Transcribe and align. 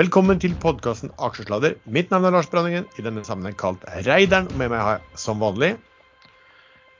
Velkommen 0.00 0.38
til 0.40 0.54
podkasten 0.56 1.10
Aksjesladder. 1.20 1.74
Mitt 1.84 2.08
navn 2.08 2.24
er 2.24 2.32
Lars 2.32 2.46
Branningen, 2.48 2.86
i 2.96 3.02
denne 3.04 3.20
sammenheng 3.26 3.58
kalt 3.60 3.82
Reideren. 4.06 4.46
Med 4.56 4.70
meg 4.72 4.80
har 4.80 4.94
jeg 4.94 5.20
som 5.20 5.42
vanlig 5.44 5.74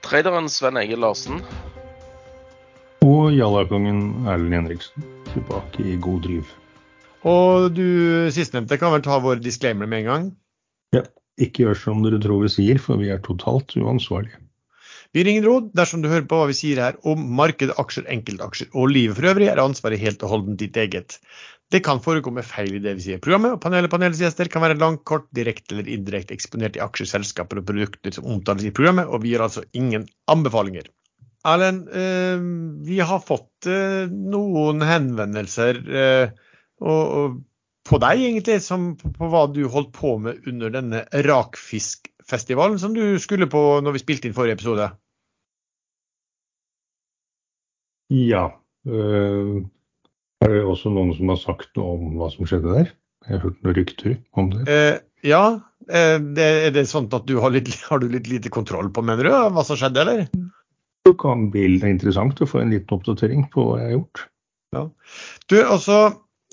Traderen 0.05 0.45
Sven 0.45 0.77
Egil 0.77 1.01
Larsen. 1.01 1.41
Og 3.01 3.33
Jallakongen 3.33 4.27
Erlend 4.29 4.53
Henriksen. 4.59 5.09
Tilbake 5.31 5.87
i 5.89 5.97
god 6.05 6.21
driv. 6.27 6.53
Og 7.25 7.73
du 7.73 8.29
sistnevnte 8.35 8.77
kan 8.77 8.93
vel 8.93 9.01
ta 9.09 9.17
vår 9.25 9.41
disclaimer 9.41 9.89
med 9.89 10.03
en 10.03 10.11
gang? 10.11 10.29
Ja, 10.93 11.07
ikke 11.41 11.65
gjør 11.65 11.81
som 11.87 12.05
dere 12.05 12.21
tror 12.21 12.45
vi 12.45 12.53
sier, 12.59 12.77
for 12.77 13.01
vi 13.01 13.09
er 13.09 13.25
totalt 13.25 13.73
uansvarlige. 13.73 14.37
Vi 15.13 15.21
ringer 15.25 15.43
råd 15.45 15.65
dersom 15.77 16.01
du 16.01 16.07
hører 16.09 16.25
på 16.25 16.39
hva 16.39 16.45
vi 16.49 16.55
sier 16.57 16.79
her 16.81 16.95
om 17.09 17.25
markedet, 17.37 17.75
aksjer, 17.77 18.07
enkeltaksjer 18.09 18.71
og 18.73 18.89
livet 18.89 19.19
for 19.19 19.29
øvrig, 19.29 19.49
er 19.51 19.61
ansvaret 19.61 20.01
helt 20.01 20.23
og 20.25 20.31
holdent 20.31 20.57
ditt 20.61 20.77
eget. 20.81 21.19
Det 21.71 21.79
kan 21.85 22.01
forekomme 22.03 22.43
feil 22.45 22.75
i 22.77 22.81
det 22.83 22.97
vi 22.99 23.05
sier. 23.07 23.21
Programmet 23.23 23.55
og 23.55 23.61
panelet 23.63 23.89
panelets 23.89 24.21
gjester 24.21 24.49
kan 24.51 24.61
være 24.61 24.77
langt, 24.81 25.03
kort, 25.09 25.25
direkte 25.33 25.73
eller 25.77 25.89
indirekte 25.89 26.35
eksponert 26.35 26.77
i 26.77 26.83
aksjer, 26.83 27.09
selskaper 27.15 27.61
og 27.61 27.69
produkter 27.69 28.13
som 28.13 28.27
omtales 28.29 28.67
i 28.67 28.73
programmet, 28.75 29.09
og 29.09 29.23
vi 29.23 29.33
gir 29.33 29.45
altså 29.45 29.63
ingen 29.73 30.05
anbefalinger. 30.29 30.91
Erlend, 31.49 31.89
eh, 31.91 32.43
vi 32.87 32.99
har 33.03 33.23
fått 33.25 33.67
eh, 33.67 34.05
noen 34.07 34.83
henvendelser 34.85 35.81
eh, 35.91 36.29
og, 36.83 37.01
og 37.17 37.41
på 37.83 37.99
deg, 37.99 38.21
egentlig, 38.29 38.61
som, 38.63 38.93
på 38.95 39.27
hva 39.31 39.43
du 39.51 39.65
holdt 39.67 39.91
på 39.97 40.15
med 40.23 40.45
under 40.47 40.71
denne 40.71 41.03
rakfiskfestivalen 41.25 42.79
som 42.79 42.95
du 42.95 43.17
skulle 43.19 43.49
på 43.51 43.63
når 43.83 43.97
vi 43.97 44.03
spilte 44.05 44.29
inn 44.29 44.37
forrige 44.37 44.55
episode. 44.55 44.87
Ja. 48.13 48.45
øh, 48.87 49.65
er 50.43 50.57
det 50.57 50.63
også 50.67 50.91
noen 50.93 51.13
som 51.17 51.31
har 51.31 51.39
sagt 51.41 51.71
noe 51.79 51.97
om 51.97 52.17
hva 52.19 52.29
som 52.33 52.47
skjedde 52.49 52.75
der? 52.75 52.91
Jeg 53.27 53.37
har 53.37 53.45
hørt 53.45 53.61
noen 53.63 53.77
rykter 53.77 54.15
om 54.39 54.49
det. 54.51 54.63
Eh, 54.71 54.95
ja, 55.23 55.43
eh, 55.87 56.17
det, 56.19 56.47
er 56.67 56.73
det 56.75 56.85
sånn 56.89 57.07
at 57.15 57.27
du 57.29 57.37
har, 57.43 57.53
litt, 57.55 57.71
har 57.89 58.03
du 58.03 58.09
litt 58.11 58.27
lite 58.31 58.51
kontroll 58.53 58.91
på, 58.93 59.05
mener 59.05 59.29
du, 59.29 59.31
hva 59.31 59.63
som 59.67 59.79
skjedde, 59.79 60.03
eller? 60.03 60.25
Det 61.03 61.15
kan 61.19 61.49
bli 61.51 61.67
interessant 61.89 62.41
å 62.43 62.47
få 62.47 62.61
en 62.63 62.73
liten 62.75 62.95
oppdatering 62.95 63.47
på 63.53 63.69
hva 63.69 63.79
jeg 63.81 63.89
har 63.89 63.95
gjort. 63.97 64.25
Ja. 64.73 64.83
Du, 65.51 65.57
altså, 65.61 65.99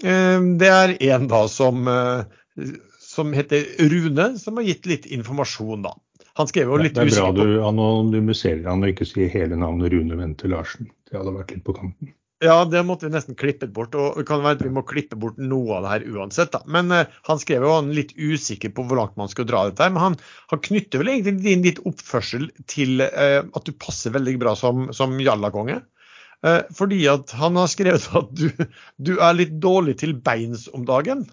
eh, 0.05 0.39
det 0.61 0.71
er 0.71 0.95
en 1.15 1.27
da 1.31 1.45
som, 1.51 1.91
eh, 1.91 2.71
som 3.03 3.35
heter 3.35 3.67
Rune, 3.91 4.33
som 4.39 4.61
har 4.61 4.69
gitt 4.69 4.89
litt 4.91 5.11
informasjon, 5.11 5.87
da. 5.87 5.95
Han 6.39 6.49
skrev 6.49 6.71
jo 6.71 6.79
litt 6.81 6.95
Det 6.95 7.09
er 7.09 7.11
bra 7.11 7.31
du 7.35 7.59
anonymiserer 7.67 8.63
han 8.71 8.85
og 8.87 8.93
ikke 8.93 9.09
sier 9.09 9.31
hele 9.33 9.59
navnet 9.59 9.91
Rune 9.93 10.17
Wente 10.17 10.49
Larsen. 10.49 10.89
Det 11.11 11.19
hadde 11.19 11.35
vært 11.35 11.53
litt 11.57 11.65
på 11.67 11.75
kanten. 11.77 12.15
Ja, 12.41 12.65
det 12.65 12.81
måtte 12.89 13.05
vi 13.05 13.13
nesten 13.13 13.37
klippet 13.37 13.73
bort. 13.77 13.95
Og 14.01 14.17
det 14.17 14.25
kan 14.29 14.41
være 14.41 14.57
at 14.57 14.63
vi 14.65 14.73
må 14.73 14.81
klippe 14.89 15.19
bort 15.21 15.37
noe 15.37 15.77
av 15.77 15.85
det 15.85 15.91
her 15.93 16.05
uansett. 16.17 16.53
da. 16.55 16.63
Men 16.73 16.89
eh, 16.97 17.19
han 17.29 17.41
skrev 17.43 17.67
jo 17.67 17.75
han 17.75 17.91
litt 17.93 18.15
usikker 18.17 18.73
på 18.73 18.87
hvor 18.89 18.97
langt 18.97 19.19
man 19.21 19.29
skal 19.29 19.49
dra 19.49 19.67
dette 19.69 19.85
her. 19.85 19.93
Men 19.93 20.05
han, 20.07 20.17
han 20.53 20.63
knytter 20.65 21.03
vel 21.03 21.13
egentlig 21.13 21.35
din 21.45 21.67
litt 21.67 21.83
oppførsel 21.85 22.49
til 22.71 23.05
eh, 23.05 23.43
at 23.45 23.69
du 23.69 23.77
passer 23.77 24.17
veldig 24.17 24.39
bra 24.41 24.55
som, 24.57 24.89
som 24.97 25.21
jallakonge. 25.21 25.83
Eh, 26.49 26.63
fordi 26.77 27.03
at 27.13 27.37
han 27.37 27.61
har 27.61 27.69
skrevet 27.69 28.09
at 28.23 28.33
du, 28.33 28.49
du 28.97 29.13
er 29.19 29.37
litt 29.37 29.53
dårlig 29.61 29.99
til 30.01 30.17
beins 30.17 30.65
om 30.73 30.89
dagen. 30.89 31.29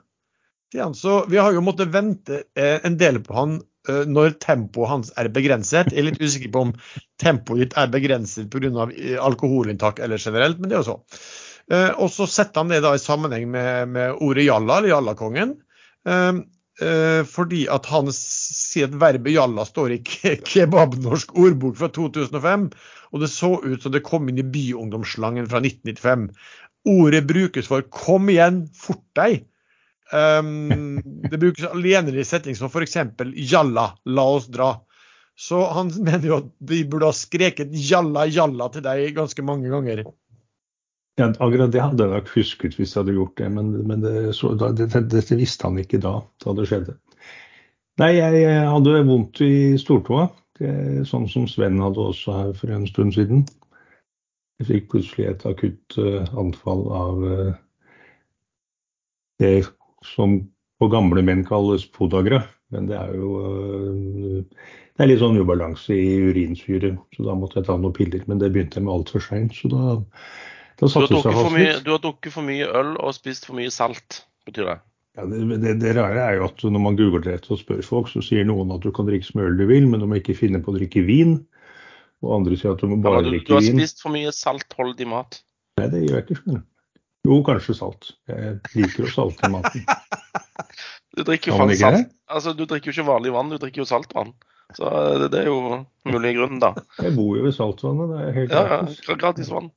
Så 0.75 1.21
vi 1.31 1.39
har 1.39 1.55
jo 1.55 1.63
måttet 1.63 1.93
vente 1.93 2.41
en 2.59 2.97
del 2.99 3.21
på 3.23 3.31
han 3.37 3.53
når 3.87 4.37
tempoet 4.43 4.89
hans 4.91 5.11
er 5.17 5.29
begrenset. 5.33 5.91
Jeg 5.93 6.03
er 6.03 6.09
litt 6.09 6.21
usikker 6.21 6.51
på 6.53 6.65
om 6.67 6.73
tempoet 7.21 7.63
ditt 7.63 7.77
er 7.79 7.91
begrenset 7.93 8.49
pga. 8.53 8.87
alkoholinntak 9.21 9.99
eller 9.99 10.17
generelt, 10.17 10.59
men 10.59 10.69
det 10.69 10.77
er 10.77 10.83
jo 10.83 10.89
så. 10.95 10.97
Eh, 11.71 11.91
Og 11.99 12.11
så 12.13 12.27
setter 12.29 12.63
han 12.63 12.71
det 12.71 12.83
da 12.85 12.93
i 12.95 13.01
sammenheng 13.01 13.49
med, 13.51 13.89
med 13.95 14.21
ordet 14.23 14.47
jalla, 14.47 14.79
eller 14.79 14.93
jallakongen. 14.95 15.55
Eh, 16.07 16.39
eh, 16.81 17.23
Fordi 17.27 17.65
at 17.73 17.89
han 17.91 18.11
sier 18.15 18.87
at 18.87 18.99
verbet 19.01 19.35
jalla 19.35 19.65
står 19.67 19.97
i 19.97 20.03
kebabnorsk 20.51 21.35
ordbok 21.35 21.77
fra 21.79 21.91
2005. 21.91 22.69
Og 23.11 23.23
det 23.23 23.31
så 23.31 23.53
ut 23.63 23.83
som 23.83 23.93
det 23.93 24.05
kom 24.07 24.27
inn 24.29 24.39
i 24.41 24.47
byungdomsslangen 24.47 25.47
fra 25.51 25.61
1995. 25.63 26.31
Ordet 26.87 27.27
brukes 27.27 27.67
for 27.67 27.81
'kom 27.81 28.29
igjen, 28.31 28.67
fort 28.75 29.03
deg'. 29.15 29.43
Um, 30.13 31.01
det 31.31 31.39
brukes 31.39 31.65
alene 31.67 32.13
i 32.15 32.25
setning 32.25 32.55
som 32.55 32.71
f.eks. 32.71 32.97
'jalla, 33.35 33.89
la 34.05 34.27
oss 34.37 34.47
dra'. 34.47 34.77
Så 35.37 35.65
han 35.73 35.91
mener 36.07 36.27
jo 36.27 36.37
at 36.41 36.53
vi 36.59 36.83
burde 36.85 37.11
ha 37.11 37.15
skreket 37.15 37.73
'jalla, 37.73 38.27
jalla' 38.27 38.71
til 38.73 38.85
deg 38.85 39.11
ganske 39.17 39.43
mange 39.43 39.69
ganger. 39.73 40.05
Ja, 41.17 41.31
akkurat 41.33 41.73
det 41.73 41.81
hadde 41.81 42.05
jeg 42.05 42.13
nok 42.13 42.33
husket 42.35 42.75
hvis 42.77 42.93
jeg 42.93 43.01
hadde 43.01 43.17
gjort 43.17 43.37
det, 43.41 43.49
men, 43.49 43.71
men 43.89 44.03
det, 44.03 44.35
så, 44.37 44.53
det, 44.53 44.91
det, 44.93 45.23
visste 45.39 45.65
han 45.65 45.79
ikke 45.81 45.97
da, 46.03 46.19
da 46.43 46.53
det 46.53 46.67
skjedde. 46.69 46.93
Nei, 47.97 48.11
jeg, 48.19 48.43
jeg 48.43 48.67
hadde 48.69 48.99
vondt 49.07 49.41
i 49.41 49.53
stortåa, 49.81 50.27
sånn 51.09 51.25
som 51.31 51.47
Sven 51.49 51.81
hadde 51.81 52.03
også 52.11 52.35
her 52.35 52.51
for 52.59 52.73
en 52.73 52.85
stund 52.85 53.15
siden. 53.17 53.47
Jeg 54.61 54.69
fikk 54.69 54.91
plutselig 54.93 55.25
et 55.29 55.43
akutt 55.49 55.97
eh, 56.01 56.29
anfall 56.37 56.85
av 56.97 57.25
eh, 57.29 57.57
det 59.41 59.51
som 60.05 60.39
på 60.77 60.89
gamle 60.93 61.23
menn 61.25 61.45
kalles 61.47 61.87
podagra. 61.93 62.43
Men 62.73 62.89
det 62.89 62.97
er 62.99 63.15
jo 63.15 63.29
eh, 63.47 64.67
det 64.97 65.05
er 65.05 65.11
litt 65.11 65.21
sånn 65.21 65.37
ubalanse 65.37 65.93
i 65.93 66.17
urinsyre, 66.25 66.95
så 67.13 67.25
da 67.27 67.35
måtte 67.37 67.59
jeg 67.59 67.67
ta 67.67 67.75
noen 67.77 67.93
piller. 67.93 68.23
Men 68.25 68.41
det 68.41 68.49
begynte 68.53 68.79
jeg 68.79 68.87
med 68.87 68.95
altfor 68.95 69.21
seint, 69.21 69.53
så 69.53 69.69
da, 69.69 69.97
da 70.81 70.89
satte 70.89 71.11
det 71.13 71.21
seg 71.21 71.35
fast 71.37 71.53
litt. 71.53 71.83
du 71.85 71.91
har 71.93 72.01
drukket 72.01 72.33
for 72.33 72.47
mye 72.47 72.69
øl 72.79 72.95
og 72.97 73.13
spist 73.13 73.45
for 73.45 73.59
mye 73.59 73.73
salt, 73.73 74.23
betyr 74.49 74.71
det. 74.71 74.77
Ja, 75.17 75.27
det, 75.29 75.59
det, 75.61 75.75
det 75.81 75.93
rare 75.97 76.23
er 76.23 76.39
jo 76.39 76.47
at 76.49 76.65
når 76.65 76.81
man 76.81 76.97
googler 76.97 77.29
etter 77.35 77.53
og 77.53 77.61
spør 77.61 77.85
folk, 77.85 78.09
så 78.09 78.25
sier 78.25 78.45
noen 78.49 78.73
at 78.73 78.81
du 78.85 78.89
kan 78.93 79.05
drikke 79.05 79.29
så 79.29 79.37
mye 79.37 79.51
øl 79.51 79.61
du 79.61 79.67
vil, 79.69 79.85
men 79.89 80.01
du 80.01 80.09
må 80.09 80.17
ikke 80.17 80.37
finne 80.37 80.61
på 80.65 80.73
å 80.73 80.77
drikke 80.79 81.05
vin. 81.05 81.37
Og 82.25 82.33
andre 82.39 82.57
sier 82.57 82.73
at 82.73 82.81
du 82.81 82.89
må 82.89 82.97
bare 83.05 83.21
ja, 83.21 83.29
du, 83.29 83.37
du 83.37 83.53
har 83.53 83.61
vin. 83.65 83.77
spist 83.77 84.01
for 84.01 84.17
mye 84.17 84.33
saltholdig 84.33 85.09
mat. 85.13 85.43
Nei, 85.77 85.91
det 85.93 86.03
gjør 86.07 86.17
jeg 86.17 86.25
ikke. 86.25 86.39
skjønner. 86.41 86.65
Jo, 87.27 87.41
kanskje 87.45 87.75
salt. 87.75 88.11
Jeg 88.31 88.57
liker 88.77 89.07
å 89.09 89.13
salte 89.13 89.51
maten. 89.51 89.83
Du 91.17 91.23
drikker 91.25 91.49
jo 91.49 91.55
Kan 91.57 91.63
man 91.65 91.71
faktisk 91.71 91.81
ikke 91.87 91.97
salt. 91.97 92.11
Altså, 92.29 92.51
du 92.53 92.61
drikker 92.69 92.91
jo 92.91 92.93
ikke 92.93 93.07
vanlig 93.07 93.31
vann, 93.33 93.47
du 93.49 93.55
drikker 93.57 93.81
jo 93.81 93.85
saltvann. 93.89 94.35
Så 94.77 94.89
det, 95.21 95.29
det 95.33 95.39
er 95.41 95.47
jo 95.49 95.79
mulig 96.05 96.33
grunn, 96.37 96.59
da. 96.61 96.69
Jeg 97.05 97.15
bor 97.15 97.31
jo 97.39 97.45
ved 97.47 97.55
saltvannet, 97.55 98.11
det 98.11 98.19
er 98.27 98.35
helt 98.35 98.53
Ja, 98.53 98.61
ja, 98.75 99.15
gratis. 99.17 99.49
vann. 99.49 99.71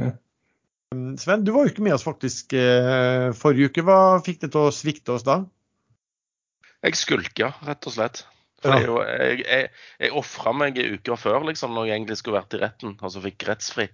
vann. 0.00 0.16
Sven, 1.22 1.44
du 1.46 1.52
var 1.54 1.68
jo 1.68 1.70
ikke 1.70 1.84
med 1.86 1.94
oss 1.94 2.02
faktisk 2.02 2.56
eh, 2.58 3.28
forrige 3.38 3.70
uke. 3.70 3.84
Hva 3.86 3.98
fikk 4.26 4.40
det 4.42 4.50
til 4.56 4.64
å 4.66 4.72
svikte 4.74 5.14
oss 5.14 5.22
da? 5.28 5.36
Jeg 6.82 6.98
skulka, 6.98 7.52
rett 7.68 7.86
og 7.86 7.94
slett. 7.94 8.24
For 8.60 8.74
Ja. 8.74 8.80
er 9.06 9.22
jeg, 9.30 9.44
jeg, 9.46 9.68
jeg 10.02 10.16
ofra 10.18 10.52
meg 10.56 10.76
uker 10.80 11.16
før, 11.20 11.44
liksom, 11.46 11.76
når 11.76 11.86
jeg 11.86 12.00
egentlig 12.00 12.18
skulle 12.18 12.40
vært 12.40 12.56
i 12.58 12.64
retten, 12.64 12.96
og 12.98 13.12
så 13.14 13.22
fikk 13.22 13.46
rettsfri. 13.48 13.86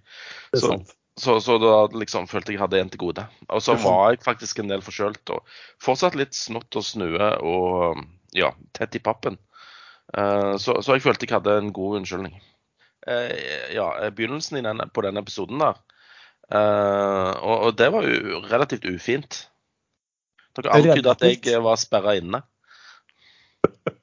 Det 0.49 0.59
er 0.59 0.65
sant. 0.65 0.89
Så, 0.89 0.97
så 1.17 1.57
da 1.57 1.73
liksom 1.97 2.27
følte 2.29 2.53
jeg 2.53 2.61
hadde 2.61 2.79
en 2.81 2.91
til 2.93 3.01
gode. 3.01 3.23
Og 3.49 3.63
så 3.65 3.73
var 3.81 4.13
jeg 4.13 4.21
faktisk 4.25 4.59
en 4.61 4.69
del 4.69 4.83
forkjølt 4.85 5.33
og 5.33 5.57
fortsatt 5.83 6.17
litt 6.19 6.37
snott 6.37 6.77
og 6.77 6.85
snue 6.85 7.31
og 7.41 8.03
ja, 8.37 8.51
tett 8.77 8.99
i 8.99 9.01
pappen. 9.03 9.39
Eh, 10.13 10.53
så, 10.61 10.77
så 10.81 10.95
jeg 10.95 11.03
følte 11.03 11.27
jeg 11.27 11.35
hadde 11.39 11.57
en 11.57 11.73
god 11.75 12.01
unnskyldning. 12.01 12.37
Eh, 13.07 13.73
ja, 13.73 13.89
begynnelsen 14.11 14.59
i 14.59 14.65
denne, 14.65 14.87
på 14.93 15.03
denne 15.05 15.23
episoden 15.23 15.61
der, 15.63 15.79
eh, 16.51 17.31
og, 17.41 17.55
og 17.69 17.77
det 17.79 17.89
var 17.93 18.07
jo 18.07 18.41
relativt 18.51 18.85
ufint. 18.85 19.45
Dere 20.57 20.77
antydet 20.77 21.13
at 21.13 21.49
jeg 21.53 21.63
var 21.63 21.79
sperra 21.81 22.17
inne. 22.17 22.41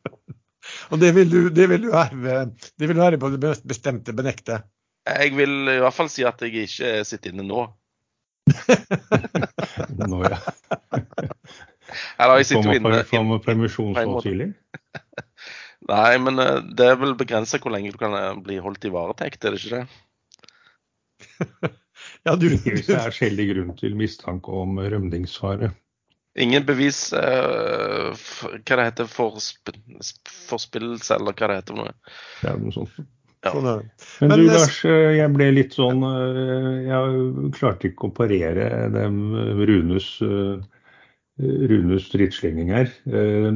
Og 0.93 1.01
det 1.01 1.15
vil 1.17 1.31
du, 1.31 1.39
det 1.55 1.65
vil 1.71 1.87
du 1.87 1.93
herve 1.95 2.35
det 2.53 2.89
vil 2.89 2.99
du 2.99 3.03
herve 3.03 3.19
på 3.19 3.31
det 3.33 3.55
bestemte 3.67 4.13
benekte. 4.17 4.61
Jeg 5.05 5.35
vil 5.37 5.55
i 5.69 5.81
hvert 5.85 5.95
fall 5.97 6.09
si 6.13 6.25
at 6.25 6.41
jeg 6.43 6.65
ikke 6.65 6.93
sitter 7.05 7.35
inne 7.35 7.45
nå. 7.47 7.65
Nå, 10.05 10.19
ja. 10.25 10.39
Eller 12.19 12.41
jeg 12.41 12.49
sitter 12.49 12.71
jo 12.71 12.77
inne. 12.79 13.03
får 13.09 13.25
man 13.29 13.43
permisjon 13.45 13.95
så 13.97 14.21
tidlig? 14.25 14.51
Nei, 15.91 16.13
men 16.25 16.41
eh, 16.41 16.61
det 16.77 16.87
er 16.89 16.97
vel 17.01 17.13
begrensa 17.21 17.59
hvor 17.61 17.75
lenge 17.75 17.93
du 17.93 17.99
kan 18.01 18.15
eh, 18.17 18.31
bli 18.41 18.57
holdt 18.65 18.87
i 18.89 18.93
varetekt, 18.95 19.45
er 19.45 19.53
det 19.57 19.61
ikke 19.61 19.81
det? 19.81 19.87
Ja, 22.25 22.33
du, 22.41 22.47
Hvis 22.49 22.87
det 22.89 22.97
er 22.97 23.13
skjellig 23.13 23.45
grunn 23.51 23.75
til 23.77 23.93
mistanke 24.01 24.53
om 24.57 24.79
rømningsfare. 24.81 25.69
Ingen 26.41 26.65
bevis 26.67 27.13
uh, 27.13 28.11
f- 28.17 28.49
Hva 28.65 28.79
det 28.81 28.87
heter 28.89 29.09
forsp 29.09 29.71
forspillelse, 30.49 31.15
eller 31.19 31.37
hva 31.37 31.51
det 31.53 31.59
heter 31.61 31.77
for 31.77 31.83
noe. 31.85 31.93
Det 32.41 32.49
er 32.51 32.57
noe 32.63 32.73
sånt. 32.75 32.97
Ja. 33.45 33.53
sånn 33.53 33.67
er 33.69 33.81
det. 33.83 33.91
Men, 34.21 34.29
Men 34.29 34.39
du 34.39 34.45
det- 34.47 34.55
Lars, 34.59 34.79
eh, 34.85 35.17
jeg 35.19 35.33
ble 35.35 35.51
litt 35.53 35.75
sånn 35.77 36.03
eh, 36.09 36.89
Jeg 36.89 37.53
klarte 37.59 37.91
ikke 37.91 38.09
å 38.09 38.15
parere 38.15 38.69
dem 38.95 39.19
Runes, 39.61 40.09
eh, 40.23 40.61
Runes 41.45 42.07
stridsslenging 42.09 42.71
her. 42.73 42.89
Eh, 43.07 43.51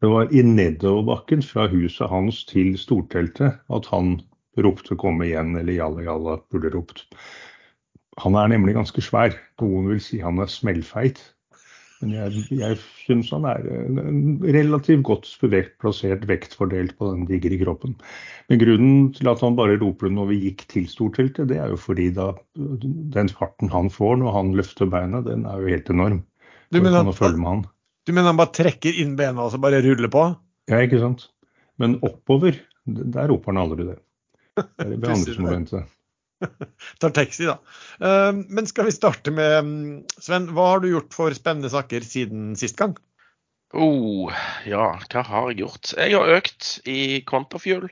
Det 0.00 0.06
var 0.08 0.28
i 0.30 0.42
nedoverbakken 0.46 1.42
fra 1.42 1.66
huset 1.68 2.08
hans 2.08 2.44
til 2.46 2.76
storteltet 2.78 3.58
at 3.68 3.86
han 3.90 4.20
ropte 4.56 4.94
'komme 4.96 5.24
igjen' 5.26 5.58
eller 5.58 5.72
'jalla 5.72 6.04
jalla' 6.04 6.40
burde 6.52 6.70
ropt. 6.74 7.06
Han 8.18 8.34
er 8.36 8.46
nemlig 8.48 8.74
ganske 8.74 9.00
svær. 9.02 9.34
Noen 9.60 9.88
vil 9.88 10.00
si 10.00 10.18
han 10.20 10.38
er 10.38 10.46
smellfeit. 10.46 11.18
Men 11.98 12.12
jeg, 12.14 12.42
jeg 12.54 12.76
syns 13.02 13.30
han 13.34 13.46
er 13.50 13.64
relativt 14.54 15.02
godt 15.06 15.26
plassert 15.82 16.26
vektfordelt 16.30 16.94
på 16.98 17.08
den 17.10 17.24
digre 17.26 17.58
kroppen. 17.64 17.96
Men 18.50 18.60
grunnen 18.62 19.08
til 19.16 19.30
at 19.32 19.42
han 19.42 19.56
bare 19.58 19.80
roper 19.80 20.12
når 20.14 20.30
vi 20.30 20.38
gikk 20.44 20.62
til 20.70 20.86
storteltet, 20.90 21.50
det 21.50 21.58
er 21.58 21.72
jo 21.74 21.80
fordi 21.80 22.10
da 22.14 22.30
den 22.54 23.32
farten 23.34 23.72
han 23.74 23.90
får 23.90 24.20
når 24.22 24.36
han 24.36 24.54
løfter 24.58 24.90
beina, 24.90 25.24
den 25.26 25.42
er 25.50 25.58
jo 25.64 25.74
helt 25.74 25.90
enorm. 25.90 26.22
Du 26.70 26.78
mener, 26.84 27.02
han, 27.02 27.64
du 28.06 28.12
mener 28.12 28.30
han 28.30 28.38
bare 28.38 28.54
trekker 28.54 29.02
inn 29.02 29.16
bena 29.18 29.46
og 29.46 29.54
så 29.54 29.60
bare 29.62 29.82
ruller 29.82 30.10
på? 30.12 30.24
Ja, 30.70 30.82
ikke 30.84 31.00
sant. 31.02 31.30
Men 31.80 31.96
oppover, 32.04 32.60
der 32.86 33.30
roper 33.32 33.54
han 33.54 33.62
aldri 33.64 33.90
det. 33.90 34.00
Det 34.58 34.86
er 34.86 34.94
det 34.94 35.14
andre 35.14 35.34
som 35.34 35.46
må 35.46 35.54
vente. 35.54 35.82
Tar 37.00 37.10
taxi, 37.16 37.48
da. 37.48 37.58
Eh, 38.00 38.32
men 38.32 38.66
skal 38.70 38.88
vi 38.88 38.94
starte 38.94 39.34
med 39.34 39.58
mm, 39.64 39.92
Sven, 40.22 40.50
hva 40.54 40.72
har 40.74 40.82
du 40.84 40.90
gjort 40.92 41.14
for 41.14 41.34
spennende 41.36 41.70
saker 41.72 42.06
siden 42.06 42.52
sist 42.58 42.78
gang? 42.78 42.96
Oh, 43.76 44.32
ja, 44.64 44.94
hva 45.12 45.22
har 45.28 45.50
jeg 45.50 45.60
gjort? 45.60 45.92
Jeg 45.98 46.16
har 46.16 46.36
økt 46.38 46.78
i 46.88 47.20
Quantafuel. 47.28 47.90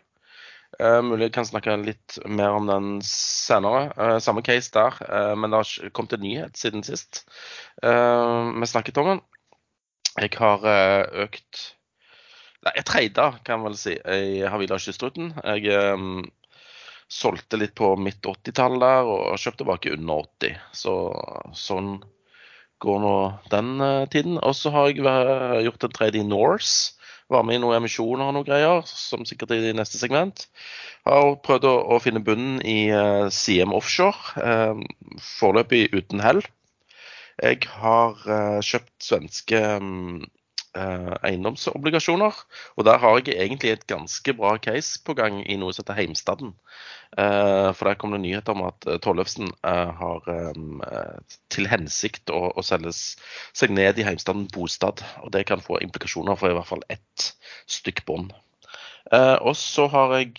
Uh, 0.76 1.00
mulig 1.04 1.28
jeg 1.28 1.34
kan 1.36 1.46
snakke 1.48 1.72
litt 1.80 2.18
mer 2.28 2.56
om 2.56 2.66
den 2.68 2.88
senere. 3.04 3.86
Uh, 3.96 4.16
samme 4.20 4.42
case 4.44 4.72
der, 4.74 4.96
uh, 5.08 5.32
men 5.36 5.52
det 5.52 5.60
har 5.62 5.92
kommet 5.96 6.16
en 6.16 6.24
nyhet 6.24 6.58
siden 6.60 6.84
sist. 6.84 7.24
vi 7.80 8.68
snakket 8.68 8.98
om 9.00 9.08
den. 9.12 9.24
Jeg 10.16 10.32
har 10.40 10.64
økt 11.26 11.72
Nei, 12.64 12.72
jeg 12.80 12.86
treida, 12.88 13.24
kan 13.44 13.60
man 13.60 13.68
vel 13.68 13.76
si, 13.78 13.92
i 13.94 14.40
Havila 14.48 14.78
Kystruten. 14.80 15.28
Jeg 15.44 16.00
solgte 17.12 17.58
litt 17.60 17.74
på 17.78 17.92
midt 18.00 18.26
80-tall 18.26 18.80
der 18.82 19.08
og 19.08 19.38
kjøpte 19.38 19.62
tilbake 19.62 19.94
under 19.94 20.26
80. 20.26 20.60
Så 20.74 20.94
sånn 21.56 21.96
går 22.82 23.00
nå 23.02 23.16
den 23.52 23.76
uh, 23.80 24.04
tiden. 24.12 24.40
Og 24.42 24.56
så 24.58 24.72
har 24.74 24.90
jeg 24.90 25.64
gjort 25.66 25.86
en 25.86 25.96
trade 25.96 26.20
i 26.20 26.26
Norse. 26.26 26.92
Var 27.32 27.42
med 27.42 27.58
i 27.58 27.62
noen 27.62 27.80
emisjoner 27.80 28.28
og 28.28 28.36
noen 28.36 28.46
greier, 28.46 28.84
som 28.86 29.24
sikkert 29.26 29.56
er 29.56 29.64
i 29.72 29.74
neste 29.74 29.98
segment. 29.98 30.44
Har 31.08 31.32
prøvd 31.42 31.66
å, 31.66 31.72
å 31.96 31.98
finne 32.02 32.22
bunnen 32.22 32.60
i 32.62 32.86
uh, 32.94 33.26
eh, 33.26 33.32
CM 33.34 33.74
Offshore. 33.74 34.36
Uh, 34.38 35.18
foreløpig 35.38 35.88
uten 35.96 36.22
hell. 36.22 36.44
Jeg 37.36 37.66
har 37.68 38.14
kjøpt 38.64 38.94
svenske 39.04 39.58
um, 39.76 40.22
eh, 40.22 40.35
eiendomsobligasjoner. 40.76 42.36
Og 42.76 42.86
der 42.88 43.00
har 43.02 43.18
jeg 43.18 43.36
egentlig 43.36 43.72
et 43.72 43.86
ganske 43.88 44.34
bra 44.36 44.56
case 44.62 45.00
på 45.04 45.14
gang 45.18 45.40
i 45.44 45.56
noe 45.60 45.72
som 45.74 45.84
heter 45.84 45.98
Heimstaden. 46.00 46.54
Eh, 47.16 47.72
for 47.72 47.88
der 47.88 47.98
kom 48.00 48.12
det 48.12 48.20
nyheter 48.24 48.52
om 48.52 48.66
at 48.68 48.86
eh, 48.86 48.98
Tollefsen 49.02 49.52
eh, 49.64 49.92
har 50.00 50.26
eh, 50.32 51.20
til 51.54 51.68
hensikt 51.70 52.32
å, 52.34 52.50
selge 52.66 52.92
seg 52.92 53.72
ned 53.72 54.00
i 54.00 54.06
Heimstaden 54.06 54.48
bostad. 54.52 55.04
Og 55.24 55.32
det 55.32 55.46
kan 55.48 55.62
få 55.64 55.80
implikasjoner 55.84 56.36
for 56.38 56.52
i 56.52 56.56
hvert 56.58 56.70
fall 56.72 56.84
ett 56.92 57.30
stykk 57.70 58.04
bånd. 58.08 58.34
Eh, 59.14 59.36
og 59.40 59.54
så 59.56 59.86
har 59.92 60.18
jeg 60.18 60.34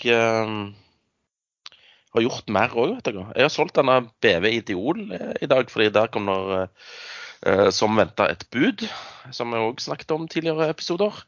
har 2.16 2.24
gjort 2.24 2.50
mer 2.52 2.74
òg. 2.78 2.98
Jeg 3.06 3.44
har 3.44 3.54
solgt 3.54 3.78
denne 3.78 4.02
BV 4.24 4.52
Ideol 4.60 5.02
i 5.42 5.50
dag, 5.50 5.70
fordi 5.72 5.90
der 5.94 6.12
kommer 6.12 6.68
Eh, 6.68 6.68
som 7.72 7.94
venta 8.00 8.26
et 8.32 8.44
bud, 8.52 8.82
som 9.36 9.52
vi 9.54 9.60
òg 9.62 9.82
snakket 9.84 10.14
om 10.16 10.26
tidligere 10.32 10.72
episoder. 10.74 11.20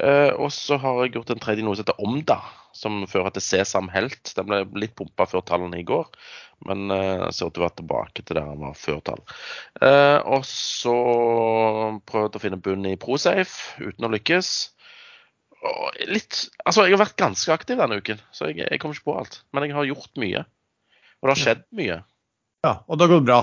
Eh, 0.00 0.32
og 0.38 0.48
så 0.54 0.78
har 0.80 1.02
jeg 1.02 1.16
gjort 1.16 1.32
en 1.34 1.42
tredje 1.42 1.64
noe 1.64 1.76
som 1.76 1.84
heter 1.84 2.00
Omda, 2.04 2.38
som 2.76 3.02
fører 3.10 3.34
til 3.34 3.44
Sesam 3.44 3.90
Helt. 3.92 4.32
Den 4.36 4.48
ble 4.48 4.62
litt 4.80 4.94
pumpa 4.96 5.26
før 5.28 5.44
tallene 5.46 5.80
i 5.80 5.86
går, 5.86 6.08
men 6.68 6.92
uh, 6.92 7.28
ser 7.32 7.50
ut 7.50 7.56
til 7.56 7.62
å 7.62 7.66
være 7.66 7.78
tilbake 7.80 8.24
til 8.24 8.38
der 8.38 8.48
den 8.48 8.64
var 8.64 8.76
før 8.78 9.00
tall. 9.04 9.22
Og 10.28 10.44
så 10.48 10.96
prøvde 12.08 12.36
å 12.36 12.42
finne 12.42 12.60
bunn 12.60 12.88
i 12.88 12.98
Prosafe 13.00 13.80
uten 13.80 14.08
å 14.08 14.12
lykkes. 14.12 14.50
Litt, 16.08 16.46
altså 16.64 16.86
Jeg 16.86 16.96
har 16.96 17.02
vært 17.02 17.18
ganske 17.20 17.52
aktiv 17.52 17.80
denne 17.80 18.00
uken, 18.00 18.20
så 18.32 18.48
jeg, 18.48 18.62
jeg 18.64 18.80
kommer 18.80 18.96
ikke 18.96 19.10
på 19.10 19.16
alt. 19.20 19.40
Men 19.52 19.66
jeg 19.66 19.76
har 19.76 19.88
gjort 19.88 20.20
mye. 20.20 20.44
Og 21.20 21.28
det 21.28 21.34
har 21.34 21.42
skjedd 21.44 21.64
mye. 21.76 21.98
Ja, 22.64 22.74
og 22.86 22.96
det 22.96 23.08
har 23.08 23.16
gått 23.16 23.28
bra? 23.28 23.40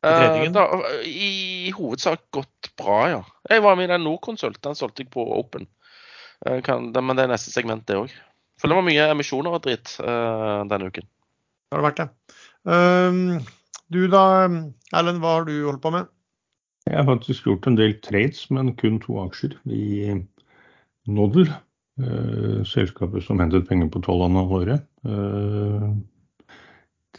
Uh, 0.00 0.48
da, 0.48 0.64
I 1.04 1.68
hovedsak 1.76 2.22
gått 2.32 2.72
bra, 2.80 3.10
ja. 3.10 3.20
Jeg 3.52 3.60
var 3.64 3.76
med 3.76 3.84
i 3.84 3.92
den 3.92 4.04
Norconsult. 4.06 4.62
Den 4.64 4.74
solgte 4.78 5.02
jeg 5.04 5.10
på 5.12 5.20
Open. 5.36 5.66
Uh, 6.46 6.60
kan, 6.64 6.88
men 6.96 7.16
det 7.18 7.24
er 7.26 7.32
neste 7.34 7.52
segment, 7.52 7.84
det 7.88 7.96
òg. 8.00 8.10
For 8.60 8.66
det 8.68 8.76
var 8.78 8.86
mye 8.86 9.10
emisjoner 9.12 9.50
og 9.56 9.64
dritt 9.66 9.88
uh, 10.00 10.60
denne 10.70 10.86
uken. 10.88 11.04
Det 11.04 11.72
har 11.76 11.80
det 11.82 11.88
vært, 11.88 12.00
det. 12.00 12.08
Uh, 12.64 13.12
du 13.92 14.00
da, 14.08 14.22
Erlend, 14.96 15.20
hva 15.20 15.30
har 15.36 15.44
du 15.48 15.54
holdt 15.66 15.84
på 15.84 15.92
med? 15.92 16.04
Jeg 16.88 16.96
har 16.96 17.10
faktisk 17.10 17.40
gjort 17.46 17.66
en 17.68 17.76
del 17.76 17.92
trades, 18.00 18.50
men 18.54 18.76
kun 18.80 18.96
to 19.04 19.12
aksjer 19.20 19.52
i 19.68 20.16
Noddle. 21.10 21.52
selskapet 22.64 23.20
som 23.26 23.40
hentet 23.42 23.68
penger 23.68 23.88
på 23.92 24.00
tolv 24.00 24.22
av 24.24 24.52
året. 24.56 24.80
det 25.04 25.12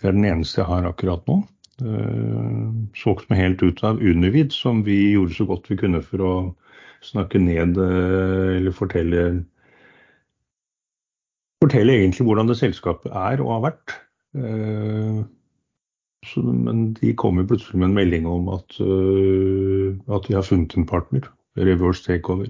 er 0.01 0.15
den 0.15 0.25
eneste 0.25 0.63
jeg 0.63 0.69
har 0.71 0.89
akkurat 0.89 1.21
nå. 1.29 1.35
Eh, 1.81 2.65
solgt 2.93 3.29
meg 3.31 3.39
helt 3.41 3.63
ut 3.65 3.79
av 3.87 4.01
Univid, 4.01 4.53
som 4.53 4.83
vi 4.85 5.15
gjorde 5.15 5.33
så 5.33 5.47
godt 5.49 5.69
vi 5.71 5.79
kunne 5.79 6.03
for 6.05 6.21
å 6.21 6.33
snakke 7.01 7.41
ned 7.41 7.79
eh, 7.81 8.57
eller 8.59 8.75
fortelle 8.75 9.23
Fortelle 11.61 11.93
egentlig 11.93 12.25
hvordan 12.25 12.49
det 12.49 12.57
selskapet 12.57 13.13
er 13.13 13.41
og 13.43 13.51
har 13.53 13.63
vært. 13.67 13.93
Eh, 14.33 15.19
så, 16.25 16.41
men 16.41 16.87
de 16.97 17.13
kommer 17.17 17.45
plutselig 17.49 17.77
med 17.77 17.91
en 17.91 17.97
melding 17.97 18.25
om 18.29 18.49
at, 18.53 18.77
at 18.81 20.25
de 20.25 20.35
har 20.37 20.45
funnet 20.45 20.73
en 20.77 20.87
partner. 20.89 21.27
Reverse 21.57 22.05
takeover. 22.05 22.49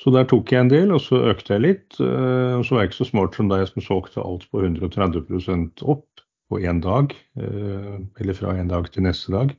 Så 0.00 0.12
der 0.12 0.28
tok 0.28 0.52
jeg 0.52 0.64
en 0.64 0.72
del, 0.72 0.92
og 0.92 1.00
så 1.04 1.20
økte 1.32 1.56
jeg 1.56 1.64
litt. 1.64 1.88
Og 2.00 2.64
så 2.64 2.74
var 2.74 2.84
jeg 2.84 2.90
ikke 2.90 3.00
så 3.00 3.08
smart 3.08 3.36
som 3.36 3.48
deg 3.52 3.64
som 3.68 3.84
solgte 3.84 4.24
alt 4.24 4.44
på 4.52 4.64
130% 4.64 5.84
opp 5.84 6.21
på 6.52 6.60
én 6.60 6.82
dag, 6.84 7.14
eh, 7.40 7.96
eller 8.20 8.36
fra 8.36 8.52
en 8.58 8.68
dag 8.68 8.90
til 8.92 9.08
neste 9.08 9.32
dag. 9.32 9.54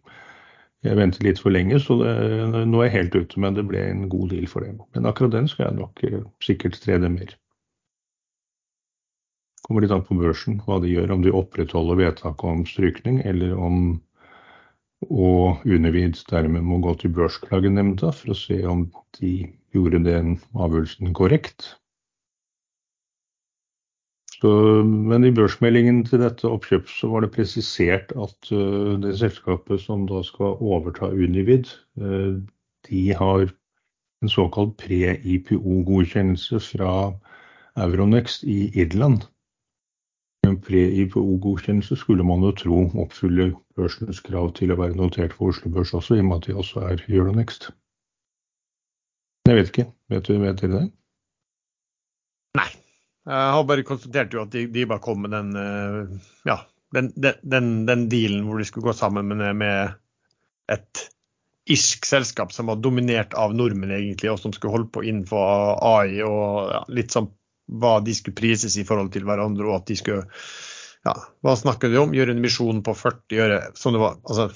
Jeg 0.83 0.99
ventet 0.99 1.23
litt 1.23 1.39
for 1.39 1.55
lenge, 1.55 1.79
så 1.79 1.95
det, 2.01 2.13
nå 2.67 2.81
er 2.81 2.89
jeg 2.89 2.97
helt 2.97 3.15
ute, 3.15 3.39
men 3.39 3.55
det 3.55 3.65
ble 3.69 3.81
en 3.87 4.07
god 4.11 4.33
deal 4.35 4.49
for 4.51 4.65
det. 4.65 4.75
Men 4.93 5.07
akkurat 5.09 5.33
den 5.33 5.47
skal 5.49 5.69
jeg 5.69 5.79
nok 5.79 6.03
eh, 6.05 6.21
sikkert 6.43 6.77
trede 6.83 7.09
mer. 7.09 7.33
Kommer 9.63 9.85
litt 9.85 9.93
an 9.95 10.03
på 10.03 10.17
børsen 10.19 10.59
hva 10.65 10.81
de 10.83 10.91
gjør, 10.91 11.15
om 11.15 11.23
de 11.23 11.31
opprettholder 11.31 12.01
vedtaket 12.01 12.49
om 12.51 12.65
strykning, 12.67 13.21
eller 13.25 13.55
om 13.55 14.01
og 15.11 15.63
Univid 15.67 16.21
dermed 16.29 16.63
må 16.63 16.77
gå 16.79 16.93
til 17.01 17.11
Børsklagenemnda 17.11 18.13
for 18.15 18.31
å 18.31 18.37
se 18.37 18.61
om 18.63 18.85
de 19.17 19.33
gjorde 19.75 19.99
den 20.05 20.37
avgjørelsen 20.55 21.11
korrekt. 21.17 21.73
Så, 24.43 24.83
men 24.83 25.23
i 25.23 25.31
børsmeldingen 25.31 26.01
til 26.03 26.19
dette 26.19 26.49
oppkjøpet 26.51 26.91
så 26.91 27.07
var 27.07 27.23
det 27.23 27.29
presisert 27.31 28.09
at 28.11 28.49
uh, 28.51 28.99
det 28.99 29.13
selskapet 29.21 29.79
som 29.79 30.03
da 30.09 30.19
skal 30.27 30.57
overta 30.59 31.07
Univid, 31.15 31.69
uh, 31.95 32.41
de 32.89 33.03
har 33.15 33.45
en 33.47 34.33
såkalt 34.33 34.75
pre-IPO-godkjennelse 34.83 36.59
fra 36.59 36.91
Euronext 37.85 38.43
i 38.43 38.67
Irland. 38.83 39.23
En 40.43 40.59
pre-IPO-godkjennelse 40.59 41.95
skulle 42.03 42.27
man 42.27 42.43
jo 42.43 42.51
tro 42.51 42.83
oppfyller 42.99 43.55
børsens 43.79 44.19
krav 44.27 44.51
til 44.59 44.75
å 44.75 44.79
være 44.83 44.99
notert 44.99 45.39
for 45.39 45.55
Oslo 45.55 45.71
Børs 45.71 45.95
også, 45.95 46.19
i 46.19 46.25
og 46.25 46.33
med 46.33 46.43
at 46.43 46.51
de 46.51 46.59
også 46.59 46.83
er 46.91 47.07
Euronext. 47.07 47.71
Jeg 49.47 49.55
vet 49.55 49.71
ikke, 49.71 49.91
vet, 50.11 50.27
du, 50.27 50.39
vet 50.43 50.59
dere 50.59 50.79
det? 50.81 50.87
Nei, 52.59 52.71
jeg 53.29 53.55
har 53.55 53.65
bare 53.67 53.85
konstatert 53.87 54.33
jo 54.35 54.43
at 54.43 54.51
de, 54.55 54.65
de 54.71 54.85
bare 54.89 55.03
kom 55.03 55.23
med 55.23 55.31
den, 55.35 55.51
eh, 55.59 56.31
ja, 56.49 56.57
den, 56.95 57.11
den, 57.15 57.69
den, 57.87 58.07
dealen 58.11 58.43
hvor 58.47 58.59
de 58.59 58.67
skulle 58.67 58.89
gå 58.89 58.95
sammen 58.97 59.31
med, 59.31 59.45
med 59.59 59.93
et 60.71 61.05
irsk 61.71 62.05
selskap 62.05 62.51
som 62.51 62.67
var 62.67 62.81
dominert 62.83 63.35
av 63.39 63.55
nordmenn, 63.55 63.93
egentlig, 63.95 64.33
og 64.33 64.41
som 64.41 64.51
skulle 64.51 64.73
holde 64.75 64.91
på 64.91 65.05
innenfor 65.07 65.79
AI 65.87 66.19
og 66.25 66.73
ja, 66.73 66.83
litt 66.91 67.15
sånn 67.15 67.31
hva 67.79 67.95
de 68.03 68.11
skulle 68.15 68.35
prises 68.35 68.75
i 68.77 68.83
forhold 68.87 69.13
til 69.13 69.23
hverandre, 69.27 69.69
og 69.69 69.79
at 69.79 69.87
de 69.87 69.95
skulle 69.97 70.25
ja, 71.03 71.15
Hva 71.43 71.55
snakker 71.59 71.91
de 71.91 71.99
om? 71.99 72.13
Gjøre 72.15 72.31
en 72.35 72.43
misjon 72.43 72.77
på 72.83 72.93
40 72.95 73.39
øre, 73.43 73.59
som 73.75 73.95
det 73.95 73.99
var. 74.03 74.19
altså 74.23 74.49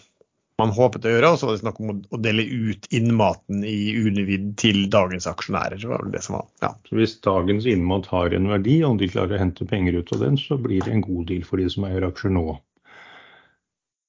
man 0.57 0.73
håpet 0.73 1.05
å 1.05 1.11
gjøre, 1.11 1.29
og 1.31 1.39
så 1.39 1.47
var 1.47 1.55
det 1.55 1.61
snakk 1.61 1.79
om 1.81 1.91
å 1.93 2.19
dele 2.21 2.43
ut 2.43 2.87
innmaten 2.95 3.61
i 3.67 3.93
Univid 3.97 4.55
til 4.57 4.87
dagens 4.93 5.27
aksjonærer. 5.29 5.77
Det 5.77 5.89
var 5.89 6.01
vel 6.01 6.15
det 6.15 6.23
som 6.25 6.39
var, 6.39 6.47
ja. 6.63 6.71
Så 6.89 6.97
Hvis 6.97 7.17
dagens 7.25 7.67
innmat 7.69 8.09
har 8.09 8.33
en 8.33 8.49
verdi, 8.49 8.79
og 8.87 8.97
de 9.01 9.09
klarer 9.11 9.37
å 9.37 9.43
hente 9.43 9.67
penger 9.69 9.99
ut 9.99 10.13
av 10.15 10.25
den, 10.25 10.39
så 10.41 10.57
blir 10.61 10.81
det 10.85 10.95
en 10.95 11.05
god 11.05 11.27
deal 11.29 11.45
for 11.45 11.61
de 11.61 11.69
som 11.69 11.85
eier 11.85 12.07
aksjer 12.09 12.33
nå. 12.33 12.45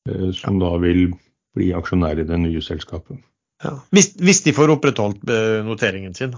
Eh, 0.08 0.30
som 0.36 0.60
da 0.62 0.72
vil 0.80 1.10
bli 1.58 1.72
aksjonær 1.76 2.22
i 2.22 2.28
det 2.28 2.40
nye 2.40 2.62
selskapet. 2.64 3.20
Ja. 3.64 3.74
Hvis, 3.92 4.14
hvis, 4.22 4.44
de 4.46 4.54
får 4.56 4.72
opprettholdt 4.76 5.28
eh, 5.34 5.58
noteringen 5.66 6.14
sin. 6.16 6.36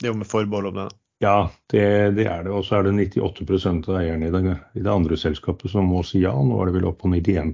Det 0.00 0.08
er 0.08 0.14
jo 0.14 0.20
med 0.20 0.28
forbehold 0.28 0.72
om 0.72 0.82
det. 0.82 0.90
Ja, 1.20 1.50
det, 1.72 1.84
det, 2.16 2.26
er 2.32 2.44
det. 2.44 2.52
Og 2.56 2.64
så 2.64 2.78
er 2.78 2.88
det 2.88 2.94
98 2.96 3.44
av 3.88 3.98
eierne 4.00 4.28
i 4.28 4.32
det, 4.32 4.56
i 4.74 4.80
det, 4.80 4.92
andre 4.92 5.16
selskapet 5.20 5.72
som 5.72 5.88
må 5.88 6.00
si 6.04 6.22
ja. 6.24 6.32
Nå 6.32 6.60
er 6.60 6.70
det 6.70 6.78
vel 6.78 6.88
opp 6.88 7.02
på 7.04 7.12
91 7.12 7.52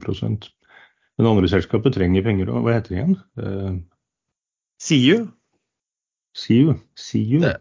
Men 1.16 1.26
andre 1.30 1.48
selskapet 1.48 1.94
trenger 1.96 2.24
penger 2.26 2.50
òg. 2.52 2.62
Hva 2.66 2.74
heter 2.76 2.92
det 2.92 2.98
igjen? 2.98 3.16
Uh, 3.40 3.78
SIU? 4.82 5.22
SIU. 6.36 6.74
SIU. 6.98 7.40
Det, 7.46 7.54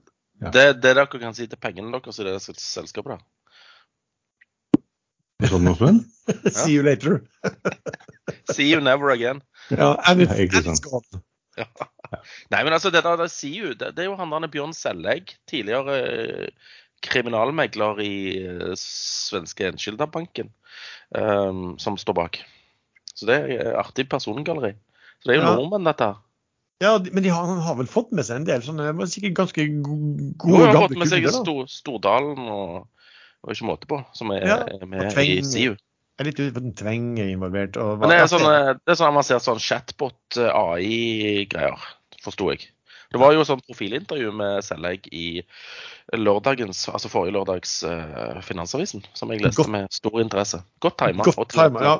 Ja. 0.43 0.49
det, 0.51 0.63
det 0.83 0.91
dere 0.97 1.05
kan 1.07 1.31
si 1.33 1.45
til 1.47 1.57
pengene 1.63 1.93
deres 1.95 2.17
i 2.19 2.25
det 2.27 2.33
sel- 2.43 2.57
selskapet, 2.59 3.15
da. 3.15 3.21
Sånn 5.47 5.63
noe, 5.67 5.75
Sven? 5.79 6.01
See 6.57 6.73
you 6.75 6.83
later. 6.83 7.21
See 8.55 8.67
you 8.71 8.81
never 8.83 9.11
again. 9.13 9.39
Ja, 9.71 9.93
and 10.07 10.21
it's, 10.25 10.35
Ja, 10.35 10.43
ikke 10.43 10.59
and 10.59 10.67
it's 10.73 10.81
sant. 10.83 10.91
gone. 10.91 11.23
Ja. 11.55 11.63
Nei, 12.51 12.59
men 12.67 12.73
altså, 12.75 12.89
det 12.91 12.99
der 13.05 13.15
det 13.15 13.29
sier 13.31 13.69
jo, 13.69 13.73
det, 13.79 13.93
det 13.95 14.03
er 14.03 14.09
jo 14.09 14.17
han 14.19 14.33
der 14.43 14.49
Bjørn 14.51 14.73
Sellegg, 14.75 15.31
tidligere 15.47 15.93
eh, 16.03 16.49
kriminalmegler 17.07 18.01
i 18.03 18.11
eh, 18.43 18.73
svenske 18.75 19.69
Enskildabanken, 19.71 20.49
eh, 21.15 21.61
som 21.79 21.95
står 22.01 22.17
bak. 22.19 22.41
Så 23.15 23.25
det 23.29 23.37
er 23.55 23.77
artig 23.79 24.09
persongalleri. 24.11 24.73
Så 25.23 25.27
det 25.29 25.33
er 25.35 25.39
jo 25.41 25.45
Ja. 25.47 25.55
nordmenn, 25.55 25.85
dette 25.87 26.03
her. 26.11 26.17
Ja, 26.83 26.97
men 26.99 27.23
de 27.23 27.29
har, 27.31 27.45
han 27.47 27.61
har 27.63 27.75
vel 27.79 27.87
fått 27.87 28.11
med 28.11 28.25
seg 28.27 28.35
en 28.41 28.45
del 28.49 28.59
sånne 28.61 28.91
sikkert 29.07 29.33
ganske 29.37 29.63
gode 29.81 30.35
gamle 30.35 30.43
kunder? 30.43 30.67
De 30.67 30.75
har 30.75 30.83
fått 30.89 30.97
med 30.99 31.07
seg 31.07 31.23
kunder. 31.23 31.43
Stor, 31.45 31.63
Stordalen 31.71 32.39
og, 32.51 32.87
og 33.45 33.49
ikke 33.55 33.65
måte 33.69 33.87
på, 33.87 34.01
som 34.13 34.31
er, 34.35 34.43
Ja, 34.43 34.57
er 34.67 34.83
med 34.85 35.07
Tveng. 35.13 35.29
i 35.37 35.41
SIU. 35.47 35.71
Jeg 36.15 36.19
er 36.19 36.25
litt 36.29 36.39
ute 36.39 36.53
på 36.55 36.61
den 36.63 36.73
Tveng 36.75 37.07
er 37.19 37.27
involvert. 37.31 37.77
Og, 37.79 37.99
Men 37.99 38.09
det 38.11 38.17
er 38.19 38.27
sånn, 38.31 38.43
eh, 38.47 38.73
det 38.75 38.91
er 38.91 38.95
sånn 38.99 39.11
avansert 39.13 39.41
sånn 39.43 39.59
chatbot-AI-greier, 39.63 41.79
forsto 42.23 42.45
jeg. 42.51 42.59
Det 43.11 43.19
var 43.21 43.31
jo 43.35 43.43
sånn 43.47 43.61
profilintervju 43.63 44.31
med 44.35 44.63
Sellegg 44.65 45.05
i 45.15 45.41
lørdagens, 46.17 46.87
altså 46.91 47.07
forrige 47.11 47.35
lørdags 47.37 47.77
uh, 47.87 48.41
Finansavisen, 48.43 49.01
som 49.15 49.29
jeg 49.31 49.41
leste 49.45 49.61
Godt- 49.61 49.71
med 49.71 49.87
stor 49.93 50.17
interesse. 50.19 50.59
Godt 50.83 50.97
tima. 50.99 51.23
Godt 51.23 51.53
ja. 51.55 51.95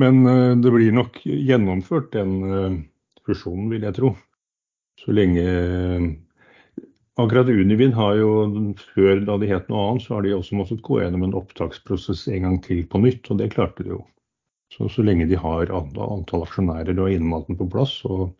Men 0.00 0.24
eh, 0.26 0.56
det 0.56 0.72
blir 0.72 0.96
nok 0.96 1.20
gjennomført 1.24 2.12
den 2.16 2.34
eh, 2.46 2.80
fusjonen, 3.26 3.70
vil 3.72 3.86
jeg 3.86 3.96
tro. 3.98 4.14
Så 5.00 5.14
lenge 5.16 5.44
eh, 5.44 6.10
Akkurat 7.20 7.50
Univid 7.52 7.92
har 7.92 8.14
jo, 8.16 8.28
før 8.94 9.18
da 9.26 9.34
de 9.42 9.48
het 9.50 9.66
noe 9.68 9.90
annet, 9.90 10.04
så 10.06 10.14
har 10.16 10.24
de 10.24 10.30
også 10.32 10.56
måttet 10.56 10.80
gå 10.86 11.00
gjennom 11.02 11.26
en 11.26 11.34
opptaksprosess 11.36 12.22
en 12.32 12.46
gang 12.46 12.60
til 12.64 12.84
på 12.88 13.00
nytt, 13.02 13.28
og 13.28 13.42
det 13.42 13.50
klarte 13.52 13.84
de 13.84 13.92
jo. 13.92 13.98
Så, 14.72 14.86
så 14.88 15.04
lenge 15.04 15.26
de 15.28 15.36
har 15.36 15.72
antall 15.74 16.46
aksjonærer 16.46 16.96
og 17.02 17.12
innmaten 17.12 17.58
på 17.58 17.66
plass, 17.74 17.98
og 18.08 18.30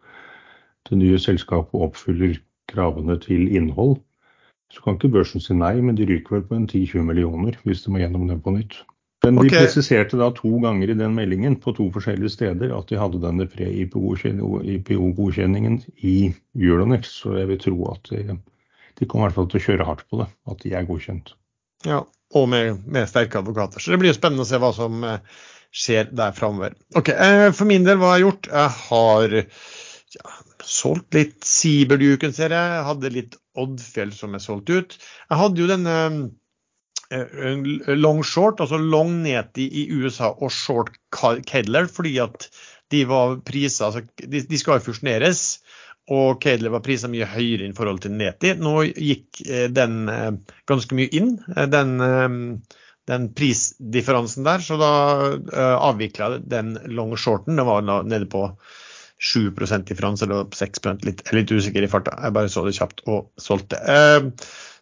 det 0.88 0.96
nye 0.96 1.18
selskapet 1.20 1.82
oppfyller 1.82 2.38
kravene 2.72 3.18
til 3.20 3.50
innhold, 3.50 3.98
så 4.72 4.86
kan 4.86 4.96
ikke 4.96 5.12
børsen 5.18 5.42
si 5.42 5.58
nei, 5.58 5.74
men 5.82 5.98
de 5.98 6.06
ryker 6.08 6.38
vel 6.38 6.46
på 6.46 6.56
en 6.56 6.68
10-20 6.70 7.04
millioner 7.10 7.58
hvis 7.66 7.82
de 7.84 7.92
må 7.92 8.00
gjennom 8.00 8.28
det 8.30 8.38
på 8.44 8.54
nytt. 8.54 8.78
Men 9.24 9.36
de 9.36 9.48
presiserte 9.52 10.16
da 10.16 10.30
to 10.32 10.48
ganger 10.62 10.90
i 10.90 10.94
den 10.96 11.14
meldingen 11.16 11.56
på 11.60 11.72
to 11.76 11.90
forskjellige 11.92 12.30
steder 12.38 12.72
at 12.72 12.88
de 12.88 12.96
hadde 13.00 13.18
denne 13.20 13.46
pre-IPO-godkjenningen 13.52 15.76
i 16.08 16.32
Euronex, 16.56 17.02
så 17.20 17.28
jeg 17.36 17.46
vil 17.50 17.60
tro 17.60 17.76
at 17.92 18.02
de, 18.08 18.20
de 18.96 19.04
kommer 19.04 19.24
i 19.26 19.28
hvert 19.28 19.38
fall 19.42 19.50
til 19.52 19.60
å 19.60 19.66
kjøre 19.66 19.88
hardt 19.90 20.06
på 20.08 20.14
det, 20.22 20.28
at 20.48 20.58
de 20.64 20.68
er 20.72 20.88
godkjent. 20.88 21.26
Ja, 21.84 22.00
og 22.36 22.44
med, 22.52 22.82
med 22.88 23.08
sterke 23.10 23.40
advokater. 23.42 23.80
Så 23.80 23.90
det 23.92 23.98
blir 24.00 24.10
jo 24.12 24.16
spennende 24.16 24.44
å 24.46 24.48
se 24.48 24.58
hva 24.62 24.72
som 24.76 24.92
eh, 25.04 25.20
skjer 25.70 26.04
der 26.16 26.32
framover. 26.36 26.72
Ok, 26.96 27.08
eh, 27.12 27.50
For 27.56 27.64
min 27.68 27.84
del, 27.86 27.98
hva 28.00 28.08
jeg 28.14 28.16
har 28.16 28.26
gjort? 28.26 28.44
Jeg 28.52 28.70
har 28.86 29.28
ja, 30.16 30.24
solgt 30.64 31.10
litt 31.16 31.38
Siberduken, 31.46 32.32
ser 32.36 32.50
jeg. 32.56 32.76
Jeg 32.76 32.88
hadde 32.88 33.14
litt 33.16 33.34
Oddfjell 33.60 34.12
som 34.16 34.30
er 34.36 34.44
solgt 34.44 34.70
ut. 34.70 34.96
Jeg 35.28 35.40
hadde 35.40 35.60
jo 35.60 35.68
denne 35.70 35.96
eh, 36.06 36.20
long 37.10 38.22
short, 38.22 38.60
altså 38.60 38.78
long 38.78 39.22
ned 39.24 39.58
i, 39.58 39.88
USA 39.90 40.30
og 40.30 40.52
short 40.54 40.92
Kedler, 41.10 41.88
fordi 41.90 42.18
at 42.22 42.46
de 42.90 43.04
var 43.06 43.38
priser, 43.46 43.88
altså 43.88 44.02
de, 44.22 44.42
de 44.46 44.58
skal 44.58 44.78
jo 44.78 44.90
fusjoneres. 44.90 45.60
Og 46.10 46.40
Cadler 46.42 46.72
var 46.74 46.82
prisa 46.82 47.06
mye 47.10 47.28
høyere 47.28 47.68
i 47.68 47.74
forhold 47.76 48.00
til 48.02 48.14
Neti. 48.18 48.54
Nå 48.58 48.80
gikk 48.88 49.42
eh, 49.46 49.68
den 49.70 50.08
eh, 50.10 50.32
ganske 50.66 50.96
mye 50.98 51.10
inn, 51.14 51.36
eh, 51.54 51.68
den, 51.70 51.92
eh, 52.02 52.78
den 53.10 53.28
prisdifferansen 53.36 54.46
der. 54.46 54.64
Så 54.64 54.78
da 54.80 54.92
eh, 55.36 55.76
avvikla 55.76 56.40
den 56.42 56.74
long 56.90 57.14
shorten. 57.14 57.60
Det 57.60 57.66
var 57.68 57.86
nede 57.86 58.26
på 58.32 58.48
7% 59.20 59.86
differanse, 59.86 60.26
eller 60.26 60.48
6 60.56 60.82
litt, 61.06 61.22
litt 61.36 61.52
usikker 61.52 61.84
i 61.84 61.92
farta. 61.92 62.16
Jeg 62.24 62.34
bare 62.34 62.50
så 62.50 62.64
det 62.66 62.74
kjapt 62.80 63.04
og 63.06 63.30
solgte. 63.38 63.78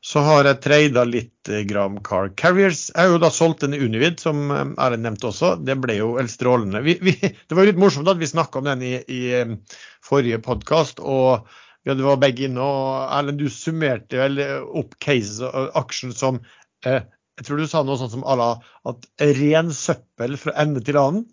Så 0.05 0.23
har 0.23 0.47
jeg 0.47 0.61
trada 0.62 1.05
litt 1.09 1.50
eh, 1.50 1.64
Gram 1.69 1.99
Car 2.07 2.31
Carriers. 2.38 2.88
Jeg 2.95 3.00
har 3.00 3.17
jo 3.17 3.23
da 3.23 3.31
solgt 3.35 3.64
denne 3.64 3.81
Univid, 3.83 4.21
som 4.23 4.50
eh, 4.55 4.64
Erlend 4.78 5.07
nevnte 5.07 5.31
også. 5.31 5.55
Det 5.67 5.78
ble 5.83 5.99
jo 5.99 6.12
helt 6.19 6.33
strålende. 6.33 6.83
Vi, 6.87 6.99
vi, 7.02 7.17
det 7.19 7.57
var 7.57 7.64
jo 7.64 7.73
litt 7.73 7.83
morsomt 7.83 8.11
at 8.11 8.21
vi 8.21 8.31
snakka 8.31 8.62
om 8.62 8.69
den 8.71 8.85
i, 8.87 8.95
i 9.11 9.23
eh, 9.40 9.57
forrige 10.05 10.40
podkast. 10.45 11.02
Ja, 11.02 11.95
det 11.97 12.07
var 12.07 12.23
begge 12.23 12.47
inne. 12.47 12.62
Og 12.62 13.11
Erlend, 13.19 13.43
du 13.43 13.50
summerte 13.52 14.23
vel 14.23 14.40
opp 14.69 14.95
cases 15.02 15.43
og 15.47 15.75
aksjen 15.78 16.14
som 16.17 16.43
eh, 16.87 17.02
Jeg 17.38 17.47
tror 17.47 17.61
du 17.61 17.69
sa 17.71 17.85
noe 17.87 17.99
sånt 18.00 18.14
som 18.14 18.26
la 18.26 18.55
at 18.90 19.11
ren 19.38 19.75
søppel 19.75 20.38
fra 20.38 20.55
ende 20.62 20.83
til 20.87 20.99
annen. 21.00 21.26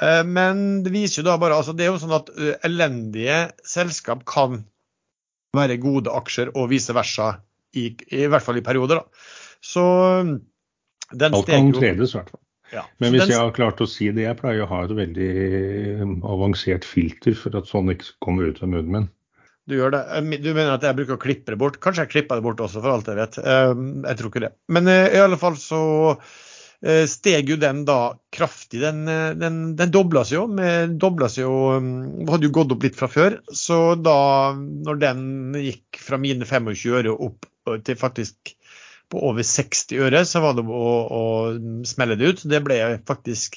Eh, 0.00 0.24
men 0.24 0.82
det 0.84 0.92
viser 0.94 1.20
jo 1.20 1.28
da 1.28 1.38
bare 1.40 1.58
altså 1.60 1.74
Det 1.76 1.86
er 1.86 1.92
jo 1.92 2.00
sånn 2.00 2.16
at 2.16 2.30
uh, 2.32 2.52
elendige 2.66 3.40
selskap 3.66 4.24
kan 4.28 4.62
være 5.56 5.80
gode 5.82 6.12
aksjer, 6.14 6.52
og 6.54 6.70
vice 6.70 6.94
versa. 6.94 7.32
I, 7.78 7.84
I 8.16 8.26
hvert 8.30 8.42
fall 8.42 8.58
i 8.58 8.64
perioder, 8.66 9.02
da. 9.02 9.26
Så 9.62 9.82
den 11.12 11.34
Alt 11.34 11.46
kan 11.50 11.72
tredes, 11.74 12.14
i 12.14 12.18
hvert 12.18 12.30
fall. 12.32 12.40
ja. 12.72 12.84
Men 12.98 13.12
hvis 13.12 13.22
den- 13.26 13.30
jeg 13.34 13.38
har 13.40 13.52
klart 13.52 13.80
å 13.82 13.88
si 13.88 14.10
det, 14.10 14.22
jeg 14.26 14.36
pleier 14.40 14.64
å 14.64 14.68
ha 14.70 14.84
et 14.84 14.90
veldig 14.96 15.30
eh, 16.00 16.04
avansert 16.30 16.84
filter 16.86 17.34
for 17.34 17.56
at 17.58 17.66
sånn 17.70 17.90
ikke 17.94 18.12
kommer 18.22 18.46
ut 18.50 18.62
av 18.62 18.68
munnen 18.70 18.92
min. 18.94 19.08
Du 19.68 19.76
gjør 19.76 19.92
det. 19.94 20.04
Eh, 20.16 20.38
Du 20.42 20.52
mener 20.54 20.72
at 20.74 20.82
jeg 20.82 20.96
bruker 20.96 21.14
å 21.18 21.22
klippe 21.22 21.52
det 21.52 21.58
bort? 21.58 21.80
Kanskje 21.82 22.06
jeg 22.06 22.14
klipper 22.14 22.40
det 22.40 22.46
bort 22.46 22.62
også, 22.64 22.80
for 22.82 22.90
alt 22.94 23.06
jeg 23.10 23.18
vet. 23.20 23.38
Eh, 23.38 23.74
Jeg 24.08 24.16
tror 24.18 24.30
ikke 24.32 24.46
det. 24.46 24.52
Men 24.68 24.88
eh, 24.88 25.14
i 25.14 25.20
alle 25.22 25.36
fall 25.38 25.54
så 25.60 25.82
eh, 26.82 27.04
steg 27.06 27.50
jo 27.52 27.56
den 27.60 27.84
da 27.84 28.14
kraftig. 28.32 28.80
Den, 28.80 29.04
den, 29.38 29.60
den 29.76 29.90
dobla 29.94 30.24
seg 30.24 30.38
jo. 30.40 30.46
Med, 30.48 30.96
dobla 30.98 31.28
seg 31.28 31.44
jo 31.44 31.54
Hadde 32.30 32.46
jo 32.48 32.54
gått 32.54 32.72
opp 32.72 32.82
litt 32.86 32.96
fra 32.98 33.06
før. 33.10 33.40
Så 33.52 33.96
da, 34.00 34.54
når 34.56 34.98
den 35.02 35.22
gikk 35.60 35.98
fra 36.00 36.18
mine 36.22 36.46
25 36.46 36.94
øre 37.02 37.14
opp 37.18 37.46
til 37.86 37.96
faktisk 38.00 38.54
på 39.10 39.18
over 39.26 39.42
60 39.46 39.98
øre, 40.06 40.20
så 40.28 40.40
var 40.44 40.52
det 40.56 40.62
å, 40.64 40.66
å 41.10 41.22
smelle 41.88 42.16
det 42.18 42.26
ut. 42.30 42.40
Det 42.50 42.60
ble 42.62 42.76
faktisk 43.08 43.50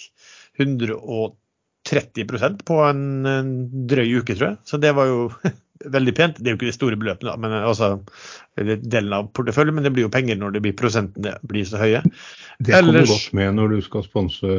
130% 0.59 2.63
på 2.65 2.75
en, 2.87 3.03
en 3.29 3.51
drøy 3.89 4.09
uke, 4.21 4.33
tror 4.33 4.47
jeg. 4.51 4.57
Så 4.69 4.75
det 4.81 4.91
var 4.97 5.05
jo 5.11 5.19
veldig 5.97 6.13
pent. 6.17 6.35
Det 6.39 6.47
er 6.49 6.53
jo 6.55 6.59
ikke 6.59 6.71
de 6.71 6.79
store 6.79 6.99
beløpene, 6.99 7.33
men 7.43 7.51
altså, 7.59 7.87
delen 8.57 9.17
av 9.17 9.23
porteføljen, 9.37 9.75
men 9.77 9.85
det 9.85 9.93
blir 9.93 10.05
jo 10.07 10.13
penger 10.13 10.35
når 10.41 10.49
det 10.57 10.63
blir 10.65 10.79
prosentene 10.79 11.31
blir 11.49 11.65
så 11.69 11.77
høye. 11.81 12.01
Det 12.57 12.71
kommer 12.73 12.93
Ellers- 13.03 13.13
godt 13.13 13.29
med 13.37 13.49
når 13.59 13.67
du 13.75 13.79
skal 13.85 14.01
sponse 14.07 14.49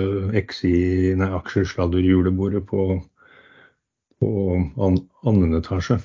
XI, 0.47 0.75
nei, 1.19 1.31
aksjesladderjulebordet 1.43 2.63
på, 2.71 2.81
på 4.23 4.29
an, 4.87 4.95
annen 5.27 5.59
etasje. 5.59 5.97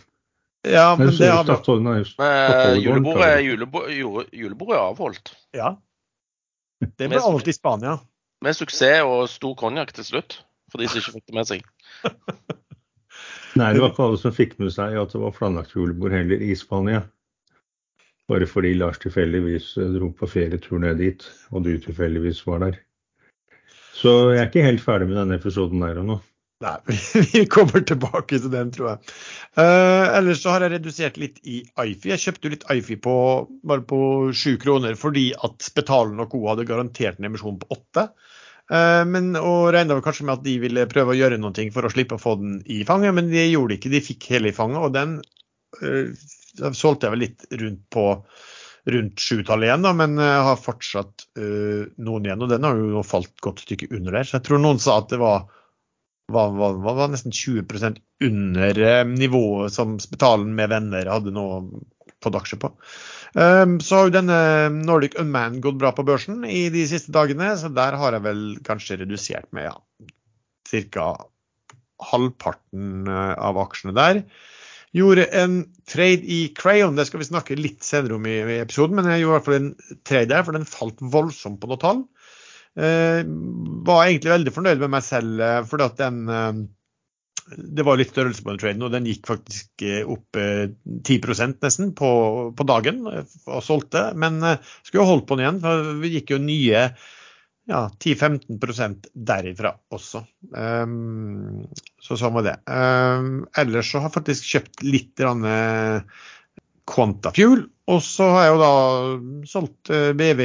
Ja, 0.69 0.95
men 0.99 1.09
det 1.09 1.29
har 1.29 1.43
vi 1.45 2.05
Men 2.19 2.81
julebordet, 2.83 3.43
julebordet, 3.45 3.95
jule- 3.97 4.27
julebordet 4.31 4.77
er 4.77 4.83
avholdt. 4.83 5.33
Ja. 5.57 5.73
Det 6.85 7.09
ble 7.09 7.19
avholdt 7.19 7.49
i 7.51 7.55
Spania. 7.55 7.97
Med 8.45 8.55
suksess 8.55 9.03
og 9.03 9.27
stor 9.31 9.55
konjakk 9.59 9.91
til 9.97 10.05
slutt, 10.07 10.39
for 10.71 10.79
de 10.79 10.87
som 10.87 11.01
ikke 11.01 11.15
fikk 11.17 11.25
det 11.27 11.35
med 11.35 11.49
seg. 11.49 11.65
Nei, 13.59 13.71
det 13.73 13.81
var 13.81 13.91
ikke 13.91 14.05
alle 14.05 14.19
som 14.21 14.35
fikk 14.35 14.53
med 14.61 14.71
seg 14.71 14.95
at 15.01 15.15
det 15.15 15.19
var 15.19 15.33
planlagt 15.35 15.73
julebord 15.75 16.13
heller 16.15 16.43
i 16.45 16.53
Spania. 16.55 17.01
Bare 18.29 18.45
fordi 18.47 18.75
Lars 18.77 19.01
tilfeldigvis 19.01 19.71
eh, 19.81 19.89
dro 19.95 20.11
på 20.13 20.29
ferietur 20.29 20.77
ned 20.83 21.01
dit, 21.01 21.25
og 21.49 21.65
du 21.65 21.73
tilfeldigvis 21.81 22.43
var 22.47 22.61
der. 22.67 22.77
Så 23.97 24.13
jeg 24.31 24.43
er 24.43 24.51
ikke 24.51 24.63
helt 24.63 24.83
ferdig 24.85 25.09
med 25.09 25.17
denne 25.17 25.39
episoden 25.41 25.81
der 25.83 25.97
og 25.99 26.05
nå. 26.07 26.19
Nei, 26.59 26.75
vi 27.33 27.45
kommer 27.47 27.83
tilbake 27.87 28.35
til 28.35 28.51
den, 28.51 28.71
tror 28.75 28.89
jeg. 28.89 29.13
Uh, 29.55 30.11
ellers 30.17 30.41
så 30.43 30.51
har 30.51 30.65
jeg 30.65 30.73
redusert 30.73 31.19
litt 31.21 31.37
i 31.47 31.61
Ifi. 31.63 32.11
Jeg 32.11 32.19
kjøpte 32.19 32.47
jo 32.47 32.51
litt 32.51 32.65
Ifi 32.73 32.97
på, 32.99 33.13
bare 33.63 33.85
på 33.87 33.99
sju 34.35 34.57
kroner 34.59 34.97
fordi 34.99 35.29
at 35.39 35.63
Spetalen 35.63 36.19
og 36.19 36.33
co. 36.33 36.41
hadde 36.49 36.67
garantert 36.67 37.19
en 37.19 37.29
emisjon 37.29 37.61
på 37.61 37.69
åtte. 37.77 38.09
Uh, 38.69 39.05
men, 39.07 39.31
og 39.39 39.69
regna 39.73 40.01
kanskje 40.03 40.27
med 40.27 40.35
at 40.35 40.43
de 40.45 40.57
ville 40.59 40.83
prøve 40.91 41.15
å 41.15 41.17
gjøre 41.17 41.37
noe 41.39 41.69
for 41.71 41.87
å 41.87 41.91
slippe 41.93 42.17
å 42.19 42.21
få 42.21 42.35
den 42.41 42.57
i 42.67 42.81
fanget, 42.87 43.15
men 43.15 43.31
de 43.31 43.45
gjorde 43.45 43.71
det 43.71 43.79
ikke. 43.79 43.93
De 43.93 44.01
fikk 44.09 44.27
hele 44.33 44.51
i 44.51 44.57
fanget, 44.57 44.83
og 44.83 44.97
den 44.97 45.15
uh, 45.79 46.73
solgte 46.75 47.07
jeg 47.07 47.15
vel 47.15 47.23
litt 47.23 47.47
rundt 47.61 47.85
på 47.93 48.09
rundt 48.89 49.21
sjutallet 49.21 49.67
igjen, 49.67 49.83
da, 49.85 49.91
men 49.95 50.19
jeg 50.19 50.43
har 50.49 50.59
fortsatt 50.59 51.23
uh, 51.39 51.87
noen 52.03 52.27
igjen. 52.27 52.43
Og 52.43 52.51
den 52.51 52.67
har 52.67 52.83
jo 52.83 53.05
falt 53.07 53.31
godt 53.43 53.63
stykke 53.63 53.89
under 53.95 54.19
der. 54.19 54.27
Så 54.27 54.37
jeg 54.39 54.47
tror 54.49 54.59
noen 54.63 54.83
sa 54.83 54.97
at 54.99 55.11
det 55.13 55.21
var 55.23 55.47
var, 56.29 56.51
var, 56.57 56.79
var, 56.85 57.07
nesten 57.11 57.33
20 57.35 57.99
under 58.25 58.81
eh, 58.85 59.05
nivået 59.07 59.73
som 59.73 59.97
Spetalen 60.01 60.53
med 60.57 60.71
venner 60.73 61.09
hadde 61.09 61.33
nå 61.35 61.45
fått 62.23 62.37
aksjer 62.39 62.59
på. 62.61 62.73
Um, 63.37 63.77
så 63.83 63.95
har 63.95 64.07
jo 64.07 64.15
denne 64.15 64.37
Nordic 64.73 65.15
Unman 65.21 65.59
gått 65.63 65.77
bra 65.79 65.91
på 65.95 66.03
børsen 66.07 66.41
i 66.49 66.67
de 66.73 66.85
siste 66.89 67.13
dagene, 67.15 67.51
så 67.59 67.69
der 67.71 67.97
har 67.99 68.17
jeg 68.17 68.25
vel 68.25 68.41
kanskje 68.65 68.99
redusert 69.03 69.47
med 69.55 69.69
ja, 69.69 69.75
ca. 70.95 71.09
halvparten 72.11 73.09
av 73.09 73.61
aksjene 73.61 73.95
der. 73.95 74.23
Gjorde 74.97 75.27
en 75.37 75.59
trade 75.85 76.25
i 76.25 76.39
Crayon, 76.57 76.97
det 76.97 77.05
skal 77.05 77.21
vi 77.21 77.29
snakke 77.29 77.59
litt 77.59 77.85
senere 77.85 78.17
om 78.17 78.25
i, 78.25 78.39
i 78.41 78.57
episoden, 78.63 78.97
men 78.97 79.11
jeg 79.13 79.21
gjorde 79.21 79.29
i 79.29 79.37
hvert 79.37 79.47
fall 79.47 79.59
en 79.59 79.99
trade 80.09 80.31
der, 80.33 80.45
for 80.47 80.57
den 80.57 80.65
falt 80.69 81.03
voldsomt 81.13 81.61
på 81.61 81.69
noen 81.69 81.83
tall. 81.83 82.01
Eh, 82.79 83.21
var 83.89 84.05
egentlig 84.05 84.35
veldig 84.35 84.53
fornøyd 84.55 84.83
med 84.83 84.93
meg 84.95 85.05
selv, 85.05 85.41
fordi 85.69 85.87
at 85.87 85.97
den 85.99 86.19
eh, 86.31 86.59
det 87.49 87.81
var 87.81 87.97
litt 87.97 88.11
størrelse 88.13 88.43
på 88.45 88.51
den 88.51 88.59
traden, 88.61 88.83
og 88.85 88.91
den 88.93 89.07
gikk 89.09 89.25
faktisk 89.25 89.81
opp 90.05 90.37
10 90.37 91.15
nesten 91.63 91.95
på, 91.97 92.09
på, 92.53 92.65
dagen 92.69 92.99
og 93.09 93.63
solgte. 93.65 94.03
Men 94.13 94.37
skulle 94.83 95.07
holdt 95.09 95.25
på 95.25 95.39
den 95.39 95.47
igjen, 95.47 95.57
for 95.63 95.87
vi 96.03 96.11
gikk 96.13 96.35
jo 96.35 96.37
nye 96.43 96.83
ja, 97.69 97.81
10-15% 98.01 99.09
derifra 99.13 99.73
også. 99.93 100.23
Um, 100.53 101.65
så 102.01 102.17
sånn 102.21 102.35
var 102.37 102.47
det. 102.47 102.55
Um, 102.69 103.43
ellers 103.57 103.91
så 103.91 104.01
har 104.01 104.09
jeg 104.09 104.17
faktisk 104.17 104.53
kjøpt 104.53 104.85
litt 104.85 105.25
Quantafuel. 106.89 107.67
Og 107.89 108.03
så 108.05 108.27
har 108.29 108.45
jeg 108.45 108.53
jo 108.53 108.59
da 108.61 108.73
solgt 109.49 109.91
uh, 109.93 110.11
BV 110.17 110.43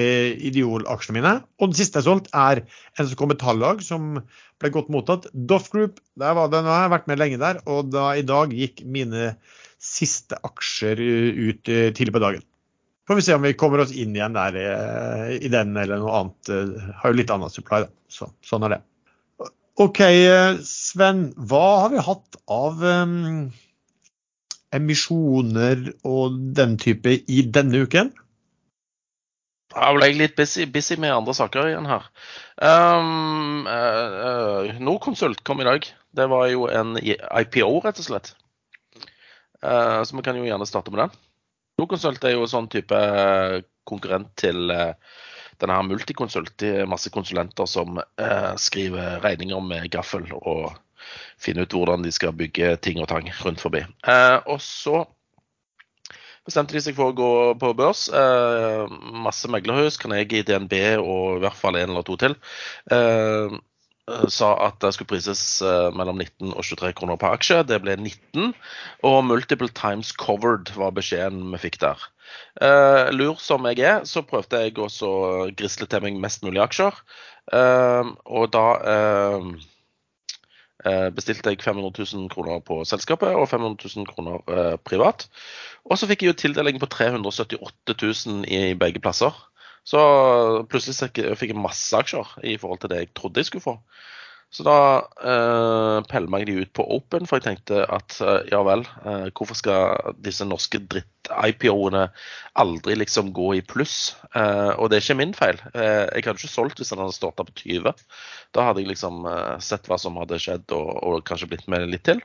Ideol-aksjene 0.50 1.18
mine. 1.18 1.34
Og 1.60 1.70
den 1.70 1.78
siste 1.78 2.00
jeg 2.00 2.06
har 2.06 2.10
solgt, 2.14 2.30
er 2.32 2.62
NSK 3.02 3.26
Metallag, 3.28 3.84
som 3.84 4.16
ble 4.62 4.72
godt 4.72 4.88
mottatt. 4.94 5.28
Doff 5.34 5.68
Group, 5.74 6.00
der 6.20 6.38
var 6.38 6.48
den, 6.52 6.64
jeg 6.70 6.86
har 6.86 6.94
vært 6.94 7.10
med 7.10 7.20
lenge 7.20 7.42
der. 7.42 7.60
Og 7.68 7.92
da 7.92 8.14
i 8.16 8.24
dag 8.24 8.54
gikk 8.56 8.82
mine 8.88 9.34
siste 9.84 10.40
aksjer 10.46 11.00
ut 11.04 11.68
uh, 11.68 11.88
tidlig 11.92 12.16
på 12.16 12.24
dagen. 12.24 12.48
Får 13.06 13.14
vi 13.14 13.22
se 13.22 13.34
om 13.36 13.42
vi 13.44 13.52
kommer 13.52 13.82
oss 13.82 13.92
inn 13.92 14.14
igjen 14.16 14.36
der 14.36 14.56
eh, 14.56 15.34
i 15.36 15.50
den 15.52 15.76
eller 15.76 16.00
noe 16.00 16.20
annet. 16.20 16.48
Eh, 16.48 16.92
har 17.02 17.12
jo 17.12 17.18
litt 17.18 17.32
annet 17.34 17.52
supply, 17.52 17.82
da. 17.84 17.92
Så, 18.08 18.30
sånn 18.46 18.64
er 18.64 18.76
det. 18.76 18.80
OK, 19.82 20.00
eh, 20.00 20.56
Sven. 20.64 21.26
Hva 21.36 21.64
har 21.82 21.92
vi 21.92 22.04
hatt 22.06 22.38
av 22.48 22.80
um, 22.80 23.50
emisjoner 24.74 25.88
og 26.04 26.38
den 26.56 26.76
type 26.80 27.18
i 27.30 27.42
denne 27.54 27.84
uken? 27.86 28.12
Jeg 29.74 29.96
ble 29.96 30.08
litt 30.14 30.36
busy, 30.38 30.68
busy, 30.70 30.94
med 31.02 31.14
andre 31.14 31.34
saker 31.34 31.72
igjen 31.72 31.88
her. 31.88 32.06
Um, 32.62 33.66
uh, 33.66 34.68
uh, 34.68 34.78
Norconsult 34.78 35.42
kom 35.46 35.62
i 35.62 35.66
dag. 35.66 35.88
Det 36.14 36.26
var 36.30 36.46
jo 36.52 36.68
en 36.70 36.94
IPO, 37.00 37.80
rett 37.82 37.98
og 37.98 38.06
slett. 38.06 38.34
Uh, 39.64 40.04
så 40.06 40.14
vi 40.14 40.22
kan 40.26 40.38
jo 40.38 40.46
gjerne 40.46 40.68
starte 40.68 40.94
med 40.94 41.02
den. 41.04 41.18
Norconsult 41.80 42.22
er 42.22 42.36
jo 42.36 42.46
sånn 42.46 42.70
type 42.70 42.98
konkurrent 43.88 44.30
til 44.38 44.70
denne 44.70 45.74
her 45.74 45.88
Multiconsult. 45.88 46.54
Det 46.60 46.70
er 46.84 46.90
masse 46.90 47.10
konsulenter 47.10 47.66
som 47.66 47.98
skriver 48.62 49.18
regninger 49.24 49.64
med 49.64 49.90
gaffel 49.90 50.28
og 50.38 50.70
finner 51.40 51.66
ut 51.66 51.76
hvordan 51.76 52.04
de 52.04 52.12
skal 52.14 52.34
bygge 52.36 52.76
ting 52.84 53.02
og 53.02 53.10
tang 53.10 53.28
rundt 53.42 53.62
forbi. 53.62 53.84
Uh, 54.06 54.38
og 54.46 54.62
så 54.62 55.04
bestemte 56.44 56.76
de 56.76 56.82
seg 56.84 56.96
for 56.96 57.12
å 57.12 57.16
gå 57.16 57.34
på 57.56 57.70
børs. 57.76 58.10
masse 59.24 59.48
meglerhus, 59.48 59.96
Carnegie, 59.96 60.44
DNB 60.44 60.74
og 61.00 61.38
i 61.38 61.44
hvert 61.44 61.56
fall 61.56 61.78
en 61.80 61.94
eller 61.94 62.04
to 62.04 62.18
til. 62.20 62.36
Eh, 64.04 64.28
sa 64.28 64.50
at 64.66 64.82
det 64.84 64.90
skulle 64.92 65.08
prises 65.14 65.62
eh, 65.64 65.88
mellom 65.96 66.18
19 66.20 66.52
og 66.52 66.60
23 66.60 66.92
kroner 66.98 67.16
per 67.20 67.36
aksje. 67.38 67.62
Det 67.64 67.78
ble 67.80 67.96
19. 67.96 68.52
Og 69.08 69.16
'multiple 69.24 69.70
times 69.72 70.12
covered' 70.12 70.74
var 70.76 70.92
beskjeden 70.92 71.48
vi 71.54 71.62
fikk 71.62 71.80
der. 71.80 72.10
Lur 73.12 73.36
som 73.38 73.64
jeg 73.68 73.80
er, 73.84 74.04
så 74.08 74.22
prøvde 74.26 74.60
jeg 74.60 74.78
også 74.78 75.08
å 75.08 75.48
grisle 75.56 75.86
til 75.86 76.02
meg 76.02 76.20
mest 76.20 76.42
mulig 76.42 76.62
aksjer. 76.64 76.94
Og 77.52 78.46
da 78.54 78.66
bestilte 81.16 81.52
jeg 81.52 81.62
500 81.64 82.04
000 82.14 82.28
kroner 82.32 82.60
på 82.64 82.82
selskapet 82.88 83.32
og 83.32 83.48
500 83.48 83.88
000 83.96 84.08
kroner 84.08 84.76
privat. 84.84 85.28
Og 85.88 85.98
så 85.98 86.08
fikk 86.10 86.22
jeg 86.22 86.32
jo 86.32 86.40
tildeling 86.42 86.80
på 86.80 86.88
378 86.92 87.96
000 88.26 88.44
i 88.48 88.74
begge 88.78 89.00
plasser. 89.00 89.32
Så 89.84 90.00
plutselig 90.68 91.12
fikk 91.36 91.52
jeg 91.52 91.60
masse 91.60 91.96
aksjer 91.96 92.36
i 92.44 92.56
forhold 92.60 92.80
til 92.82 92.92
det 92.92 93.02
jeg 93.02 93.12
trodde 93.16 93.42
jeg 93.42 93.50
skulle 93.50 93.64
få. 93.64 93.78
Så 94.54 94.62
da 94.62 94.78
eh, 95.18 95.96
peller 96.06 96.42
jeg 96.44 96.46
de 96.46 96.62
ut 96.62 96.72
på 96.78 96.84
Open, 96.94 97.24
for 97.26 97.40
jeg 97.40 97.46
tenkte 97.48 97.80
at 97.90 98.14
eh, 98.22 98.44
ja 98.52 98.60
vel, 98.62 98.84
eh, 99.02 99.24
hvorfor 99.34 99.56
skal 99.58 100.12
disse 100.22 100.46
norske 100.46 100.78
dritt-IPO-ene 100.78 102.04
aldri 102.62 102.94
liksom 103.00 103.32
gå 103.34 103.48
i 103.58 103.64
pluss? 103.66 104.12
Eh, 104.30 104.70
og 104.78 104.92
det 104.92 105.00
er 105.00 105.02
ikke 105.02 105.16
min 105.18 105.32
feil. 105.34 105.58
Eh, 105.72 106.06
jeg 106.06 106.26
hadde 106.28 106.38
ikke 106.38 106.52
solgt 106.52 106.78
hvis 106.78 106.94
den 106.94 107.02
hadde 107.02 107.16
stått 107.16 107.40
der 107.40 107.48
på 107.48 107.56
20. 107.64 108.04
Da 108.54 108.68
hadde 108.68 108.84
jeg 108.84 108.92
liksom 108.92 109.26
eh, 109.26 109.56
sett 109.58 109.90
hva 109.90 109.98
som 109.98 110.20
hadde 110.22 110.38
skjedd, 110.44 110.68
og, 110.76 110.92
og, 111.02 111.18
kanskje 111.26 111.50
blitt 111.50 111.66
med 111.74 111.88
litt 111.90 112.06
til. 112.06 112.22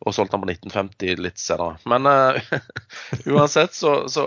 Og 0.00 0.16
solgt 0.16 0.32
den 0.32 0.46
på 0.46 0.48
1950 0.54 1.20
litt 1.26 1.42
senere. 1.42 1.76
Men 1.84 2.08
uansett, 3.34 3.76
så, 3.76 3.98
så 4.08 4.24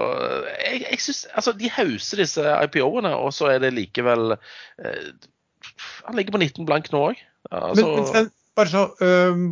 Jeg, 0.53 0.83
jeg 0.85 1.01
syns 1.01 1.25
Altså, 1.33 1.57
de 1.57 1.73
hauser 1.79 2.21
disse 2.21 2.45
IPO-ene, 2.69 3.15
og 3.17 3.33
så 3.33 3.49
er 3.55 3.65
det 3.65 3.73
likevel 3.73 4.37
han 6.05 6.15
ligger 6.15 6.35
på 6.35 6.41
19 6.41 6.67
blank 6.67 6.89
nå 6.93 7.01
òg. 7.09 7.19
Altså... 7.49 7.85
Men, 7.85 8.09
men 8.13 8.31
bare 8.57 8.71
så, 8.71 8.85
øh, 9.01 9.43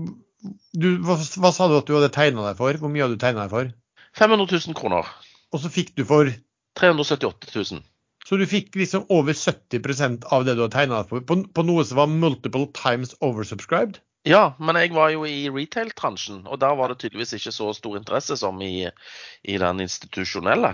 du, 0.78 0.90
hva, 1.06 1.18
hva, 1.18 1.52
sa 1.54 1.68
du 1.70 1.78
at 1.80 1.90
du 1.90 1.96
hadde 1.98 2.14
tegna 2.14 2.46
deg 2.50 2.58
for? 2.60 2.80
Hvor 2.82 2.92
mye 2.94 3.06
hadde 3.06 3.18
du 3.18 3.24
tegna 3.24 3.46
deg 3.46 3.54
for? 3.54 3.72
500 4.18 4.50
000 4.68 4.78
kroner. 4.78 5.08
Og 5.54 5.64
så 5.64 5.72
fikk 5.72 5.94
du 5.98 6.04
for 6.08 6.30
378 6.80 7.54
000. 7.54 7.86
Så 8.28 8.36
du 8.36 8.44
fikk 8.50 8.76
liksom 8.76 9.06
over 9.14 9.38
70% 9.38 10.28
av 10.36 10.44
det 10.44 10.58
du 10.58 10.66
hadde 10.66 10.76
tegna 10.76 11.02
deg 11.02 11.12
for, 11.14 11.24
på, 11.24 11.40
på, 11.56 11.66
noe 11.68 11.86
som 11.88 12.02
var 12.02 12.12
multiple 12.12 12.68
times 12.76 13.16
oversubscribed? 13.24 14.02
Ja, 14.28 14.58
men 14.60 14.76
jeg 14.76 14.92
var 14.92 15.14
jo 15.14 15.24
i 15.24 15.48
retail-transjen, 15.54 16.42
og 16.52 16.60
der 16.60 16.76
var 16.76 16.92
det 16.92 17.00
tydeligvis 17.00 17.38
ikke 17.38 17.54
så 17.56 17.70
stor 17.78 17.96
interesse 17.96 18.36
som 18.36 18.60
i, 18.66 18.90
i 19.48 19.56
den 19.62 19.86
institusjonelle. 19.86 20.74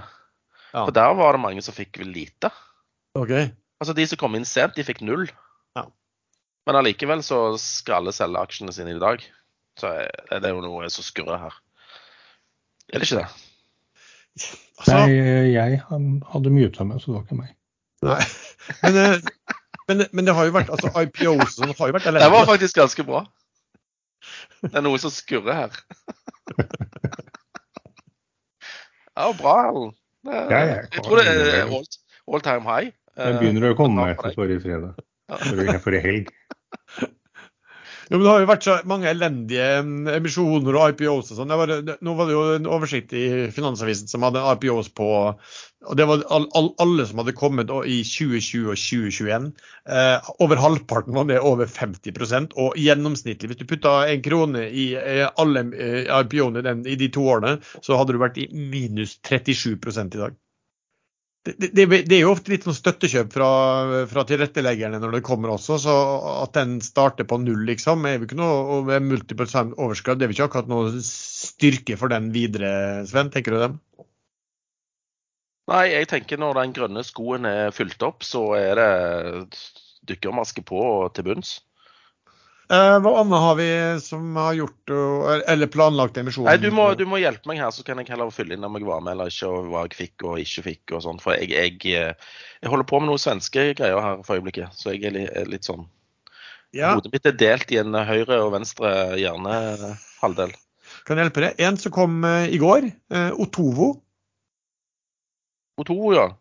Ja. 0.74 0.88
For 0.88 0.96
der 0.96 1.14
var 1.20 1.38
det 1.38 1.44
mange 1.44 1.62
som 1.62 1.76
fikk 1.78 2.02
lite. 2.02 2.50
Okay. 3.14 3.52
Altså 3.84 3.94
De 3.94 4.08
som 4.10 4.18
kom 4.18 4.34
inn 4.40 4.48
sent, 4.50 4.74
de 4.74 4.88
fikk 4.88 5.04
null. 5.06 5.28
Men 6.68 6.80
allikevel 6.80 7.24
så 7.26 7.40
skal 7.60 8.02
alle 8.02 8.14
selge 8.16 8.40
aksjene 8.40 8.74
sine 8.76 8.94
i 8.96 9.02
dag. 9.02 9.24
Så 9.80 9.90
er 9.90 10.40
det 10.44 10.52
jo 10.54 10.62
noe 10.64 10.88
som 10.94 11.06
skurrer 11.06 11.42
her. 11.48 11.58
Er 12.94 13.02
det 13.02 13.10
ikke 13.10 13.24
det? 13.24 13.28
Altså, 14.80 14.96
Nei, 14.98 15.52
jeg 15.54 15.82
hadde 15.88 16.54
muta 16.54 16.86
meg, 16.88 17.02
så 17.02 17.12
det 17.12 17.16
var 17.18 17.26
ikke 17.26 17.40
meg. 17.40 17.52
Nei, 18.04 18.24
men, 18.84 18.98
eh, 19.00 19.54
men, 19.88 20.06
men 20.12 20.28
det 20.28 20.34
har 20.36 20.48
jo 20.50 20.56
vært 20.56 20.72
altså 20.74 20.90
IPOs 20.92 21.60
har 21.62 21.92
jo 21.92 21.96
vært 21.96 22.08
elendig. 22.10 22.26
Det 22.26 22.34
var 22.34 22.50
faktisk 22.50 22.80
ganske 22.80 23.06
bra. 23.08 23.22
Det 24.64 24.74
er 24.80 24.84
noe 24.86 25.00
som 25.00 25.14
skurrer 25.14 25.56
her. 25.62 25.78
Ja, 29.14 29.30
bra, 29.38 29.56
Erlend. 29.70 29.94
Jeg 30.26 31.04
tror 31.04 31.20
det 31.20 31.26
er 31.30 31.68
all, 31.68 31.84
all 32.32 32.44
time 32.44 32.66
high. 32.66 32.94
Den 33.20 33.38
begynner 33.42 33.74
å 33.74 33.78
komme 33.78 34.08
etter 34.14 34.34
forrige 34.34 34.64
fredag. 34.64 34.96
Forrige 35.84 36.04
helg. 36.04 36.32
Jo, 38.10 38.18
men 38.18 38.24
Det 38.24 38.32
har 38.32 38.42
jo 38.44 38.50
vært 38.50 38.66
så 38.68 38.78
mange 38.90 39.10
elendige 39.12 39.68
mm, 39.86 40.08
emisjoner 40.18 40.78
og 40.80 40.94
IPOs 40.94 41.32
og 41.32 41.40
sånn. 41.40 41.54
Nå 41.54 42.16
var 42.18 42.28
det 42.28 42.36
jo 42.36 42.44
en 42.58 42.72
oversikt 42.78 43.14
i 43.16 43.26
Finansavisen 43.56 44.12
som 44.12 44.26
hadde 44.28 44.44
IPOs 44.56 44.92
på 44.96 45.10
og 45.84 45.98
Det 46.00 46.06
var 46.08 46.22
all, 46.32 46.46
all, 46.56 46.70
alle 46.80 47.06
som 47.08 47.20
hadde 47.20 47.36
kommet 47.36 47.72
i 47.92 47.98
2020 48.08 48.70
og 48.72 48.78
2021. 48.80 49.50
Eh, 49.92 50.30
over 50.46 50.62
halvparten 50.64 51.18
var 51.18 51.28
det 51.28 51.42
over 51.44 51.68
50% 51.68 52.56
og 52.56 52.78
gjennomsnittlig, 52.80 53.50
hvis 53.52 53.60
du 53.60 53.68
putta 53.68 53.98
en 54.08 54.24
krone 54.24 54.64
i 54.70 54.94
eh, 54.96 55.26
alle 55.28 55.66
eh, 55.76 56.08
IPO-ene 56.08 56.78
i 56.88 56.96
de 57.00 57.12
to 57.12 57.26
årene, 57.36 57.58
så 57.84 58.00
hadde 58.00 58.16
du 58.16 58.22
vært 58.24 58.40
i 58.40 58.48
minus 58.54 59.18
37 59.28 59.76
i 59.76 60.22
dag 60.24 60.40
det, 61.44 61.70
det, 61.76 61.86
det, 62.08 62.16
er 62.16 62.22
jo 62.22 62.32
ofte 62.32 62.54
litt 62.54 62.64
sånn 62.64 62.76
støttekjøp 62.78 63.34
fra, 63.36 63.48
fra, 64.08 64.24
tilretteleggerne 64.28 65.00
når 65.04 65.18
det 65.18 65.26
kommer 65.28 65.52
også, 65.52 65.76
så 65.84 65.96
at 66.40 66.54
den 66.56 66.78
starter 66.84 67.28
på 67.28 67.42
null, 67.44 67.66
liksom, 67.68 68.06
er 68.08 68.16
jo 68.16 68.28
ikke 68.30 68.40
noe 68.40 69.00
multiple 69.04 69.48
overskudd. 69.76 70.22
Det 70.22 70.30
er 70.30 70.32
jo 70.32 70.38
ikke 70.38 70.48
akkurat 70.48 70.72
noe 70.72 71.04
styrke 71.04 72.00
for 72.00 72.14
den 72.14 72.32
videre, 72.36 73.04
Sven, 73.10 73.34
tenker 73.34 73.56
du 73.56 73.60
dem? 73.60 73.76
Nei, 75.72 75.84
jeg 75.92 76.08
tenker 76.12 76.40
når 76.40 76.62
den 76.62 76.76
grønne 76.76 77.04
skoen 77.08 77.48
er 77.48 77.76
fylt 77.76 78.02
opp, 78.04 78.24
så 78.28 78.46
er 78.56 78.80
det 78.80 79.60
dykkermaske 80.08 80.64
på 80.68 80.80
til 81.16 81.28
bunns. 81.28 81.58
Eh, 82.74 82.96
hva 83.04 83.12
annet 83.20 83.42
har 83.44 83.56
vi 83.60 83.70
som 84.02 84.36
har 84.40 84.54
gjort 84.58 84.92
eller 85.52 85.70
planlagt 85.70 86.18
emisjonen? 86.18 86.48
Nei, 86.50 86.58
du 86.62 86.74
må, 86.74 86.88
du 86.98 87.04
må, 87.06 87.20
hjelpe 87.22 87.50
meg 87.50 87.60
her, 87.62 87.70
så 87.76 87.84
kan 87.86 88.00
jeg 88.02 88.10
heller 88.10 88.32
fylle 88.34 88.56
inn 88.56 88.66
om 88.66 88.78
jeg 88.80 88.88
var 88.88 89.04
med 89.04 89.14
eller 89.14 89.30
ikke, 89.30 89.50
og 89.52 89.68
hva 89.70 89.84
jeg 89.86 89.98
fikk 90.00 90.26
og 90.26 90.40
ikke 90.42 90.64
fikk 90.70 90.94
og 90.96 91.04
sånn. 91.06 91.20
For 91.22 91.38
jeg, 91.38 91.52
jeg, 91.54 91.76
eh, 91.92 92.32
jeg, 92.64 92.72
holder 92.72 92.88
på 92.90 93.02
med 93.02 93.12
noen 93.12 93.22
svenske 93.22 93.68
greier 93.78 94.02
her 94.02 94.24
for 94.26 94.40
øyeblikket, 94.40 94.74
så 94.80 94.96
jeg 94.96 95.06
er 95.10 95.18
litt, 95.18 95.36
litt 95.52 95.70
sånn 95.70 95.86
ja. 96.74 96.96
Hodet 96.96 97.12
mitt 97.14 97.28
er 97.30 97.36
delt 97.38 97.70
i 97.70 97.78
en 97.78 97.94
høyre 97.94 98.40
og 98.42 98.56
venstre 98.56 98.90
hjernehalvdel. 99.22 100.56
Kan 101.06 101.20
jeg 101.20 101.28
hjelpe 101.28 101.44
deg? 101.44 101.60
En 101.62 101.78
som 101.78 101.94
kom 101.94 102.16
uh, 102.26 102.48
i 102.50 102.58
går, 102.58 102.88
Otovo. 103.44 103.92
Otovo, 105.78 106.16
ja. 106.18 106.32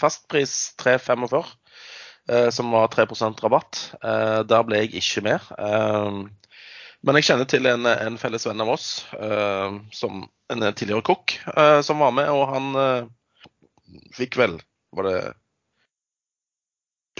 Fastpris 0.00 0.54
345. 0.80 1.44
eh, 2.28 2.48
som 2.54 2.70
var 2.74 2.88
3% 2.92 3.42
rabatt. 3.44 3.82
Eh, 4.02 4.40
der 4.48 4.66
ble 4.66 4.82
jeg 4.82 4.94
ikke 5.00 5.24
med. 5.26 5.50
Eh, 5.58 6.20
men 7.06 7.18
jeg 7.18 7.28
kjenner 7.28 7.48
til 7.50 7.68
en, 7.70 7.86
en 7.86 8.18
felles 8.18 8.46
venn 8.48 8.62
av 8.64 8.72
oss, 8.72 8.88
eh, 9.14 9.76
som 9.94 10.24
en 10.52 10.68
tidligere 10.72 11.04
kokk, 11.06 11.36
eh, 11.52 11.80
som 11.86 12.02
var 12.02 12.14
med, 12.16 12.30
og 12.32 12.48
han 12.50 12.80
eh, 12.80 14.00
fikk 14.16 14.38
vel 14.40 14.58
Var 14.96 15.06
det 15.06 15.20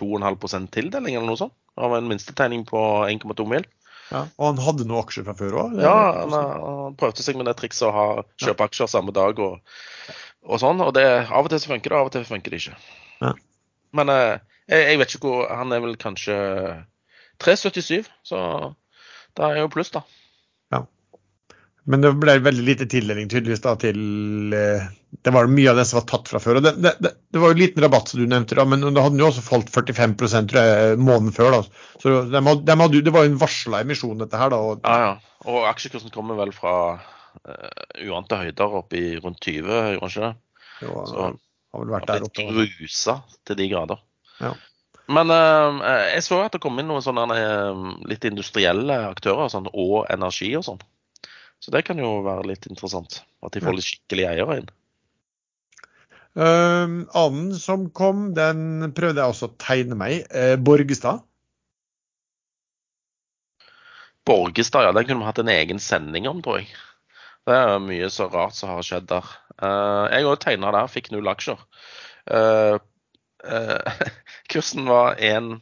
2,5% 0.01 0.71
tildeling 0.73 1.16
eller 1.16 1.29
noe 1.29 1.40
sånt? 1.40 1.55
Av 1.77 1.92
en 1.92 2.07
minstetegning 2.09 2.62
på 2.69 2.81
1,2 3.05 3.45
mil. 3.51 3.66
Ja, 4.09 4.23
og 4.38 4.47
han 4.47 4.61
hadde 4.62 4.87
noen 4.87 5.03
aksjer 5.03 5.27
fra 5.27 5.35
før 5.37 5.57
òg? 5.64 5.77
Ja, 5.83 5.97
han, 6.23 6.33
han, 6.33 6.97
prøvde 6.97 7.25
seg 7.25 7.37
med 7.37 7.49
det 7.51 7.57
trikset 7.59 7.88
å 7.88 7.92
ha, 7.92 8.07
kjøpe 8.40 8.69
aksjer 8.69 8.88
samme 8.88 9.12
dag 9.16 9.40
og, 9.42 9.59
og 10.47 10.62
sånn. 10.62 10.81
Og 10.85 10.95
det, 10.97 11.05
av 11.27 11.45
og 11.45 11.53
til 11.53 11.61
så 11.61 11.73
funker 11.75 11.92
det, 11.92 11.99
av 12.01 12.09
og 12.09 12.14
til 12.14 12.25
funker 12.29 12.55
det 12.55 12.62
ikke. 12.62 12.79
Ja. 13.21 13.33
Men 13.99 14.12
jeg, 14.14 14.38
jeg, 14.70 14.98
vet 15.00 15.14
ikke 15.14 15.31
hvor 15.31 15.48
Han 15.52 15.72
er 15.74 15.83
vel 15.85 15.96
kanskje 16.00 16.37
3,77, 17.42 18.07
så 18.26 18.38
det 19.37 19.44
er 19.44 19.59
jo 19.61 19.72
pluss, 19.72 19.90
da. 19.92 20.02
Ja. 20.72 20.81
Men 21.87 22.02
det 22.02 22.14
ble 22.18 22.38
veldig 22.42 22.64
lite 22.66 22.87
tildeling 22.90 23.29
tydeligvis 23.31 23.62
da 23.62 23.74
til 23.79 23.98
eh, 24.57 24.87
Det 25.22 25.35
var 25.35 25.50
mye 25.52 25.70
av 25.70 25.79
det 25.79 25.85
som 25.87 26.00
var 26.00 26.07
tatt 26.11 26.31
fra 26.33 26.40
før. 26.42 26.59
og 26.59 26.64
Det, 26.66 26.72
det, 26.83 27.12
det 27.33 27.42
var 27.42 27.52
jo 27.52 27.61
liten 27.61 27.85
rabatt, 27.85 28.11
som 28.11 28.22
du 28.22 28.26
nevnte, 28.31 28.57
da, 28.59 28.64
men 28.66 28.83
det 28.88 29.05
hadde 29.05 29.20
jo 29.20 29.29
også 29.29 29.44
falt 29.44 29.70
45 29.74 30.16
tror 30.22 30.57
jeg, 30.57 30.96
måneden 30.98 31.37
før. 31.37 31.59
da. 31.59 31.85
Så 32.02 32.16
de 32.33 32.42
hadde, 32.48 32.64
de 32.66 32.79
hadde, 32.83 33.05
Det 33.07 33.14
var 33.14 33.26
jo 33.26 33.35
en 33.35 33.40
varsla 33.44 33.85
emisjon, 33.85 34.18
dette 34.24 34.40
her. 34.40 34.50
da. 34.55 34.62
Og, 34.64 34.83
ja, 34.83 35.12
ja. 35.12 35.37
Og 35.46 35.68
aksjekursen 35.68 36.11
kommer 36.14 36.40
vel 36.40 36.50
fra 36.57 36.74
uh, 36.96 37.83
uante 38.09 38.40
høyder 38.40 38.81
opp 38.81 38.96
i 38.96 39.05
rundt 39.20 39.44
20, 39.44 39.68
gjorde 39.68 40.00
den 40.00 40.11
ikke 40.11 40.24
det? 40.24 40.35
Jo, 40.83 41.05
Så 41.07 41.29
har 41.29 41.85
vel 41.85 41.92
vært 41.92 42.11
der 42.11 42.26
oppe. 42.26 42.48
Grusa 42.57 43.20
til 43.46 43.61
de 43.61 43.68
grader. 43.70 44.02
Ja. 44.42 44.55
Men 45.07 45.31
uh, 45.31 45.85
jeg 46.11 46.25
så 46.27 46.40
at 46.42 46.57
det 46.57 46.62
kom 46.64 46.79
inn 46.81 46.88
noen 46.90 47.05
sånne 47.05 47.27
uh, 47.31 47.85
litt 48.11 48.27
industrielle 48.27 48.99
aktører 49.12 49.53
sånn, 49.53 49.68
og 49.70 50.09
energi 50.11 50.51
og 50.59 50.66
sånn. 50.66 50.83
Så 51.62 51.72
det 51.75 51.85
kan 51.87 52.01
jo 52.01 52.18
være 52.27 52.49
litt 52.51 52.66
interessant. 52.68 53.22
At 53.46 53.55
de 53.55 53.62
får 53.64 53.79
litt 53.79 53.87
skikkelige 53.87 54.35
eiere 54.35 54.59
inn. 54.61 54.75
Uh, 56.37 57.07
annen 57.16 57.55
som 57.57 57.87
kom, 57.96 58.29
den 58.37 58.90
prøvde 58.96 59.22
jeg 59.22 59.33
også 59.33 59.49
å 59.49 59.57
tegne 59.62 59.96
meg. 59.99 60.27
Uh, 60.35 60.59
Borgestad. 60.61 61.22
Borgestad, 64.27 64.88
ja. 64.88 64.92
Den 64.92 65.07
kunne 65.07 65.22
vi 65.22 65.31
hatt 65.31 65.40
en 65.40 65.55
egen 65.55 65.81
sending 65.81 66.29
om, 66.29 66.42
tror 66.44 66.61
jeg. 66.61 66.68
Det 67.46 67.55
er 67.55 67.79
mye 67.79 68.11
så 68.11 68.27
rart 68.29 68.57
som 68.59 68.75
har 68.75 68.85
skjedd 68.85 69.09
der. 69.12 69.33
Uh, 69.62 70.11
jeg 70.11 70.27
òg 70.27 70.40
tegna 70.42 70.75
der, 70.75 70.90
fikk 70.92 71.12
null 71.14 71.31
aksjer. 71.31 71.62
Uh, 72.27 72.83
kursen 74.53 74.89
var 74.91 75.17
1 75.23 75.53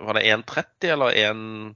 Var 0.00 0.16
det 0.18 0.22
1,30 0.34 0.92
eller 0.94 1.18
1 1.22 1.74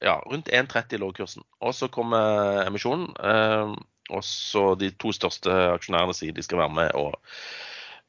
ja, 0.00 0.22
rundt 0.26 0.48
1,30 0.48 0.98
lå 0.98 1.12
kursen. 1.12 1.44
Og 1.60 1.74
så 1.74 1.88
kommer 1.88 2.62
emisjonen. 2.66 3.08
Eh, 3.16 3.72
og 4.10 4.24
så 4.24 4.74
de 4.78 4.92
to 4.94 5.12
største 5.14 5.50
aksjonærene 5.72 6.14
sier 6.14 6.36
de 6.36 6.44
skal 6.44 6.60
være 6.62 6.74
med 6.76 6.92
og, 6.98 7.16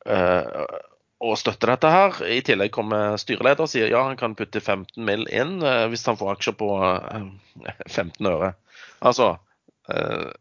eh, 0.06 0.66
og 1.24 1.38
støtte 1.40 1.70
dette 1.72 1.92
her. 1.92 2.22
I 2.28 2.44
tillegg 2.46 2.74
kommer 2.76 3.18
styreleder 3.22 3.66
og 3.66 3.72
sier 3.72 3.90
ja, 3.92 4.04
han 4.06 4.20
kan 4.20 4.36
putte 4.38 4.62
15 4.62 5.02
mill. 5.06 5.26
inn 5.32 5.62
eh, 5.64 5.88
hvis 5.90 6.06
han 6.10 6.20
får 6.20 6.36
aksjer 6.36 6.58
på 6.60 6.72
15 7.98 8.34
øre. 8.34 8.54
Altså, 9.00 9.38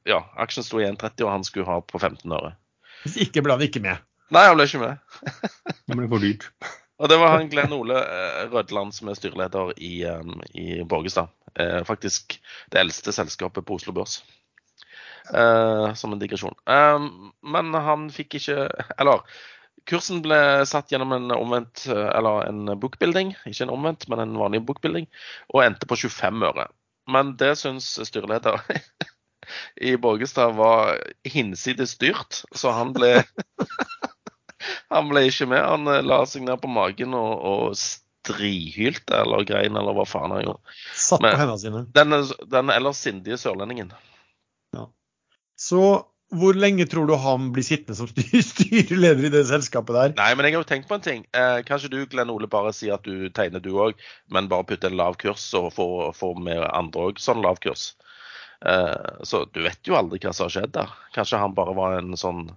ja, 0.08 0.16
aksjen 0.42 0.64
sto 0.66 0.80
i 0.80 0.86
1,30 0.88 1.22
og 1.22 1.28
han 1.30 1.44
skulle 1.46 1.68
ha 1.68 1.78
på 1.78 2.00
15 2.02 2.32
øre. 2.34 2.56
Hvis 3.04 3.20
ikke 3.28 3.44
ble 3.46 3.54
ikke 3.62 3.82
med. 3.84 4.00
Nei, 4.34 4.42
han 4.48 4.56
ble 4.58 4.66
ikke 4.66 4.82
med. 4.82 4.98
det 5.86 5.96
ble 5.96 6.10
for 6.10 6.24
dyrt. 6.24 6.50
Og 6.96 7.10
det 7.12 7.18
var 7.20 7.34
han 7.34 7.50
Glenn 7.52 7.74
Ole 7.76 7.98
Rødland 8.48 8.94
som 8.96 9.10
er 9.12 9.18
styreleder 9.18 9.74
i, 9.76 9.98
i 10.56 10.78
Borgestad. 10.88 11.28
Eh, 11.60 11.82
faktisk 11.84 12.38
det 12.72 12.80
eldste 12.80 13.12
selskapet 13.12 13.66
på 13.66 13.76
Oslo 13.76 13.92
Børs. 13.96 14.22
Eh, 15.34 15.94
som 15.94 16.12
en 16.12 16.22
digresjon. 16.22 16.56
Eh, 16.68 17.06
men 17.42 17.74
han 17.74 18.08
fikk 18.14 18.38
ikke 18.38 18.68
Eller 19.00 19.24
kursen 19.88 20.20
ble 20.22 20.38
satt 20.68 20.92
gjennom 20.92 21.14
en 21.16 21.32
omvendt 21.34 21.86
Eller 21.90 22.46
en 22.46 22.76
bookbuilding, 22.80 23.34
ikke 23.44 23.66
en 23.66 23.74
omvendt, 23.74 24.08
men 24.08 24.22
en 24.22 24.38
vanlig 24.38 24.62
bookbuilding, 24.68 25.08
og 25.52 25.64
endte 25.64 25.88
på 25.88 25.98
25 26.06 26.48
øre. 26.48 26.68
Men 27.10 27.36
det 27.40 27.54
syns 27.60 27.92
styreleder 28.08 28.62
i 29.88 29.94
Borgestad 30.00 30.56
var 30.58 30.96
hinsides 31.28 31.96
dyrt, 32.02 32.42
så 32.54 32.72
han 32.74 32.92
ble 32.96 33.20
Han 34.94 35.10
ble 35.12 35.26
ikke 35.28 35.48
med. 35.50 35.62
Han 35.62 36.08
la 36.08 36.20
seg 36.28 36.46
ned 36.46 36.60
på 36.62 36.70
magen 36.70 37.14
og, 37.18 37.32
og 37.50 37.78
strihylte 37.78 39.22
eller 39.22 39.46
grein, 39.46 39.78
eller 39.78 39.96
hva 39.96 40.06
faen 40.08 40.34
han 40.34 40.44
gjorde. 40.44 40.76
Satt 40.94 41.22
på 41.22 41.32
hendene 41.32 41.62
sine. 41.62 41.86
Den, 41.96 42.18
den 42.52 42.74
ellers 42.74 43.00
sindige 43.04 43.38
sørlendingen. 43.40 43.92
Ja. 44.76 44.88
Så 45.60 45.82
hvor 46.34 46.56
lenge 46.58 46.88
tror 46.90 47.06
du 47.06 47.14
han 47.22 47.52
blir 47.54 47.64
sittende 47.64 47.94
som 47.94 48.08
styreleder 48.50 49.28
i 49.28 49.32
det 49.32 49.44
selskapet 49.46 49.94
der? 49.94 50.14
Nei, 50.18 50.32
men 50.34 50.48
jeg 50.48 50.56
har 50.56 50.64
jo 50.64 50.70
tenkt 50.72 50.88
på 50.90 50.98
en 50.98 51.04
ting. 51.04 51.22
Eh, 51.36 51.60
kanskje 51.68 51.92
du, 51.92 52.00
Glenn 52.10 52.32
Ole, 52.34 52.50
bare 52.50 52.74
sier 52.74 52.96
at 52.96 53.06
du 53.06 53.28
tegner 53.34 53.62
du 53.62 53.70
òg, 53.78 53.94
men 54.34 54.50
bare 54.50 54.66
putter 54.66 54.90
en 54.90 54.98
lav 54.98 55.18
kurs 55.22 55.46
og 55.58 55.70
får, 55.76 56.10
får 56.18 56.42
med 56.48 56.64
andre 56.66 57.10
òg 57.10 57.22
sånn 57.22 57.44
lav 57.46 57.62
kurs. 57.62 57.92
Eh, 58.66 59.22
så 59.22 59.44
du 59.52 59.62
vet 59.62 59.86
jo 59.86 59.98
aldri 59.98 60.18
hva 60.24 60.34
som 60.34 60.48
har 60.48 60.56
skjedd 60.56 60.74
der. 60.74 60.94
Kanskje 61.14 61.40
han 61.44 61.54
bare 61.54 61.76
var 61.78 62.00
en 62.00 62.16
sånn 62.18 62.48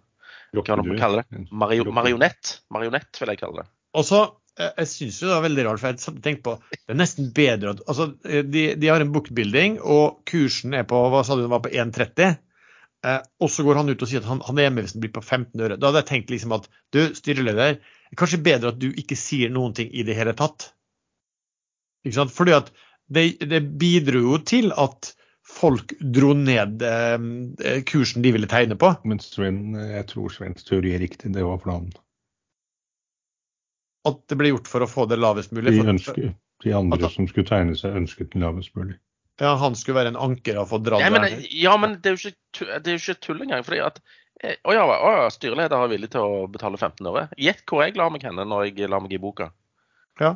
Hva 0.56 0.66
kan 0.66 0.82
man 0.82 1.00
kalle 1.00 1.24
det? 1.24 1.46
Mario, 1.52 1.88
marionett. 1.94 2.60
Marionett, 2.74 3.10
vil 3.22 3.34
jeg 3.34 3.42
kalle 3.42 3.64
det. 3.64 3.72
Og 4.00 4.06
så 4.08 4.26
jeg 4.60 4.90
syns 4.92 5.22
det 5.22 5.30
var 5.30 5.44
veldig 5.46 5.64
rart, 5.66 5.80
for 5.80 5.94
jeg 5.94 6.22
tenkte 6.24 6.44
på 6.44 6.54
det 6.74 6.92
er 6.92 6.98
nesten 7.00 7.30
bedre 7.36 7.72
at 7.72 7.84
altså, 7.88 8.10
de, 8.28 8.64
de, 8.76 8.90
har 8.92 9.00
en 9.00 9.14
bookbuilding, 9.14 9.78
og 9.80 10.20
kursen 10.28 10.76
er 10.76 10.88
på 10.90 11.00
hva 11.14 11.22
sa 11.24 11.38
du, 11.38 11.46
den 11.46 11.54
var 11.54 11.64
på 11.64 11.72
1,30. 11.72 12.36
Eh, 13.08 13.22
og 13.40 13.52
så 13.54 13.64
går 13.64 13.80
han 13.80 13.92
ut 13.94 14.04
og 14.04 14.10
sier 14.12 14.20
at 14.20 14.28
han, 14.28 14.42
han 14.44 14.60
er 14.60 14.74
med 14.74 14.84
hvis 14.84 14.98
den 14.98 15.06
blir 15.06 15.14
på 15.16 15.24
15 15.24 15.64
øre. 15.64 15.78
Da 15.80 15.90
hadde 15.90 16.04
jeg 16.04 16.10
tenkt 16.10 16.34
liksom 16.34 16.58
at 16.58 16.68
du, 16.92 17.00
styreleder, 17.16 17.80
er 17.80 18.20
kanskje 18.20 18.42
bedre 18.44 18.74
at 18.74 18.82
du 18.82 18.90
ikke 18.90 19.18
sier 19.20 19.54
noen 19.54 19.76
ting 19.78 19.94
i 19.96 20.04
det 20.08 20.18
hele 20.18 20.36
tatt. 20.38 20.74
Ikke 22.04 22.18
sant? 22.18 22.36
Fordi 22.36 22.58
at 22.58 22.74
det, 23.10 23.26
det 23.48 23.64
bidro 23.80 24.26
jo 24.26 24.42
til 24.44 24.74
at 24.76 25.14
folk 25.50 25.96
dro 26.00 26.36
ned 26.38 26.84
eh, 26.86 27.82
kursen 27.90 28.24
de 28.26 28.36
ville 28.36 28.50
tegne 28.52 28.78
på. 28.80 28.94
Men 29.10 29.22
Sven, 29.24 29.74
jeg 29.80 30.06
tror 30.12 30.32
Svens 30.34 30.68
teori 30.68 30.94
er 30.96 31.04
riktig, 31.04 31.34
det 31.36 31.48
var 31.48 31.62
planen 31.64 31.92
at 34.08 34.22
det 34.32 34.38
ble 34.40 34.54
gjort 34.54 34.70
for 34.72 34.84
å 34.84 34.90
få 34.90 35.06
det 35.10 35.20
lavest 35.20 35.54
mulig? 35.56 35.74
De, 35.76 35.84
ønsker, 35.94 36.34
de 36.64 36.74
andre 36.76 37.00
at, 37.08 37.16
som 37.16 37.28
skulle 37.30 37.50
tegne 37.50 37.76
seg, 37.78 37.96
ønsket 38.00 38.34
det 38.34 38.42
lavest 38.44 38.76
mulig. 38.78 38.98
Ja, 39.40 39.54
han 39.60 39.78
skulle 39.80 40.02
være 40.02 40.14
en 40.14 40.20
anker 40.20 40.60
og 40.60 40.68
få 40.74 40.82
dratt 40.84 41.04
ja, 41.04 41.12
men, 41.14 41.26
ja, 41.56 41.76
men 41.80 41.96
det 42.04 42.12
er 42.12 42.18
jo 42.18 42.32
ikke, 42.32 42.66
det 42.84 42.92
er 42.92 42.98
jo 42.98 43.00
ikke 43.00 43.22
tull 43.24 43.46
engang. 43.46 43.64
fordi 43.64 43.80
at 43.86 44.02
eh, 44.44 44.58
å 44.68 44.76
ja, 44.76 44.84
å 44.84 45.14
ja, 45.16 45.30
styreleder 45.32 45.80
er 45.80 45.94
villig 45.94 46.12
til 46.16 46.26
å 46.26 46.42
betale 46.52 46.80
15 46.80 47.08
øre. 47.08 47.28
Gjett 47.40 47.64
hvor 47.70 47.86
jeg 47.86 47.96
la 48.00 48.10
meg 48.12 48.26
henne 48.28 48.48
når 48.48 48.68
jeg 48.68 48.92
la 48.92 49.00
meg 49.04 49.16
i 49.16 49.22
boka. 49.22 49.52
Ja. 50.20 50.36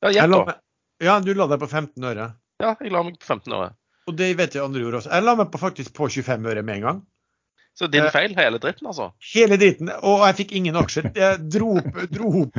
Ja, 0.00 0.14
gjett 0.14 0.36
da. 0.36 0.60
Ja, 1.02 1.18
du 1.24 1.32
la 1.34 1.48
deg 1.50 1.60
på 1.62 1.66
15 1.66 2.06
øre. 2.12 2.30
Ja, 2.62 2.76
jeg 2.78 2.94
la 2.94 3.02
meg 3.06 3.18
på 3.18 3.26
15 3.26 3.56
øre. 3.56 3.72
Og 4.10 4.18
det 4.18 4.32
vet 4.38 4.56
jeg 4.56 4.64
andre 4.64 4.82
gjorde 4.82 5.04
også. 5.04 5.14
Jeg 5.14 5.26
la 5.26 5.36
meg 5.38 5.50
på, 5.52 5.62
faktisk 5.62 5.94
på 5.94 6.10
25 6.10 6.50
øre 6.50 6.66
med 6.66 6.80
en 6.80 6.86
gang. 6.88 7.00
Så 7.78 7.86
din 7.86 8.02
eh, 8.02 8.10
feil, 8.12 8.34
hele 8.36 8.58
dritten, 8.60 8.90
altså? 8.90 9.12
Hele 9.32 9.56
dritten. 9.60 9.92
Og 10.04 10.24
jeg 10.26 10.38
fikk 10.42 10.56
ingen 10.58 10.76
aksjer. 10.76 11.12
Jeg 11.16 11.38
dro 11.54 11.76
opp, 11.78 12.00
dro 12.10 12.32
opp, 12.42 12.58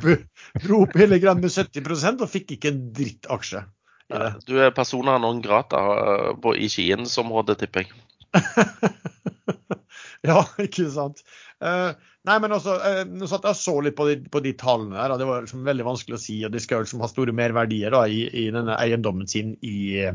dro 0.63 0.81
opp 0.85 0.95
hele 0.97 1.19
greia 1.21 1.35
med 1.37 1.51
70% 1.51 2.23
og 2.23 2.31
fikk 2.31 2.55
ikke 2.55 2.71
en 2.71 2.81
dritt 2.95 3.27
aksje. 3.31 3.65
Ja, 4.11 4.31
du 4.47 4.57
er 4.59 4.73
persona 4.75 5.15
non 5.21 5.43
grata 5.43 5.81
eh, 5.99 6.31
på, 6.41 6.55
i 6.57 6.67
Skiensområdet, 6.71 7.59
tipper 7.61 7.85
jeg. 7.85 7.93
ja, 10.31 10.41
ikke 10.63 10.87
sant. 10.91 11.21
Uh, 11.61 11.93
nei, 12.27 12.39
men 12.41 12.55
også, 12.55 12.75
uh, 12.81 13.03
nå 13.05 13.29
satt 13.29 13.45
jeg 13.47 13.59
så 13.59 13.75
litt 13.85 13.95
på 13.99 14.07
de, 14.09 14.17
på 14.31 14.41
de 14.43 14.55
tallene 14.57 14.97
her, 14.97 15.13
og 15.13 15.21
det 15.21 15.27
var 15.29 15.45
liksom 15.45 15.63
veldig 15.67 15.87
vanskelig 15.87 16.17
å 16.17 16.23
si. 16.23 16.39
og 16.47 16.55
De 16.55 16.63
skal 16.63 16.83
liksom 16.83 17.03
ha 17.05 17.11
store 17.11 17.35
merverdier 17.35 17.93
da, 17.93 18.03
i, 18.09 18.25
i 18.25 18.49
denne 18.55 18.79
eiendommen 18.79 19.29
sin 19.31 19.53
i, 19.61 20.09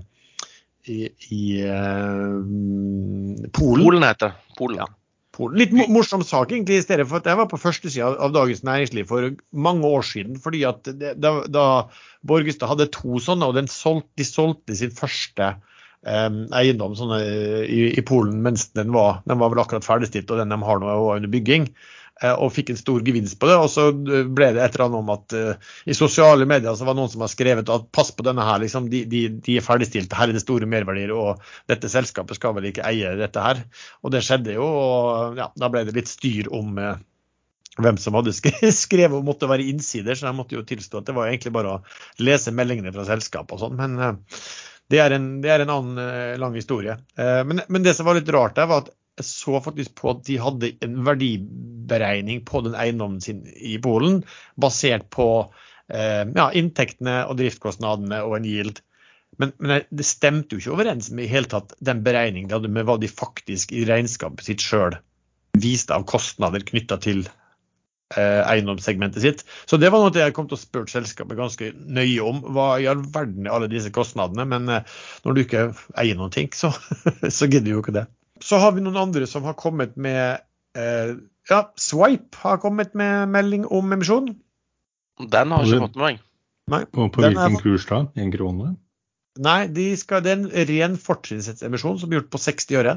i, 0.91 1.09
i 1.35 1.43
uh, 1.67 2.39
Polen. 3.57 3.85
Polen 3.85 4.07
heter 4.07 4.31
det. 4.31 4.55
Polen. 4.59 4.81
Ja. 4.83 4.89
Polen. 5.37 5.59
Litt 5.61 5.75
morsom 5.93 6.25
sak 6.25 6.53
egentlig, 6.53 6.81
i 6.81 6.85
stedet 6.87 7.05
for 7.11 7.21
at 7.21 7.29
jeg 7.29 7.39
var 7.39 7.49
på 7.51 7.61
førstesida 7.61 8.15
av 8.25 8.33
Dagens 8.33 8.63
Næringsliv 8.65 9.09
for 9.11 9.29
mange 9.53 9.89
år 9.89 10.07
siden. 10.07 10.39
fordi 10.41 10.65
at 10.69 10.89
det, 10.89 11.17
da, 11.21 11.39
da 11.53 11.67
Borgestad 12.27 12.73
hadde 12.73 12.89
to 12.95 13.21
sånne, 13.23 13.51
og 13.51 13.73
solgte, 13.73 14.09
de 14.17 14.25
solgte 14.29 14.79
sin 14.79 14.95
første 14.97 15.53
um, 16.07 16.47
eiendom 16.57 16.97
sånne, 16.97 17.21
i, 17.67 17.83
i, 17.93 18.07
Polen 18.07 18.41
mens 18.47 18.71
den 18.79 18.95
var, 18.97 19.21
den 19.29 19.43
var 19.43 19.53
vel 19.53 19.63
akkurat 19.63 19.87
ferdigstilt, 19.87 20.31
og 20.31 20.41
den 20.41 20.55
de 20.55 20.61
har 20.63 20.81
nå 20.81 20.91
er 20.91 21.21
under 21.21 21.33
bygging. 21.33 21.69
Eh, 22.25 22.33
og 22.33 22.53
fikk 22.55 22.71
en 22.73 22.79
stor 22.81 23.03
gevinst 23.05 23.37
på 23.41 23.49
det. 23.51 23.57
Og 23.61 23.69
så 23.73 23.91
ble 23.93 24.53
det 24.57 24.63
et 24.65 24.77
eller 24.77 24.87
annet 24.87 25.01
om 25.03 25.11
at 25.13 25.37
uh, 25.37 25.73
i 25.85 25.97
sosiale 25.97 26.47
medier 26.49 26.77
så 26.77 26.87
var 26.87 26.97
det 26.97 27.03
noen 27.03 27.13
som 27.13 27.25
har 27.27 27.33
skrevet 27.33 27.73
at 27.73 27.91
pass 27.93 28.13
på 28.17 28.25
denne 28.25 28.45
her, 28.47 28.63
liksom, 28.63 28.87
de, 28.93 29.03
de, 29.11 29.27
de 29.45 29.59
er 29.59 29.65
ferdigstilte, 29.65 30.17
her 30.17 30.33
er 30.33 30.39
det 30.39 30.45
store 30.45 30.69
merverdier, 30.71 31.13
og 31.13 31.43
dette 31.69 31.91
selskapet 31.93 32.39
skal 32.39 32.57
vel 32.57 32.71
ikke 32.71 32.87
eie 32.89 33.13
dette 33.21 33.43
her. 33.43 33.61
Og 34.01 34.15
det 34.15 34.25
skjedde 34.25 34.57
jo, 34.57 34.65
og 34.65 35.43
ja, 35.43 35.51
da 35.61 35.71
ble 35.73 35.85
det 35.89 35.97
litt 35.99 36.09
styr 36.09 36.49
om 36.57 36.81
uh, 36.81 36.95
hvem 37.85 38.01
som 38.01 38.17
hadde 38.17 38.33
skrevet 38.73 39.19
og 39.19 39.27
måtte 39.27 39.51
være 39.51 39.69
innsider, 39.69 40.17
så 40.17 40.31
jeg 40.31 40.39
måtte 40.39 40.57
jo 40.57 40.65
tilstå 40.65 41.03
at 41.03 41.11
det 41.11 41.17
var 41.19 41.29
egentlig 41.29 41.53
bare 41.59 41.77
å 41.77 42.25
lese 42.25 42.55
meldingene 42.57 42.95
fra 42.97 43.05
selskapet 43.09 43.59
og 43.59 43.67
sånn. 43.67 43.77
Men 43.77 44.01
uh, 44.01 44.41
det 44.93 45.01
er, 45.03 45.17
en, 45.17 45.27
det 45.43 45.51
er 45.51 45.65
en 45.65 45.73
annen 45.75 45.99
eh, 45.99 46.37
lang 46.39 46.55
historie. 46.55 46.95
Eh, 47.19 47.41
men, 47.47 47.65
men, 47.67 47.83
det 47.83 47.97
som 47.99 48.07
var 48.07 48.19
litt 48.19 48.31
rart 48.31 48.55
der, 48.59 48.69
var 48.71 48.85
at 48.85 48.93
jeg 49.17 49.29
så 49.29 49.61
faktisk 49.65 49.95
på 49.99 50.11
at 50.13 50.25
de 50.27 50.37
hadde 50.41 50.73
en 50.85 50.99
verdiberegning 51.07 52.43
på 52.49 52.63
den 52.67 52.77
eiendommen 52.79 53.23
sin 53.25 53.45
i 53.57 53.77
Polen, 53.83 54.21
basert 54.61 55.09
på 55.15 55.29
ja, 55.87 56.49
inntektene 56.59 57.21
og 57.31 57.37
driftskostnadene 57.39 58.19
og 58.27 58.41
en 58.41 58.49
yield. 58.51 58.81
Men, 59.39 59.53
men, 59.63 59.85
det 59.95 60.07
stemte 60.09 60.57
jo 60.57 60.63
ikke 60.63 60.75
overens 60.75 61.13
med 61.15 61.29
i 61.29 61.31
hele 61.31 61.47
tatt 61.53 61.77
den 61.85 62.03
beregningen 62.03 62.51
de 62.51 62.57
hadde 62.57 62.73
med 62.75 62.89
hva 62.89 62.97
de 62.99 63.07
faktisk 63.07 63.71
i 63.71 63.85
regnskapet 63.87 64.49
sitt 64.49 64.65
sjøl 64.65 64.99
viste 65.63 65.95
av 65.95 66.09
kostnader 66.11 66.67
knytta 66.67 66.99
til 67.07 67.23
Eh, 68.15 68.43
eiendomssegmentet 68.47 69.23
sitt. 69.23 69.41
Så 69.67 69.81
det 69.83 69.89
var 69.91 69.99
noe 69.99 70.15
jeg 70.15 70.31
kom 70.35 70.47
til 70.47 70.55
å 70.55 70.61
spørre 70.61 70.87
selskapet 70.93 71.39
ganske 71.41 71.73
nøye 71.75 72.23
om. 72.23 72.39
Hva 72.55 72.77
i 72.79 72.87
all 72.87 73.01
verden 73.03 73.49
er 73.49 73.57
alle 73.57 73.71
disse 73.73 73.91
kostnadene? 73.91 74.45
Men 74.47 74.71
eh, 74.71 75.01
når 75.25 75.35
du 75.35 75.41
ikke 75.43 75.65
eier 75.99 76.19
noen 76.19 76.31
ting, 76.35 76.53
så, 76.55 76.71
så 77.39 77.49
gidder 77.51 77.67
du 77.67 77.73
jo 77.73 77.83
ikke 77.83 77.97
det. 77.97 78.05
Så 78.45 78.61
har 78.61 78.75
vi 78.77 78.85
noen 78.85 78.99
andre 79.01 79.29
som 79.31 79.47
har 79.49 79.57
kommet 79.59 79.97
med 79.97 80.43
eh, 80.77 81.17
Ja, 81.51 81.61
Swipe 81.79 82.41
har 82.43 82.59
kommet 82.63 82.97
med 82.99 83.31
melding 83.33 83.67
om 83.67 83.93
emisjon. 83.95 84.33
Den 85.33 85.55
har 85.55 85.65
ikke 85.65 85.87
fått 85.87 86.01
med 86.01 86.05
meg. 86.05 86.25
Nei, 86.67 86.83
på, 86.91 87.07
på 87.15 87.23
hvilken 87.23 87.61
kurs 87.63 87.87
da? 87.87 88.01
En 88.19 88.33
krone? 88.35 88.73
Nei, 89.39 89.61
de 89.71 89.91
skal, 90.01 90.25
det 90.25 90.33
er 90.33 90.41
en 90.41 90.49
ren 90.71 90.97
fortrinnsrettsemisjon 90.99 92.01
som 92.01 92.11
blir 92.11 92.23
gjort 92.23 92.33
på 92.35 92.41
60 92.43 92.81
øre. 92.81 92.97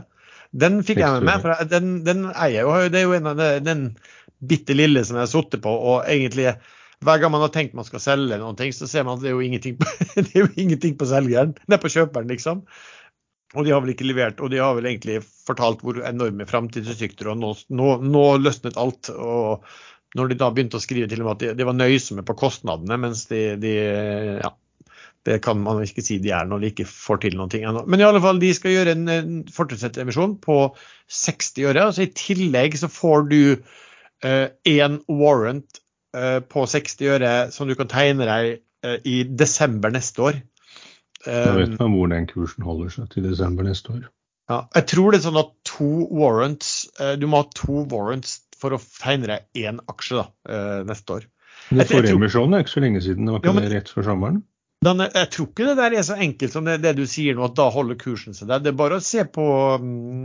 Den 0.50 0.80
fikk 0.88 1.04
jeg 1.04 1.20
med 1.20 1.28
meg, 1.28 1.44
for 1.44 1.70
den, 1.70 2.00
den 2.08 2.26
eier 2.32 2.66
jo. 2.66 2.74
Det 2.90 3.02
er 3.02 3.06
jo 3.06 3.16
en 3.20 3.30
av 3.30 3.42
den 3.62 3.84
bitte 4.40 4.74
lille 4.74 5.04
som 5.06 5.20
jeg 5.20 5.28
har 5.28 5.32
sittet 5.32 5.62
på. 5.62 5.70
og 5.70 6.08
egentlig 6.10 6.56
hver 7.06 7.22
gang 7.22 7.32
man 7.32 7.44
har 7.46 7.52
tenkt 7.54 7.78
man 7.78 7.88
skal 7.88 8.02
selge 8.04 8.40
noen 8.42 8.58
ting, 8.60 8.74
så 8.76 8.88
ser 8.90 9.06
man 9.08 9.20
at 9.20 9.24
det 9.24 9.30
er 9.32 9.38
jo 9.38 9.44
ingenting 9.46 9.78
på, 9.80 9.88
det 10.20 10.34
er 10.34 10.42
jo 10.42 10.50
ingenting 10.60 10.98
på 11.00 11.08
selgeren. 11.08 11.54
Det 11.66 11.78
er 11.78 11.84
på 11.84 11.92
kjøperen, 11.94 12.28
liksom. 12.32 12.66
Og 13.58 13.66
de 13.66 13.74
har 13.74 13.82
vel 13.82 13.96
ikke 13.96 14.06
levert, 14.06 14.42
og 14.46 14.52
de 14.54 14.60
har 14.62 14.76
vel 14.78 14.86
egentlig 14.92 15.24
fortalt 15.26 15.82
hvor 15.82 15.98
enorme 16.06 16.46
framtidsutsikter, 16.46 17.32
og 17.32 17.40
nå, 17.42 17.54
nå, 17.74 17.96
nå, 18.06 18.26
løsnet 18.44 18.78
alt. 18.78 19.10
og 19.10 19.66
når 20.18 20.32
de 20.32 20.40
da 20.42 20.50
begynte 20.54 20.78
å 20.80 20.82
skrive 20.82 21.10
til 21.10 21.22
og 21.22 21.28
med 21.28 21.36
at 21.36 21.44
de, 21.44 21.50
de 21.58 21.66
var 21.68 21.78
nøysomme 21.78 22.26
på 22.26 22.36
kostnadene, 22.38 22.98
mens 23.02 23.28
de, 23.30 23.42
de, 23.62 23.74
ja, 24.42 24.54
det 25.28 25.40
kan 25.46 25.60
man 25.62 25.82
ikke 25.84 26.04
si 26.06 26.18
de 26.24 26.32
er 26.36 26.48
når 26.50 26.64
de 26.64 26.72
ikke 26.72 26.88
får 26.90 27.22
til 27.26 27.38
noen 27.38 27.52
ting 27.52 27.66
ennå. 27.68 27.84
Men 27.90 28.02
i 28.02 28.08
alle 28.08 28.22
fall, 28.24 28.40
de 28.42 28.54
skal 28.56 28.74
gjøre 28.74 28.96
en, 28.96 29.06
en 29.14 29.36
fortrinnsrettemisjon 29.54 30.38
på 30.44 30.58
60 31.20 31.68
øre. 31.70 31.90
altså 31.90 32.06
I 32.06 32.14
tillegg 32.16 32.78
så 32.80 32.90
får 32.92 33.30
du 33.30 33.42
én 34.24 34.98
uh, 34.98 35.14
warrant 35.22 35.82
uh, 36.18 36.40
på 36.42 36.66
60 36.68 37.14
øre 37.14 37.34
som 37.56 37.70
du 37.70 37.76
kan 37.80 37.92
tegne 37.92 38.28
deg 38.30 38.50
uh, 38.86 38.98
i 39.08 39.22
desember 39.28 39.94
neste 39.94 40.26
år. 40.26 40.42
Da 41.30 41.56
vet 41.58 41.76
man 41.80 41.96
hvor 41.96 42.12
den 42.12 42.30
kursen 42.30 42.66
holder 42.68 42.94
seg 42.94 43.10
til 43.14 43.28
desember 43.30 43.68
neste 43.68 43.94
år. 43.96 44.06
Ja, 44.50 44.64
jeg 44.74 44.88
tror 44.90 45.14
det 45.14 45.20
er 45.20 45.28
sånn 45.28 45.42
at 45.42 45.52
to 45.70 45.90
warrants, 46.10 46.70
du 47.22 47.28
må 47.30 47.44
ha 47.44 47.50
to 47.54 47.84
warrants 47.92 48.40
for 48.58 48.74
å 48.74 48.80
tegne 48.82 49.30
deg 49.30 49.66
én 49.68 49.78
aksje 49.92 50.18
da, 50.18 50.26
neste 50.90 51.20
år. 51.20 51.28
Det 51.70 51.86
forrige 51.90 52.18
emisjonen 52.18 52.58
er 52.58 52.64
ikke 52.64 52.74
så 52.74 52.82
lenge 52.84 53.02
siden, 53.06 53.28
det 53.28 53.36
var 53.36 53.44
ikke 53.44 53.52
ja, 53.52 53.56
men, 53.60 53.68
det 53.68 53.76
rett 53.78 53.92
før 53.94 54.08
sommeren? 54.08 54.40
Den, 54.86 55.04
jeg 55.04 55.28
tror 55.36 55.48
ikke 55.50 55.68
det 55.68 55.76
der 55.76 55.96
er 56.00 56.06
så 56.08 56.16
enkelt 56.24 56.56
som 56.56 56.68
det, 56.68 56.78
det, 56.86 56.96
du 56.96 57.04
sier 57.10 57.36
nå, 57.36 57.50
at 57.50 57.56
da 57.60 57.68
holder 57.74 58.00
kursen 58.00 58.36
seg 58.38 58.48
der. 58.48 58.64
Det 58.64 58.72
er 58.72 58.80
bare 58.80 59.00
å 59.00 59.04
se 59.04 59.26
på 59.28 59.46
um, 59.76 60.24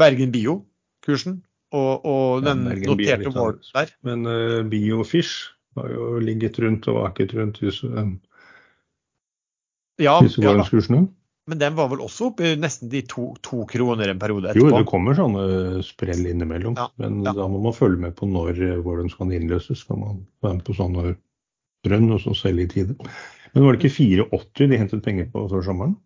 Bergen 0.00 0.34
Bio-kursen 0.34 1.38
og, 1.72 2.02
og 2.02 2.42
den 2.44 2.64
ja, 2.66 2.80
noterte 2.90 3.30
warrants 3.30 3.70
der. 3.76 3.94
Men 4.08 4.26
uh, 4.26 4.58
Biofish 4.66 5.52
har 5.78 5.94
jo 5.94 6.18
ligget 6.20 6.58
rundt 6.60 6.90
og 6.90 6.98
vaket 6.98 7.36
rundt 7.38 7.62
huset. 7.62 7.94
um, 7.94 8.16
ja, 10.02 10.18
ja 10.42 10.54
da. 10.58 11.02
Men 11.50 11.58
den 11.58 11.74
var 11.74 11.88
vel 11.90 12.04
også 12.04 12.28
oppe 12.30 12.52
i 12.52 12.58
nesten 12.60 12.90
de 12.92 13.00
to, 13.10 13.32
to, 13.42 13.64
kroner 13.70 14.12
en 14.12 14.20
periode 14.22 14.52
etterpå? 14.52 14.68
Jo, 14.70 14.76
det 14.78 14.86
kommer 14.90 15.16
sånne 15.18 15.82
sprell 15.82 16.22
innimellom. 16.30 16.76
Ja, 16.78 16.86
men 17.02 17.24
ja. 17.26 17.34
da 17.34 17.48
må 17.50 17.58
man 17.64 17.74
følge 17.74 17.98
med 18.04 18.14
på 18.18 18.28
når 18.30 18.60
hvor 18.84 19.02
den 19.02 19.10
skal 19.10 19.34
innløses. 19.34 19.82
Skal 19.82 19.98
man 19.98 20.22
være 20.44 20.60
med 20.60 20.66
på 20.68 20.76
sånne 20.78 21.16
drønn 21.86 22.12
og 22.14 22.22
så 22.22 22.34
selge 22.38 22.68
i 22.68 22.70
tide. 22.70 22.98
Men 23.52 23.66
var 23.66 23.74
det 23.74 23.82
ikke 23.82 23.96
480 23.98 24.70
de 24.70 24.78
hentet 24.80 25.02
penger 25.04 25.32
på 25.32 25.48
før 25.50 25.64
sommeren? 25.66 25.96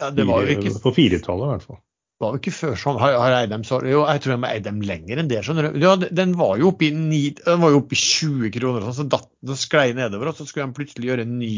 Ja, 0.00 0.08
det 0.10 0.24
var 0.26 0.42
jo 0.42 0.56
ikke... 0.56 0.72
På 0.82 0.90
firetallet 0.94 1.44
i 1.44 1.50
hvert 1.52 1.66
fall 1.68 1.76
Det 1.78 2.24
var 2.24 2.32
jo 2.32 2.40
ikke 2.40 2.54
før 2.56 2.74
sånn. 2.80 2.98
Har, 2.98 3.18
har 3.20 3.36
eid 3.36 3.52
dem 3.52 3.66
så, 3.68 3.78
jo, 3.86 4.02
jeg 4.08 4.22
tror 4.24 4.34
jeg 4.34 4.42
må 4.42 4.50
eie 4.50 4.64
dem 4.64 4.80
lenger 4.86 5.20
enn 5.20 5.30
det. 5.30 5.42
skjønner 5.46 5.68
du. 5.68 5.78
Ja, 5.84 5.94
den 6.00 6.34
var 6.40 6.56
jo 6.58 6.72
oppe 6.72 6.88
i, 6.88 6.92
9, 6.96 7.20
var 7.62 7.74
jo 7.74 7.82
oppe 7.84 7.94
i 7.94 8.00
20 8.00 8.54
kroner, 8.56 8.86
sånn, 8.88 8.96
så 9.02 9.06
datt, 9.12 9.28
den 9.44 9.60
sklei 9.60 9.90
nedover. 9.94 10.32
Og 10.32 10.40
så 10.40 10.48
skulle 10.48 10.70
de 10.70 10.78
plutselig 10.80 11.12
gjøre 11.12 11.28
en 11.28 11.36
ny 11.38 11.54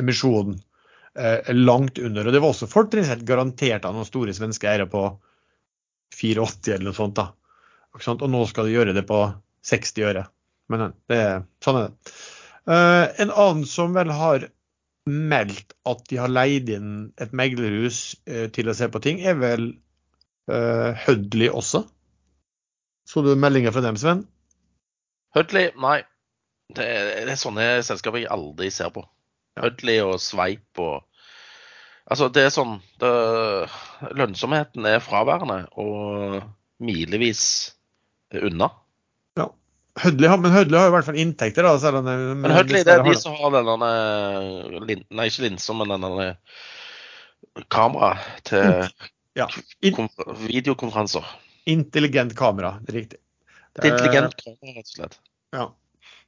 emisjon 0.00 0.56
eh, 1.18 1.54
langt 1.54 1.98
under. 1.98 2.26
og 2.26 2.34
Det 2.34 2.42
var 2.42 2.54
også 2.54 2.70
fortrinnsrett 2.70 3.24
garantert 3.28 3.84
av 3.84 3.96
noen 3.96 4.08
store 4.08 4.34
svenske 4.36 4.68
eiere 4.70 4.88
på 4.90 5.06
84 6.14 6.76
eller 6.76 6.90
noe 6.90 6.98
sånt. 6.98 7.18
da. 7.18 7.30
Og 7.94 8.30
nå 8.30 8.44
skal 8.50 8.66
de 8.66 8.74
gjøre 8.74 8.94
det 8.96 9.06
på 9.08 9.20
60 9.66 10.08
øre. 10.08 10.26
Men 10.72 10.88
eh, 10.88 10.92
det, 11.10 11.22
sånn 11.64 11.80
er 11.80 11.88
det. 11.88 12.12
Eh, 12.64 13.06
en 13.24 13.32
annen 13.32 13.64
som 13.68 13.94
vel 13.96 14.12
har 14.14 14.48
meldt 15.04 15.74
at 15.84 16.06
de 16.08 16.16
har 16.16 16.32
leid 16.32 16.70
inn 16.72 16.92
et 17.20 17.34
meglerhus 17.36 18.14
eh, 18.24 18.46
til 18.54 18.70
å 18.70 18.76
se 18.76 18.88
på 18.88 19.02
ting, 19.04 19.20
er 19.20 19.40
vel 19.40 19.72
Hødli 20.44 21.00
Hudley 21.06 21.48
også. 21.48 21.86
Så 23.08 23.22
du 23.24 23.30
meldinger 23.32 23.72
fra 23.72 23.80
dem, 23.80 23.96
Sven? 23.96 24.26
Hudley, 25.36 25.70
nei. 25.80 26.02
Det 26.76 26.84
er, 26.84 27.30
sånne 27.40 27.78
selskaper 27.84 28.20
jeg 28.20 28.32
aldri 28.32 28.68
ser 28.72 28.90
på. 28.92 29.06
Hudley 29.60 30.00
og 30.04 30.16
Sveip 30.22 30.82
og 30.82 31.02
Altså, 32.04 32.26
det 32.28 32.42
er 32.44 32.50
sånn 32.52 32.74
det, 33.00 33.10
Lønnsomheten 34.12 34.84
er 34.84 35.00
fraværende 35.00 35.62
og 35.80 36.42
milevis 36.84 37.44
unna. 38.34 38.68
Ja. 39.40 39.46
Hudley 40.02 40.28
men 40.42 40.52
Hødli 40.52 40.76
har 40.76 40.90
i 40.90 40.92
hvert 40.92 41.06
fall 41.08 41.20
inntekter, 41.22 41.64
da. 41.64 41.78
Selv 41.80 42.02
om 42.02 42.10
det, 42.10 42.16
men 42.42 42.52
Hødli 42.52 42.82
det 42.84 42.92
er 42.92 43.06
de 43.06 43.14
som 43.16 43.36
har 43.38 43.56
denne 43.56 43.90
Nei, 44.84 45.30
ikke 45.30 45.46
linsa, 45.46 45.76
men 45.78 45.94
denne 45.94 46.28
kamera 47.72 48.12
til 48.44 48.84
ja. 49.38 49.48
Videokonferanser. 50.44 51.24
Intelligent 51.70 52.36
kamera, 52.36 52.76
det 52.84 52.92
er 52.92 53.00
riktig. 53.00 53.22
Det 53.74 53.80
er 53.80 53.94
intelligent 53.94 54.36
kamera, 54.42 54.76
rett 54.76 54.90
og 54.90 54.92
slett. 54.98 55.18
Ja. 55.56 55.70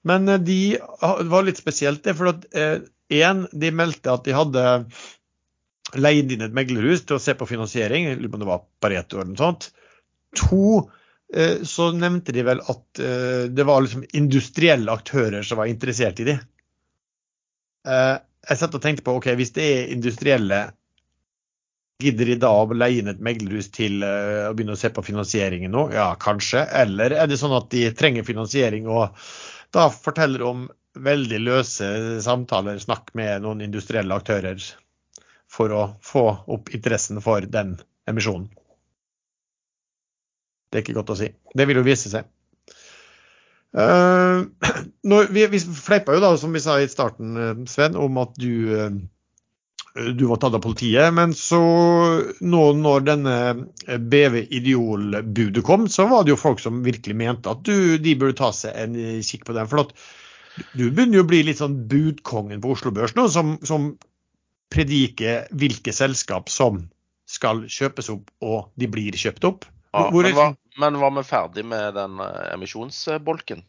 Men 0.07 0.29
eh, 0.29 0.39
de 0.39 0.61
var 1.31 1.47
litt 1.47 1.61
spesielt, 1.61 2.05
det. 2.05 2.15
For 2.19 2.33
at 2.33 2.47
én, 2.55 3.45
eh, 3.45 3.49
de 3.53 3.73
meldte 3.75 4.13
at 4.13 4.27
de 4.27 4.37
hadde 4.37 4.67
leid 5.97 6.33
inn 6.35 6.45
et 6.47 6.55
meglerhus 6.55 7.05
til 7.07 7.19
å 7.19 7.23
se 7.23 7.35
på 7.39 7.49
finansiering. 7.49 8.13
Lurer 8.15 8.31
på 8.31 8.41
om 8.41 8.45
det 8.45 8.53
var 8.53 8.65
Pareto 8.83 9.21
eller 9.21 9.33
noe 9.33 9.43
sånt. 9.43 9.71
To, 10.43 10.87
eh, 11.35 11.63
så 11.67 11.91
nevnte 11.97 12.35
de 12.37 12.47
vel 12.47 12.63
at 12.63 12.85
det 12.97 13.67
var 13.67 13.83
liksom 13.83 14.07
industrielle 14.17 14.93
aktører 14.93 15.47
som 15.47 15.61
var 15.63 15.71
interessert 15.71 16.23
i 16.23 16.31
de. 16.31 16.41
Jeg 17.87 18.59
satt 18.59 18.75
og 18.75 18.83
tenkte 18.83 19.05
på 19.07 19.15
ok, 19.15 19.29
hvis 19.39 19.55
det 19.55 19.63
er 19.63 19.93
industrielle 19.95 20.67
Gidder 22.03 22.29
de 22.29 22.35
da 22.43 22.51
å 22.53 22.75
leie 22.77 23.01
inn 23.01 23.09
et 23.09 23.23
meglerhus 23.25 23.71
til 23.73 24.03
å 24.05 24.51
begynne 24.53 24.75
å 24.75 24.77
se 24.77 24.91
på 24.93 25.01
finansieringen 25.07 25.73
nå? 25.73 25.87
Ja, 25.97 26.11
kanskje. 26.21 26.61
Eller 26.83 27.15
er 27.17 27.31
det 27.31 27.39
sånn 27.41 27.55
at 27.57 27.71
de 27.73 27.87
trenger 27.97 28.27
finansiering 28.27 28.85
og 28.93 29.15
da 29.77 29.87
forteller 29.93 30.43
om 30.47 30.67
veldig 30.97 31.41
løse 31.45 31.89
samtaler, 32.25 32.79
snakk 32.81 33.13
med 33.19 33.45
noen 33.45 33.61
industrielle 33.65 34.17
aktører 34.17 34.63
for 35.53 35.73
å 35.73 35.83
få 36.05 36.25
opp 36.57 36.73
interessen 36.75 37.21
for 37.25 37.45
den 37.45 37.77
emisjonen? 38.09 38.49
Det 40.71 40.81
er 40.81 40.85
ikke 40.85 40.97
godt 40.97 41.13
å 41.15 41.19
si. 41.21 41.29
Det 41.57 41.67
vil 41.69 41.81
jo 41.81 41.87
vise 41.87 42.13
seg. 42.13 42.27
Uh, 43.77 44.47
når, 45.05 45.27
vi, 45.37 45.43
vi 45.53 45.59
fleipa 45.61 46.15
jo 46.17 46.21
da, 46.23 46.31
som 46.41 46.55
vi 46.55 46.63
sa 46.65 46.79
i 46.81 46.87
starten, 46.89 47.35
eh, 47.37 47.59
Sven, 47.69 47.99
om 48.01 48.17
at 48.23 48.31
du 48.41 48.71
uh, 48.73 48.87
du 49.97 50.25
var 50.29 50.41
tatt 50.43 50.55
av 50.55 50.63
politiet. 50.65 51.15
Men 51.15 51.35
så 51.37 51.61
nå 52.41 52.65
når 52.81 53.07
denne 53.07 53.37
BV 53.87 54.39
Ideol-budet 54.59 55.65
kom, 55.67 55.89
så 55.93 56.09
var 56.11 56.25
det 56.25 56.35
jo 56.35 56.41
folk 56.41 56.63
som 56.63 56.83
virkelig 56.87 57.17
mente 57.17 57.53
at 57.53 57.65
du, 57.67 57.97
de 58.03 58.17
burde 58.19 58.39
ta 58.39 58.53
seg 58.55 58.77
en 58.77 58.99
kikk 59.25 59.47
på 59.49 59.57
den. 59.57 59.71
For 59.71 59.89
du 60.77 60.89
begynner 60.89 61.21
jo 61.21 61.25
å 61.25 61.31
bli 61.31 61.43
litt 61.47 61.61
sånn 61.61 61.79
budkongen 61.91 62.63
på 62.65 62.75
Oslo 62.77 62.93
Børs 62.95 63.17
nå, 63.17 63.29
som, 63.33 63.57
som 63.67 63.95
prediker 64.73 65.47
hvilke 65.57 65.95
selskap 65.95 66.51
som 66.53 66.85
skal 67.27 67.65
kjøpes 67.71 68.11
opp, 68.13 68.31
og 68.45 68.69
de 68.79 68.89
blir 68.91 69.17
kjøpt 69.19 69.47
opp. 69.49 69.67
Ja, 69.97 70.11
men, 70.13 70.35
var, 70.37 70.55
men, 70.79 71.01
var, 71.01 71.15
vi 71.17 71.25
ferdig 71.27 71.65
med 71.67 71.97
den 71.97 72.21
uh, 72.21 72.53
emisjonsbolken? 72.53 73.65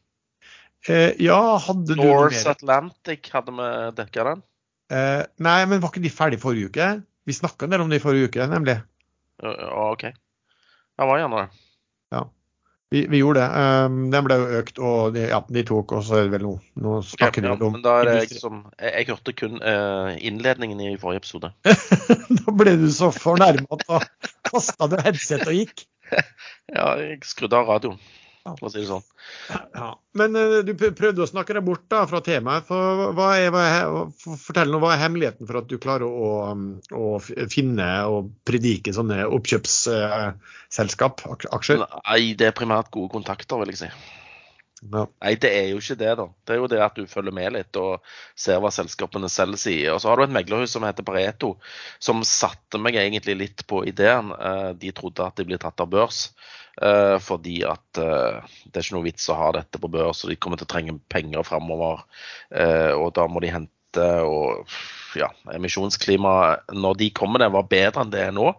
Eh, 0.88 1.16
ja, 1.24 1.40
hadde 1.64 1.96
du 1.96 2.04
North 2.04 2.50
Atlantic, 2.52 3.32
hadde 3.34 3.56
vi 3.56 3.70
dekka 3.98 4.28
den? 4.30 4.44
Uh, 4.88 5.24
nei, 5.44 5.60
men 5.68 5.82
var 5.84 5.92
ikke 5.92 6.06
de 6.06 6.14
ferdige 6.14 6.44
forrige 6.44 6.72
uke? 6.72 6.90
Vi 7.28 7.36
snakka 7.36 7.68
en 7.68 7.76
del 7.76 7.84
om 7.84 7.92
det 7.92 8.00
i 8.00 8.04
forrige 8.04 8.30
uke, 8.32 8.48
nemlig. 8.48 8.80
Uh, 9.44 9.92
OK. 9.92 10.08
Jeg 10.08 11.10
var 11.12 11.20
gjerne 11.22 11.44
det. 11.44 11.64
Ja. 12.16 12.24
Vi, 12.90 13.02
vi 13.12 13.20
gjorde 13.20 13.44
det. 13.44 13.64
Um, 13.86 13.98
den 14.14 14.24
ble 14.24 14.38
jo 14.40 14.46
økt, 14.62 14.78
og 14.80 15.16
de, 15.18 15.26
ja, 15.28 15.42
de 15.52 15.64
tok, 15.68 15.92
og 15.98 16.06
så 16.08 16.22
det 16.22 16.32
vel 16.32 16.46
noe 16.46 16.62
Nå 16.80 17.02
snakker 17.04 17.44
ja, 17.44 17.52
Ja, 17.52 17.58
om 17.68 17.76
men 17.76 17.84
da 17.84 17.98
er 18.00 18.08
det 18.08 18.14
jeg 18.22 18.40
som 18.40 18.62
Jeg, 18.80 18.94
jeg 18.94 19.10
hørte 19.10 19.34
kun 19.36 19.60
uh, 19.60 20.14
innledningen 20.16 20.80
i 20.86 20.94
forrige 21.02 21.26
episode. 21.26 21.52
Da 22.46 22.56
ble 22.56 22.78
du 22.80 22.88
så 22.96 23.12
fornærma 23.12 23.68
at 23.76 23.84
da 23.90 24.00
kasta 24.48 24.88
du 24.88 24.96
headset 25.04 25.44
og 25.44 25.60
gikk. 25.60 25.84
Ja, 26.78 26.94
jeg 27.00 27.20
skrudde 27.28 27.60
av 27.60 27.68
radioen, 27.68 28.00
for 28.56 28.70
å 28.70 28.72
si 28.74 28.82
det 28.82 28.90
sånn. 28.90 29.06
Ja. 29.76 29.90
Men 30.18 30.38
uh, 30.40 30.60
du 30.66 30.74
prøvde 30.78 31.26
å 31.26 31.30
snakke 31.30 31.58
deg 31.58 31.66
bort 31.68 31.86
da 31.92 32.04
fra 32.10 32.22
temaet. 32.26 32.68
For 32.70 33.12
hva 33.18 33.30
er, 33.42 33.50
hva 33.54 33.66
er, 33.68 33.98
fortell 34.46 34.72
nå, 34.74 34.82
hva 34.84 34.94
er 34.96 35.04
hemmeligheten 35.04 35.50
for 35.50 35.62
at 35.62 35.70
du 35.72 35.78
klarer 35.82 36.08
å, 36.08 36.30
um, 36.52 36.68
å 36.96 37.18
finne 37.24 37.90
og 38.12 38.32
predike 38.48 38.94
sånne 38.96 39.26
oppkjøpsselskap, 39.38 41.26
aksjer? 41.58 41.84
Nei, 42.00 42.22
det 42.40 42.52
er 42.52 42.58
primært 42.58 42.94
gode 42.96 43.14
kontakter, 43.18 43.60
vil 43.64 43.76
jeg 43.76 43.86
si. 43.86 43.92
Ja. 44.78 45.08
Nei, 45.24 45.32
det 45.42 45.50
er 45.58 45.72
jo 45.72 45.80
ikke 45.82 45.96
det, 45.98 46.10
da. 46.20 46.26
Det 46.46 46.54
er 46.54 46.60
jo 46.62 46.68
det 46.70 46.80
at 46.86 46.98
du 47.00 47.08
følger 47.10 47.34
med 47.34 47.56
litt 47.56 47.78
og 47.82 48.04
ser 48.38 48.60
hva 48.62 48.70
selskapene 48.74 49.30
selv 49.32 49.58
sier. 49.58 49.96
Og 49.96 50.02
så 50.04 50.12
har 50.12 50.20
du 50.20 50.26
et 50.28 50.36
meglerhus 50.36 50.76
som 50.76 50.86
heter 50.86 51.06
Pareto, 51.08 51.56
som 52.04 52.22
satte 52.28 52.78
meg 52.82 53.00
egentlig 53.02 53.38
litt 53.40 53.66
på 53.70 53.82
ideen. 53.90 54.30
Eh, 54.38 54.70
De 54.78 54.94
trodde 54.94 55.26
at 55.26 55.40
de 55.40 55.48
blir 55.50 55.62
tatt 55.64 55.82
av 55.82 55.90
børs, 55.90 56.28
eh, 56.82 57.18
fordi 57.26 57.64
at 57.66 58.04
eh, 58.04 58.54
det 58.68 58.76
er 58.78 58.86
ikke 58.86 58.98
noe 59.00 59.08
vits 59.10 59.26
å 59.34 59.40
ha 59.42 59.50
dette 59.58 59.82
på 59.82 59.90
børs, 59.98 60.22
og 60.24 60.32
de 60.34 60.38
kommer 60.38 60.62
til 60.62 60.70
å 60.70 60.74
trenge 60.76 61.00
penger 61.10 61.48
framover. 61.48 62.06
Og 63.02 63.10
da 63.18 63.26
må 63.32 63.42
de 63.44 63.54
hente 63.56 64.08
og 64.30 64.78
ja, 65.16 65.30
emisjonsklima 65.54 66.34
når 66.76 66.98
de 67.00 67.10
kommer 67.16 67.42
det, 67.42 67.50
var 67.54 67.68
bedre 67.70 68.04
enn 68.04 68.12
det 68.14 68.24
er 68.26 68.34
nå. 68.36 68.50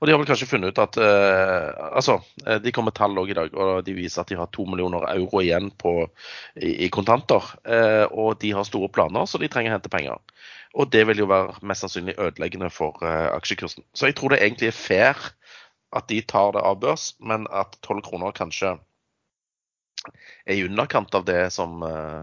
Og 0.00 0.08
de 0.08 0.14
har 0.14 0.20
vel 0.20 0.28
kanskje 0.30 0.48
funnet 0.48 0.72
ut 0.72 0.80
at 0.80 0.96
eh, 1.00 1.66
Altså, 1.90 2.20
eh, 2.46 2.60
de 2.62 2.72
kom 2.72 2.86
med 2.88 2.96
tall 2.96 3.18
òg 3.20 3.32
i 3.32 3.36
dag, 3.36 3.52
og 3.52 3.84
de 3.84 3.96
viser 3.96 4.22
at 4.22 4.30
de 4.32 4.38
har 4.38 4.48
to 4.54 4.64
millioner 4.68 5.04
euro 5.12 5.42
igjen 5.42 5.68
på, 5.80 5.94
i, 6.56 6.86
i 6.86 6.90
kontanter. 6.92 7.52
Eh, 7.64 8.06
og 8.10 8.40
de 8.40 8.54
har 8.56 8.68
store 8.68 8.88
planer, 8.92 9.28
så 9.28 9.40
de 9.42 9.50
trenger 9.52 9.74
å 9.74 9.78
hente 9.78 9.92
penger. 9.92 10.22
Og 10.78 10.90
det 10.94 11.02
vil 11.08 11.24
jo 11.24 11.30
være 11.30 11.58
mest 11.66 11.84
sannsynlig 11.84 12.16
ødeleggende 12.16 12.70
for 12.72 13.00
eh, 13.02 13.28
aksjekursen. 13.34 13.84
Så 13.92 14.08
jeg 14.08 14.16
tror 14.18 14.32
det 14.32 14.40
egentlig 14.44 14.70
er 14.70 14.78
fair 14.78 15.30
at 15.96 16.06
de 16.08 16.20
tar 16.22 16.54
det 16.54 16.62
av 16.62 16.78
børs, 16.82 17.14
men 17.18 17.48
at 17.50 17.74
tolv 17.82 18.04
kroner 18.06 18.34
kanskje 18.36 18.76
er 20.46 20.56
i 20.56 20.64
underkant 20.64 21.14
av 21.14 21.26
det 21.28 21.50
som 21.54 21.82
eh, 21.84 22.22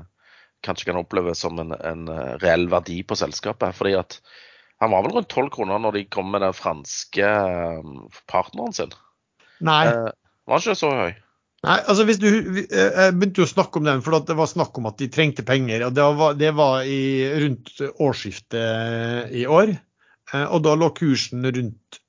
kanskje 0.65 0.89
kan 0.89 0.99
oppleves 0.99 1.41
som 1.43 1.59
en, 1.61 1.73
en 1.75 2.07
eh, 2.11 2.35
reell 2.41 2.67
verdi 2.71 3.01
på 3.07 3.17
selskapet. 3.19 3.75
fordi 3.77 3.97
at 3.99 4.19
han 4.79 4.91
var 4.91 5.05
vel 5.05 5.15
rundt 5.17 5.33
12 5.33 5.49
kroner 5.53 5.81
når 5.81 5.97
de 5.97 6.03
kom 6.13 6.29
med 6.31 6.43
den 6.45 6.55
franske 6.55 7.29
eh, 7.29 7.93
partneren 8.29 8.75
sin. 8.77 8.93
Nei. 9.65 9.83
Eh, 9.89 10.11
var 10.47 10.61
ikke 10.61 10.77
så 10.77 10.91
høy? 10.93 11.15
Nei, 11.65 11.77
altså 11.89 12.03
hvis 12.05 12.19
du 12.21 12.27
eh, 12.29 12.67
Jeg 12.69 13.15
begynte 13.17 13.41
jo 13.41 13.47
å 13.47 13.49
snakke 13.49 13.81
om 13.81 13.87
den, 13.87 14.03
for 14.05 14.19
det 14.21 14.37
var 14.37 14.49
snakk 14.49 14.77
om 14.77 14.89
at 14.91 14.99
de 15.01 15.09
trengte 15.13 15.45
penger. 15.47 15.87
og 15.87 15.95
Det 15.97 16.09
var, 16.21 16.37
det 16.37 16.53
var 16.57 16.85
i, 16.85 17.01
rundt 17.41 17.73
årsskiftet 17.97 19.33
i 19.33 19.47
år. 19.49 19.73
Og 20.37 20.59
da 20.59 20.73
lå 20.75 20.91
kursen 20.91 21.47
rundt 21.47 22.01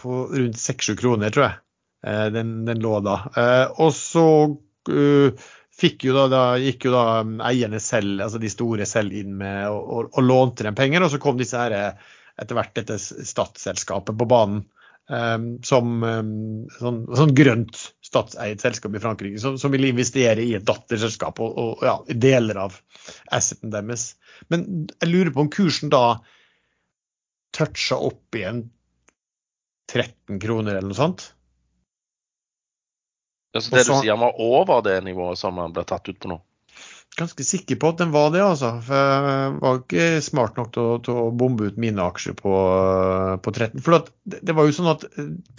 på 0.00 0.22
rundt 0.32 0.56
6-7 0.58 0.96
kroner, 0.96 1.30
tror 1.30 1.44
jeg. 1.44 1.60
Den, 2.32 2.54
den 2.64 2.80
lå 2.80 2.96
da. 3.04 3.18
Og 3.84 3.92
så 3.96 4.24
fikk 5.74 6.06
jo 6.08 6.14
da, 6.16 6.26
da, 6.30 6.42
gikk 6.60 6.86
jo 6.88 6.94
da 6.94 7.04
eierne 7.48 7.80
selv, 7.82 8.20
altså 8.22 8.40
de 8.42 8.50
store 8.52 8.86
selv 8.88 9.14
inn 9.16 9.34
med 9.40 9.66
og, 9.70 9.80
og, 9.82 10.12
og 10.14 10.26
lånte 10.26 10.66
dem 10.66 10.76
penger. 10.78 11.04
Og 11.04 11.14
så 11.14 11.20
kom 11.22 11.40
disse 11.40 11.58
her, 11.58 11.74
eh, 11.74 12.14
etter 12.40 12.58
hvert 12.58 12.76
dette 12.78 12.98
statsselskapet 13.00 14.16
på 14.18 14.30
banen. 14.30 14.64
Um, 15.04 15.58
som 15.60 15.98
um, 16.00 16.28
sånn, 16.78 17.02
sånn 17.12 17.32
grønt 17.36 17.76
statseid 18.00 18.62
selskap 18.64 18.94
i 18.96 19.02
Frankrike 19.02 19.36
som, 19.42 19.58
som 19.60 19.74
ville 19.74 19.90
investere 19.92 20.40
i 20.40 20.54
et 20.56 20.64
datterselskap 20.64 21.42
og, 21.44 21.58
og 21.60 21.82
ja, 21.84 21.98
deler 22.24 22.62
av 22.62 22.78
asseten 23.36 23.68
deres. 23.74 24.14
Men 24.48 24.86
jeg 24.88 25.10
lurer 25.10 25.34
på 25.34 25.44
om 25.44 25.50
kursen 25.52 25.92
da 25.92 26.22
toucha 27.52 28.00
opp 28.00 28.38
igjen 28.40 28.64
13 29.92 30.40
kroner 30.40 30.78
eller 30.78 30.88
noe 30.88 31.02
sånt? 31.02 31.28
Altså, 33.54 33.70
så 33.70 33.76
det 33.76 33.84
du 33.86 33.94
sier 33.94 34.16
han 34.16 34.24
var 34.24 34.40
over 34.42 34.82
det 34.84 34.98
nivået 35.06 35.38
som 35.38 35.58
han 35.62 35.74
ble 35.74 35.86
tatt 35.86 36.10
ut 36.10 36.18
på 36.20 36.30
nå? 36.32 36.40
Ganske 37.14 37.44
sikker 37.46 37.78
på 37.78 37.92
at 37.92 38.00
den 38.00 38.10
var 38.10 38.32
det, 38.34 38.40
altså. 38.42 38.72
For 38.82 38.98
jeg 38.98 39.50
var 39.60 39.76
ikke 39.78 40.06
smart 40.26 40.56
nok 40.58 40.72
til 40.74 40.96
til 41.06 41.20
å 41.20 41.28
bombe 41.30 41.68
ut 41.70 41.76
mine 41.78 42.02
aksjer 42.02 42.34
på, 42.40 42.54
på 43.44 43.52
13. 43.54 43.84
For 43.86 44.08
det 44.26 44.56
var 44.58 44.66
jo 44.66 44.74
sånn 44.74 44.90
at 44.90 45.06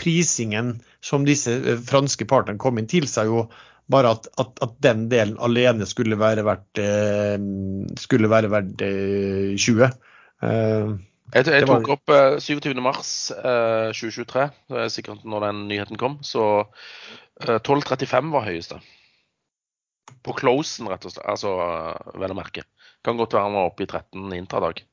prisingen 0.01 0.73
som 0.99 1.23
disse 1.27 1.55
eh, 1.55 1.79
franske 1.79 2.27
partnerne 2.27 2.59
kom 2.59 2.81
inn, 2.81 2.91
tilsa 2.91 3.23
jo 3.29 3.45
bare 3.91 4.11
at, 4.17 4.27
at, 4.41 4.59
at 4.65 4.75
den 4.83 5.05
delen 5.07 5.39
alene 5.39 5.87
skulle 5.87 6.19
være 6.19 6.43
verdt, 6.43 6.81
eh, 6.83 7.39
skulle 8.03 8.31
være 8.35 8.51
verdt 8.51 8.83
eh, 8.83 9.55
20. 9.55 9.87
Jeg, 11.33 11.47
jeg 11.49 11.65
tok 11.65 11.89
opp 11.95 12.11
eh, 12.13 12.37
27. 12.39 12.75
mars 12.85 13.11
eh, 13.33 13.89
2023, 13.95 14.45
det 14.71 14.83
er 14.83 14.91
sikkert 14.93 15.25
når 15.25 15.47
den 15.47 15.63
nyheten 15.71 15.99
kom, 15.99 16.19
så 16.23 16.43
eh, 17.41 17.57
12.35 17.57 18.29
var 18.35 18.45
høyeste. 18.45 18.77
På 20.25 20.35
closen, 20.37 20.89
rett 20.89 21.05
og 21.05 21.15
slett. 21.15 21.25
Altså, 21.25 21.55
vel 22.21 22.33
å 22.33 22.37
merke. 22.37 22.65
Kan 23.05 23.17
godt 23.17 23.33
være 23.33 23.47
han 23.47 23.57
var 23.57 23.71
oppe 23.71 23.85
i 23.85 23.89
13 23.89 24.37
intradag. 24.37 24.85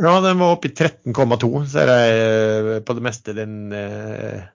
ja, 0.00 0.20
den 0.24 0.40
var 0.40 0.54
oppe 0.54 0.70
i 0.70 0.74
13,2, 0.74 1.50
ser 1.68 1.90
jeg 1.92 2.20
eh, 2.20 2.74
på 2.84 2.96
det 2.96 3.04
meste 3.04 3.36
den 3.36 3.56
eh, 3.76 4.48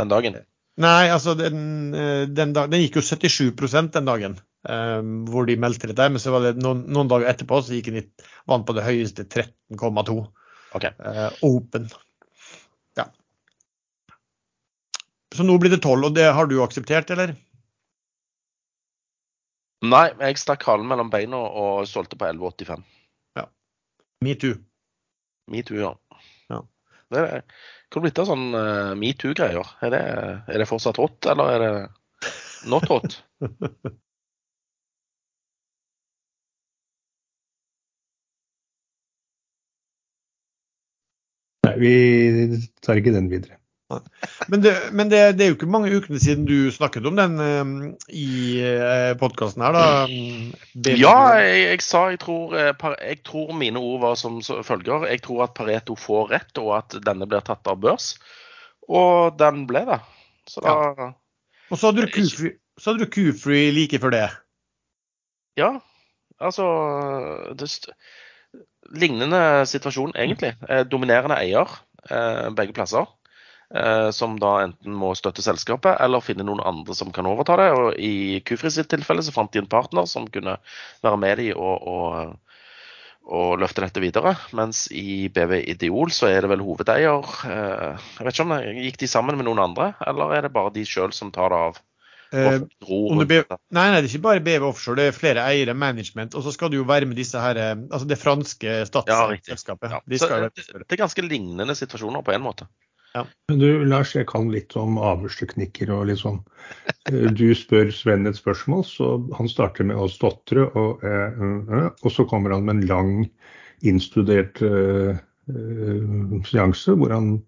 Den 0.00 0.10
dagen. 0.10 0.38
Nei, 0.78 1.08
altså 1.10 1.34
den, 1.38 1.94
eh, 1.94 2.24
den, 2.30 2.54
dag, 2.56 2.70
den 2.72 2.82
gikk 2.82 2.98
jo 3.00 3.06
77% 3.06 3.94
den 3.94 4.08
dagen 4.08 4.38
eh, 4.68 4.98
hvor 5.30 5.46
de 5.48 5.58
meldte 5.60 5.90
dette. 5.90 6.08
Men 6.10 6.22
så 6.22 6.34
var 6.34 6.46
det 6.46 6.56
noen, 6.62 6.84
noen 6.90 7.10
dager 7.10 7.30
etterpå 7.30 7.60
så 7.62 7.76
gikk 7.76 7.92
han 7.92 8.02
i, 8.02 8.04
vant 8.50 8.66
på 8.66 8.76
det 8.78 8.86
høyeste 8.88 9.28
13,2 9.28 10.20
Okay. 10.76 10.92
Uh, 11.00 11.32
open. 11.40 11.88
Ja. 12.96 13.06
Så 15.34 15.46
nå 15.48 15.58
blir 15.58 15.72
det 15.72 15.80
12, 15.80 16.10
og 16.10 16.16
det 16.16 16.26
har 16.36 16.48
du 16.50 16.58
akseptert, 16.60 17.10
eller? 17.14 17.32
Nei, 19.88 20.08
jeg 20.18 20.40
stakk 20.42 20.66
halen 20.66 20.88
mellom 20.90 21.08
beina 21.08 21.38
og 21.38 21.86
solgte 21.88 22.18
på 22.18 22.28
11,85. 22.28 22.84
Metoo. 24.24 24.56
Metoo, 25.46 25.78
ja. 25.78 25.92
Ja. 26.50 26.64
Det 27.14 27.22
er, 27.22 27.44
blir 27.94 28.10
det 28.10 28.22
av 28.24 28.28
sånn 28.32 28.48
uh, 28.52 28.96
metoo-greier? 28.98 29.70
Er, 29.86 29.94
er 30.42 30.58
det 30.60 30.66
fortsatt 30.68 30.98
hot, 31.00 31.22
eller 31.30 31.52
er 31.54 31.64
det 31.64 31.70
not 32.68 32.88
hot? 32.90 33.20
vi 41.80 42.58
tar 42.84 43.00
ikke 43.00 43.14
den 43.14 43.30
videre. 43.32 43.54
Men, 44.52 44.60
det, 44.60 44.72
men 44.92 45.08
det, 45.08 45.20
det 45.38 45.44
er 45.46 45.48
jo 45.48 45.54
ikke 45.56 45.68
mange 45.72 45.88
ukene 45.96 46.18
siden 46.20 46.42
du 46.44 46.68
snakket 46.74 47.06
om 47.08 47.16
den 47.16 47.38
eh, 47.40 47.70
i 48.12 48.26
uh, 48.60 49.14
podkasten 49.16 49.64
her, 49.64 49.72
da. 49.72 49.84
Baby- 50.74 50.98
Ja, 51.00 51.14
jeg, 51.40 51.62
jeg 51.70 51.84
sa 51.86 52.02
jeg 52.12 52.20
tror, 52.20 52.52
eh, 52.52 52.74
jeg 53.00 53.22
tror 53.24 53.54
mine 53.56 53.80
ord 53.80 54.02
var 54.04 54.18
som 54.20 54.42
følger. 54.44 55.06
Jeg 55.08 55.22
tror 55.24 55.46
at 55.46 55.54
Pareto 55.56 55.96
får 55.96 56.28
rett, 56.34 56.52
og 56.60 56.74
at 56.82 56.98
denne 57.06 57.30
blir 57.30 57.40
tatt 57.48 57.64
av 57.72 57.80
børs. 57.80 58.10
Og 58.92 59.38
den 59.40 59.64
ble 59.70 59.86
det. 59.88 60.00
Så 60.48 60.60
da 60.64 60.76
Og 61.70 61.76
så 61.80 61.88
hadde 61.90 62.04
du 62.04 62.12
Q-free 62.12 62.56
så 62.78 62.92
hadde 62.92 63.08
du 63.08 63.10
Q-free 63.10 63.72
like 63.74 63.98
før 63.98 64.12
det. 64.14 64.26
Ja, 65.58 65.72
altså 66.38 66.68
det, 67.58 67.66
st- 67.72 67.90
Lignende 68.96 69.66
situasjon, 69.68 70.14
egentlig. 70.16 70.54
Eh, 70.68 70.84
dominerende 70.88 71.36
eier 71.36 71.68
eh, 72.08 72.48
begge 72.56 72.72
plasser. 72.76 73.06
Eh, 73.74 74.10
som 74.16 74.38
da 74.40 74.62
enten 74.64 74.94
må 74.96 75.10
støtte 75.18 75.44
selskapet 75.44 75.98
eller 76.00 76.24
finne 76.24 76.46
noen 76.48 76.62
andre 76.64 76.94
som 76.96 77.12
kan 77.12 77.28
overta 77.28 77.58
det. 77.60 77.68
Og 77.76 77.98
I 78.00 78.40
Kufri 78.48 78.72
sitt 78.72 78.88
tilfelle 78.92 79.24
så 79.24 79.34
fant 79.34 79.52
de 79.52 79.60
en 79.60 79.68
partner 79.68 80.08
som 80.08 80.28
kunne 80.32 80.56
være 81.04 81.20
med 81.20 81.42
de 81.42 81.50
og, 81.52 81.84
og, 81.84 82.62
og 83.28 83.58
løfte 83.60 83.84
dette 83.84 84.00
videre. 84.00 84.32
Mens 84.56 84.86
i 84.88 85.28
BV 85.28 85.58
Ideol 85.74 86.14
så 86.16 86.32
er 86.32 86.40
det 86.46 86.52
vel 86.54 86.64
hovedeier. 86.64 87.28
Jeg 87.44 88.24
vet 88.24 88.32
ikke 88.32 88.48
om 88.48 88.56
det, 88.56 88.72
Gikk 88.86 89.02
de 89.04 89.12
sammen 89.12 89.36
med 89.36 89.50
noen 89.50 89.66
andre, 89.68 89.92
eller 90.08 90.38
er 90.38 90.48
det 90.48 90.54
bare 90.56 90.72
de 90.72 90.88
sjøl 90.88 91.12
som 91.12 91.34
tar 91.34 91.52
det 91.52 91.60
av? 91.68 91.84
Eh? 92.32 92.58
Nei, 92.84 93.84
nei, 93.88 94.00
det 94.02 94.02
er 94.02 94.08
ikke 94.10 94.24
bare 94.26 94.42
BV 94.44 94.66
Offshore, 94.68 94.98
det 95.00 95.06
er 95.08 95.16
flere 95.16 95.44
eiere, 95.48 95.74
management. 95.74 96.34
Og 96.36 96.44
så 96.44 96.52
skal 96.52 96.72
du 96.72 96.76
jo 96.80 96.88
være 96.88 97.08
med 97.08 97.16
disse 97.16 97.40
her, 97.40 97.56
eh, 97.56 97.76
altså 97.88 98.08
det 98.08 98.18
franske 98.20 98.66
Ja, 98.68 98.84
statsselskapet. 98.88 99.94
Ja. 99.94 100.02
De 100.04 100.20
skal 100.20 100.44
jo 100.44 100.50
det, 100.52 100.66
det 100.84 100.98
er 100.98 101.04
ganske 101.04 101.24
lignende 101.24 101.74
situasjoner 101.78 102.26
på 102.26 102.34
en 102.36 102.44
måte. 102.44 102.68
Men 103.48 103.58
du, 103.58 103.84
Lars, 103.88 104.12
jeg 104.14 104.28
kan 104.30 104.50
litt 104.52 104.76
om 104.78 104.98
avlsteknikker 105.00 105.90
og 105.90 106.04
litt 106.10 106.20
sånn. 106.20 106.42
Eh, 107.08 107.30
Du 107.34 107.48
spør 107.56 107.88
Sven 107.94 108.28
et 108.28 108.36
spørsmål, 108.38 108.84
så 108.86 109.08
han 109.38 109.48
starter 109.50 109.88
med 109.88 109.96
å 109.98 110.06
stotre, 110.12 110.68
og, 110.76 111.02
eh, 111.02 111.32
eh, 111.32 111.72
eh, 111.78 111.88
og 112.04 112.12
så 112.14 112.26
kommer 112.28 112.54
han 112.54 112.68
med 112.68 112.76
en 112.76 112.86
lang, 112.90 113.14
innstudert 113.86 114.60
eh, 114.66 115.16
eh, 115.48 116.38
seanse 116.50 116.94
hvor 116.98 117.14
han 117.14 117.38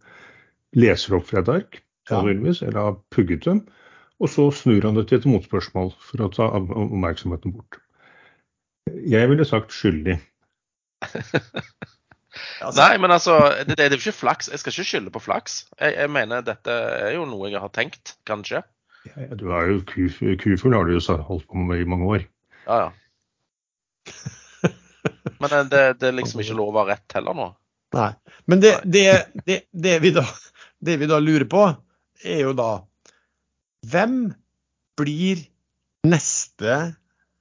leser 0.79 1.17
opp 1.19 1.27
fra 1.29 1.45
et 1.45 1.53
ark. 1.53 1.81
sannsynligvis, 2.11 2.63
eller 2.67 2.81
har 2.81 2.97
pugget 3.15 3.45
dem. 3.45 3.61
Og 4.21 4.29
så 4.29 4.51
snur 4.53 4.85
han 4.85 4.99
det 4.99 5.07
til 5.09 5.21
et 5.21 5.29
motspørsmål 5.31 5.95
for 6.05 6.25
å 6.25 6.33
ta 6.35 6.51
oppmerksomheten 6.57 7.55
bort. 7.57 7.81
Jeg 9.09 9.31
ville 9.31 9.47
sagt 9.49 9.75
skyldig. 9.77 10.19
Altså, 12.61 12.85
Nei, 12.85 12.99
men 13.01 13.11
altså, 13.11 13.35
det, 13.67 13.75
det, 13.79 13.87
er 13.87 13.95
jo 13.97 13.99
ikke 13.99 14.13
flaks. 14.15 14.51
Jeg 14.53 14.61
skal 14.61 14.73
ikke 14.73 14.87
skylde 14.87 15.13
på 15.15 15.23
flaks. 15.25 15.55
Jeg, 15.81 15.95
jeg, 15.97 16.11
mener 16.13 16.45
dette 16.47 16.71
er 16.71 17.15
jo 17.17 17.25
noe 17.29 17.49
jeg 17.51 17.63
har 17.63 17.73
tenkt 17.75 18.15
kanskje. 18.29 18.61
Ja, 19.09 19.31
du 19.35 19.49
er 19.57 19.71
jo 19.71 19.81
Kufugl 19.89 20.77
har 20.77 20.87
du 20.87 20.95
jo 20.95 21.17
holdt 21.27 21.49
på 21.49 21.65
med 21.65 21.83
i 21.83 21.89
mange 21.89 22.07
år. 22.07 22.27
Ja, 22.67 22.77
ja. 22.85 24.71
Men 25.41 25.57
eh, 25.57 25.65
det, 25.73 25.83
det, 26.01 26.11
er 26.11 26.19
liksom 26.21 26.45
ikke 26.45 26.59
lov 26.59 26.77
å 26.77 26.83
ha 26.83 26.93
rett 26.93 27.17
heller 27.17 27.37
nå. 27.37 27.49
Nei. 27.97 28.11
Men 28.47 28.63
det, 28.63 28.75
det, 28.85 29.07
det, 29.73 29.97
vi 30.05 30.13
da, 30.15 30.27
det 30.85 30.99
vi 31.01 31.09
da 31.11 31.19
lurer 31.23 31.49
på, 31.51 31.65
er 32.23 32.45
jo 32.45 32.55
da 32.57 32.71
Hvem 33.87 34.33
blir 35.01 35.41
neste 36.07 36.77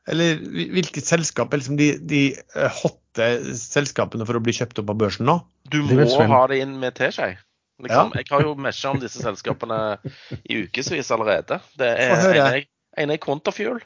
Eller 0.10 0.40
hvilket 0.40 1.06
selskap 1.08 1.54
er 1.54 1.62
liksom 1.62 1.78
de, 1.80 1.92
de 2.00 2.22
eh, 2.34 2.80
hotte 2.82 3.28
selskapene 3.60 4.26
for 4.26 4.40
å 4.40 4.42
bli 4.44 4.56
kjøpt 4.56 4.82
opp 4.82 4.90
av 4.94 4.98
børsen 5.02 5.28
nå? 5.30 5.38
Du 5.70 5.84
må 5.84 6.08
ha 6.32 6.42
det 6.50 6.62
inn 6.64 6.80
med 6.82 6.96
teskje. 6.98 7.36
Liksom. 7.80 8.10
Ja. 8.12 8.20
Jeg 8.20 8.28
har 8.32 8.44
jo 8.44 8.56
mesja 8.60 8.92
om 8.92 9.00
disse 9.00 9.22
selskapene 9.22 9.78
i 10.50 10.64
ukevis 10.66 11.12
allerede. 11.16 11.60
Det 11.80 11.92
er 11.94 12.66
en 13.00 13.14
er 13.14 13.22
Quantafuel. 13.22 13.80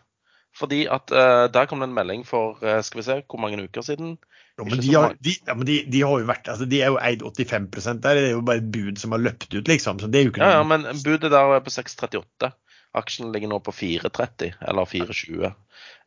Fordi 0.58 0.84
at 0.92 1.12
uh, 1.12 1.50
Der 1.54 1.66
kom 1.70 1.82
det 1.82 1.90
en 1.90 1.98
melding 1.98 2.26
for 2.28 2.60
uh, 2.62 2.80
skal 2.86 3.02
vi 3.02 3.06
se, 3.08 3.22
hvor 3.30 3.42
mange 3.42 3.62
uker 3.64 3.86
siden. 3.86 4.18
Jo, 4.60 4.66
men, 4.68 4.82
de 4.86 4.94
har, 4.94 5.16
de, 5.18 5.32
ja, 5.48 5.54
men 5.58 5.66
de, 5.66 5.80
de, 5.90 6.02
har, 6.06 6.20
jo 6.22 6.28
vært, 6.30 6.48
altså 6.52 6.68
de 6.70 6.82
er 6.86 6.92
jo 6.94 7.00
eid 7.02 7.24
85% 7.26 8.04
der. 8.04 8.20
Det 8.20 8.28
er 8.28 8.36
jo 8.36 8.44
bare 8.46 8.62
et 8.62 8.68
bud 8.74 9.00
som 9.02 9.16
har 9.16 9.24
løpt 9.24 9.50
ut, 9.50 9.68
liksom. 9.68 9.98
så 10.00 10.10
det 10.14 10.20
er 10.20 10.28
jo 10.28 10.34
ikke 10.34 10.44
noe... 10.44 10.52
Ja, 10.52 10.60
ja, 10.60 10.68
men 10.70 10.86
budet 11.02 11.32
der 11.34 11.54
er 11.56 11.64
på 11.66 11.74
6,38. 11.74 12.52
Aksjen 12.94 13.32
ligger 13.34 13.50
nå 13.50 13.58
på 13.66 13.74
4,30 13.74 14.52
eller 14.62 14.86
4,20. 14.92 15.56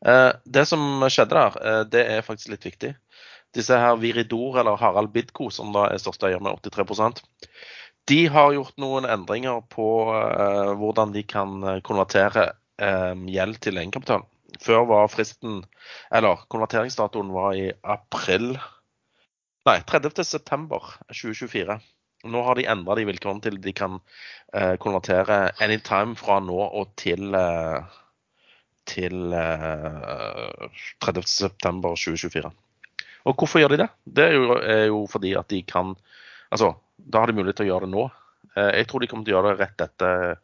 Uh, 0.06 0.30
det 0.46 0.62
som 0.70 1.08
skjedde 1.10 1.34
der, 1.34 1.88
det 1.90 2.04
er 2.14 2.22
faktisk 2.22 2.54
litt 2.54 2.68
viktig. 2.68 2.92
Disse 3.56 3.80
her 3.82 3.98
Viridor 3.98 4.60
eller 4.62 4.78
Harald 4.78 5.10
Bidko, 5.10 5.50
som 5.50 5.74
da 5.74 5.88
er 5.90 5.98
største 5.98 6.30
eier 6.30 6.42
med 6.44 6.62
83% 6.62 7.24
de 8.06 8.20
har 8.30 8.52
gjort 8.54 8.76
noen 8.78 9.02
endringer 9.10 9.64
på 9.66 9.88
hvordan 10.78 11.10
de 11.10 11.24
kan 11.26 11.80
konvertere 11.82 12.52
gjeld 12.78 13.58
til 13.64 13.80
egenkapital. 13.80 14.22
Før 14.62 14.86
var 14.88 15.08
fristen 15.10 15.64
Eller 16.14 16.44
konverteringsdatoen 16.52 17.32
var 17.34 17.56
i 17.58 17.68
april 17.82 18.54
Nei, 19.66 19.80
30.9.2024. 19.82 21.74
Nå 22.30 22.42
har 22.46 22.54
de 22.58 22.66
endra 22.70 22.94
de 22.94 23.04
vilkårene 23.08 23.42
til 23.42 23.56
de 23.58 23.72
kan 23.74 23.96
eh, 24.54 24.76
konvertere 24.78 25.50
anytime 25.62 26.14
fra 26.18 26.36
nå 26.38 26.54
og 26.54 26.92
til 27.00 27.34
eh, 27.34 27.96
til 28.86 29.34
eh, 29.34 30.70
30.9.2024. 31.02 32.52
Og 33.26 33.34
hvorfor 33.34 33.62
gjør 33.62 33.74
de 33.74 33.80
det? 33.82 33.88
Det 34.06 34.28
er 34.28 34.36
jo, 34.36 34.58
er 34.62 34.84
jo, 34.86 35.02
fordi 35.10 35.34
at 35.38 35.50
de 35.50 35.62
kan 35.66 35.96
Altså, 36.54 36.76
da 36.96 37.18
har 37.18 37.26
de 37.26 37.34
mulighet 37.34 37.56
til 37.58 37.66
å 37.66 37.72
gjøre 37.72 37.88
det 37.88 37.90
nå. 37.96 38.02
Eh, 38.54 38.72
jeg 38.78 38.86
tror 38.86 39.02
de 39.02 39.08
kommer 39.10 39.26
til 39.26 39.34
å 39.34 39.40
gjøre 39.40 39.50
det 39.50 39.64
rett 39.64 39.82
etter 39.82 40.36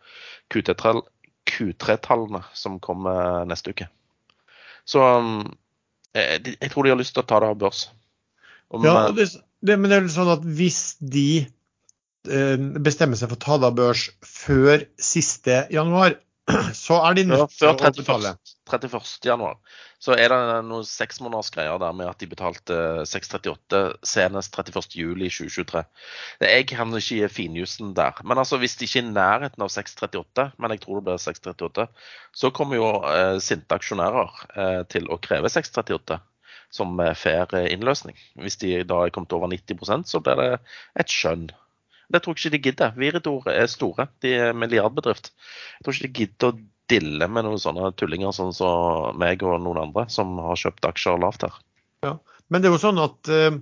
Q3-tallene 1.52 2.42
som 2.56 2.80
kommer 2.82 3.46
neste 3.48 3.74
uke. 3.74 3.88
Så 4.88 5.02
um, 5.02 5.44
jeg, 6.16 6.56
jeg, 6.56 6.70
tror 6.72 6.84
de 6.84 6.92
har 6.94 7.00
lyst 7.00 7.14
til 7.16 7.24
å 7.24 7.28
ta 7.28 7.40
det 7.42 7.50
av 7.52 7.58
børs. 7.60 7.86
Om, 8.72 8.86
ja, 8.86 9.08
det, 9.14 9.28
det, 9.60 9.76
men 9.76 9.90
det 9.90 9.98
er 9.98 10.06
jo 10.06 10.14
sånn 10.14 10.32
at 10.32 10.44
hvis 10.58 10.80
de 10.98 11.44
eh, 11.44 12.68
bestemmer 12.82 13.20
seg 13.20 13.30
for 13.30 13.38
å 13.38 13.44
ta 13.44 13.58
det 13.60 13.68
av 13.68 13.78
børs 13.78 14.06
før 14.24 14.86
siste 15.00 15.66
januar, 15.74 16.16
så 16.84 16.98
er 17.06 17.16
de 17.16 17.24
nødt 17.28 17.54
til 17.54 17.70
å 17.70 17.76
betale. 17.78 18.34
31. 18.72 19.04
januar. 19.26 19.58
Så 20.02 20.16
er 20.18 20.32
det 20.32 20.38
noen 20.66 20.86
seksmånedersgreier 20.86 21.78
der 21.82 21.94
med 21.94 22.08
at 22.10 22.18
de 22.22 22.28
betalte 22.30 22.78
638 23.06 23.82
senest 24.06 24.58
31.07.2023. 24.58 25.84
Jeg 26.42 26.66
kan 26.72 26.96
ikke 26.98 27.20
gi 27.20 27.30
finjussen 27.30 27.92
der. 27.98 28.18
Men 28.26 28.42
altså, 28.42 28.58
hvis 28.62 28.74
de 28.80 28.88
ikke 28.88 29.04
er 29.04 29.06
i 29.06 29.14
nærheten 29.14 29.62
av 29.62 29.70
638, 29.74 30.48
men 30.58 30.74
jeg 30.74 30.82
tror 30.82 30.98
det 30.98 31.06
blir 31.10 31.22
638, 31.22 31.88
så 32.42 32.52
kommer 32.54 32.80
jo 32.80 32.90
eh, 33.06 33.38
sinte 33.44 33.78
aksjonærer 33.78 34.36
eh, 34.56 34.82
til 34.90 35.10
å 35.10 35.20
kreve 35.22 35.52
638 35.52 36.18
som 36.72 36.96
fair 37.20 37.50
innløsning. 37.68 38.16
Hvis 38.40 38.56
de 38.62 38.78
da 38.88 39.02
er 39.04 39.12
kommet 39.12 39.34
over 39.36 39.50
90% 39.52 40.08
så 40.08 40.22
blir 40.24 40.40
det 40.40 40.52
et 40.98 41.12
skjønn. 41.12 41.50
Det 42.12 42.20
tror 42.22 42.36
jeg 42.36 42.44
ikke 42.44 42.56
de 42.56 42.62
gidder. 42.66 42.94
Viridor 42.98 43.48
er 43.52 43.70
store, 43.70 44.08
de 44.24 44.34
er 44.48 44.56
milliardbedrift. 44.56 45.32
Jeg 45.78 45.86
tror 45.86 45.96
ikke 45.96 46.08
de 46.08 46.20
gidder 46.20 46.52
å 46.52 46.58
dille 46.92 47.28
med 47.30 47.46
noen 47.46 47.60
sånne 47.62 47.92
tullinger 47.96 48.34
sånn 48.36 48.52
som 48.56 49.18
meg 49.20 49.42
og 49.46 49.60
noen 49.64 49.80
andre 49.86 50.06
som 50.12 50.34
har 50.42 50.58
kjøpt 50.60 50.88
aksjer 50.90 51.20
lavt 51.22 51.46
her. 51.46 51.58
Ja, 52.04 52.16
Men 52.52 52.62
det 52.62 52.68
er 52.68 52.74
jo 52.74 52.82
sånn 52.82 53.00
at 53.00 53.30
uh, 53.32 53.54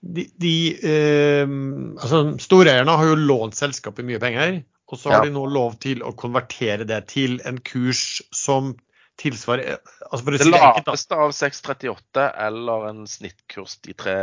de, 0.00 0.26
de 0.40 0.54
uh, 0.82 1.56
altså 2.00 2.24
Storeierne 2.42 2.96
har 2.98 3.10
jo 3.12 3.18
lånt 3.20 3.58
selskapet 3.58 4.08
mye 4.08 4.22
penger. 4.22 4.62
Og 4.92 5.00
så 5.00 5.08
har 5.08 5.22
ja. 5.22 5.28
de 5.30 5.36
nå 5.36 5.46
lov 5.48 5.78
til 5.80 6.02
å 6.04 6.12
konvertere 6.18 6.84
det 6.88 7.04
til 7.12 7.38
en 7.48 7.60
kurs 7.64 8.20
som 8.34 8.74
tilsvarer 9.20 9.78
altså 10.10 10.34
Det 10.34 10.48
laveste 10.48 11.16
av 11.16 11.32
638 11.36 12.26
eller 12.46 12.86
en 12.90 13.02
snittkurs 13.08 13.78
de 13.86 13.94
tre 13.96 14.14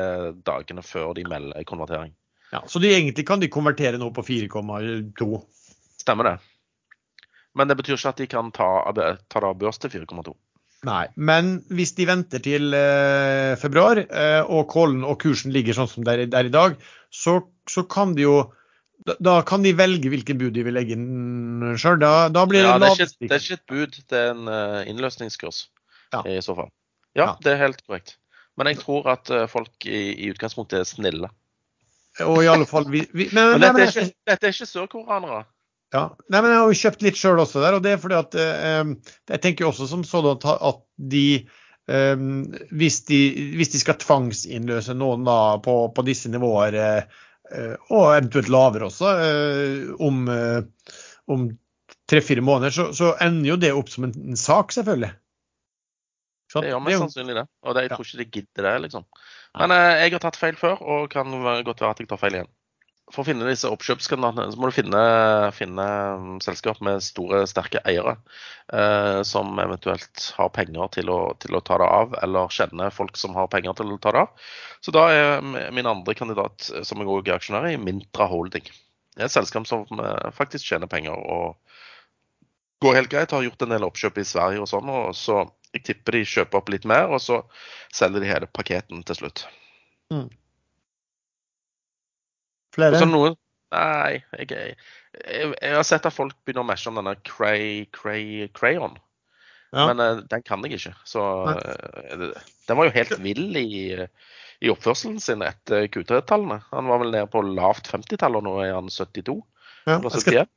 dagene 0.46 0.84
før 0.86 1.14
de 1.18 1.26
melder 1.30 1.66
konvertering. 1.70 2.14
Ja, 2.52 2.64
Så 2.68 2.82
de, 2.82 2.90
egentlig 2.94 3.28
kan 3.28 3.42
de 3.42 3.50
konvertere 3.52 4.00
nå 4.02 4.10
på 4.16 4.24
4,2? 4.26 5.42
Stemmer 6.02 6.32
det. 6.32 6.38
Men 7.58 7.70
det 7.70 7.78
betyr 7.80 7.98
ikke 7.98 8.14
at 8.14 8.22
de 8.22 8.30
kan 8.30 8.54
ta, 8.56 8.70
ta 8.90 9.42
det 9.42 9.50
av 9.50 9.58
børs 9.60 9.82
til 9.82 9.92
4,2. 9.94 10.34
Nei, 10.88 11.10
men 11.20 11.58
hvis 11.76 11.92
de 11.98 12.06
venter 12.08 12.40
til 12.44 12.72
eh, 12.76 13.58
februar, 13.60 14.00
eh, 14.00 14.40
og 14.48 14.70
kålen 14.72 15.04
og 15.04 15.18
kursen 15.20 15.52
ligger 15.52 15.76
sånn 15.76 15.90
som 15.92 16.06
det 16.08 16.30
er, 16.30 16.48
i 16.48 16.54
dag, 16.54 16.78
så, 17.12 17.42
så, 17.68 17.84
kan 17.92 18.14
de 18.16 18.24
jo 18.24 18.38
da, 19.04 19.18
da, 19.20 19.34
kan 19.48 19.66
de 19.66 19.74
velge 19.76 20.12
hvilken 20.12 20.40
bud 20.40 20.56
de 20.56 20.64
vil 20.64 20.78
legge 20.78 20.96
inn 20.96 21.76
sjøl. 21.80 22.00
Da, 22.00 22.30
da, 22.32 22.46
blir 22.48 22.64
det 22.64 22.72
ja, 22.72 22.78
det 22.80 22.94
er, 22.94 23.04
ikke, 23.04 23.28
det 23.28 23.36
er 23.36 23.44
ikke 23.44 23.60
et 23.60 23.74
bud, 23.74 24.00
det 24.14 24.22
er 24.22 24.32
en 24.32 24.48
uh, 24.48 24.80
innløsningskurs 24.88 25.62
ja. 26.16 26.24
i 26.24 26.40
så 26.46 26.56
fall. 26.56 26.72
Ja, 27.12 27.26
ja, 27.26 27.30
det 27.44 27.54
er 27.54 27.64
helt 27.66 27.84
korrekt. 27.84 28.16
Men 28.60 28.72
jeg 28.72 28.80
tror 28.80 29.12
at 29.12 29.32
uh, 29.36 29.46
folk 29.52 29.88
i, 29.88 30.14
i, 30.16 30.32
utgangspunktet 30.32 30.80
er 30.80 30.88
snille. 30.88 31.32
Og 32.26 32.44
i 32.44 32.50
alle 32.52 32.68
fall 32.70 32.90
vi, 32.92 33.06
vi, 33.14 33.30
men, 33.32 33.56
men, 33.56 33.64
dette, 33.64 33.86
er 33.86 33.94
ikke, 33.94 34.18
dette 34.28 34.48
er 34.50 34.56
ikke 34.56 34.70
sørkoreanere. 34.70 35.46
Ja, 35.94 36.04
Nei, 36.30 36.42
men 36.44 36.52
Jeg 36.52 36.60
har 36.60 36.68
jo 36.70 36.82
kjøpt 36.84 37.06
litt 37.06 37.18
sjøl 37.18 37.42
også 37.42 37.64
der. 37.64 37.78
og 37.78 37.86
det 37.86 37.96
er 37.96 38.02
fordi 38.02 38.18
at 38.20 38.36
eh, 38.38 38.92
Jeg 39.34 39.42
tenker 39.42 39.70
også 39.70 39.88
som 39.90 40.04
sånn 40.06 40.28
at 40.36 40.84
de 41.14 41.24
eh, 41.90 42.26
hvis, 42.70 43.00
de 43.10 43.22
hvis, 43.58 43.74
de 43.74 43.82
skal 43.82 43.98
tvangsinnløse 44.02 44.94
noen 44.98 45.26
da 45.28 45.40
på, 45.66 45.80
på 45.96 46.06
disse 46.06 46.30
nivåer, 46.30 46.78
eh, 46.78 47.18
og 47.90 48.12
eventuelt 48.14 48.52
lavere 48.54 48.90
også, 48.92 49.16
eh, 49.26 49.90
om, 50.06 50.22
eh, 50.30 50.94
om 51.34 51.50
tre-fire 52.10 52.46
måneder, 52.46 52.76
så, 52.76 52.88
så, 52.94 53.16
ender 53.22 53.56
jo 53.56 53.60
det 53.62 53.74
opp 53.74 53.90
som 53.90 54.06
en, 54.08 54.14
en 54.34 54.40
sak, 54.40 54.74
selvfølgelig. 54.76 55.12
Det 56.54 56.72
gjør 56.72 56.86
mest 56.86 57.04
sannsynlig 57.06 57.36
det. 57.38 57.46
Og 57.66 57.76
det, 57.78 57.86
jeg 57.86 57.92
tror 57.94 58.08
ikke 58.08 58.22
de 58.22 58.30
gidder 58.38 58.70
det, 58.70 58.78
liksom. 58.88 59.06
Men 59.60 59.74
eh, 59.76 60.06
jeg 60.06 60.16
har 60.16 60.24
tatt 60.24 60.40
feil 60.40 60.58
før, 60.58 60.82
og 60.82 61.12
kan 61.14 61.30
godt 61.66 61.84
være 61.84 61.94
at 61.94 62.02
jeg 62.02 62.10
tar 62.10 62.22
feil 62.22 62.40
igjen 62.40 62.52
for 63.10 63.24
å 63.24 63.28
finne 63.28 63.48
disse 63.48 63.70
oppkjøpskandidatene, 63.70 64.54
så 64.54 64.60
må 64.62 64.70
du 64.70 64.76
finne, 64.76 65.02
finne 65.58 65.86
um, 66.20 66.36
selskap 66.44 66.82
med 66.86 67.02
store, 67.04 67.42
sterke 67.50 67.82
eiere. 67.90 68.16
Eh, 68.70 69.22
som 69.26 69.58
eventuelt 69.62 70.28
har 70.38 70.52
penger 70.54 70.92
til 70.94 71.10
å, 71.14 71.20
til 71.42 71.58
å, 71.58 71.64
ta 71.66 71.80
det 71.82 71.88
av, 71.90 72.14
eller 72.22 72.54
kjenner 72.54 72.94
folk 72.94 73.18
som 73.18 73.34
har 73.38 73.50
penger 73.50 73.80
til 73.80 73.96
å 73.96 74.00
ta 74.02 74.14
det 74.14 74.26
av. 74.28 74.52
Så 74.86 74.94
da 74.94 75.08
er 75.14 75.74
min 75.74 75.90
andre 75.90 76.16
kandidat, 76.18 76.70
eh, 76.76 76.86
som 76.86 77.02
jeg 77.02 77.10
òg 77.10 77.32
er 77.32 77.40
aksjonær 77.40 77.72
i, 77.72 77.80
Mintra 77.82 78.30
Holding. 78.30 78.70
Det 79.16 79.26
er 79.26 79.30
et 79.30 79.38
selskap 79.38 79.66
som 79.70 79.88
eh, 79.98 80.30
faktisk 80.38 80.70
tjener 80.70 80.92
penger 80.92 81.18
og 81.18 81.58
går 82.86 83.02
helt 83.02 83.12
greit. 83.12 83.34
Har 83.34 83.48
gjort 83.48 83.66
en 83.66 83.74
del 83.74 83.90
oppkjøp 83.90 84.22
i 84.22 84.28
Sverige 84.28 84.62
og 84.64 84.70
sånn. 84.70 84.94
og 84.94 85.18
så 85.18 85.48
Jeg 85.76 85.86
tipper 85.86 86.18
de 86.18 86.26
kjøper 86.26 86.62
opp 86.62 86.72
litt 86.74 86.86
mer, 86.90 87.12
og 87.14 87.22
så 87.22 87.44
selger 87.94 88.24
de 88.24 88.30
hele 88.32 88.50
paketen 88.50 89.04
til 89.06 89.20
slutt. 89.20 89.44
Mm. 90.14 90.30
Flere? 92.74 93.02
Noen, 93.06 93.36
nei, 93.74 94.20
jeg, 94.38 94.50
jeg, 94.50 94.74
jeg, 95.22 95.76
har 95.76 95.86
sett 95.86 96.08
at 96.10 96.16
folk 96.16 96.36
begynner 96.46 96.66
å 96.66 96.70
meshe 96.70 96.90
om 96.90 96.98
denne 97.00 97.16
cray, 97.28 97.86
cray, 97.96 98.50
Crayon. 98.56 98.98
Ja. 99.70 99.86
Men 99.92 100.02
uh, 100.02 100.24
den 100.30 100.44
kan 100.46 100.66
jeg 100.66 100.80
ikke. 100.80 100.96
Så 101.06 101.24
uh, 101.46 102.30
den 102.68 102.80
var 102.80 102.90
jo 102.90 102.96
helt 102.96 103.18
vill 103.22 103.58
i, 103.60 103.74
i 104.66 104.72
oppførselen 104.74 105.20
sin 105.22 105.44
etter 105.46 105.86
Q3-tallene. 105.94 106.62
Han 106.72 106.90
var 106.90 107.04
vel 107.04 107.14
nede 107.14 107.30
på 107.30 107.44
lavt 107.46 107.92
50-tall, 107.92 108.40
og 108.40 108.48
nå 108.48 108.56
er 108.66 108.74
han 108.78 108.90
72. 108.90 109.38
Ja, 109.86 109.98
jeg 109.98 110.24
skal, 110.24 110.50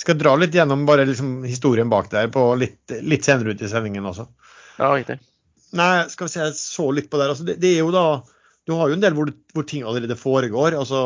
skal, 0.00 0.18
dra 0.20 0.34
litt 0.40 0.56
gjennom 0.56 0.84
bare 0.88 1.06
liksom 1.08 1.44
historien 1.46 1.92
bak 1.92 2.10
der 2.12 2.32
på 2.32 2.46
litt, 2.60 2.96
litt 3.04 3.28
senere 3.28 3.54
ut 3.54 3.62
i 3.62 3.70
sendingen 3.70 4.08
også. 4.10 4.26
Ja, 4.78 4.90
riktig. 4.90 5.20
Nei, 5.74 6.06
skal 6.10 6.28
vi 6.28 6.34
se, 6.34 6.42
jeg 6.42 6.58
så 6.58 6.90
litt 6.94 7.10
på 7.10 7.20
der. 7.20 7.32
Altså, 7.32 7.46
det, 7.46 7.58
det, 7.62 7.74
er 7.74 7.82
jo 7.82 7.94
da 7.94 8.22
Du 8.66 8.76
har 8.78 8.90
jo 8.90 8.98
en 8.98 9.02
del 9.02 9.16
hvor, 9.16 9.32
hvor 9.54 9.66
ting 9.68 9.86
allerede 9.86 10.16
foregår. 10.18 10.76
altså 10.78 11.00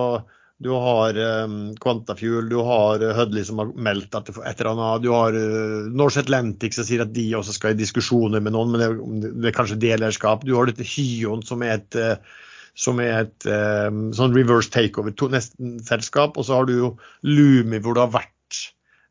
Du 0.63 0.71
har 0.75 1.17
um, 1.45 1.75
Quantafuel, 1.81 2.49
du 2.51 2.59
har 2.67 3.05
uh, 3.05 3.15
Hudley 3.17 3.47
som 3.49 3.63
har 3.63 3.73
meldt 3.75 4.15
at 4.19 4.31
et 4.33 4.61
eller 4.61 4.73
annet. 4.75 5.07
Du 5.07 5.13
har 5.15 5.37
uh, 5.37 5.89
Norse 5.93 6.21
Atlantic 6.25 6.77
som 6.77 6.89
sier 6.89 7.05
at 7.05 7.15
de 7.17 7.31
også 7.39 7.57
skal 7.57 7.77
i 7.77 7.81
diskusjoner 7.81 8.45
med 8.45 8.57
noen, 8.57 8.75
men 8.75 8.85
det, 8.85 9.33
det 9.39 9.53
er 9.53 9.57
kanskje 9.57 9.81
delerskap. 9.85 10.45
Du 10.45 10.55
har 10.59 10.69
dette 10.69 10.87
Hyon 10.87 11.45
som 11.47 11.65
er 11.65 11.79
et, 11.79 12.01
uh, 12.01 12.45
som 12.79 13.01
er 13.03 13.25
et 13.25 13.49
um, 13.89 14.09
sånn 14.17 14.37
reverse 14.37 14.73
takeover, 14.75 15.17
nesten 15.33 15.79
selskap. 15.87 16.37
Og 16.37 16.49
så 16.49 16.61
har 16.61 16.69
du 16.69 16.77
jo 16.77 16.97
Lumi 17.27 17.81
hvor 17.81 17.97
det 17.97 18.05
har 18.05 18.19
vært 18.21 18.35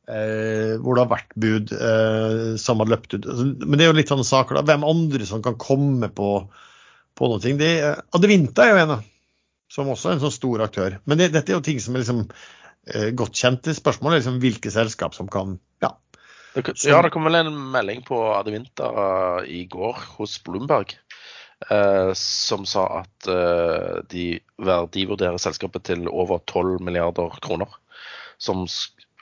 Eh, 0.07 0.77
hvor 0.79 0.95
det 0.95 1.03
har 1.03 1.11
vært 1.11 1.33
bud 1.35 1.71
eh, 1.75 2.53
som 2.61 2.79
har 2.79 2.87
løpt 2.93 3.17
ut. 3.17 3.25
Men 3.59 3.75
det 3.75 3.83
er 3.83 3.89
jo 3.91 3.97
litt 3.97 4.11
sånne 4.11 4.23
saker, 4.27 4.55
da. 4.55 4.63
Hvem 4.69 4.85
andre 4.87 5.27
som 5.27 5.41
kan 5.43 5.57
komme 5.59 6.07
på, 6.15 6.29
på 7.17 7.27
noe? 7.27 7.55
Det, 7.59 7.71
Advinta 8.15 8.63
er 8.63 8.71
jo 8.71 8.83
en 8.85 8.93
som 9.71 9.89
også 9.91 10.09
er 10.09 10.15
en 10.15 10.23
sånn 10.23 10.37
stor 10.37 10.63
aktør. 10.63 10.95
Men 11.03 11.19
det, 11.19 11.33
dette 11.35 11.51
er 11.51 11.59
jo 11.59 11.65
ting 11.65 11.81
som 11.83 11.95
er 11.95 12.05
liksom 12.05 12.23
eh, 12.23 13.09
godt 13.19 13.35
kjente. 13.35 13.75
Spørsmålet 13.75 14.15
er 14.15 14.23
liksom 14.23 14.39
hvilke 14.43 14.71
selskap 14.71 15.17
som 15.17 15.27
kan 15.31 15.57
ja. 15.83 15.91
ja, 16.55 17.01
det 17.03 17.11
kom 17.13 17.27
vel 17.27 17.41
en 17.41 17.51
melding 17.73 17.99
på 18.07 18.21
Advinta 18.33 18.87
uh, 18.87 19.41
i 19.43 19.65
går 19.69 19.99
hos 20.15 20.39
Bloomberg 20.47 20.95
uh, 21.67 22.15
som 22.17 22.63
sa 22.65 22.87
at 23.03 23.27
uh, 23.29 23.99
de 24.09 24.39
verdivurderer 24.55 25.37
selskapet 25.41 25.85
til 25.91 26.07
over 26.07 26.39
12 26.47 26.79
milliarder 26.87 27.35
kroner. 27.43 27.75
Som 28.39 28.65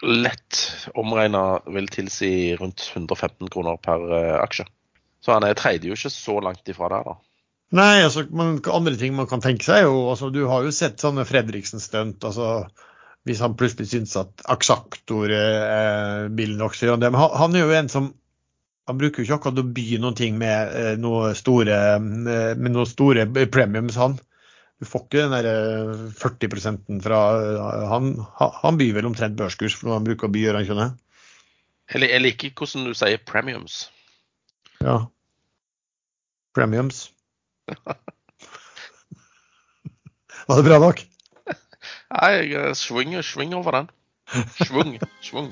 lett 0.04 0.60
omregna 0.98 1.62
vil 1.72 1.88
tilsi 1.88 2.56
rundt 2.60 2.92
115 2.96 3.48
kroner 3.54 3.78
per 3.80 4.04
aksje. 4.42 4.66
Så 5.24 5.34
han 5.34 5.46
er 5.48 5.56
tredje 5.58 5.90
jo 5.90 5.96
ikke 5.98 6.12
så 6.14 6.40
langt 6.44 6.68
ifra 6.70 6.90
der, 6.92 7.08
da. 7.08 7.16
Nei, 7.76 8.04
altså, 8.06 8.26
man, 8.30 8.60
andre 8.72 8.94
ting 9.00 9.16
man 9.18 9.28
kan 9.30 9.42
tenke 9.44 9.66
seg, 9.66 9.88
jo 9.88 10.10
altså, 10.12 10.30
Du 10.30 10.46
har 10.48 10.66
jo 10.66 10.74
sett 10.76 11.02
sånne 11.02 11.26
Fredriksen-stunt. 11.26 12.24
altså 12.24 12.68
Hvis 13.26 13.42
han 13.42 13.58
plutselig 13.58 13.90
syns 13.90 14.14
at 14.22 14.46
Aksaktor 14.54 15.32
er 15.34 16.30
billig 16.30 16.60
nok, 16.60 16.78
så 16.78 16.90
gjør 16.92 17.02
det. 17.02 17.12
Men 17.12 17.24
han, 17.24 17.34
han, 17.42 17.56
er 17.56 17.66
jo 17.66 17.80
en 17.80 17.92
som 17.92 18.14
han 18.86 19.00
bruker 19.02 19.24
jo 19.24 19.26
ikke 19.26 19.40
akkurat 19.40 19.64
å 19.64 19.74
by 19.74 19.86
noen 19.98 20.18
ting 20.18 20.36
med 20.38 20.74
eh, 20.78 20.92
noe 21.02 21.32
store, 21.34 21.78
eh, 21.98 22.52
med 22.54 22.70
noen 22.70 22.86
store 22.86 23.26
premiums, 23.50 23.98
han. 23.98 24.20
Du 24.80 24.88
får 24.88 25.06
ikke 25.06 25.22
den 25.24 25.32
der 25.32 25.46
40 26.20 26.48
eh, 26.52 27.02
fra 27.04 27.20
han, 27.94 28.10
han 28.62 28.80
byr 28.80 28.94
vel 28.98 29.08
omtrent 29.08 29.38
børskurs 29.40 29.76
for 29.80 29.96
han 29.96 30.08
bruker 30.08 30.28
å 30.28 30.34
by, 30.34 30.42
gjør 30.44 30.60
han 30.60 30.68
ikke 30.68 30.80
det? 30.82 30.90
Jeg 31.96 32.22
liker 32.22 32.52
hvordan 32.58 32.90
du 32.90 32.94
sier 32.98 33.22
premiums. 33.24 33.86
Ja. 34.82 35.06
Premiums. 36.58 37.12
Var 40.46 40.60
det 40.60 40.66
bra 40.68 40.80
nok? 40.82 41.06
Nei, 42.16 42.32
jeg 42.52 42.76
svinger, 42.78 43.22
svinger 43.26 43.58
over 43.62 43.72
den. 43.80 43.88
Svung, 44.60 44.98
svung. 45.22 45.50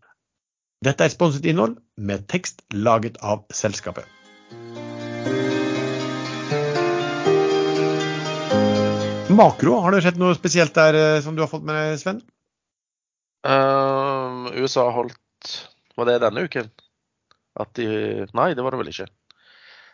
Dette 0.86 1.04
er 1.04 1.10
sponset 1.12 1.46
innhold 1.46 1.76
med 1.98 2.28
tekst 2.32 2.62
laget 2.72 3.18
av 3.20 3.44
selskapet. 3.52 4.06
Makro, 9.36 9.82
har 9.84 9.92
det 9.92 10.00
skjedd 10.06 10.20
noe 10.22 10.36
spesielt 10.38 10.76
der 10.78 10.94
eh, 10.96 11.22
som 11.26 11.36
du 11.36 11.42
har 11.44 11.50
fått 11.52 11.66
med 11.68 11.76
deg, 11.76 12.00
Sven? 12.00 12.22
Uh, 13.46 14.50
USA 14.58 14.88
har 14.88 14.96
holdt 14.96 15.52
Var 15.96 16.08
det 16.10 16.16
denne 16.24 16.46
uken? 16.48 16.72
At 17.62 17.76
de 17.78 17.86
Nei, 18.34 18.50
det 18.58 18.66
var 18.66 18.74
det 18.74 18.82
vel 18.82 18.92
ikke. 18.92 19.08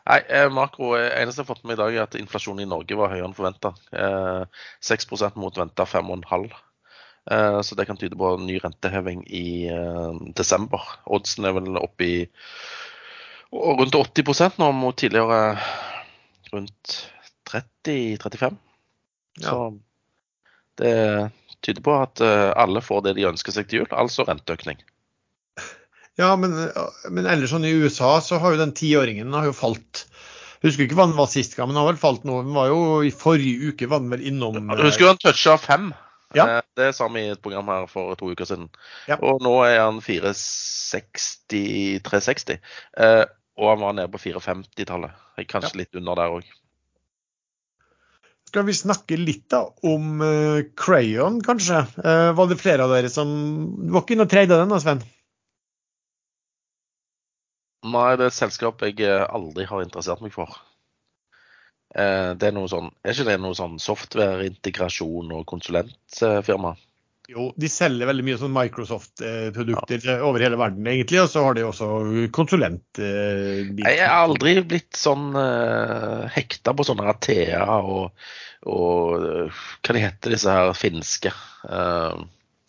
Nei, 0.07 0.17
eh, 0.33 0.47
makro 0.49 0.95
eneste 0.97 1.43
jeg 1.43 1.45
har 1.45 1.49
fått 1.51 1.65
med 1.67 1.75
i 1.75 1.81
dag, 1.81 1.93
er 1.93 2.07
at 2.07 2.15
inflasjonen 2.17 2.63
i 2.63 2.69
Norge 2.69 2.95
var 2.97 3.11
høyere 3.11 3.27
enn 3.27 3.35
forventa. 3.37 3.75
Uh, 3.93 4.47
6 4.81 5.11
mot 5.37 5.59
venta 5.61 5.85
5,5 5.85 6.47
Eh, 7.29 7.61
så 7.61 7.75
det 7.75 7.85
kan 7.85 7.97
tyde 7.97 8.17
på 8.17 8.33
ny 8.41 8.57
renteheving 8.57 9.23
i 9.29 9.67
eh, 9.69 10.13
desember. 10.37 10.81
Oddsen 11.05 11.45
er 11.45 11.53
vel 11.57 11.77
oppe 11.77 12.07
i 12.07 12.17
rundt 13.51 13.95
80% 13.95 14.57
nå, 14.61 14.71
mot 14.73 14.97
tidligere 14.97 15.57
rundt 16.53 16.95
30-35. 17.51 18.57
Ja. 19.41 19.49
Så 19.49 19.57
det 20.79 20.95
tyder 21.65 21.83
på 21.85 21.95
at 22.01 22.21
eh, 22.25 22.49
alle 22.59 22.81
får 22.83 23.05
det 23.07 23.17
de 23.19 23.29
ønsker 23.29 23.55
seg 23.55 23.69
til 23.69 23.83
jul, 23.83 23.91
altså 23.91 24.25
renteøkning. 24.27 24.81
Ja, 26.19 26.35
men, 26.37 26.53
men 27.09 27.27
ellers 27.29 27.53
sånn 27.53 27.65
i 27.65 27.73
USA 27.81 28.17
så 28.21 28.39
har 28.41 28.53
jo 28.53 28.61
den 28.61 28.75
tiåringen 28.77 29.33
har 29.33 29.47
jo 29.47 29.55
falt. 29.55 30.05
Husker 30.61 30.85
ikke 30.85 30.97
hva 30.99 31.07
den 31.09 31.17
var 31.17 31.29
sist 31.31 31.55
gang, 31.57 31.69
men 31.69 31.75
den 31.77 31.81
har 31.81 31.93
vel 31.93 32.01
falt 32.01 32.25
nå. 32.27 32.41
Den 32.45 32.53
var 32.53 32.69
jo 32.69 33.01
I 33.07 33.11
forrige 33.15 33.71
uke 33.71 33.89
var 33.89 34.03
den 34.03 34.13
vel 34.13 34.25
innom 34.29 34.59
husker 34.77 35.09
han 35.09 35.21
toucha 35.21 35.55
fem. 35.61 35.89
Ja. 36.37 36.45
Eh, 36.45 36.61
det 36.77 36.91
sa 36.95 37.07
vi 37.11 37.25
i 37.25 37.31
et 37.33 37.41
program 37.43 37.67
her 37.71 37.87
for 37.91 38.15
to 38.19 38.31
uker 38.31 38.47
siden. 38.47 38.69
Ja. 39.09 39.17
Og 39.19 39.41
nå 39.43 39.55
er 39.65 39.81
han 39.81 40.01
460 40.03 41.99
360. 42.05 42.61
Eh, 43.01 43.25
og 43.61 43.73
han 43.73 43.83
var 43.83 43.97
nede 43.97 44.11
på 44.13 44.21
450-tallet. 44.21 45.17
Kanskje 45.49 45.73
ja. 45.73 45.79
litt 45.81 45.97
under 45.97 46.15
der 46.17 46.37
òg. 46.37 46.45
Skal 48.51 48.65
vi 48.67 48.73
snakke 48.75 49.15
litt 49.15 49.45
da 49.53 49.61
om 49.87 50.19
uh, 50.19 50.59
Crayon, 50.75 51.37
kanskje? 51.39 51.85
Uh, 52.03 52.33
var 52.35 52.49
det 52.49 52.57
flere 52.59 52.83
av 52.83 52.91
dere 52.91 53.07
som 53.07 53.29
Du 53.79 53.93
var 53.95 54.03
ikke 54.03 54.17
inne 54.17 54.25
og 54.27 54.33
treide 54.33 54.57
den 54.59 54.73
da, 54.73 54.79
Sven? 54.83 54.99
Nei, 57.87 58.09
det 58.19 58.25
er 58.25 58.27
et 58.27 58.35
selskap 58.35 58.83
jeg 58.83 59.07
aldri 59.07 59.63
har 59.69 59.85
interessert 59.85 60.19
meg 60.19 60.35
for. 60.35 60.51
Uh, 61.95 62.35
det 62.35 62.49
er 62.49 62.57
noe 62.57 62.67
sånn, 62.67 62.91
er 63.07 63.15
ikke 63.15 63.29
det 63.29 63.37
noe 63.39 63.55
sånn 63.55 63.79
softwareintegrasjon 63.79 65.31
og 65.37 65.47
konsulentfirma? 65.47 66.75
Jo, 67.31 67.47
de 67.55 67.69
selger 67.71 68.09
veldig 68.09 68.25
mye 68.27 68.37
sånn 68.41 68.53
Microsoft-produkter 68.55 70.03
ja. 70.03 70.17
over 70.27 70.43
hele 70.43 70.59
verden, 70.59 70.87
egentlig. 70.91 71.21
Og 71.23 71.29
så 71.31 71.45
har 71.45 71.55
de 71.55 71.63
også 71.63 71.87
konsulentbiter. 72.35 73.71
Jeg 73.79 74.01
har 74.03 74.25
aldri 74.25 74.57
blitt 74.67 74.99
sånn 74.99 75.29
uh, 75.37 76.27
hekta 76.35 76.75
på 76.75 76.85
sånne 76.87 77.07
Athea 77.13 77.63
og, 77.79 78.11
og 78.67 79.23
uh, 79.23 79.61
hva 79.79 79.95
de 79.95 80.03
heter 80.03 80.35
disse 80.35 80.57
her 80.57 80.73
finske? 80.75 81.31
Uh, 81.63 82.19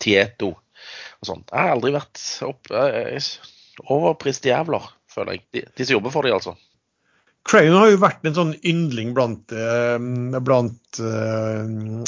Tieto 0.03 0.53
og 0.53 1.27
sånt. 1.27 1.49
Jeg 1.51 1.59
har 1.59 1.75
aldri 1.75 1.97
vært 1.97 2.23
opp... 2.47 2.71
uh, 2.71 3.51
overprist 3.89 4.45
jævler, 4.45 4.85
føler 5.11 5.37
jeg. 5.37 5.45
De, 5.51 5.65
de 5.75 5.85
som 5.85 5.97
jobber 5.97 6.13
for 6.13 6.27
de, 6.27 6.33
altså. 6.35 6.55
Crayon 7.43 7.75
har 7.75 7.89
jo 7.91 7.99
vært 7.99 8.23
en 8.27 8.35
sånn 8.37 8.53
yndling 8.63 9.11
blant, 9.15 9.51
uh, 9.51 9.97
blant 10.39 10.99
uh, 11.03 11.65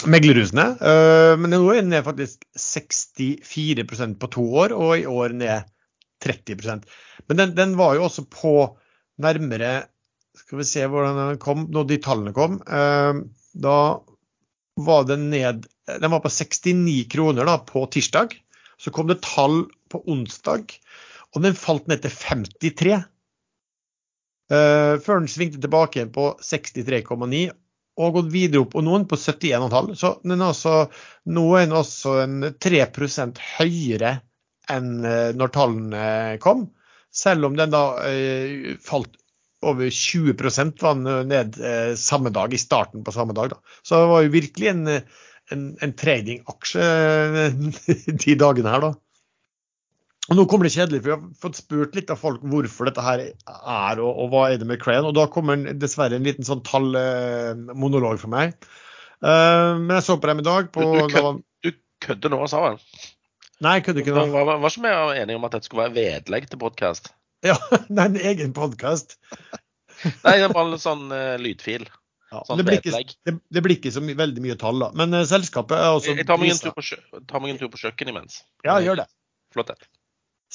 meglerhusene. 0.07 0.67
Uh, 0.79 1.33
men 1.41 1.51
nå 1.51 1.59
er 1.73 1.81
den 1.81 1.91
ned 1.91 2.05
faktisk 2.07 2.45
64% 2.59 4.15
på 4.21 4.29
to 4.31 4.45
år, 4.63 4.75
og 4.75 4.93
i 5.01 5.07
år 5.09 5.35
ned 5.35 5.67
30% 6.23 6.87
Men 7.27 7.41
den, 7.41 7.51
den 7.57 7.75
var 7.75 7.97
jo 7.97 8.05
også 8.07 8.23
på 8.31 8.53
nærmere 9.21 9.89
Skal 10.39 10.61
vi 10.61 10.67
se 10.67 10.85
hvordan 10.87 11.19
den 11.19 11.41
kom, 11.43 11.67
når 11.71 11.89
de 11.89 11.97
tallene 12.01 12.33
kom. 12.35 12.55
Da 12.65 13.75
var 14.87 15.05
den 15.07 15.29
ned 15.31 15.67
Den 15.85 16.11
var 16.11 16.23
på 16.23 16.31
69 16.31 17.05
kroner 17.11 17.47
da, 17.47 17.59
på 17.59 17.83
tirsdag. 17.91 18.35
Så 18.79 18.91
kom 18.95 19.11
det 19.11 19.21
tall 19.23 19.65
på 19.91 20.01
onsdag, 20.11 20.73
og 21.35 21.43
den 21.43 21.55
falt 21.55 21.87
ned 21.91 22.01
til 22.03 22.11
53. 22.15 22.97
Uh, 24.45 25.01
før 25.01 25.23
den 25.23 25.29
svingte 25.31 25.57
tilbake 25.61 25.97
igjen 25.97 26.13
på 26.13 26.27
63,9 26.45 27.47
og 27.95 28.17
gått 28.17 28.31
videre 28.33 28.61
opp, 28.65 28.75
og 28.77 28.83
noen 28.85 29.05
på 29.09 29.17
71,5. 29.17 29.93
Så 29.97 30.11
den 30.21 30.35
er 30.35 30.49
altså, 30.51 30.73
nå 31.31 31.45
er 31.55 31.65
den 31.65 31.77
også 31.79 32.15
en 32.25 32.49
3 32.61 32.81
høyere 33.55 34.17
enn 34.71 34.89
uh, 35.05 35.31
når 35.37 35.53
tallene 35.55 36.07
kom. 36.43 36.67
Selv 37.15 37.47
om 37.47 37.55
den 37.57 37.73
da 37.73 37.85
uh, 38.03 38.75
falt 38.85 39.17
over 39.65 39.89
20 39.89 40.35
var 40.83 40.99
den 40.99 41.29
ned 41.31 41.55
samme 41.97 42.29
dag, 42.29 42.53
i 42.53 42.59
starten 42.61 43.01
på 43.01 43.13
samme 43.15 43.33
dag. 43.33 43.49
Da. 43.55 43.79
Så 43.81 43.97
det 43.97 44.11
var 44.11 44.21
jo 44.21 44.33
virkelig 44.35 44.67
en, 44.69 44.83
en, 45.55 45.63
en 45.81 45.93
trading-aksje 45.97 46.89
de 48.25 48.35
dagene 48.37 48.75
her, 48.75 48.83
da. 48.83 48.91
Og 50.25 50.39
Nå 50.39 50.45
kommer 50.49 50.65
det 50.65 50.73
kjedelig, 50.73 51.03
for 51.03 51.07
vi 51.07 51.13
har 51.13 51.25
fått 51.43 51.59
spurt 51.59 51.97
litt 51.97 52.09
av 52.09 52.17
folk 52.17 52.45
hvorfor 52.49 52.89
dette 52.89 53.03
her 53.05 53.21
er, 53.27 53.99
og, 54.01 54.09
og 54.09 54.31
hva 54.31 54.47
er 54.49 54.61
det 54.61 54.67
med 54.69 54.81
Crayon. 54.81 55.05
Og 55.05 55.13
da 55.17 55.27
kommer 55.31 55.67
dessverre 55.77 56.17
en 56.17 56.25
liten 56.25 56.47
sånn 56.47 56.63
tallmonolog 56.65 58.17
for 58.23 58.33
meg. 58.33 58.55
Uh, 59.21 59.77
men 59.81 59.93
jeg 59.99 60.07
så 60.07 60.15
på 60.17 60.31
dem 60.31 60.41
i 60.41 60.47
dag. 60.47 60.71
På, 60.73 60.87
du, 60.97 61.13
kød, 61.13 61.43
du 61.65 61.75
kødder 62.05 62.33
nå, 62.33 62.39
sa 62.49 62.63
han? 62.71 62.81
Nei, 63.63 63.77
jeg 63.77 63.85
kødder 63.85 64.03
ikke 64.03 64.15
nå. 64.17 64.25
Var, 64.33 64.49
var 64.63 64.73
ikke 64.73 64.87
vi 64.87 65.21
enige 65.21 65.37
om 65.37 65.45
at 65.47 65.55
dette 65.55 65.69
skulle 65.69 65.85
være 65.85 65.97
vedlegg 65.99 66.49
til 66.49 66.61
podkast? 66.63 67.13
Ja, 67.45 67.59
det 67.93 67.99
er 67.99 68.09
en 68.09 68.21
egen 68.33 68.55
podkast. 68.57 69.19
Nei, 70.25 70.39
det 70.39 70.47
er 70.49 70.55
bare 70.55 70.73
en 70.73 70.81
sånn 70.81 71.05
uh, 71.13 71.35
lydfil. 71.41 71.85
Ja, 72.33 72.41
sånn 72.47 72.59
det, 72.59 72.65
blir 72.65 72.81
ikke, 72.81 73.03
det, 73.29 73.35
det, 73.53 73.61
blir 73.63 73.77
ikke, 73.77 73.93
så 73.93 74.01
my, 74.01 74.17
veldig 74.17 74.41
mye 74.43 74.57
tall, 74.59 74.81
da. 74.81 74.89
Men 74.97 75.13
uh, 75.13 75.21
selskapet 75.29 75.77
er 75.77 75.99
også 75.99 76.17
Jeg 76.17 76.25
tar 76.25 76.41
meg 76.41 76.55
en 76.55 76.63
tur 76.65 76.73
på, 76.73 77.77
på 77.77 77.83
kjøkkenet 77.85 78.15
imens. 78.15 78.41
Ja, 78.65 78.81
gjør 78.81 79.05
det. 79.05 79.11
Flott. 79.53 79.77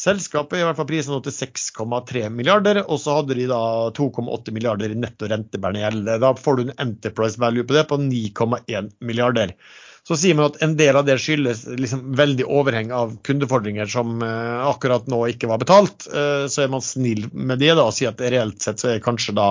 Selskapet 0.01 0.61
i 0.61 0.65
hvert 0.65 0.79
fall 0.79 0.89
prisen 0.89 1.21
til 1.27 1.35
6,3 1.35 2.25
milliarder, 2.33 2.81
og 2.87 3.03
så 3.03 3.19
hadde 3.19 3.37
de 3.37 3.45
da 3.51 3.61
2,8 3.97 4.55
milliarder 4.57 4.95
i 4.95 4.97
netto 4.97 5.29
rentebærende 5.29 5.83
gjeld. 5.83 6.11
Da 6.23 6.33
får 6.39 6.57
du 6.57 6.63
en 6.65 6.75
enterprise 6.87 7.41
value 7.43 7.67
på 7.69 7.77
det 7.77 7.85
på 7.91 7.99
9,1 8.01 8.89
milliarder. 9.05 9.53
Så 10.09 10.17
sier 10.17 10.35
man 10.39 10.49
at 10.49 10.63
en 10.65 10.73
del 10.79 10.97
av 10.97 11.05
det 11.05 11.19
skyldes 11.21 11.67
liksom 11.77 12.15
veldig 12.17 12.47
overheng 12.49 12.89
av 12.97 13.13
kundefordringer 13.27 13.91
som 13.93 14.23
eh, 14.25 14.63
akkurat 14.71 15.11
nå 15.13 15.21
ikke 15.35 15.51
var 15.51 15.61
betalt. 15.61 16.09
Eh, 16.09 16.47
så 16.49 16.65
er 16.65 16.73
man 16.73 16.85
snill 16.85 17.29
med 17.37 17.61
det 17.61 17.75
da, 17.75 17.85
og 17.85 17.95
sier 17.95 18.15
at 18.15 18.25
reelt 18.33 18.65
sett 18.65 18.81
så 18.81 18.95
er 18.95 19.05
kanskje 19.05 19.37
da 19.37 19.51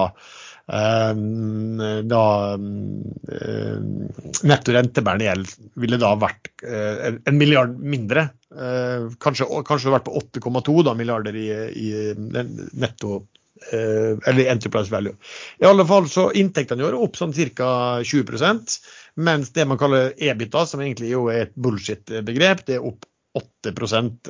da 0.70 2.24
ehm, 2.54 4.06
netto 4.46 4.74
rentebærende 4.76 5.26
gjeld 5.26 5.54
ville 5.82 5.98
da 6.02 6.12
vært 6.22 6.52
eh, 6.62 7.16
en 7.26 7.40
milliard 7.40 7.74
mindre. 7.80 8.28
Eh, 8.54 9.10
kanskje, 9.24 9.48
kanskje 9.66 9.94
vært 9.96 10.06
på 10.06 10.22
8,2 10.22 10.94
milliarder 11.00 11.36
i, 11.38 11.48
i 11.74 11.90
netto 12.20 13.24
eh, 13.72 14.14
eller 14.30 14.52
enterprise 14.52 14.94
value. 14.94 15.16
I 15.58 15.66
alle 15.70 15.88
fall 15.90 16.10
så 16.12 16.30
Inntektene 16.38 16.86
i 16.86 16.90
år 16.92 17.00
opp 17.00 17.18
sånn 17.18 17.34
ca. 17.34 17.72
20% 18.06 18.78
mens 19.20 19.50
det 19.56 19.66
man 19.68 19.82
kaller 19.82 20.14
EBITDA, 20.16 20.68
som 20.70 20.86
egentlig 20.86 21.10
jo 21.12 21.26
er 21.34 21.48
et 21.48 21.58
bullshit-begrep, 21.58 22.62
det 22.70 22.78
er 22.78 22.86
opp 22.88 23.10
8% 23.40 24.30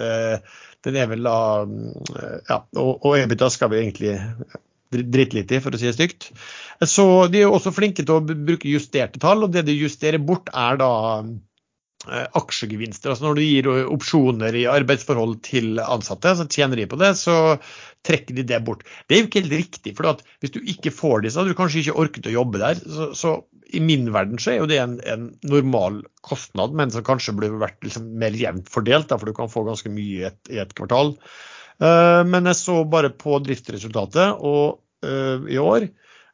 Den 0.83 0.97
er 0.99 1.07
vel 1.07 1.23
da 1.23 1.35
Ja, 2.49 2.57
og, 2.75 3.05
og 3.05 3.13
EBITDA 3.15 3.47
skal 3.53 3.71
vi 3.71 3.79
egentlig 3.79 4.15
drittlite 4.93 5.57
i, 5.57 5.61
for 5.63 5.75
å 5.75 5.79
si 5.79 5.89
det 5.89 5.97
stygt. 5.97 6.31
Så 6.87 7.05
de 7.31 7.43
er 7.43 7.51
også 7.51 7.73
flinke 7.75 8.05
til 8.05 8.17
å 8.17 8.23
bruke 8.23 8.71
justerte 8.71 9.21
tall, 9.21 9.45
og 9.45 9.53
det 9.53 9.67
de 9.67 9.77
justerer 9.77 10.21
bort, 10.21 10.49
er 10.55 10.79
da 10.81 10.91
eh, 12.07 12.25
aksjegevinster. 12.39 13.11
Altså 13.11 13.27
når 13.27 13.37
du 13.39 13.43
gir 13.45 13.69
opsjoner 13.85 14.57
i 14.57 14.65
arbeidsforhold 14.71 15.39
til 15.45 15.81
ansatte, 15.83 16.35
så 16.39 16.47
tjener 16.49 16.81
de 16.81 16.89
på 16.89 16.99
det, 17.01 17.13
så 17.19 17.59
trekker 18.07 18.37
de 18.37 18.47
det 18.47 18.61
bort. 18.65 18.85
Det 19.07 19.17
er 19.17 19.23
jo 19.23 19.29
ikke 19.29 19.43
helt 19.43 19.57
riktig, 19.59 19.95
for 19.97 20.25
hvis 20.39 20.55
du 20.55 20.61
ikke 20.63 20.95
får 20.95 21.27
så 21.27 21.41
hadde 21.41 21.53
du 21.53 21.59
kanskje 21.59 21.83
ikke 21.83 21.99
orket 22.01 22.31
å 22.31 22.37
jobbe 22.39 22.61
der. 22.61 22.79
Så, 22.79 23.11
så 23.17 23.35
i 23.69 23.81
min 23.83 24.09
verden 24.13 24.41
så 24.41 24.53
er 24.53 24.61
jo 24.61 24.69
det 24.69 24.79
en, 24.81 24.97
en, 25.05 25.29
normal 25.45 26.01
kostnad, 26.25 26.73
men 26.77 26.91
som 26.93 27.05
kanskje 27.05 27.35
burde 27.37 27.61
vært 27.61 27.83
liksom 27.85 28.07
mer 28.21 28.35
jevnt 28.37 28.69
fordelt, 28.71 29.09
da, 29.11 29.19
for 29.19 29.29
du 29.29 29.35
kan 29.37 29.51
få 29.51 29.65
ganske 29.67 29.91
mye 29.93 30.15
i 30.15 30.27
et, 30.31 30.39
i 30.49 30.61
et 30.63 30.73
kvartal. 30.77 31.13
Eh, 31.79 32.21
men 32.27 32.49
jeg 32.49 32.59
så 32.59 32.81
bare 32.89 33.11
på 33.15 33.39
driftsresultatet 33.43 34.43
og, 34.45 34.81
uh, 35.05 35.47
i 35.47 35.59
år. 35.61 35.87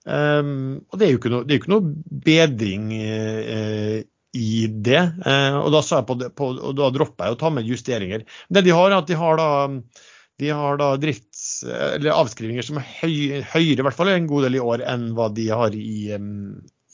Um, 0.06 0.86
og 0.94 1.00
det 1.02 1.08
er 1.08 1.14
jo 1.16 1.20
ikke 1.20 1.32
noe, 1.34 1.46
ikke 1.50 1.72
noe 1.72 1.94
bedring 2.26 2.92
i 2.94 4.50
det. 4.86 5.00
og 5.26 5.70
da 5.74 5.82
sa 5.82 6.04
jeg 6.04 6.06
på 6.38 6.50
og 6.52 6.76
da 6.78 6.92
droppa 6.94 7.26
jeg 7.26 7.38
å 7.38 7.40
ta 7.42 7.50
med 7.54 7.66
justeringer. 7.66 8.26
Det 8.54 8.62
de 8.68 8.76
har, 8.76 8.92
er 8.92 9.00
at 9.00 9.10
de 9.10 9.18
har 9.18 9.40
da, 9.40 9.48
de 10.44 10.52
har 10.54 10.78
da 10.78 10.92
drifts, 11.02 11.64
eller 11.66 12.14
avskrivinger 12.14 12.68
som 12.68 12.78
er 12.82 12.86
høy, 13.00 13.42
høyere, 13.56 13.80
i 13.82 13.88
hvert 13.88 13.98
fall 13.98 14.14
en 14.14 14.30
god 14.30 14.46
del 14.46 14.60
i 14.60 14.62
år, 14.62 14.86
enn 14.94 15.08
hva 15.18 15.32
de 15.34 15.50
har 15.50 15.78
i, 15.80 16.14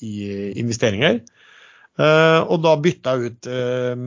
i 0.07 0.13
investeringer. 0.63 1.19
Uh, 1.99 2.47
og 2.47 2.61
da 2.63 2.77
bytta 2.79 3.17
jeg 3.17 3.33
ut 3.33 3.47
uh, 3.51 4.05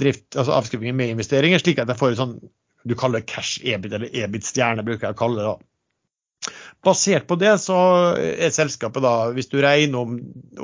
drift, 0.00 0.26
altså 0.34 0.56
avskrivninger 0.56 0.96
med 0.98 1.12
investeringer, 1.14 1.62
slik 1.62 1.78
at 1.78 1.92
jeg 1.92 2.00
får 2.00 2.18
sånn 2.18 2.40
du 2.84 2.94
kaller 2.98 3.20
det 3.20 3.30
cash 3.30 3.60
EBIT, 3.64 3.92
eller 3.96 4.14
EBIT-stjerne, 4.24 4.84
bruker 4.86 5.08
jeg 5.08 5.16
å 5.16 5.20
kalle 5.20 5.40
det. 5.40 5.48
da. 5.50 6.50
Basert 6.84 7.26
på 7.28 7.36
det 7.36 7.52
så 7.60 7.78
er 8.16 8.54
selskapet 8.54 9.04
da, 9.04 9.14
hvis 9.36 9.50
du 9.52 9.58
regner 9.60 10.00
om 10.00 10.14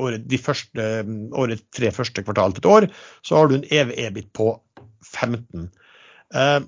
året, 0.01 0.25
de 0.25 0.39
første, 0.41 0.87
året 1.37 1.67
tre 1.77 1.91
første 1.93 2.25
kvartal 2.25 2.57
til 2.57 2.65
et 2.65 2.71
år, 2.73 2.89
så 3.27 3.41
har 3.41 3.51
du 3.51 3.59
en 3.59 3.69
EV-EBIT 3.69 4.33
på 4.37 4.55
15. 5.13 5.69
Eh, 6.35 6.63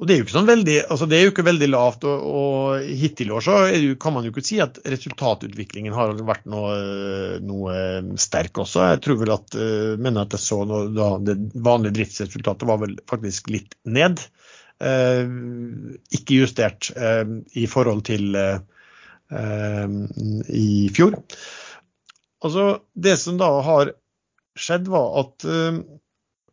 og 0.00 0.06
det 0.08 0.14
er 0.14 0.20
jo 0.20 0.24
ikke 0.24 0.32
sånn 0.32 0.48
veldig, 0.48 0.76
altså 0.94 1.06
det 1.10 1.16
er 1.18 1.26
jo 1.26 1.32
ikke 1.34 1.44
veldig 1.44 1.66
lavt, 1.68 2.04
og, 2.08 2.22
og 2.24 2.92
hittil 3.02 3.28
i 3.28 3.34
år 3.36 3.44
så 3.44 3.56
jo, 3.68 3.96
kan 4.00 4.14
man 4.14 4.24
jo 4.24 4.32
ikke 4.32 4.44
si 4.48 4.56
at 4.64 4.78
resultatutviklingen 4.88 5.92
har 5.92 6.14
vært 6.24 6.46
noe, 6.48 6.72
noe 7.44 7.74
sterk 8.16 8.62
også. 8.62 8.86
Jeg 8.94 9.02
tror 9.04 9.18
vel 9.20 9.34
at, 9.34 9.58
uh, 9.60 9.98
mener 10.00 10.24
at 10.24 10.38
jeg 10.38 10.44
så 10.46 10.62
noe, 10.64 10.88
da 10.96 11.10
det 11.20 11.36
vanlige 11.52 11.98
driftsresultatet 11.98 12.70
var 12.70 12.80
vel 12.80 12.96
faktisk 13.12 13.52
litt 13.52 13.76
ned. 13.84 14.24
Eh, 14.80 15.28
ikke 16.16 16.38
justert 16.40 16.88
eh, 16.96 17.24
i 17.60 17.66
forhold 17.68 18.00
til 18.08 18.36
eh, 18.36 18.60
i 20.56 20.68
fjor. 20.96 21.18
Altså, 22.40 22.66
det 22.96 23.18
som 23.20 23.36
da 23.40 23.50
har 23.66 23.92
skjedd, 24.58 24.88
var 24.90 25.12
at 25.20 25.44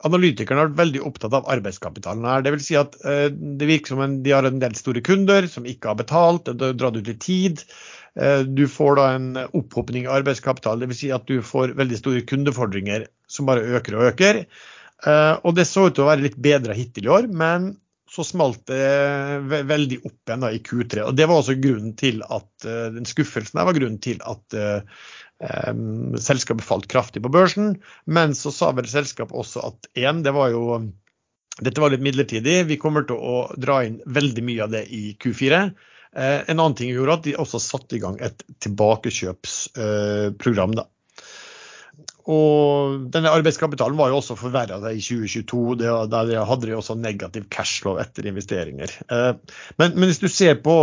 analytikerne 0.06 0.62
har 0.62 0.68
vært 0.68 0.82
veldig 0.82 1.02
opptatt 1.08 1.34
av 1.34 1.48
arbeidskapitalen 1.50 2.28
her. 2.28 2.44
Det 2.46 2.54
vil 2.54 2.62
si 2.62 2.76
at 2.78 2.94
det 3.34 3.70
virker 3.70 3.96
som 3.96 4.04
en, 4.04 4.20
de 4.22 4.36
har 4.36 4.46
en 4.46 4.60
del 4.62 4.76
store 4.78 5.02
kunder 5.02 5.48
som 5.50 5.66
ikke 5.66 5.90
har 5.90 5.98
betalt, 5.98 6.52
det 6.52 6.70
har 6.70 6.78
dratt 6.78 7.00
ut 7.00 7.10
i 7.10 7.18
tid. 7.18 7.64
Du 8.46 8.68
får 8.70 9.00
da 9.00 9.08
en 9.16 9.28
opphopning 9.48 10.06
av 10.06 10.20
arbeidskapital, 10.20 10.84
dvs. 10.84 11.02
Si 11.02 11.10
at 11.16 11.26
du 11.32 11.42
får 11.42 11.74
veldig 11.80 12.02
store 12.04 12.22
kundefordringer 12.30 13.08
som 13.32 13.50
bare 13.50 13.66
øker 13.80 13.98
og 13.98 14.12
øker. 14.12 14.44
Og 15.42 15.58
det 15.58 15.66
så 15.72 15.88
ut 15.88 15.98
til 15.98 16.06
å 16.06 16.12
være 16.12 16.28
litt 16.28 16.38
bedre 16.38 16.78
hittil 16.78 17.10
i 17.10 17.14
år, 17.18 17.32
men 17.32 17.72
så 18.18 18.24
smalt 18.26 18.64
det 18.70 19.64
veldig 19.70 19.98
opp 20.02 20.30
igjen 20.30 20.44
da, 20.44 20.50
i 20.54 20.62
Q3. 20.66 21.04
og 21.06 21.16
Det 21.18 21.28
var 21.30 21.38
også 21.42 21.56
grunnen 21.62 21.94
til 22.00 22.24
at 22.26 22.50
uh, 22.66 22.88
den 22.96 23.06
skuffelsen 23.10 23.62
var 23.62 23.78
grunnen 23.78 24.00
til 24.04 24.18
at 24.26 24.58
um, 24.58 26.16
selskapet 26.22 26.66
falt 26.66 26.88
kraftig 26.92 27.22
på 27.26 27.34
børsen. 27.34 27.68
Men 28.10 28.36
så 28.38 28.50
sa 28.54 28.72
vel 28.78 28.88
selskapet 28.90 29.38
også 29.38 29.60
at 29.70 29.80
én, 29.94 30.24
det 30.26 30.34
var 30.36 30.48
jo 30.56 30.64
dette 31.58 31.82
var 31.82 31.90
litt 31.94 32.06
midlertidig. 32.06 32.68
Vi 32.70 32.82
kommer 32.82 33.02
til 33.08 33.18
å 33.18 33.48
dra 33.58 33.84
inn 33.86 34.02
veldig 34.06 34.44
mye 34.46 34.64
av 34.66 34.72
det 34.76 34.84
i 34.94 35.18
Q4. 35.22 35.54
Uh, 36.18 36.40
en 36.50 36.60
annen 36.60 36.76
ting 36.78 36.90
gjorde 36.94 37.14
at 37.20 37.26
de 37.30 37.38
også 37.38 37.60
satte 37.62 37.96
i 37.98 38.04
gang 38.04 38.16
et 38.24 38.44
tilbakekjøpsprogram. 38.66 40.74
da. 40.78 40.84
Og 42.28 43.08
denne 43.14 43.32
arbeidskapitalen 43.32 43.98
var 44.00 44.12
jo 44.12 44.20
også 44.20 44.36
forverra 44.36 44.80
i 44.92 45.00
2022. 45.00 45.78
Det, 45.80 45.92
der 46.12 46.46
hadde 46.50 46.68
de 46.68 46.76
også 46.76 46.98
negativ 47.00 47.48
cashflow 47.54 48.02
etter 48.04 48.28
investeringer. 48.28 48.92
Eh, 49.08 49.34
men, 49.80 49.94
men, 49.96 50.10
hvis 50.10 50.20
du 50.20 50.28
på 50.64 50.78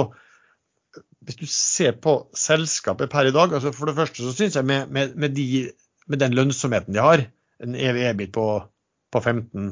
hvis 1.24 1.40
du 1.40 1.46
ser 1.48 1.94
på 2.04 2.18
selskapet 2.36 3.08
per 3.12 3.28
i 3.28 3.32
dag, 3.32 3.52
altså 3.56 3.72
for 3.72 3.88
det 3.88 3.96
første 3.96 4.20
så 4.20 4.32
syns 4.36 4.56
jeg 4.58 4.68
med, 4.68 4.90
med, 4.92 5.14
med, 5.16 5.32
de, 5.32 5.70
med, 6.06 6.20
den 6.20 6.34
lønnsomheten 6.36 6.92
de 6.94 7.00
har, 7.00 7.22
en 7.64 7.76
evig 7.80 8.04
EBIT 8.10 8.32
på, 8.34 8.44
på 9.12 9.20
15 9.20 9.70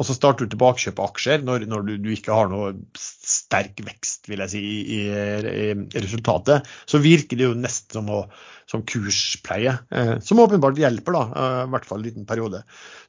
og 0.00 0.08
så 0.08 0.16
starter 0.16 0.48
du 0.48 0.54
tilbakekjøp 0.54 1.00
av 1.02 1.10
aksjer 1.10 1.42
når, 1.44 1.66
når 1.68 1.84
du, 1.84 1.92
du, 2.00 2.08
ikke 2.14 2.32
har 2.32 2.48
noe 2.48 2.72
sterk 2.96 3.82
vekst 3.84 4.30
vil 4.30 4.40
jeg 4.46 4.52
si, 4.54 4.62
i, 4.64 4.80
i, 4.96 5.66
i 5.76 6.00
resultatet, 6.00 6.70
så 6.88 7.02
virker 7.04 7.36
det 7.36 7.50
jo 7.50 7.58
nesten 7.58 8.00
som, 8.00 8.08
å, 8.08 8.22
som 8.70 8.86
kurspleie. 8.88 9.76
Eh, 9.92 10.16
som 10.24 10.40
åpenbart 10.40 10.80
hjelper, 10.80 11.18
da, 11.18 11.22
eh, 11.28 11.60
i 11.66 11.70
hvert 11.74 11.88
fall 11.88 12.00
en 12.00 12.08
liten 12.08 12.28
periode. 12.28 12.62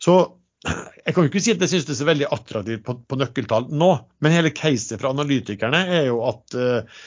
Så 0.04 0.20
jeg 0.62 1.16
kan 1.16 1.26
jo 1.26 1.32
ikke 1.32 1.42
si 1.42 1.54
at 1.56 1.64
jeg 1.64 1.72
synes 1.72 1.88
det 1.88 1.94
er 1.96 2.00
så 2.04 2.06
veldig 2.06 2.28
attraktivt 2.36 2.84
på, 2.86 2.94
på 3.10 3.18
nøkkeltall 3.18 3.72
nå, 3.74 3.90
men 4.22 4.36
hele 4.36 4.52
caset 4.54 5.00
fra 5.02 5.10
analytikerne 5.16 5.80
er 5.96 6.06
jo 6.12 6.20
at, 6.28 6.54
eh, 6.54 7.02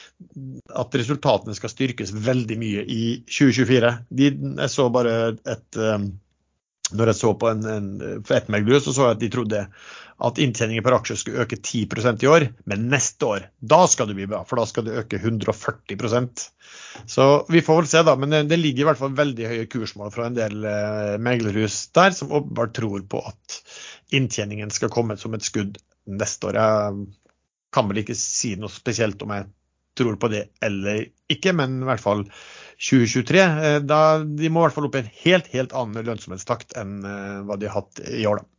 at, 0.75 0.97
resultatene 0.99 1.55
skal 1.55 1.71
styrkes 1.71 2.11
veldig 2.25 2.57
mye 2.59 2.83
i 2.83 3.03
2024. 3.29 3.93
De, 4.11 4.29
jeg 4.33 4.73
så 4.73 4.89
bare 4.91 5.15
et 5.37 5.79
um, 5.79 6.09
når 6.93 7.11
jeg 7.11 7.17
så 7.17 7.31
på 7.39 7.49
en, 7.49 7.63
en 7.65 7.93
for 8.25 8.37
ett 8.37 8.49
megler, 8.53 8.81
så 8.83 8.93
så 8.93 9.07
jeg 9.07 9.17
at 9.17 9.21
de 9.23 9.29
trodde 9.33 9.61
at 10.25 10.39
inntjeningen 10.39 10.83
per 10.85 10.95
aksje 10.95 11.17
skulle 11.19 11.43
øke 11.43 11.57
10% 11.57 12.23
i 12.23 12.29
år, 12.31 12.45
men 12.69 12.85
neste 12.91 13.27
år, 13.27 13.47
da 13.59 13.81
skal 13.91 14.07
det 14.07 14.15
bli 14.19 14.27
bra, 14.31 14.43
for 14.47 14.61
da 14.61 14.67
skal 14.69 14.85
det 14.87 14.95
øke 15.01 15.19
140% 15.19 16.45
Så 17.11 17.25
vi 17.51 17.63
får 17.65 17.81
vel 17.81 17.89
se, 17.91 18.03
da. 18.07 18.15
Men 18.15 18.31
det, 18.31 18.43
det 18.51 18.61
ligger 18.61 18.85
i 18.85 18.87
hvert 18.89 19.01
fall 19.01 19.17
veldig 19.17 19.49
høye 19.49 19.67
kursmål 19.71 20.13
fra 20.13 20.29
en 20.29 20.37
del 20.37 20.63
eh, 20.69 21.17
meglerhus 21.19 21.81
der, 21.97 22.15
som 22.15 22.31
åpenbart 22.31 22.75
tror 22.77 23.03
på 23.11 23.21
at 23.27 23.59
inntjeningen 24.15 24.71
skal 24.71 24.93
komme 24.93 25.17
som 25.19 25.35
et 25.35 25.43
skudd 25.43 25.81
neste 26.05 26.51
år. 26.51 26.61
Jeg 26.61 27.05
kan 27.75 27.91
vel 27.91 28.03
ikke 28.05 28.15
si 28.15 28.55
noe 28.59 28.71
spesielt 28.71 29.21
om 29.25 29.35
jeg 29.35 29.49
tror 29.97 30.17
på 30.21 30.31
det 30.31 30.47
eller 30.65 31.07
ikke, 31.31 31.53
men 31.57 31.79
i 31.81 31.87
hvert 31.87 32.03
fall 32.03 32.25
2023. 32.79 33.39
Eh, 33.39 33.77
da, 33.87 34.01
de 34.23 34.51
må 34.51 34.63
i 34.63 34.67
hvert 34.67 34.75
fall 34.75 34.89
opp 34.89 34.97
i 34.99 35.03
en 35.03 35.13
helt, 35.23 35.47
helt 35.53 35.73
annen 35.77 36.05
lønnsomhetstakt 36.07 36.75
enn 36.79 36.99
eh, 37.07 37.39
hva 37.47 37.57
de 37.59 37.71
har 37.71 37.81
hatt 37.81 38.03
i 38.11 38.27
år. 38.29 38.43
da. 38.43 38.51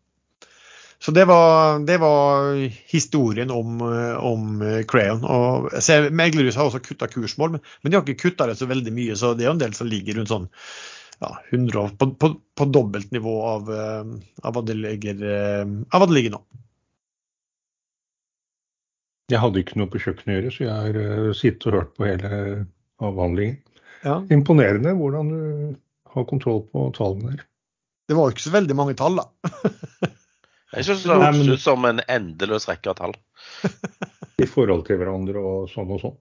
Så 1.07 1.13
det 1.13 1.27
var, 1.29 1.83
det 1.85 1.99
var 2.01 2.55
historien 2.89 3.51
om, 3.53 3.83
om, 3.85 4.63
Crayon. 4.89 5.27
Og 5.29 5.67
jeg 5.77 6.09
Meglerhus 6.17 6.57
har 6.57 6.71
også 6.71 6.81
kutta 6.81 7.07
kursmål, 7.13 7.59
men, 7.59 7.91
de 7.91 7.99
har 7.99 8.01
ikke 8.01 8.31
kutta 8.31 8.47
det 8.49 8.57
så 8.57 8.69
veldig 8.71 8.95
mye. 8.97 9.17
Så 9.21 9.35
det 9.37 9.45
er 9.45 9.51
jo 9.51 9.57
en 9.59 9.61
del 9.61 9.77
som 9.77 9.91
ligger 9.91 10.17
rundt 10.17 10.33
sånn 10.33 10.49
ja, 11.21 11.31
100, 11.51 11.89
på, 11.99 12.11
på, 12.15 12.31
på 12.57 12.69
dobbelt 12.73 13.11
nivå 13.15 13.35
av, 13.47 13.73
eh, 13.73 14.15
av, 14.43 14.57
hva 14.57 14.65
ligger, 14.73 15.21
eh, 15.21 15.65
av 15.91 16.03
hva 16.03 16.09
det 16.09 16.17
ligger 16.19 16.37
nå. 16.37 16.43
Jeg 19.33 19.43
hadde 19.43 19.63
ikke 19.63 19.81
noe 19.81 19.91
på 19.91 20.01
kjøkkenet 20.03 20.33
å 20.33 20.37
gjøre, 20.37 20.53
så 20.55 20.65
jeg 20.67 20.75
har 20.75 20.99
uh, 21.01 21.31
sittet 21.35 21.67
og 21.71 21.81
hørt 21.81 21.95
på 21.99 22.07
hele 22.07 22.31
avhandlingen. 23.03 23.59
Ja. 24.05 24.21
Imponerende 24.31 24.93
hvordan 24.95 25.33
du 25.33 25.41
har 26.15 26.27
kontroll 26.31 26.63
på 26.71 26.87
tallene 26.97 27.35
der. 27.35 27.47
Det 28.07 28.15
var 28.15 28.29
jo 28.29 28.37
ikke 28.37 28.45
så 28.45 28.55
veldig 28.55 28.77
mange 28.79 28.95
tall, 28.99 29.19
da. 29.19 29.27
Jeg 30.77 30.87
syns 30.89 31.07
det 31.07 31.17
høres 31.17 31.49
ut 31.49 31.63
som 31.63 31.87
en 31.89 32.03
endeløs 32.11 32.67
rekke 32.69 32.93
av 32.93 32.99
tall. 33.01 33.17
I 34.45 34.47
forhold 34.51 34.85
til 34.87 34.99
hverandre 35.01 35.41
og 35.41 35.71
sånn 35.73 35.91
og 35.95 36.03
sånn. 36.03 36.17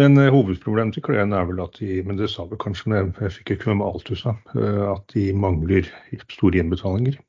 Men 0.00 0.18
uh, 0.18 0.30
hovedproblemet 0.34 0.96
til 0.96 1.04
klærne 1.06 1.38
er 1.38 1.46
vel 1.50 1.62
at 1.62 1.78
de 1.78 2.00
men 2.06 2.18
det 2.18 2.32
sa 2.32 2.48
du 2.50 2.56
kanskje, 2.58 2.90
men 2.90 3.12
jeg 3.20 3.36
fikk 3.36 3.54
ikke 3.54 3.70
med 3.70 3.82
meg 3.82 3.92
alt 3.92 4.10
du 4.10 4.18
sa, 4.18 4.34
uh, 4.56 4.82
at 4.96 5.06
de 5.14 5.28
mangler 5.38 5.90
store 6.24 6.62
innbetalinger. 6.62 7.20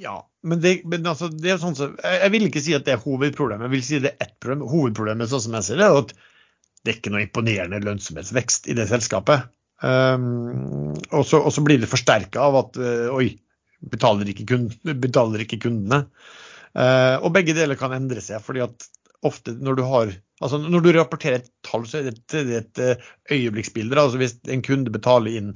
Ja, 0.00 0.30
men, 0.42 0.60
det, 0.60 0.80
men 0.88 1.06
altså, 1.06 1.28
det 1.28 1.52
er 1.52 1.58
sånn 1.60 1.76
som, 1.76 1.96
jeg, 2.00 2.30
vil 2.32 2.46
ikke 2.46 2.62
si 2.64 2.74
at 2.76 2.86
det 2.86 2.94
er 2.94 3.02
hovedproblemet. 3.02 3.66
Jeg 3.66 3.74
vil 3.74 3.84
si 3.84 3.98
det 4.00 4.14
er 4.14 4.26
ett 4.26 4.38
problem. 4.40 4.64
Hovedproblemet 4.70 5.30
sånn 5.30 5.44
som 5.46 5.56
jeg 5.58 5.68
ser 5.68 5.82
det, 5.82 5.88
er 5.88 5.98
at 6.00 6.14
det 6.82 6.92
er 6.92 6.98
ikke 6.98 7.12
noe 7.14 7.26
imponerende 7.26 7.82
lønnsomhetsvekst 7.84 8.70
i 8.72 8.76
det 8.78 8.88
selskapet. 8.90 9.50
Um, 9.82 10.94
og, 11.10 11.26
så, 11.26 11.64
blir 11.66 11.82
det 11.82 11.90
forsterka 11.90 12.42
av 12.46 12.58
at 12.62 12.80
uh, 12.80 13.12
oi, 13.14 13.28
betaler 13.92 14.32
ikke, 14.32 14.48
kundene. 14.54 14.96
Betaler 15.02 15.44
ikke 15.44 15.60
kundene. 15.66 16.04
Uh, 16.72 17.20
og 17.20 17.32
begge 17.36 17.54
deler 17.56 17.78
kan 17.78 17.94
endre 17.94 18.24
seg. 18.24 18.40
fordi 18.42 18.64
at 18.64 18.88
ofte 19.22 19.54
når 19.54 19.78
du 19.78 19.84
har 19.86 20.12
altså 20.42 20.58
når 20.58 20.82
du 20.82 20.92
rapporterer 20.96 21.42
et 21.42 21.50
tall, 21.66 21.84
så 21.86 22.00
er 22.00 22.08
det 22.08 22.16
et, 22.16 22.34
et 22.58 22.80
eh, 22.82 23.10
øyeblikksbilde. 23.30 23.94
Altså 23.94 24.18
hvis 24.18 24.34
en 24.50 24.64
kunde 24.66 24.90
betaler 24.90 25.36
inn 25.38 25.52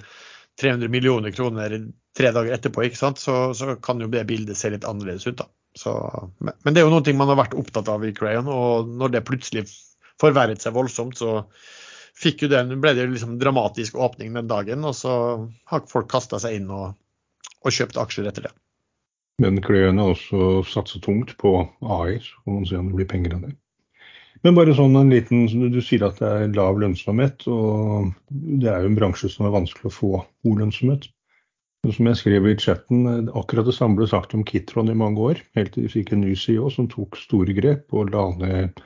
300 0.63 0.93
millioner 0.93 1.35
kroner 1.35 1.75
tre 2.17 2.33
dager 2.35 2.57
etterpå, 2.57 2.87
ikke 2.87 3.01
sant? 3.01 3.23
Så, 3.23 3.55
så 3.59 3.77
kan 3.83 4.01
jo 4.03 4.11
det 4.13 4.27
bildet 4.29 4.59
se 4.59 4.73
litt 4.73 4.87
annerledes 4.89 5.27
ut. 5.29 5.39
da. 5.41 5.49
Så, 5.77 5.95
men 6.41 6.73
det 6.73 6.81
er 6.81 6.87
jo 6.87 6.93
noe 6.95 7.17
man 7.17 7.33
har 7.33 7.43
vært 7.43 7.57
opptatt 7.59 7.91
av 7.93 8.05
i 8.07 8.15
Crayon. 8.17 8.49
Og 8.53 8.93
når 9.01 9.17
det 9.17 9.27
plutselig 9.29 9.67
forverret 10.21 10.65
seg 10.65 10.77
voldsomt, 10.77 11.19
så 11.21 11.43
fikk 12.17 12.47
jo 12.47 12.53
den, 12.53 12.79
ble 12.81 12.95
det 12.97 13.11
liksom 13.11 13.37
dramatisk 13.41 13.99
åpning 14.01 14.33
den 14.39 14.49
dagen. 14.49 14.87
Og 14.89 14.97
så 14.97 15.13
har 15.69 15.91
folk 15.91 16.09
kasta 16.13 16.41
seg 16.41 16.63
inn 16.63 16.73
og 16.73 16.95
og 17.67 17.75
kjøpt 17.75 17.99
aksjer 18.01 18.31
etter 18.31 18.49
det. 18.49 18.55
Men 19.43 19.61
Crayon 19.65 20.01
har 20.01 20.15
også 20.15 20.63
satsa 20.71 21.01
tungt 21.05 21.35
på 21.41 21.59
AI, 21.83 22.19
så 22.25 22.43
kan 22.45 22.61
man 22.61 22.69
se 22.69 22.79
om 22.79 22.91
det 22.91 23.01
blir 23.01 23.11
penger 23.11 23.37
av 23.37 23.47
det. 23.47 23.53
Men 24.45 24.57
bare 24.57 24.77
sånn 24.77 24.97
en 24.97 25.11
liten, 25.11 25.49
Du 25.73 25.81
sier 25.83 26.07
at 26.07 26.21
det 26.21 26.29
er 26.29 26.55
lav 26.55 26.79
lønnsomhet, 26.79 27.47
og 27.51 28.13
det 28.31 28.71
er 28.71 28.85
jo 28.85 28.93
en 28.93 28.99
bransje 28.99 29.31
som 29.33 29.49
er 29.49 29.55
vanskelig 29.57 29.91
å 29.91 29.97
få 29.97 30.11
god 30.47 30.63
lønnsomhet. 30.63 31.09
Som 31.87 32.09
jeg 32.09 32.19
skrev 32.19 32.47
i 32.51 32.57
chatten, 32.59 33.29
akkurat 33.39 33.67
det 33.69 33.75
samme 33.77 34.01
ble 34.01 34.09
sagt 34.11 34.33
om 34.35 34.43
Kitron 34.47 34.91
i 34.91 34.97
mange 34.99 35.23
år. 35.23 35.41
Helt 35.55 35.75
til 35.75 35.85
vi 35.87 35.93
fikk 35.93 36.15
en 36.15 36.25
ny 36.25 36.33
CEO 36.35 36.71
som 36.73 36.89
tok 36.91 37.19
store 37.21 37.55
grep 37.55 37.95
og 37.95 38.11
la 38.15 38.25
ned 38.41 38.81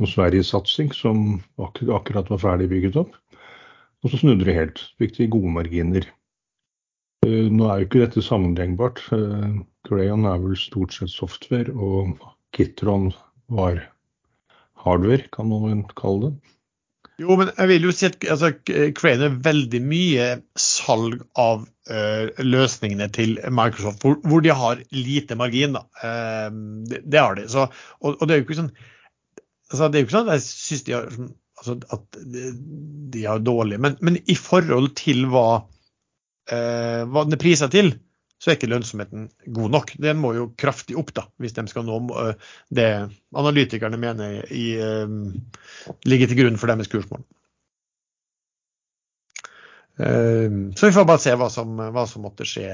noen 0.00 0.10
Sverigesatsing, 0.10 0.90
som 0.92 1.40
akkurat 1.62 2.28
var 2.32 2.42
ferdig 2.42 2.68
bygget 2.72 2.98
opp. 3.04 3.14
Og 4.02 4.12
så 4.12 4.20
snudde 4.20 4.44
det 4.48 4.56
helt. 4.58 4.82
Fikk 5.00 5.16
de 5.16 5.30
gode 5.32 5.54
marginer. 5.54 6.08
Eh, 7.24 7.48
nå 7.48 7.68
er 7.70 7.80
jo 7.80 7.88
ikke 7.88 8.02
dette 8.02 8.24
sammenlignbart. 8.26 9.00
Crayon 9.88 10.26
eh, 10.26 10.34
er 10.34 10.42
vel 10.42 10.58
stort 10.58 10.96
sett 10.96 11.12
software, 11.14 11.72
og 11.72 12.18
Kitron 12.52 13.12
var 13.52 13.80
hardware, 14.82 15.28
kan 15.32 15.48
man 15.48 15.86
kalle 15.96 16.32
det. 16.32 16.56
Jo, 17.22 17.36
men 17.38 17.52
jeg 17.54 17.70
vil 17.70 17.86
jo 17.86 17.92
si 17.94 18.08
at 18.08 18.16
altså, 18.34 18.52
er 18.66 19.36
veldig 19.44 19.80
mye 19.84 20.28
salg 20.58 21.20
av 21.38 21.64
uh, 21.64 22.42
løsningene 22.42 23.08
til 23.14 23.36
Microsoft, 23.54 24.02
hvor, 24.02 24.18
hvor, 24.26 24.42
de 24.44 24.54
har 24.56 24.82
lite 24.94 25.38
margin. 25.38 25.76
Da. 25.78 25.84
Uh, 26.02 26.48
det, 26.90 27.02
det, 27.06 27.20
har 27.20 27.38
de. 27.38 27.46
Så, 27.52 27.68
og, 28.00 28.16
og, 28.16 28.24
det 28.26 28.34
er 28.34 28.42
jo 28.42 28.46
ikke 28.48 28.58
sånn 28.62 28.72
altså, 29.72 29.88
det 29.88 29.98
er 29.98 30.02
jo 30.02 30.08
ikke 30.08 30.16
sånn 30.18 30.32
at 30.32 30.38
jeg 30.38 30.46
syns 30.48 30.86
de 30.88 30.96
har 30.96 31.10
altså, 31.62 31.78
at 31.94 32.22
de, 32.34 33.26
har 33.26 33.44
dårlig, 33.44 33.78
men, 33.82 33.98
men 34.04 34.18
i 34.26 34.36
forhold 34.38 34.92
til 34.98 35.26
hva 35.32 35.46
uh, 35.62 37.02
hva 37.06 37.26
den 37.26 37.36
er 37.36 37.42
prisa 37.42 37.70
til, 37.72 37.94
så 38.42 38.50
er 38.50 38.56
ikke 38.58 38.72
lønnsomheten 38.72 39.28
god 39.54 39.70
nok. 39.70 39.92
Den 40.02 40.18
må 40.18 40.32
jo 40.34 40.48
kraftig 40.58 40.96
opp 40.98 41.12
da, 41.14 41.28
hvis 41.38 41.54
de 41.54 41.62
skal 41.70 41.86
nå 41.86 42.00
eh, 42.24 42.48
det 42.74 42.88
analytikerne 43.38 44.00
mener 44.02 44.40
i, 44.50 44.64
eh, 44.82 45.94
ligger 46.10 46.30
til 46.30 46.40
grunn 46.40 46.58
for 46.58 46.72
deres 46.72 46.90
kursmål. 46.90 47.22
Eh, 50.02 50.50
så 50.74 50.88
vi 50.88 50.96
får 50.96 51.06
bare 51.06 51.22
se 51.22 51.36
hva 51.38 51.46
som, 51.54 51.78
hva 51.94 52.04
som 52.10 52.26
måtte 52.26 52.48
skje 52.48 52.66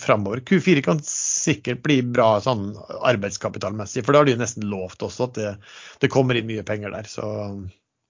framover. 0.00 0.40
Q4 0.48 0.86
kan 0.88 1.04
sikkert 1.04 1.84
bli 1.84 2.00
bra 2.08 2.38
sånn 2.40 2.70
arbeidskapitalmessig, 3.12 4.06
for 4.06 4.16
da 4.16 4.24
har 4.24 4.32
de 4.32 4.40
nesten 4.40 4.64
lovt 4.72 5.04
også 5.04 5.28
at 5.28 5.36
det, 5.36 5.52
det 6.00 6.12
kommer 6.16 6.40
inn 6.40 6.48
mye 6.48 6.64
penger 6.64 6.96
der. 6.96 7.12
Så, 7.12 7.28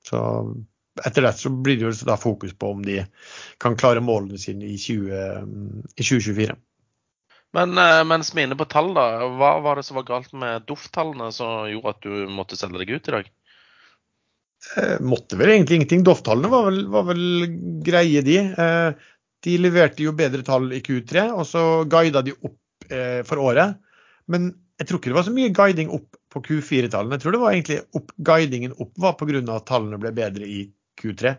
så 0.07 0.23
etter 1.01 1.25
det 1.25 1.33
så 1.41 1.51
blir 1.51 1.79
det 1.81 1.87
jo 1.89 1.93
da 2.09 2.19
fokus 2.21 2.53
på 2.59 2.75
om 2.75 2.83
de 2.85 3.01
kan 3.63 3.77
klare 3.81 4.03
målene 4.05 4.41
sine 4.41 4.69
i, 4.69 4.77
20, 4.77 5.13
i 5.97 6.05
2024. 6.05 6.57
Men 7.57 7.77
eh, 7.79 8.01
mens 8.09 8.33
vi 8.33 8.43
er 8.43 8.49
inne 8.49 8.59
på 8.61 8.69
tall, 8.73 8.93
da, 8.97 9.27
hva 9.39 9.55
var 9.65 9.79
det 9.79 9.87
som 9.89 9.99
var 10.01 10.09
galt 10.09 10.33
med 10.37 10.65
DOF-tallene 10.69 11.29
som 11.37 11.69
gjorde 11.69 11.95
at 11.95 12.05
du 12.07 12.27
måtte 12.33 12.59
selge 12.61 12.81
deg 12.81 12.95
ut 12.97 13.11
i 13.11 13.17
dag? 13.19 13.31
Eh, 14.77 14.97
måtte 15.05 15.37
vel 15.37 15.53
egentlig 15.53 15.81
ingenting. 15.81 16.05
DOF-tallene 16.07 16.53
var, 16.53 16.71
var, 16.95 17.09
vel 17.11 17.25
greie, 17.85 18.25
de. 18.25 18.39
Eh, 18.41 19.13
de 19.43 19.59
leverte 19.61 20.05
jo 20.07 20.15
bedre 20.17 20.45
tall 20.47 20.71
i 20.73 20.81
Q3, 20.85 21.29
og 21.35 21.45
så 21.49 21.63
guida 21.91 22.23
de 22.25 22.37
opp 22.39 22.89
eh, 22.89 23.21
for 23.29 23.43
året. 23.43 23.77
Men 24.33 24.53
jeg 24.81 24.89
tror 24.89 25.01
ikke 25.01 25.13
det 25.13 25.19
var 25.19 25.27
så 25.27 25.35
mye 25.35 25.55
guiding 25.55 25.91
opp 25.95 26.17
på 26.33 26.41
Q4-tallene. 26.47 27.19
Jeg 27.19 27.25
tror 27.25 27.37
det 27.37 27.43
var 27.43 27.57
egentlig 27.57 27.81
opp, 27.99 28.15
guidingen 28.17 28.77
opp 28.81 28.95
var 29.03 29.19
pga. 29.19 29.43
at 29.57 29.67
tallene 29.69 30.01
ble 30.01 30.15
bedre 30.17 30.49
i 30.49 30.63
Q3. 31.03 31.35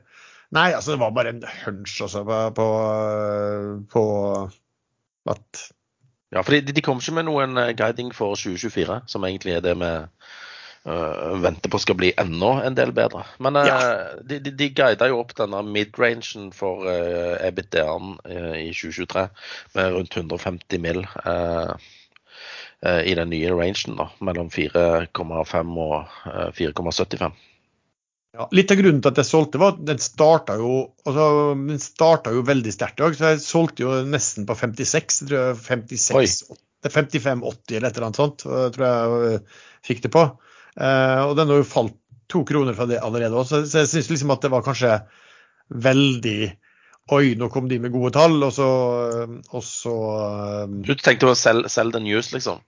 Nei, 0.54 0.70
altså 0.78 0.94
det 0.94 1.02
var 1.02 1.14
bare 1.16 1.34
en 1.34 1.46
hunch 1.64 2.02
også 2.06 2.24
på, 2.28 2.40
på, 2.58 2.66
på 3.90 4.04
at 5.34 5.64
Ja, 6.34 6.42
for 6.42 6.56
de, 6.56 6.74
de, 6.74 6.82
kom 6.82 6.98
ikke 6.98 7.14
med 7.14 7.28
noen 7.28 7.60
eh, 7.62 7.76
guiding 7.78 8.10
for 8.14 8.34
2024, 8.34 9.04
som 9.10 9.26
egentlig 9.28 9.54
er 9.54 9.62
det 9.62 9.76
vi 9.78 9.90
uh, 10.90 11.36
venter 11.44 11.70
på 11.70 11.78
skal 11.82 11.98
bli 12.00 12.10
enda 12.18 12.56
en 12.66 12.78
del 12.78 12.90
bedre. 12.96 13.22
Men 13.38 13.60
uh, 13.60 13.68
ja. 13.68 13.76
de, 14.26 14.40
de, 14.42 14.54
de 14.58 14.70
guida 14.74 15.12
jo 15.12 15.20
opp 15.22 15.36
denne 15.38 15.62
mid-rangen 15.68 16.50
for 16.58 16.88
uh, 16.90 17.38
EBITDA-en 17.38 18.18
uh, 18.26 18.56
i 18.58 18.72
2023 18.74 19.28
med 19.78 19.94
rundt 19.98 20.18
150 20.18 20.82
mill. 20.82 21.06
i 22.84 23.14
den 23.16 23.30
nye 23.32 23.52
rangen, 23.56 23.94
da, 23.96 24.10
mellom 24.20 24.50
4,5 24.52 25.70
og 25.80 26.10
4,75. 26.58 27.30
Ja, 28.34 28.48
litt 28.56 28.72
av 28.74 28.80
grunnen 28.80 29.02
til 29.04 29.12
at 29.14 29.20
jeg 29.22 29.30
solgte, 29.30 29.60
var 29.62 29.76
at 29.76 29.82
den 29.86 30.00
starta 30.02 30.56
jo, 30.58 30.78
altså, 31.06 31.26
jo 32.34 32.46
veldig 32.48 32.74
sterkt. 32.74 33.04
Så 33.18 33.34
jeg 33.36 33.42
solgte 33.46 33.86
jo 33.86 33.98
nesten 34.10 34.48
på 34.50 34.58
56. 34.58 35.20
56 35.68 36.40
det 36.84 36.92
er 36.92 36.96
55,80 36.98 37.78
eller 37.78 37.88
et 37.88 37.98
eller 37.98 38.08
annet 38.10 38.20
sånt, 38.20 38.44
eh, 38.44 38.66
tror 38.76 38.88
jeg 38.88 39.28
eh, 39.28 39.62
fikk 39.88 40.02
det 40.04 40.12
på. 40.12 40.24
Eh, 40.76 41.22
og 41.24 41.38
den 41.40 41.54
har 41.54 41.62
jo 41.62 41.70
falt 41.70 41.96
to 42.32 42.44
kroner 42.48 42.76
fra 42.76 42.88
det 42.90 43.00
allerede 43.04 43.38
òg, 43.38 43.48
så, 43.48 43.62
jeg 43.64 43.90
syns 43.92 44.10
liksom 44.12 44.34
at 44.36 44.44
det 44.44 44.52
var 44.54 44.66
kanskje 44.66 45.00
veldig 45.70 46.38
Oi, 47.12 47.34
nå 47.36 47.50
kom 47.52 47.66
de 47.68 47.82
med 47.84 47.92
gode 47.92 48.14
tall, 48.16 48.38
og 48.46 48.54
så, 48.56 48.66
og 49.28 49.64
så 49.68 49.96
eh, 50.24 50.76
Du 50.88 50.94
tenkte 50.96 51.34
å 51.34 51.36
selge, 51.36 51.72
selge 51.72 51.98
the 51.98 52.04
news, 52.06 52.32
liksom? 52.32 52.62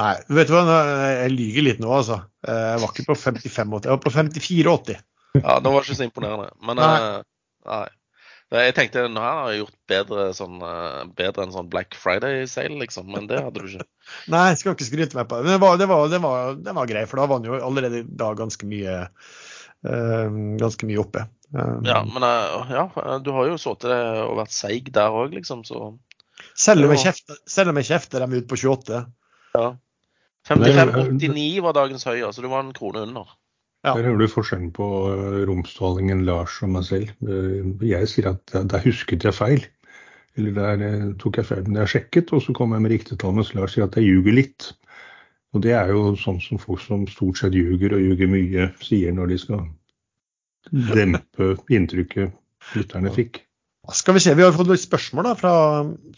Nei, 0.00 0.16
vet 0.32 0.48
du 0.48 0.54
hva, 0.56 0.80
jeg 1.12 1.32
lyver 1.34 1.66
litt 1.66 1.80
nå, 1.82 1.90
altså. 1.92 2.22
Eh, 2.46 2.66
Jeg 2.72 2.82
var 2.82 2.92
ikke 2.94 3.08
på 3.10 3.16
55,80, 3.20 3.86
jeg 3.86 3.92
var 3.92 4.02
på 4.04 4.12
54,80. 4.14 5.00
Ja, 5.40 5.56
det 5.62 5.72
var 5.72 5.84
ikke 5.84 5.96
så 5.98 6.06
imponerende. 6.06 6.52
Men 6.66 6.80
Nei. 6.80 6.92
eh, 6.98 7.24
nei. 7.70 7.88
Jeg 8.50 8.74
tenkte 8.74 9.04
nå 9.06 9.20
her 9.22 9.36
har 9.38 9.50
jeg 9.52 9.60
gjort 9.60 9.76
bedre, 9.92 10.22
sånn, 10.34 10.56
eh, 10.66 11.02
bedre 11.20 11.44
enn 11.44 11.52
sånn 11.54 11.68
Black 11.70 11.94
Friday-sale, 12.00 12.80
liksom. 12.80 13.12
Men 13.12 13.28
det 13.30 13.42
hadde 13.44 13.62
du 13.62 13.68
ikke. 13.68 13.86
Nei, 14.32 14.46
jeg 14.50 14.62
skal 14.62 14.74
ikke 14.74 14.88
skryte 14.88 15.18
meg 15.20 15.28
på 15.30 15.38
det. 15.38 15.46
Men 15.46 15.54
det 15.54 15.60
var, 15.62 15.76
det 15.78 15.90
var, 15.92 16.08
det 16.10 16.22
var, 16.24 16.56
det 16.70 16.74
var 16.80 16.90
grei, 16.90 17.04
for 17.10 17.20
da 17.20 17.28
var 17.30 17.42
den 17.42 17.52
jo 17.52 17.60
allerede 17.60 18.02
da 18.08 18.32
ganske 18.38 18.68
mye 18.70 19.02
ganske 19.80 20.84
mye 20.84 20.98
oppe. 21.00 21.22
Ja, 21.56 22.02
men 22.04 22.20
ja, 22.68 22.82
du 23.24 23.30
har 23.32 23.46
jo 23.48 23.54
sittet 23.56 23.88
og 24.26 24.34
vært 24.36 24.52
seig 24.52 24.90
der 24.92 25.14
òg, 25.16 25.32
liksom, 25.32 25.62
så 25.64 25.94
selv 26.52 26.84
om 26.84 26.92
jeg 27.80 27.88
kjefter 27.88 28.20
dem 28.20 28.34
ut 28.36 28.50
på 28.50 28.58
28. 28.60 29.00
ja. 29.56 29.70
55,89 30.48 31.60
var 31.64 31.76
dagens 31.76 32.06
høye, 32.08 32.30
så 32.32 32.42
du 32.42 32.48
var 32.50 32.64
en 32.64 32.74
krone 32.76 33.04
under. 33.06 33.28
Ja. 33.84 33.94
Der 33.96 34.04
hører 34.04 34.20
du 34.20 34.28
forskjellen 34.28 34.72
på 34.76 34.86
eh, 35.08 35.42
romsdalingen 35.48 36.24
Lars 36.28 36.58
og 36.64 36.72
meg 36.74 36.84
selv. 36.88 37.12
Eh, 37.24 37.70
Jeg 37.88 38.08
sier 38.12 38.34
at 38.34 38.52
der, 38.52 38.82
husket 38.84 39.24
jeg 39.24 39.36
feil. 39.36 39.64
Eller 40.36 40.56
der 40.56 40.84
eh, 40.86 41.06
tok 41.20 41.40
jeg 41.40 41.48
feil, 41.48 41.64
men 41.68 41.80
jeg 41.80 41.94
sjekket, 41.94 42.32
og 42.36 42.44
så 42.44 42.54
kom 42.56 42.76
jeg 42.76 42.84
med 42.84 42.92
riktig 42.92 43.18
tall, 43.20 43.36
mens 43.38 43.54
Lars 43.56 43.76
sier 43.76 43.88
at 43.88 43.96
jeg 43.96 44.10
ljuger 44.10 44.36
litt. 44.36 44.72
Og 45.56 45.64
det 45.64 45.72
er 45.74 45.92
jo 45.94 46.12
sånn 46.20 46.38
som 46.44 46.60
folk 46.62 46.82
som 46.84 47.06
stort 47.10 47.40
sett 47.40 47.56
ljuger 47.56 47.96
og 47.96 48.04
ljuger 48.04 48.30
mye, 48.30 48.68
sier 48.84 49.16
når 49.16 49.32
de 49.32 49.38
skal 49.42 49.64
dempe 50.70 51.54
inntrykket 51.72 52.36
lytterne 52.76 53.12
fikk. 53.14 53.42
Skal 53.96 54.14
vi 54.14 54.22
se, 54.22 54.36
vi 54.36 54.44
har 54.44 54.54
fått 54.54 54.68
litt 54.70 54.82
spørsmål 54.82 55.30
da, 55.30 55.32
fra, 55.40 55.54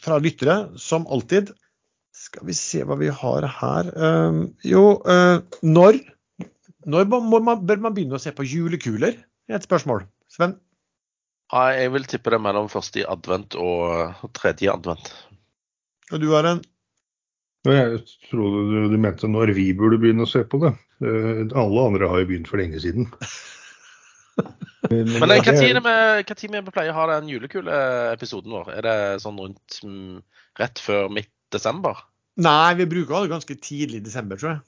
fra 0.03 0.18
lyttere, 0.20 0.57
som 0.77 1.07
alltid. 1.07 1.55
Skal 2.23 2.47
vi 2.47 2.55
se 2.55 2.85
hva 2.87 2.97
vi 3.01 3.11
har 3.11 3.47
her. 3.59 3.93
Eh, 3.93 4.41
jo, 4.70 4.85
eh, 5.11 5.39
når, 5.66 5.99
når 6.87 7.09
må 7.11 7.23
må 7.27 7.41
man, 7.43 7.64
bør 7.66 7.83
man 7.83 7.97
begynne 7.97 8.18
å 8.18 8.23
se 8.23 8.35
på 8.37 8.47
julekuler? 8.47 9.18
er 9.51 9.59
Et 9.59 9.66
spørsmål. 9.66 10.07
Sven? 10.31 10.55
Jeg 11.53 11.91
vil 11.93 12.07
tippe 12.09 12.33
det 12.33 12.41
mellom 12.41 12.70
første 12.73 13.03
advent 13.05 13.57
og 13.61 14.23
tredje 14.39 14.70
advent. 14.73 15.11
Og 16.12 16.23
du 16.23 16.31
har 16.33 16.49
en 16.49 16.62
jeg 17.62 17.99
trodde 18.27 18.62
du, 18.73 18.79
du 18.91 18.97
mente 18.99 19.29
når 19.31 19.53
vi 19.55 19.68
burde 19.79 20.01
begynne 20.03 20.25
å 20.27 20.31
se 20.31 20.43
på 20.43 20.59
det. 20.64 20.73
Eh, 21.05 21.43
Alle 21.59 21.85
andre 21.87 22.09
har 22.11 22.23
jo 22.23 22.31
begynt 22.33 22.51
for 22.51 22.59
lenge 22.59 22.81
siden. 22.83 23.07
Men 24.91 25.29
hva 25.31 25.55
tid 25.55 25.77
vi 25.77 25.83
hva 25.83 26.35
tid 26.35 26.51
vi 26.51 26.62
pleier 26.73 26.91
å 26.91 26.97
ha 26.97 27.05
den 27.12 27.31
julekuleepisoden 27.31 28.57
vår? 28.57 28.73
Er 28.81 28.87
det 28.87 28.97
sånn 29.23 29.39
rundt 29.39 29.79
mm, 29.87 30.18
rett 30.59 30.83
før 30.83 31.07
midt 31.14 31.31
desember? 31.55 32.03
Nei, 32.37 32.74
vi 32.74 32.87
bruker 32.87 33.26
det 33.26 33.30
ganske 33.35 33.55
tidlig 33.61 34.01
i 34.01 34.05
desember, 34.07 34.37
tror 34.41 34.51
jeg. 34.55 34.61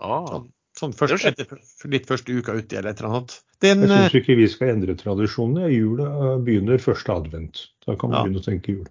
Ah, 0.00 0.26
Sånn, 0.30 0.44
sånn 0.78 0.92
først, 0.94 1.24
etter, 1.26 1.58
litt 1.90 2.06
første 2.06 2.30
uka 2.38 2.54
uti 2.54 2.76
eller 2.78 2.90
et 2.94 3.00
eller 3.00 3.10
annet. 3.16 3.40
Den, 3.60 3.80
Jeg 3.82 3.90
eh, 3.90 4.04
syns 4.06 4.14
ikke 4.22 4.36
vi 4.38 4.46
skal 4.48 4.68
endre 4.76 4.94
tradisjonene. 4.94 5.66
Jula 5.74 6.36
begynner 6.46 6.78
første 6.78 7.10
advent. 7.16 7.64
Da 7.86 7.96
kan 7.96 8.10
man 8.10 8.18
Ja. 8.20 8.24
begynne 8.28 8.42
å 8.42 8.46
tenke 8.46 8.68
jul. 8.76 8.86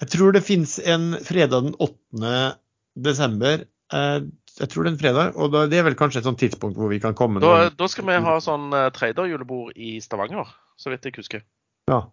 jeg 0.00 0.08
tror 0.08 0.32
det 0.32 0.42
fins 0.44 0.78
en 0.78 1.12
fredag 1.20 1.62
den 1.64 1.74
8. 1.80 2.56
desember. 2.96 3.66
Eh, 3.92 4.20
jeg 4.58 4.68
tror 4.72 4.84
det 4.84 4.88
er 4.88 4.94
en 4.94 4.98
fredag, 5.02 5.36
og 5.36 5.52
da, 5.52 5.66
det 5.66 5.78
er 5.78 5.82
vel 5.84 5.94
kanskje 5.94 6.18
et 6.22 6.24
sånt 6.24 6.38
tidspunkt 6.40 6.76
hvor 6.80 6.88
vi 6.88 6.98
kan 6.98 7.12
komme. 7.14 7.40
da, 7.40 7.68
da 7.68 7.86
skal 7.92 8.06
vi 8.06 8.12
ha 8.24 8.38
sånn 8.40 8.70
traderjulebord 8.96 9.76
i 9.76 9.98
Stavanger, 10.00 10.46
så 10.80 10.88
vidt 10.90 11.04
jeg 11.04 11.12
husker. 11.20 11.42
Ja. 11.88 12.06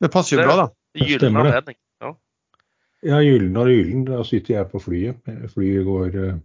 Det 0.00 0.10
passer 0.10 0.36
jo 0.36 0.42
Det- 0.42 0.48
bra, 0.48 0.56
da. 0.56 0.66
Det 0.94 1.06
Gyllen 1.06 1.20
stemmer 1.30 1.46
anledning. 1.46 1.76
Ja. 3.04 3.16
Ja, 3.16 3.20
Gyllen 3.22 3.56
og 3.60 3.68
Gyllen. 3.70 4.04
Da 4.08 4.22
sitter 4.24 4.54
jeg 4.56 4.70
på 4.72 4.80
flyet. 4.82 5.18
Flyet 5.52 5.84
går 5.86 6.16
eh, 6.22 6.38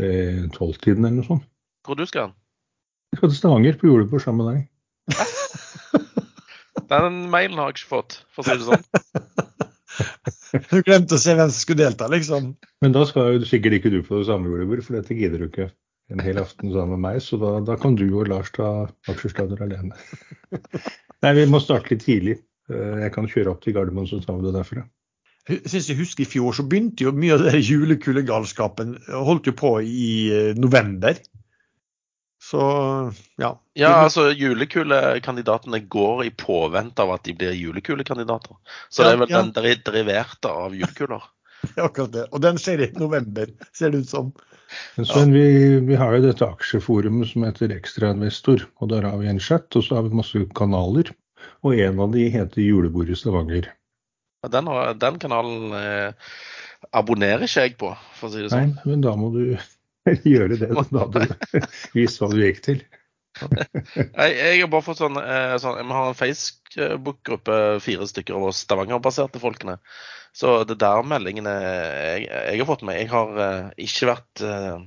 ved 0.00 0.50
tolvtiden 0.56 1.04
eller 1.08 1.20
noe 1.22 1.28
sånt. 1.28 1.46
Hvor 1.86 1.98
du 1.98 2.04
skal? 2.08 2.32
Jeg 3.12 3.18
skal 3.20 3.30
til 3.32 3.38
Stavanger 3.38 3.76
på 3.80 3.86
julebord 3.88 4.22
sammen 4.24 4.44
med 4.44 4.54
deg. 4.54 4.68
Den 6.90 7.18
mailen 7.32 7.58
har 7.58 7.70
jeg 7.70 7.78
ikke 7.78 7.90
fått, 7.94 8.18
for 8.34 8.44
å 8.44 8.48
si 8.48 8.58
det 8.60 8.68
sånn. 8.68 8.84
Du 10.70 10.80
glemte 10.86 11.14
å 11.14 11.20
se 11.22 11.32
hvem 11.34 11.50
som 11.50 11.54
skulle 11.62 11.84
delta, 11.84 12.06
liksom. 12.10 12.52
Men 12.82 12.94
da 12.94 13.04
skal 13.06 13.36
jo 13.36 13.46
sikkert 13.46 13.76
ikke 13.78 13.90
du 13.90 14.00
på 14.06 14.20
det 14.20 14.26
samme 14.28 14.50
julebordet, 14.50 14.84
for 14.86 14.94
dette 14.98 15.14
gidder 15.18 15.42
du 15.42 15.46
ikke 15.48 15.68
en 16.14 16.22
hel 16.22 16.38
aften 16.42 16.70
sammen 16.74 16.94
med 16.96 17.02
meg. 17.04 17.20
Så 17.22 17.38
da, 17.42 17.56
da 17.66 17.74
kan 17.80 17.94
du 17.98 18.04
og 18.18 18.26
Lars 18.30 18.50
ta 18.54 18.68
aksjesladder 19.10 19.62
alene. 19.66 19.94
Nei, 21.24 21.32
vi 21.38 21.46
må 21.50 21.58
starte 21.62 21.90
litt 21.94 22.02
tidlig. 22.06 22.36
Eh, 22.70 23.00
Jeg 23.06 23.14
kan 23.14 23.26
kjøre 23.30 23.54
opp 23.54 23.62
til 23.66 23.74
Gardermoen, 23.76 24.06
så 24.10 24.18
tar 24.22 24.38
vi 24.38 24.46
det 24.48 24.54
derfra. 24.58 24.84
Synes 25.44 25.90
jeg 25.90 25.98
husker 25.98 26.24
I 26.24 26.28
fjor 26.28 26.54
så 26.56 26.64
begynte 26.64 27.04
jo 27.04 27.12
mye 27.12 27.36
av 27.36 27.44
den 27.44 27.60
julekulegalskapen 27.60 28.94
holdt 29.12 29.50
jo 29.50 29.56
på 29.58 29.76
i 29.84 30.08
eh, 30.32 30.52
november. 30.56 31.18
Så 32.44 32.64
ja. 33.40 33.50
Ja, 33.76 33.90
altså 34.04 34.30
julekulekandidatene 34.32 35.80
går 35.88 36.24
i 36.26 36.32
påvente 36.36 37.04
av 37.04 37.14
at 37.16 37.24
de 37.28 37.36
blir 37.36 37.56
julekulekandidater. 37.56 38.56
Så 38.88 39.04
det 39.04 39.14
er 39.14 39.22
vel 39.22 39.32
Ja, 39.32 39.38
ja. 39.38 39.42
den 39.42 39.54
der 39.56 39.80
deriverte 39.84 40.52
av 40.52 40.76
julekuler. 40.76 41.24
akkurat 41.76 42.12
det. 42.12 42.26
Og 42.32 42.42
den 42.44 42.58
skjer 42.60 42.86
i 42.86 42.90
november, 42.98 43.50
ser 43.76 43.92
det 43.92 44.04
ut 44.04 44.10
som. 44.10 44.32
Men 44.96 45.06
Sven, 45.06 45.32
vi, 45.34 45.46
vi 45.86 45.96
har 45.98 46.16
jo 46.16 46.24
dette 46.24 46.46
aksjeforumet 46.46 47.30
som 47.30 47.46
heter 47.46 47.74
Ekstrainvestor. 47.74 48.66
Og 48.82 48.90
der 48.92 49.06
har 49.06 49.16
vi 49.20 49.30
en 49.30 49.40
chat, 49.42 49.68
og 49.76 49.86
så 49.86 49.98
har 49.98 50.08
vi 50.08 50.18
masse 50.18 50.44
kanaler. 50.56 51.12
Og 51.64 51.78
en 51.80 52.00
av 52.00 52.12
de 52.14 52.28
heter 52.32 52.64
Julebord 52.64 53.12
i 53.12 53.18
Stavanger. 53.18 53.70
Den, 54.52 54.68
har, 54.70 54.94
den 55.00 55.20
kanalen 55.22 55.76
eh, 55.78 56.34
abonnerer 56.94 57.46
ikke 57.46 57.64
jeg 57.66 57.78
på, 57.80 57.94
for 58.18 58.28
å 58.28 58.34
si 58.34 58.44
det 58.44 58.52
sånn. 58.52 58.74
Nei, 58.74 58.90
men 58.90 59.04
da 59.04 59.14
må 59.18 59.30
du 59.34 59.42
gjøre 60.34 60.58
det. 60.60 60.70
Da 60.90 61.06
du 61.14 61.22
viser 61.96 62.24
hva 62.24 62.32
du 62.32 62.42
gikk 62.42 62.62
til. 62.66 62.84
Nei, 64.14 64.28
jeg 64.30 64.58
har 64.60 64.70
bare 64.70 64.86
fått 64.86 65.00
sånn, 65.00 65.16
eh, 65.18 65.56
sånn 65.58 65.80
Vi 65.80 65.94
har 65.96 66.10
en 66.10 66.18
Facebook-gruppe, 66.18 67.56
fire 67.82 68.06
stykker 68.06 68.36
av 68.38 68.50
oss 68.50 68.60
Stavanger-baserte 68.62 69.42
folkene. 69.42 69.80
Så 70.34 70.60
det 70.66 70.78
der 70.82 71.06
meldingene 71.06 71.54
jeg, 71.54 72.28
jeg 72.28 72.60
har 72.60 72.68
fått 72.68 72.84
med 72.86 72.98
Jeg 72.98 73.10
har 73.12 73.40
eh, 73.42 73.72
ikke 73.86 74.10
vært 74.10 74.44
eh, 74.46 74.78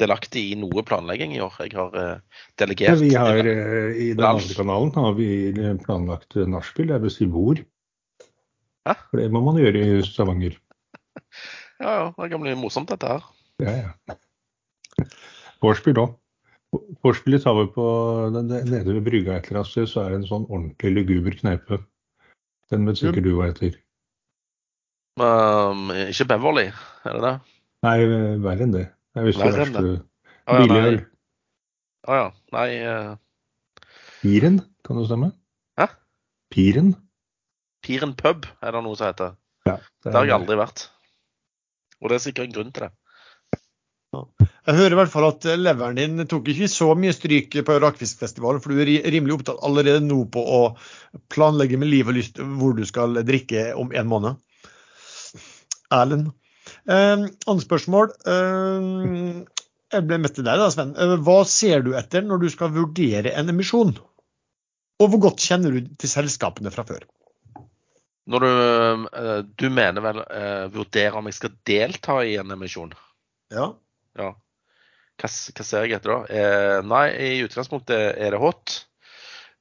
delaktig 0.00 0.44
i 0.52 0.56
noe 0.58 0.84
planlegging 0.86 1.34
i 1.36 1.42
år. 1.44 1.58
Jeg 1.62 1.76
har 1.78 1.98
eh, 1.98 2.40
Ja, 2.78 2.94
vi 2.98 3.12
har, 3.14 3.38
eh, 3.38 3.90
I 4.08 4.08
den 4.14 4.26
andre 4.26 4.56
kanalen 4.56 4.94
har 4.96 5.14
vi 5.18 5.28
planlagt 5.84 6.36
nachspiel. 6.36 6.94
der 6.94 7.02
vi 7.02 7.26
bord. 7.26 7.64
Hæ? 8.88 8.96
For 9.10 9.20
det 9.20 9.28
må 9.34 9.42
man 9.44 9.60
gjøre 9.60 9.82
i 9.82 10.02
Stavanger. 10.06 10.58
Ja, 11.82 11.92
ja, 11.98 12.08
det 12.16 12.30
kan 12.30 12.42
bli 12.42 12.54
morsomt, 12.58 12.90
dette 12.90 13.08
her. 13.10 13.24
Ja, 13.62 13.72
ja. 13.78 14.16
Vorspiel 15.62 15.98
òg. 16.02 16.16
Vorspiel 17.04 17.38
tar 17.42 17.56
vi 17.58 17.66
på 17.74 17.86
nede 18.32 18.82
ved 18.88 19.02
brygga 19.04 19.36
et 19.36 19.48
eller 19.50 19.62
annet 19.62 19.70
sted, 19.70 19.88
så 19.90 20.04
er 20.04 20.12
det 20.12 20.22
en 20.22 20.28
sånn 20.30 20.46
ordentlig 20.48 20.92
luguber 20.94 21.36
kneipe. 21.38 21.82
Den 22.72 22.86
vet 22.88 23.00
sikkert 23.02 23.26
du 23.26 23.34
hva 23.36 23.50
heter. 23.50 23.76
Um, 25.20 25.90
ikke 26.08 26.24
Beverly, 26.30 26.70
er 27.04 27.18
det 27.18 27.24
det? 27.26 27.34
Nei, 27.84 27.96
verre 28.40 28.64
enn 28.64 28.72
det. 28.72 28.86
Det 29.12 29.20
er 29.20 29.28
visst 29.28 29.42
det 29.42 29.52
verste. 29.58 29.82
Å 29.82 30.56
ja, 30.56 30.62
Billigøl. 30.62 30.86
nei. 30.86 30.92
øl. 30.94 31.02
Ja. 32.08 32.24
Nei 32.56 32.68
uh... 32.86 33.12
Piren, 34.22 34.60
kan 34.86 34.98
det 34.98 35.08
stemme? 35.10 35.32
Hæ? 35.78 35.90
Piren? 36.54 36.94
Piren 37.82 38.16
pub 38.18 38.46
er 38.62 38.74
det 38.74 38.82
noe 38.84 38.98
som 38.98 39.08
heter. 39.10 39.36
Ja. 39.68 39.78
Det 40.04 40.14
har 40.14 40.26
jeg 40.28 40.36
aldri 40.36 40.58
vært. 40.58 40.86
Og 42.02 42.10
det 42.10 42.18
er 42.18 42.24
sikkert 42.26 42.48
en 42.48 42.56
grunn 42.56 42.74
til 42.74 42.86
det. 42.86 42.92
Jeg 44.12 44.76
hører 44.76 44.94
i 44.94 44.96
hvert 44.98 45.10
fall 45.10 45.24
at 45.30 45.46
leveren 45.56 45.96
din 45.96 46.26
tok 46.28 46.50
ikke 46.52 46.68
så 46.68 46.90
mye 46.98 47.14
stryk 47.16 47.54
på 47.66 47.76
Rakfiskfestivalen, 47.80 48.60
for 48.60 48.74
du 48.74 48.82
er 48.82 49.08
rimelig 49.10 49.38
opptatt 49.38 49.62
allerede 49.64 50.02
nå 50.04 50.18
på 50.34 50.42
å 50.42 50.60
planlegge 51.32 51.80
med 51.80 51.88
liv 51.88 52.10
og 52.10 52.18
lyst 52.18 52.38
hvor 52.38 52.76
du 52.76 52.84
skal 52.86 53.22
drikke 53.26 53.70
om 53.78 53.94
en 53.96 54.10
måned. 54.10 54.36
Erlend. 55.92 56.30
Eh, 56.86 57.24
Annet 57.24 57.64
spørsmål. 57.64 58.12
Eh, 58.28 59.40
jeg 59.92 60.06
ble 60.08 60.20
med 60.20 60.36
til 60.36 60.46
deg 60.46 60.60
da, 60.60 60.68
Sven. 60.72 60.94
Eh, 61.00 61.16
hva 61.24 61.40
ser 61.48 61.82
du 61.86 61.94
etter 61.98 62.24
når 62.26 62.44
du 62.44 62.48
skal 62.52 62.72
vurdere 62.76 63.32
en 63.32 63.50
emisjon? 63.52 63.96
Og 65.02 65.10
hvor 65.10 65.24
godt 65.30 65.42
kjenner 65.42 65.74
du 65.74 65.90
til 65.98 66.12
selskapene 66.12 66.72
fra 66.74 66.84
før? 66.86 67.08
Når 68.30 68.44
du, 68.44 69.08
eh, 69.18 69.38
du 69.58 69.66
mener 69.74 70.04
vel 70.04 70.22
eh, 70.22 70.66
vurdere 70.74 71.18
om 71.18 71.26
jeg 71.26 71.38
skal 71.40 71.56
delta 71.66 72.20
i 72.22 72.36
en 72.38 72.54
emisjon? 72.54 72.92
Ja. 73.50 73.72
Ja. 74.18 74.30
Hva, 75.18 75.28
hva 75.28 75.66
ser 75.66 75.86
jeg 75.86 75.98
etter 75.98 76.14
da? 76.14 76.20
Eh, 76.30 76.78
nei, 76.86 77.04
i 77.18 77.42
utgangspunktet 77.46 78.14
er 78.14 78.34
det 78.34 78.42
hot. 78.42 78.78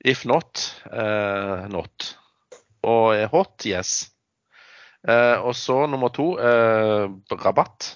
If 0.06 0.26
not, 0.30 0.62
eh, 0.94 1.68
not. 1.74 2.14
Og 2.90 3.14
er 3.16 3.30
hot, 3.34 3.66
yes. 3.70 4.12
Eh, 5.08 5.38
og 5.42 5.56
så 5.58 5.86
nummer 5.90 6.14
to, 6.14 6.36
eh, 6.38 7.08
rabatt. 7.34 7.96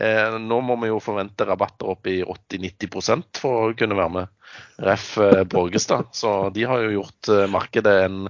Eh, 0.00 0.38
nå 0.38 0.60
må 0.62 0.76
vi 0.80 0.90
jo 0.90 1.00
forvente 1.02 1.46
rabatter 1.46 1.90
opp 1.90 2.06
i 2.06 2.20
80-90% 2.22 3.40
for 3.42 3.70
å 3.70 3.76
kunne 3.78 3.98
være 3.98 4.14
med. 4.14 4.36
Ref. 4.82 5.12
Borgestad. 5.50 6.14
Så 6.14 6.50
de 6.54 6.64
har 6.66 6.82
jo 6.82 6.94
gjort 7.00 7.30
markedet 7.50 7.96
en, 8.06 8.22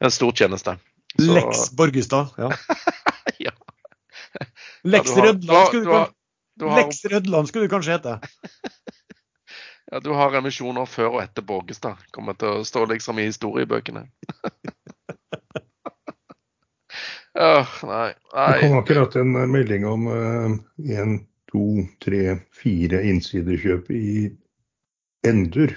en 0.00 0.14
stor 0.14 0.32
tjeneste. 0.34 0.78
Så, 1.16 1.34
Lex 1.34 1.70
Borgestad. 1.76 2.26
Ja. 2.38 2.50
ja. 3.38 3.52
Lex 4.84 5.10
Rødland 5.16 5.66
skulle 5.68 5.84
du 5.84 5.88
du 5.88 5.92
har- 5.94 6.12
du 6.58 6.66
Lex 6.74 7.04
Rødland 7.04 7.48
skulle 7.48 7.64
det 7.64 7.72
kanskje 7.72 7.92
hete. 7.96 8.18
ja, 9.92 10.00
du 10.04 10.10
har 10.12 10.34
emisjoner 10.38 10.86
før 10.90 11.16
og 11.16 11.22
etter 11.22 11.42
Borgestad. 11.46 11.96
Kommer 12.12 12.34
til 12.38 12.48
å 12.60 12.64
stå 12.66 12.84
liksom 12.90 13.18
i 13.22 13.28
historiebøkene. 13.30 14.04
Åh, 17.38 17.74
nei. 17.86 18.08
Det 18.34 18.60
kom 18.64 18.78
akkurat 18.80 19.14
en 19.20 19.36
eh, 19.38 19.46
melding 19.46 19.84
om 19.86 20.06
én, 20.10 21.18
to, 21.52 21.64
tre, 22.02 22.38
fire 22.50 23.02
innsidekjøp 23.06 23.90
i 23.94 24.30
Endur. 25.26 25.76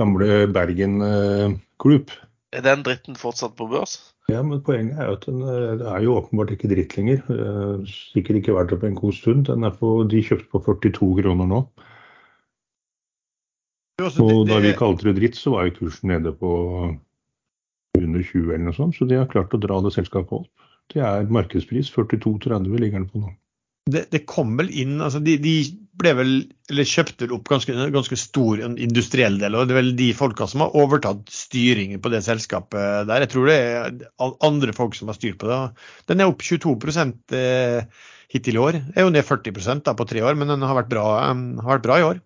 Gamle 0.00 0.46
Bergen 0.52 0.98
Klubb. 1.00 1.60
Group. 1.80 2.10
Er 2.56 2.62
den 2.64 2.82
dritten 2.86 3.16
fortsatt 3.20 3.52
på 3.58 3.66
børs? 3.68 3.98
Ja, 4.32 4.40
men 4.42 4.62
poenget 4.64 4.96
er 4.98 5.10
jo 5.10 5.16
at 5.18 5.26
den 5.28 5.42
eh, 5.44 5.82
er 5.92 6.00
jo 6.02 6.14
åpenbart 6.18 6.54
ikke 6.54 6.70
dritt 6.72 6.96
lenger. 6.96 7.20
Eh, 7.30 7.82
Sikkert 8.14 8.40
ikke 8.40 8.54
vært 8.56 8.72
det 8.72 8.78
på 8.82 8.88
en 8.88 8.96
god 8.98 9.12
stund. 9.14 9.44
Den 9.50 9.66
er 9.68 9.74
på, 9.76 9.90
de 10.08 10.22
kjøpte 10.24 10.48
på 10.54 10.62
42 10.64 11.10
kroner 11.20 11.50
nå. 11.50 11.60
Det 13.98 14.06
er 14.08 14.22
Og 14.24 14.46
det- 14.46 14.48
da 14.54 14.60
vi 14.60 14.72
kalte 14.76 15.04
det 15.08 15.16
dritt, 15.20 15.36
så 15.36 15.52
var 15.54 15.66
jo 15.68 15.76
kursen 15.78 16.08
nede 16.12 16.32
på 16.32 16.50
under 17.96 18.22
20 18.22 18.52
eller 18.52 18.64
noe 18.64 18.76
sånt. 18.76 18.94
Så 18.96 19.08
de 19.08 19.16
har 19.16 19.26
klart 19.26 19.54
å 19.56 19.60
dra 19.60 19.80
det 19.80 19.92
selskapet 19.94 20.32
opp. 20.32 20.48
Det 20.92 21.00
er 21.02 21.24
markedspris. 21.32 21.88
42,30 21.90 22.78
ligger 22.78 22.98
den 23.00 23.08
på 23.08 23.20
nå. 23.22 23.30
det, 23.88 24.10
det 24.10 24.26
kom 24.26 24.56
vel 24.58 24.68
inn 24.70 24.98
altså 25.00 25.20
de, 25.22 25.36
de 25.38 25.54
ble 26.00 26.12
vel, 26.18 26.32
eller 26.70 26.88
kjøpte 26.88 27.28
opp 27.32 27.48
ganske, 27.48 27.74
ganske 27.94 28.18
stor 28.20 28.60
en 28.64 28.76
industriell 28.82 29.38
del. 29.40 29.56
og 29.56 29.68
Det 29.68 29.74
er 29.74 29.80
vel 29.80 29.94
de 29.98 30.10
folka 30.16 30.48
som 30.50 30.64
har 30.64 30.76
overtatt 30.76 31.30
styringen 31.32 32.02
på 32.02 32.12
det 32.12 32.22
selskapet 32.26 33.08
der. 33.08 33.24
Jeg 33.24 33.32
tror 33.32 33.48
det 33.50 33.56
er 33.56 34.36
andre 34.44 34.76
folk 34.76 34.96
som 34.98 35.12
har 35.12 35.18
styrt 35.18 35.38
på 35.40 35.48
det. 35.50 35.60
Den 36.10 36.20
er 36.20 36.32
opp 36.32 36.44
22 36.44 36.76
eh, 37.38 37.88
hittil 38.32 38.58
i 38.58 38.62
år. 38.62 38.80
Er 38.94 39.06
jo 39.06 39.14
ned 39.14 39.24
40 39.24 39.82
da, 39.86 39.96
på 39.96 40.08
tre 40.08 40.24
år, 40.26 40.36
men 40.36 40.52
den 40.52 40.66
har 40.66 40.76
vært 40.82 40.92
bra, 40.92 41.06
eh, 41.24 41.46
har 41.62 41.76
vært 41.78 41.88
bra 41.88 41.98
i 42.00 42.06
år. 42.10 42.22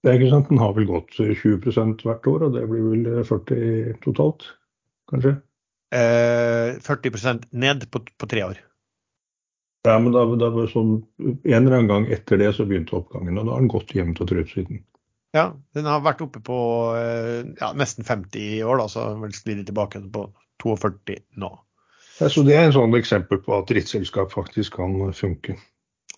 Det 0.00 0.08
er 0.08 0.16
ikke 0.16 0.32
sant, 0.32 0.48
Den 0.48 0.62
har 0.62 0.72
vel 0.72 0.88
gått 0.88 1.12
20% 1.18 2.06
hvert 2.06 2.26
år, 2.26 2.46
og 2.46 2.56
det 2.56 2.64
blir 2.70 2.86
vel 2.88 3.24
40 3.28 4.00
totalt, 4.00 4.48
kanskje? 5.12 5.36
Eh, 5.92 6.78
40% 6.80 7.50
ned 7.52 7.84
på, 7.90 8.00
på 8.16 8.30
tre 8.30 8.46
år. 8.46 8.60
Ja, 9.88 9.96
men 9.96 10.12
da, 10.12 10.26
da 10.36 10.50
var 10.52 10.68
sånn, 10.68 10.98
En 11.20 11.62
eller 11.62 11.78
annen 11.78 11.88
gang 11.88 12.06
etter 12.12 12.40
det 12.40 12.50
så 12.56 12.66
begynte 12.68 12.98
oppgangen, 12.98 13.38
og 13.40 13.48
da 13.48 13.54
har 13.54 13.62
den 13.62 13.72
gått 13.72 13.94
jevnt 13.96 14.20
og 14.20 14.28
trutt 14.28 14.52
siden. 14.52 14.82
Ja, 15.36 15.52
den 15.78 15.86
har 15.86 16.02
vært 16.02 16.22
oppe 16.24 16.42
på 16.42 16.58
eh, 16.98 17.46
ja, 17.60 17.70
nesten 17.78 18.04
50 18.06 18.58
i 18.58 18.62
år, 18.66 18.82
da, 18.82 18.88
så 18.90 19.06
vel 19.22 19.34
sklir 19.34 19.62
tilbake 19.64 20.02
på 20.12 20.26
42 20.60 21.20
nå. 21.40 21.50
Ja, 22.20 22.28
så 22.28 22.44
Det 22.44 22.56
er 22.56 22.66
en 22.66 22.76
sånn 22.76 22.96
eksempel 22.98 23.40
på 23.40 23.54
at 23.56 23.70
drittselskap 23.70 24.34
faktisk 24.34 24.76
kan 24.76 24.98
funke. 25.16 25.56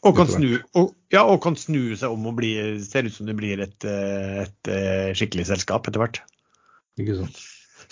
Og 0.02 0.16
kan, 0.18 0.26
snu, 0.26 0.56
og, 0.74 0.96
ja, 1.14 1.22
og 1.22 1.38
kan 1.44 1.54
snu 1.54 1.92
seg 1.94 2.10
om 2.10 2.24
og 2.26 2.40
bli, 2.40 2.56
ser 2.82 3.06
ut 3.06 3.14
som 3.14 3.28
det 3.28 3.36
blir 3.38 3.60
et, 3.62 3.84
eh, 3.86 4.40
et, 4.42 4.70
eh, 4.72 5.12
skikkelig 5.14 5.46
selskap 5.52 5.86
etter 5.86 6.02
hvert. 6.02 6.24
ikke 6.98 7.20
sant? 7.20 7.38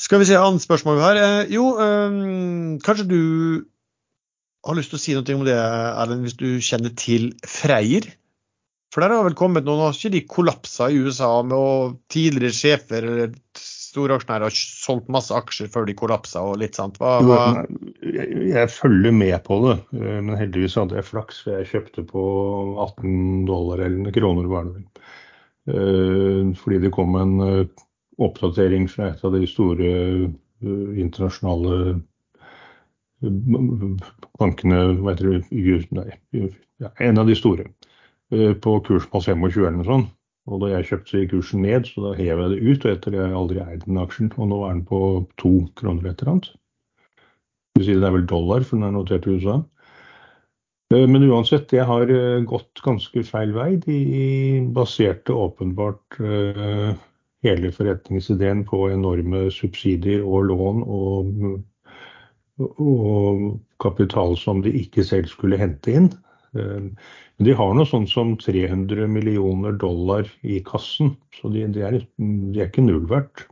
Skal 0.01 0.19
vi 0.23 0.27
se 0.27 0.41
annet 0.41 0.65
spørsmål 0.65 0.97
vi 0.97 1.05
har. 1.05 1.21
Jo, 1.53 1.69
øh, 1.79 2.81
kanskje 2.83 3.07
du 3.07 3.21
har 4.67 4.77
lyst 4.77 4.93
til 4.93 4.99
å 4.99 5.03
si 5.03 5.17
noe 5.17 5.37
om 5.37 5.45
det, 5.47 5.57
Erlend, 5.57 6.27
hvis 6.27 6.39
du 6.39 6.49
kjenner 6.65 6.93
til 6.99 7.31
Freyr? 7.49 8.09
For 8.91 9.05
der 9.05 9.15
har 9.15 9.23
vel 9.23 9.37
kommet 9.39 9.67
noen, 9.67 9.85
har 9.85 9.95
ikke 9.95 10.11
de 10.17 10.25
kollapsa 10.27 10.89
i 10.91 10.99
USA 10.99 11.31
med 11.47 11.55
å 11.55 11.75
tidligere 12.11 12.57
sjefer 12.57 13.07
eller 13.07 13.37
store 13.61 14.17
aksjonærer 14.19 14.49
har 14.49 14.57
solgt 14.57 15.11
masse 15.15 15.35
aksjer 15.35 15.71
før 15.71 15.87
de 15.87 15.95
kollapsa 15.99 16.43
og 16.47 16.59
litt 16.63 16.79
sant? 16.79 16.99
Hva, 16.99 17.19
hva, 17.23 17.39
Jeg, 18.03 18.27
jeg 18.51 18.73
følger 18.75 19.15
med 19.15 19.37
på 19.47 19.61
det, 19.67 19.77
men 19.95 20.35
heldigvis 20.39 20.75
hadde 20.79 20.99
jeg 20.99 21.07
flaks. 21.07 21.45
for 21.45 21.59
Jeg 21.59 21.71
kjøpte 21.71 22.07
på 22.11 22.25
18 22.87 23.47
dollar 23.51 23.85
eller 23.87 24.15
kroner, 24.15 24.51
var 24.51 24.67
det 24.67 24.77
vel. 24.81 24.87
Eh, 25.71 26.53
Fordi 26.59 26.83
det 26.83 26.95
kom 26.95 27.15
en 27.21 27.35
eh, 27.47 27.67
oppdatering 28.21 28.89
fra 28.91 29.13
et 29.13 29.25
av 29.27 29.35
de 29.37 29.47
store 29.49 29.91
eh, 29.91 30.31
internasjonale 31.03 32.01
bankene, 33.21 34.81
hva 35.01 35.13
heter 35.13 35.29
det, 35.29 35.81
nei, 35.93 36.09
en 37.05 37.21
av 37.21 37.29
de 37.29 37.37
store, 37.37 37.67
eh, 38.33 38.55
på 38.55 38.79
kurs 38.87 39.07
på 39.11 39.21
25 39.21 39.67
eller 39.67 39.79
noe 39.81 39.89
sånt. 39.89 40.15
Og 40.51 40.63
da 40.63 40.71
jeg 40.73 40.87
kjøpte, 40.89 41.27
kursen 41.31 41.63
ned, 41.63 41.87
så 41.87 42.09
da 42.09 42.15
hev 42.17 42.41
jeg 42.41 42.51
det 42.51 42.63
ut. 42.65 42.85
Og 42.85 42.91
etter 42.91 43.13
det 43.13 43.21
har 43.21 43.29
jeg 43.29 43.39
aldri 43.39 43.61
eid 43.61 43.85
den 43.85 44.01
aksjen. 44.01 44.31
Og 44.41 44.49
nå 44.51 44.63
er 44.67 44.73
den 44.73 44.87
på 44.89 45.01
to 45.39 45.53
kroner 45.79 46.09
et 46.11 46.23
eller 46.23 46.33
annet. 46.33 46.49
Det 47.77 47.85
vil 47.87 48.01
det 48.01 48.09
er 48.09 48.17
vel 48.17 48.27
dollar, 48.27 48.65
for 48.65 48.81
den 48.81 48.89
er 48.89 48.97
notert 48.97 49.29
i 49.29 49.37
USA. 49.37 49.61
Eh, 50.91 51.07
Men 51.07 51.29
uansett, 51.29 51.69
det 51.71 51.85
har 51.87 52.11
eh, 52.11 52.41
gått 52.43 52.83
ganske 52.83 53.23
feil 53.29 53.53
vei. 53.55 53.77
De 53.85 54.01
baserte 54.75 55.37
åpenbart 55.37 56.19
hele 57.45 57.71
forretningsideen 57.73 58.65
på 58.69 58.89
enorme 58.91 59.47
subsidier 59.55 60.25
og 60.25 60.51
lån 60.51 60.83
og, 60.83 61.31
og 62.61 63.61
kapital 63.83 64.37
som 64.39 64.63
de 64.65 64.73
ikke 64.83 65.05
selv 65.07 65.31
skulle 65.33 65.61
hente 65.61 65.97
inn. 65.97 66.11
Eh, 66.57 66.91
Men 67.41 67.47
de 67.47 67.55
har 67.57 67.71
noe 67.73 67.89
sånt 67.89 68.11
som 68.13 68.35
300 68.37 69.07
millioner 69.09 69.73
dollar 69.81 70.27
i 70.45 70.59
kassen, 70.61 71.15
så 71.33 71.49
de, 71.49 71.65
de, 71.73 71.87
er, 71.87 72.03
de 72.21 72.61
er 72.61 72.69
ikke 72.69 72.85
null 72.85 73.07
verdt. 73.09 73.47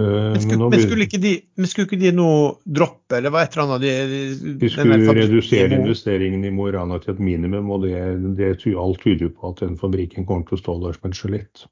Eh, 0.00 0.04
men, 0.04 0.40
skulle, 0.40 0.68
men, 0.70 0.80
skulle 0.80 1.04
ikke 1.08 1.20
de, 1.20 1.32
men 1.58 1.68
skulle 1.68 1.88
ikke 1.90 2.00
de 2.00 2.12
nå 2.16 2.30
droppe, 2.64 3.18
eller 3.18 3.34
hva 3.34 3.42
et 3.44 3.56
eller 3.56 3.66
annet? 3.66 3.82
De, 3.82 4.54
de, 4.62 4.70
skulle 4.70 4.94
fabrikken 4.94 5.18
redusere 5.18 5.26
investeringene 5.26 5.82
investeringen 5.82 6.46
i 6.48 6.54
Mo 6.54 6.68
i 6.70 6.72
Rana 6.76 7.00
til 7.02 7.12
et 7.16 7.20
minimum, 7.26 7.74
og 7.74 7.84
det, 7.84 7.98
det 8.38 8.54
alt 8.72 9.02
tyder 9.02 9.34
på 9.34 9.52
at 9.52 9.60
den 9.66 9.76
fabrikken 9.80 10.28
kommer 10.28 10.46
til 10.48 10.56
å 10.56 10.62
stå 10.62 10.78
der 10.86 10.96
som 10.96 11.10
en 11.10 11.18
skjelett. 11.18 11.66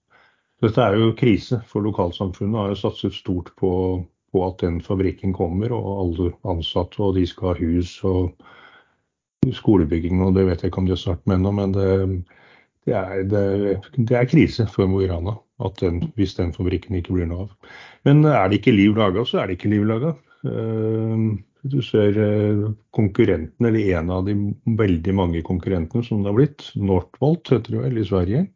Dette 0.61 0.85
er 0.85 0.99
jo 1.01 1.15
krise, 1.17 1.63
for 1.71 1.87
lokalsamfunnet 1.87 2.61
har 2.61 2.75
jo 2.75 2.81
satset 2.83 3.17
stort 3.17 3.55
på, 3.57 3.71
på 4.31 4.47
at 4.47 4.63
den 4.63 4.81
fabrikken 4.85 5.35
kommer, 5.37 5.73
og 5.75 5.91
alle 6.05 6.31
ansatte, 6.53 7.03
og 7.03 7.17
de 7.19 7.27
skal 7.27 7.53
ha 7.53 7.59
hus 7.61 7.97
og 8.07 8.33
skolebygging, 9.57 10.21
og 10.23 10.35
det 10.37 10.47
vet 10.47 10.63
jeg 10.63 10.71
ikke 10.71 10.83
om 10.83 10.89
de 10.89 10.95
har 10.95 11.01
startet 11.01 11.27
med 11.27 11.41
ennå, 11.41 11.53
men 11.57 11.75
det, 11.75 11.91
det, 12.87 12.97
er, 12.97 13.23
det, 13.29 13.45
det 13.97 14.19
er 14.19 14.29
krise 14.31 14.67
for 14.71 14.91
Mo 14.91 15.03
i 15.05 15.09
Rana 15.11 15.39
hvis 16.17 16.39
den 16.39 16.55
fabrikken 16.57 16.97
ikke 16.97 17.13
blir 17.13 17.27
noe 17.29 17.43
av. 17.45 17.73
Men 18.09 18.25
er 18.25 18.49
det 18.49 18.61
ikke 18.61 18.73
liv 18.73 18.95
laga, 18.97 19.27
så 19.29 19.43
er 19.43 19.51
det 19.51 19.59
ikke 19.59 19.73
liv 19.75 19.85
laga. 19.85 20.15
Du 20.41 21.83
ser 21.85 22.17
eh, 22.17 22.63
konkurrenten, 22.97 23.67
eller 23.67 23.99
en 23.99 24.13
av 24.15 24.25
de 24.25 24.35
veldig 24.65 25.15
mange 25.17 25.43
konkurrentene 25.45 26.05
som 26.07 26.23
det 26.23 26.31
har 26.31 26.39
blitt, 26.39 26.71
Northvolt 26.81 27.53
heter 27.53 27.77
det 27.77 27.83
vel 27.83 28.01
i 28.01 28.07
Sverige. 28.09 28.47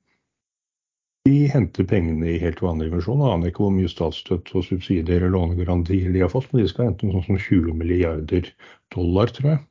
De 1.25 1.47
henter 1.49 1.87
pengene 1.89 2.35
i 2.35 2.41
helt 2.43 2.61
vanlig 2.61 2.91
versjon. 2.93 3.23
Jeg 3.25 3.33
aner 3.33 3.49
ikke 3.49 3.65
hvor 3.65 3.73
mye 3.73 3.89
statsstøtte 3.89 4.59
og 4.61 4.67
subsidier 4.67 5.25
og 5.25 5.33
lånegarantier 5.33 6.13
de 6.13 6.21
har 6.21 6.33
fått, 6.33 6.51
men 6.53 6.61
de 6.65 6.69
skal 6.69 6.91
hente 6.91 7.09
noe 7.09 7.23
sånn 7.23 7.39
som 7.39 7.45
20 7.47 7.79
milliarder 7.81 8.51
dollar, 8.93 9.33
tror 9.33 9.55
jeg. 9.55 9.63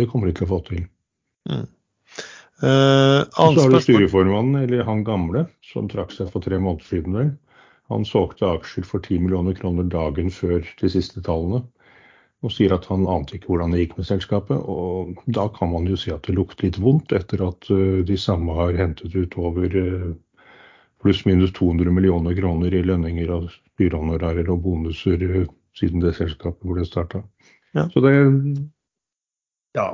Det 0.00 0.06
kommer 0.08 0.30
de 0.30 0.36
til 0.38 0.46
å 0.46 0.52
få 0.54 0.60
til. 0.70 0.86
Eh, 1.52 3.20
Så 3.28 3.60
har 3.60 3.70
du 3.74 3.80
styreformannen, 3.84 4.62
eller 4.62 4.88
han 4.88 5.04
gamle, 5.04 5.44
som 5.60 5.88
trakk 5.92 6.16
seg 6.16 6.32
for 6.32 6.40
tre 6.40 6.56
måneder 6.56 6.88
siden. 6.88 7.12
vel. 7.12 7.30
Han 7.92 8.04
solgte 8.08 8.48
aksjer 8.48 8.84
for 8.88 8.98
10 9.04 9.20
millioner 9.20 9.54
kroner 9.54 9.84
dagen 9.84 10.30
før 10.32 10.64
de 10.80 10.88
siste 10.90 11.20
tallene. 11.20 11.62
Og 12.44 12.52
sier 12.52 12.72
at 12.72 12.84
han 12.88 13.06
ante 13.08 13.36
ikke 13.36 13.52
hvordan 13.52 13.72
det 13.72 13.84
gikk 13.84 13.96
med 13.98 14.08
selskapet. 14.08 14.56
Og 14.64 15.16
da 15.28 15.48
kan 15.52 15.70
man 15.72 15.86
jo 15.86 15.96
si 15.96 16.10
at 16.12 16.24
det 16.24 16.36
lukter 16.36 16.68
litt 16.68 16.80
vondt, 16.80 17.12
etter 17.12 17.44
at 17.46 17.68
eh, 17.70 18.00
de 18.08 18.16
samme 18.16 18.56
har 18.56 18.72
hentet 18.80 19.14
ut 19.14 19.36
over 19.36 19.66
eh, 19.76 20.14
pluss-minus 21.02 21.52
200 21.56 21.92
millioner 21.92 22.36
kroner 22.38 22.74
i 22.74 22.82
lønninger 22.86 23.30
av 23.32 23.48
styrehonorarer 23.52 24.50
og 24.52 24.62
bonuser 24.64 25.22
eh, 25.28 25.48
siden 25.76 26.04
det 26.04 26.16
selskapet 26.16 26.66
ble 26.66 26.86
starta. 26.88 27.22
Ja. 27.76 27.88
Så 27.92 28.02
det 28.04 28.14
Ja. 29.76 29.90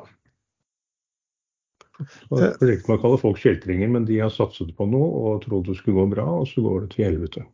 Ikke 2.03 2.89
man 2.89 2.99
kaller 3.03 3.19
folk 3.21 3.39
kjeltringer, 3.39 3.91
men 3.91 4.07
de 4.09 4.19
har 4.23 4.31
satset 4.33 4.71
på 4.79 4.87
noe 4.91 5.11
og 5.33 5.43
trodde 5.45 5.71
det 5.71 5.79
skulle 5.79 6.01
gå 6.01 6.07
bra, 6.15 6.25
og 6.43 6.49
så 6.51 6.63
går 6.65 6.87
det 6.87 6.95
til 6.95 7.05
helvete. 7.11 7.45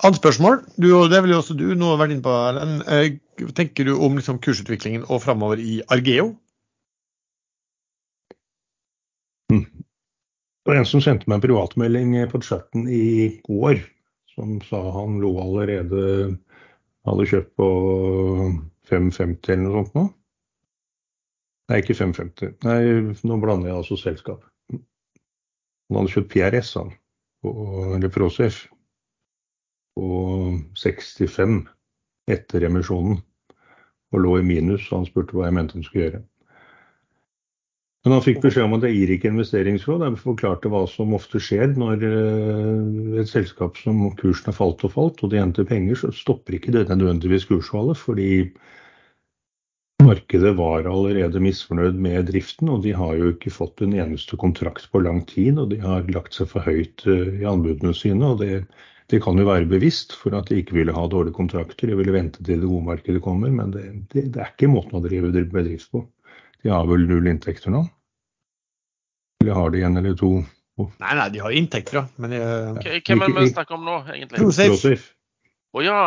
Annet 0.00 0.16
spørsmål. 0.16 0.62
Du, 0.80 0.88
og 0.96 1.10
det 1.12 1.18
er 1.18 1.24
vel 1.26 1.34
jo 1.34 1.40
også 1.42 1.54
du 1.58 1.66
nå 1.76 1.90
har 1.92 1.98
vært 2.00 2.14
inne 2.14 2.24
på, 2.24 2.32
Erlend. 2.32 2.84
Eh, 2.88 3.50
tenker 3.56 3.84
du 3.84 3.98
om 4.00 4.16
liksom, 4.16 4.38
kursutviklingen 4.40 5.04
og 5.12 5.20
framover 5.26 5.60
i 5.60 5.80
Argeo? 5.92 6.30
Var 10.70 10.78
en 10.78 10.86
som 10.86 11.02
sendte 11.02 11.26
meg 11.26 11.40
en 11.40 11.42
privatmelding 11.48 12.12
på 12.30 12.38
chatten 12.46 12.84
i 12.86 13.40
går, 13.48 13.80
som 14.30 14.60
sa 14.62 14.78
han 14.94 15.18
lå 15.22 15.32
allerede 15.42 16.02
hadde 17.08 17.26
kjøpt 17.26 17.56
på 17.58 17.68
550 18.90 19.50
eller 19.54 19.64
noe 19.64 19.80
sånt 19.80 19.96
nå. 19.98 20.04
Nei, 21.70 21.80
ikke 21.82 21.96
550. 21.98 22.54
Nei, 22.66 22.78
nå 23.26 23.38
blander 23.42 23.70
jeg 23.70 23.80
altså 23.80 23.98
selskap. 23.98 24.46
Han 24.70 25.98
hadde 25.98 26.14
kjøpt 26.14 26.30
PRS, 26.36 26.72
han, 26.78 26.94
eller 27.96 28.14
Prosef, 28.14 28.62
på 29.98 30.08
65 30.78 31.60
etter 32.30 32.66
emisjonen. 32.70 33.18
Og 34.10 34.22
lå 34.22 34.38
i 34.38 34.46
minus, 34.46 34.86
så 34.86 35.00
han 35.00 35.06
spurte 35.06 35.34
hva 35.34 35.48
jeg 35.48 35.58
mente 35.58 35.78
han 35.78 35.86
skulle 35.86 36.06
gjøre. 36.06 36.22
Men 38.04 38.14
han 38.16 38.22
fikk 38.24 38.38
beskjed 38.40 38.64
om 38.64 38.78
at 38.78 38.84
det 38.86 38.94
gir 38.94 39.10
ikke 39.12 39.28
investeringsråd. 39.28 40.02
Han 40.06 40.16
forklarte 40.16 40.70
hva 40.72 40.86
som 40.88 41.12
ofte 41.16 41.40
skjer 41.42 41.74
når 41.76 42.04
eh, 42.08 43.16
et 43.20 43.28
selskap 43.28 43.76
som 43.76 44.06
kursen 44.16 44.48
har 44.48 44.56
falt 44.56 44.84
og 44.88 44.94
falt, 44.94 45.20
og 45.20 45.32
de 45.32 45.40
henter 45.40 45.68
penger, 45.68 45.98
så 46.00 46.12
stopper 46.16 46.56
ikke 46.56 46.72
det 46.72 46.86
nødvendigvis 46.88 47.44
kursfallet. 47.50 48.00
Fordi 48.00 48.30
markedet 50.00 50.54
var 50.56 50.88
allerede 50.88 51.42
misfornøyd 51.44 51.98
med 52.00 52.30
driften, 52.32 52.72
og 52.72 52.86
de 52.86 52.94
har 52.96 53.18
jo 53.20 53.34
ikke 53.34 53.52
fått 53.52 53.84
en 53.84 53.92
eneste 53.92 54.38
kontrakt 54.40 54.88
på 54.88 55.02
lang 55.04 55.20
tid. 55.28 55.60
Og 55.60 55.68
de 55.74 55.82
har 55.84 56.08
lagt 56.16 56.40
seg 56.40 56.48
for 56.54 56.64
høyt 56.64 57.04
eh, 57.04 57.42
i 57.42 57.48
anbudene 57.52 57.92
sine. 57.92 58.32
og 58.32 58.40
det, 58.40 58.62
det 59.12 59.20
kan 59.20 59.36
jo 59.36 59.44
være 59.44 59.68
bevisst 59.68 60.16
for 60.16 60.32
at 60.38 60.48
de 60.48 60.62
ikke 60.62 60.78
ville 60.78 60.96
ha 60.96 61.04
dårlige 61.04 61.36
kontrakter. 61.36 61.92
De 61.92 62.00
ville 62.00 62.16
vente 62.16 62.40
til 62.40 62.64
det 62.64 62.70
gode 62.70 62.88
markedet 62.88 63.20
kommer, 63.20 63.52
men 63.52 63.76
det, 63.76 63.84
det, 64.14 64.30
det 64.32 64.40
er 64.40 64.54
ikke 64.54 64.72
måten 64.72 64.96
å 64.96 65.04
drive 65.04 65.34
bedrift 65.52 65.92
på. 65.92 66.06
De 66.62 66.72
har 66.72 66.88
vel 66.88 67.06
null 67.08 67.28
inntekter 67.30 67.72
nå? 67.72 67.84
Eller 69.40 69.56
har 69.56 69.70
de 69.72 69.84
en 69.86 69.96
eller 69.96 70.16
to? 70.18 70.32
Nei, 70.80 71.14
nei, 71.16 71.28
de 71.32 71.40
har 71.44 71.54
inntekter, 71.56 72.00
da. 72.00 72.20
Men 72.20 72.34
jeg, 72.36 73.00
Hvem 73.06 73.24
er 73.24 73.32
det 73.32 73.46
vi 73.46 73.54
snakker 73.54 73.76
om 73.76 73.88
nå, 73.88 73.96
egentlig? 74.08 74.40
ProSafe. 74.40 75.14
Å 75.70 75.78
oh, 75.78 75.84
ja, 75.84 76.02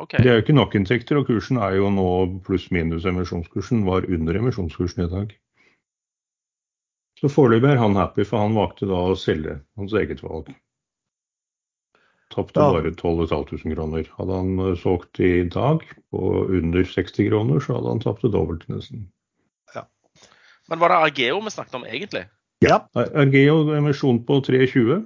OK. 0.00 0.16
Det 0.16 0.30
er 0.30 0.38
jo 0.38 0.42
ikke 0.46 0.56
nok 0.56 0.74
inntekter, 0.78 1.18
og 1.20 1.28
kursen 1.28 1.58
er 1.60 1.76
jo 1.76 1.90
nå 1.92 2.08
pluss-minus 2.46 3.06
emisjonskursen. 3.08 3.84
Var 3.88 4.08
under 4.08 4.38
emisjonskursen 4.40 5.04
i 5.04 5.08
dag. 5.12 5.34
Så 7.20 7.30
foreløpig 7.30 7.74
er 7.74 7.82
han 7.82 7.98
happy, 7.98 8.24
for 8.26 8.42
han 8.42 8.56
valgte 8.56 8.88
da 8.90 9.02
å 9.12 9.18
selge 9.18 9.60
hans 9.78 9.92
eget 9.98 10.24
valg. 10.24 10.48
Tapte 12.32 12.64
ja. 12.64 12.72
bare 12.72 12.94
12 12.96 13.26
500 13.28 13.74
kroner. 13.76 14.08
Hadde 14.16 14.38
han 14.40 14.54
eh, 14.64 14.76
solgt 14.80 15.20
i 15.20 15.44
dag 15.52 15.84
på 16.10 16.30
under 16.48 16.88
60 16.88 17.28
kroner, 17.28 17.60
så 17.60 17.76
hadde 17.76 17.92
han 17.92 18.02
tapt 18.02 18.24
det 18.24 18.32
dobbelt 18.32 18.64
nesten. 18.72 19.04
Men 20.72 20.80
var 20.80 20.88
det 20.88 21.00
Argeo 21.04 21.40
vi 21.44 21.50
snakket 21.52 21.74
om 21.76 21.82
egentlig? 21.84 22.22
Ja. 22.64 22.78
Argeo 22.96 23.74
emisjon 23.76 24.22
på 24.24 24.38
3,20. 24.40 25.02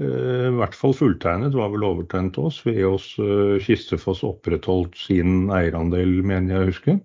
Eh, 0.00 0.48
I 0.50 0.56
hvert 0.58 0.76
fall 0.76 0.92
fulltegnet, 0.96 1.56
var 1.56 1.70
vel 1.72 1.86
overtegnet 1.88 2.34
til 2.36 2.48
oss. 2.50 2.58
Veås 2.66 3.14
uh, 3.20 3.56
Kistefoss 3.64 4.20
opprettholdt 4.26 4.98
sin 5.00 5.48
eierandel, 5.54 6.18
mener 6.20 6.52
jeg 6.52 6.60
å 6.60 6.68
huske. 6.68 6.96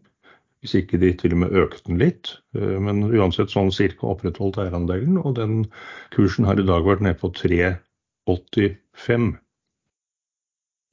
Hvis 0.60 0.76
ikke 0.82 1.00
de 1.00 1.14
til 1.16 1.36
og 1.38 1.46
med 1.46 1.56
økte 1.62 1.88
den 1.88 2.02
litt. 2.02 2.34
Eh, 2.58 2.76
men 2.84 3.06
uansett 3.08 3.54
sånn 3.54 3.72
cirka 3.76 4.10
opprettholdt 4.12 4.60
eierandelen. 4.64 5.16
Og 5.24 5.38
den 5.40 5.64
kursen 6.16 6.48
har 6.50 6.60
i 6.60 6.68
dag 6.68 6.84
vært 6.88 7.06
nede 7.06 7.20
på 7.22 7.32
3,85. 7.40 9.30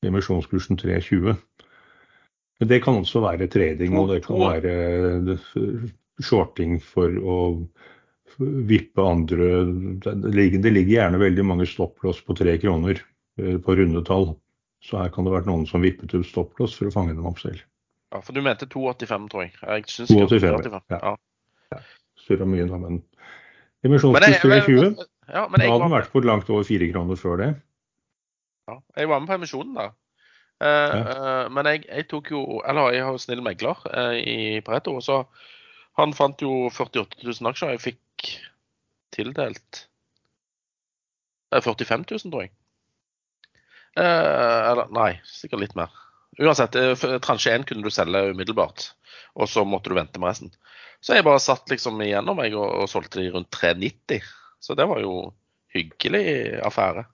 Emisjonskursen 0.06 0.78
3,20. 0.78 1.34
Det 2.70 2.78
kan 2.84 3.00
også 3.00 3.24
være 3.24 3.50
trading, 3.50 3.98
og 3.98 4.12
det 4.12 4.20
kan 4.28 4.38
være 4.38 4.74
shorting 6.24 6.78
for 6.82 7.18
å 7.18 7.38
vippe 8.38 9.04
andre 9.04 9.48
Det 10.00 10.32
ligger, 10.32 10.62
det 10.64 10.70
ligger 10.72 10.94
gjerne 10.96 11.20
veldig 11.20 11.44
mange 11.44 11.66
stopplås 11.68 12.22
på 12.24 12.36
tre 12.38 12.56
kroner 12.62 12.96
eh, 13.38 13.58
på 13.62 13.76
runde 13.76 14.04
tall. 14.08 14.32
Så 14.82 14.98
her 14.98 15.12
kan 15.14 15.24
det 15.24 15.32
ha 15.32 15.38
vært 15.38 15.50
noen 15.50 15.66
som 15.68 15.84
vippet 15.84 16.14
ut 16.16 16.26
stopplås 16.26 16.74
for 16.78 16.88
å 16.88 16.94
fange 16.94 17.14
dem 17.14 17.28
opp 17.28 17.42
selv. 17.42 17.60
Ja, 18.12 18.20
For 18.20 18.34
du 18.36 18.42
mente 18.44 18.66
2,85, 18.66 19.28
tror 19.32 19.44
jeg. 19.44 19.52
jeg 19.60 19.86
2,85, 20.10 20.80
ja. 20.90 20.98
ja. 20.98 21.12
ja. 21.72 21.82
Surra 22.22 22.48
mye 22.48 22.66
da, 22.68 22.80
men 22.80 23.00
emisjonskurs 23.86 24.42
320. 24.42 25.04
Ja, 25.32 25.46
men 25.48 25.62
jeg 25.62 25.70
da 25.70 25.74
hadde 25.76 25.86
den 25.86 25.94
vært 25.94 26.12
på 26.12 26.22
langt 26.26 26.50
over 26.50 26.66
fire 26.66 26.88
kroner 26.90 27.18
før 27.18 27.40
det. 27.40 27.50
Ja, 28.70 28.78
jeg 28.98 29.10
var 29.10 29.22
med 29.22 29.30
på 29.30 29.38
emisjonen 29.38 29.78
da. 29.78 29.88
Uh, 30.62 30.68
ja. 30.68 30.98
uh, 31.02 31.46
men 31.50 31.66
jeg, 31.66 31.80
jeg, 31.88 32.04
tok 32.06 32.28
jo 32.30 32.40
Eller 32.70 32.92
jeg 32.94 33.02
har 33.02 33.16
jo 33.16 33.18
snill 33.18 33.40
megler 33.42 33.80
uh, 33.88 34.14
i 34.14 34.60
Pareto. 34.62 34.94
Og 35.00 35.02
så 35.02 35.22
han 35.98 36.14
fant 36.16 36.42
jo 36.42 36.70
48 36.72 37.20
000 37.24 37.50
aksjer. 37.52 37.74
Jeg 37.74 37.84
fikk 37.84 38.30
tildelt 39.12 39.86
45 41.52 42.06
000, 42.08 42.32
tror 42.32 42.46
jeg. 42.46 42.52
Eh, 44.00 44.70
eller 44.70 44.88
nei, 44.94 45.10
sikkert 45.28 45.66
litt 45.66 45.76
mer. 45.76 45.92
Uansett, 46.40 46.78
eh, 46.80 47.18
transje 47.20 47.52
1 47.52 47.66
kunne 47.68 47.84
du 47.84 47.92
selge 47.92 48.30
umiddelbart, 48.32 48.86
og 49.36 49.50
så 49.52 49.66
måtte 49.68 49.92
du 49.92 49.98
vente 49.98 50.20
med 50.20 50.32
resten. 50.32 50.54
Så 51.02 51.18
jeg 51.18 51.26
bare 51.26 51.42
satt 51.42 51.68
liksom 51.68 52.00
igjennom 52.00 52.38
meg 52.38 52.54
og, 52.56 52.68
og 52.84 52.88
solgte 52.88 53.20
de 53.20 53.32
rundt 53.34 53.50
390. 53.52 54.22
Så 54.62 54.76
det 54.78 54.86
var 54.88 55.02
jo 55.02 55.32
hyggelig 55.74 56.22
affære. 56.62 57.04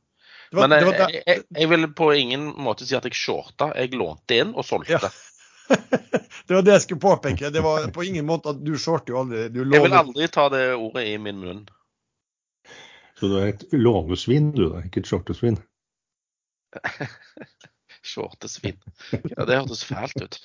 Var, 0.53 0.69
Men 0.69 0.77
jeg, 0.77 1.23
jeg, 1.27 1.43
jeg, 1.57 1.69
vil 1.69 1.89
på 1.97 2.13
ingen 2.17 2.51
måte 2.61 2.87
si 2.89 2.97
at 2.97 3.05
jeg 3.09 3.17
shorta. 3.17 3.73
Jeg 3.77 3.97
lånte 3.97 4.39
inn 4.39 4.55
og 4.55 4.65
solgte. 4.69 5.01
Ja. 5.01 5.11
det 6.47 6.55
var 6.55 6.63
det 6.67 6.77
jeg 6.77 6.85
skulle 6.87 7.03
påpeke. 7.03 7.51
Det 7.55 7.63
var 7.65 7.89
på 7.95 8.05
ingen 8.07 8.27
måte 8.29 8.55
at 8.55 8.61
du 8.65 8.75
shorter 8.79 9.15
jo 9.15 9.23
aldri. 9.23 9.49
Du 9.53 9.63
jeg 9.63 9.85
vil 9.85 9.97
aldri 9.97 10.29
ta 10.33 10.49
det 10.53 10.65
ordet 10.77 11.07
i 11.11 11.17
min 11.23 11.41
munn. 11.43 11.65
Så 13.19 13.31
du 13.31 13.39
er 13.41 13.51
et 13.51 13.65
lånesvin, 13.75 14.53
du 14.55 14.69
da, 14.69 14.85
ikke 14.87 15.03
et 15.03 15.11
shortesvin? 15.11 15.59
shortesvin. 18.07 18.79
Ja, 19.35 19.45
det 19.45 19.59
hørtes 19.59 19.85
fælt 19.85 20.23
ut. 20.23 20.39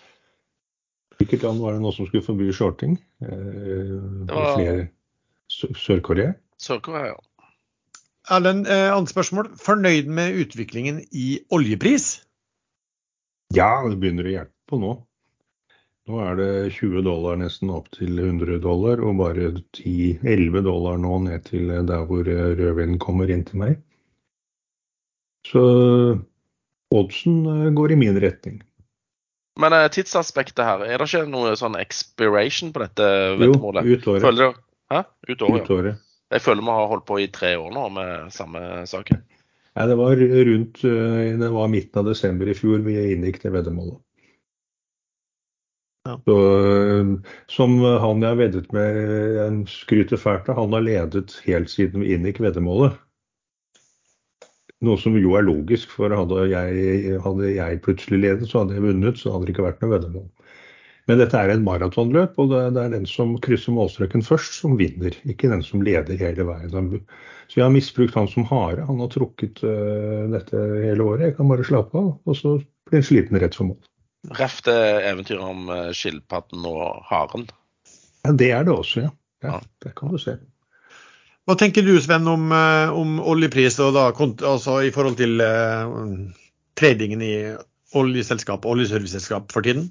Hvilket 1.19 1.43
land 1.45 1.61
var 1.61 1.75
det 1.75 1.83
nå 1.83 1.91
som 1.93 2.07
skulle 2.09 2.25
forby 2.25 2.49
shorting? 2.55 2.97
Eh, 3.21 3.93
var 4.31 4.55
flere 4.57 4.87
Sør-Korea? 5.53 6.33
Sør-Korea, 6.57 7.13
ja. 7.13 7.49
Erlend, 8.33 8.67
eh, 8.71 8.89
annet 8.89 9.11
spørsmål. 9.11 9.51
Fornøyd 9.59 10.09
med 10.09 10.39
utviklingen 10.41 11.03
i 11.11 11.43
oljepris? 11.53 12.23
Ja, 13.53 13.83
det 13.85 13.99
begynner 14.01 14.25
å 14.25 14.33
hjelpe 14.33 14.71
på 14.71 14.79
nå. 14.81 14.93
Nå 16.09 16.19
er 16.19 16.35
det 16.35 16.49
20 16.75 17.05
dollar 17.05 17.37
nesten 17.39 17.71
opp 17.71 17.87
til 17.95 18.17
100 18.19 18.59
dollar, 18.63 18.99
og 18.99 19.21
bare 19.21 19.53
10-11 19.77 20.65
dollar 20.65 20.99
nå 20.99 21.19
ned 21.29 21.45
til 21.47 21.71
der 21.71 22.03
hvor 22.09 22.27
rødvinen 22.27 22.99
kommer 22.99 23.31
inn 23.31 23.45
til 23.47 23.61
meg. 23.61 23.77
Så 25.47 25.63
oddsen 26.93 27.39
eh, 27.47 27.71
går 27.75 27.95
i 27.95 27.99
min 27.99 28.19
retning. 28.19 28.59
Men 29.59 29.75
tidsaspektet 29.93 30.63
her, 30.65 30.81
er 30.81 30.97
det 30.97 31.07
ikke 31.07 31.27
noe 31.29 31.53
sånn 31.59 31.77
expiration 31.77 32.71
på 32.73 32.81
dette 32.81 33.09
veddemålet? 33.37 33.85
Jo, 33.85 33.99
ut 33.99 34.07
året. 34.09 34.25
Føler 34.25 34.49
du, 34.49 34.63
hæ? 34.91 35.03
Ut 35.29 35.45
året, 35.45 35.61
ut 35.61 35.75
året. 35.77 35.93
Ja. 35.93 36.09
Jeg 36.33 36.41
føler 36.41 36.65
vi 36.65 36.73
har 36.73 36.89
holdt 36.89 37.05
på 37.05 37.19
i 37.21 37.27
tre 37.29 37.51
år 37.61 37.69
nå 37.75 37.83
med 37.93 38.31
samme 38.33 38.61
saken. 38.89 39.21
Nei, 39.77 39.85
det 39.89 39.97
var 39.97 40.17
rundt 40.49 40.81
eh, 40.89 41.37
det 41.39 41.51
var 41.53 41.69
midten 41.69 42.01
av 42.01 42.09
desember 42.09 42.49
i 42.49 42.57
fjor 42.57 42.81
vi 42.85 42.97
inngikk 43.13 43.39
det 43.45 43.53
veddemålet. 43.53 44.01
Ja. 46.03 46.17
Så, 46.27 46.37
eh, 46.59 47.11
som 47.47 47.77
han 47.79 48.25
jeg 48.25 48.39
veddet 48.41 48.73
med, 48.75 48.99
jeg 49.37 49.63
skryter 49.71 50.19
fælt 50.19 50.49
av, 50.51 50.59
han 50.59 50.75
har 50.75 50.83
ledet 50.83 51.37
helt 51.45 51.71
siden 51.71 52.03
vi 52.03 52.11
inngikk 52.17 52.41
veddemålet. 52.43 52.97
Noe 54.83 54.99
som 54.99 55.15
jo 55.15 55.37
er 55.39 55.45
logisk, 55.47 55.93
for 55.95 56.11
hadde 56.11 56.47
jeg, 56.51 57.19
hadde 57.23 57.51
jeg, 57.53 57.79
plutselig 57.85 58.19
ledet, 58.19 58.49
så 58.51 58.63
hadde 58.63 58.75
jeg 58.75 58.83
vunnet. 58.83 59.21
Så 59.21 59.31
hadde 59.31 59.47
det 59.47 59.53
ikke 59.55 59.67
vært 59.69 59.79
noe 59.83 59.93
veddemål. 59.93 60.25
Men 61.07 61.19
dette 61.19 61.39
er 61.39 61.51
en 61.51 61.63
maratonløp, 61.63 62.35
og 62.39 62.51
det 62.51 62.79
er 62.79 62.91
den 62.93 63.07
som 63.07 63.33
krysser 63.43 63.75
målstreken 63.75 64.23
først, 64.23 64.55
som 64.59 64.77
vinner. 64.79 65.15
Ikke 65.27 65.51
den 65.51 65.63
som 65.63 65.83
leder 65.83 66.19
hele 66.19 66.47
veien. 66.47 66.99
Så 67.47 67.59
jeg 67.59 67.65
har 67.65 67.73
misbrukt 67.75 68.15
han 68.15 68.29
som 68.31 68.47
hare. 68.47 68.85
Han 68.87 69.01
har 69.03 69.11
trukket 69.11 69.63
uh, 69.67 70.27
dette 70.31 70.67
hele 70.85 71.03
året. 71.03 71.29
Jeg 71.29 71.37
kan 71.39 71.51
bare 71.51 71.67
slappe 71.67 71.99
av, 71.99 72.13
og 72.23 72.39
så 72.39 72.55
blir 72.87 73.01
han 73.01 73.07
sliten 73.07 73.39
rett 73.43 73.55
for 73.59 73.71
mål. 73.71 73.81
Ref 74.31 74.61
det 74.63 74.79
eventyret 75.09 75.43
om 75.43 75.67
eh, 75.73 75.91
skilpadden 75.95 76.63
og 76.69 77.03
haren? 77.09 77.47
Ja, 78.23 78.31
Det 78.31 78.49
er 78.55 78.63
det 78.63 78.73
også, 78.73 79.07
ja. 79.07 79.11
ja, 79.43 79.59
Det 79.83 79.91
kan 79.99 80.13
du 80.13 80.19
se. 80.21 80.37
Hva 81.43 81.57
tenker 81.59 81.83
du 81.83 81.97
Sven 81.99 82.27
om, 82.31 82.47
eh, 82.55 82.93
om 82.95 83.17
oljepris 83.19 83.79
og 83.83 83.97
da, 83.97 84.07
altså 84.47 84.79
i 84.87 84.93
forhold 84.95 85.17
til 85.19 85.43
uh, 85.43 85.91
tradingen 86.79 87.21
i 87.21 87.33
oljeselskap, 87.99 88.63
oljeserviceselskap 88.65 89.51
for 89.51 89.65
tiden? 89.65 89.89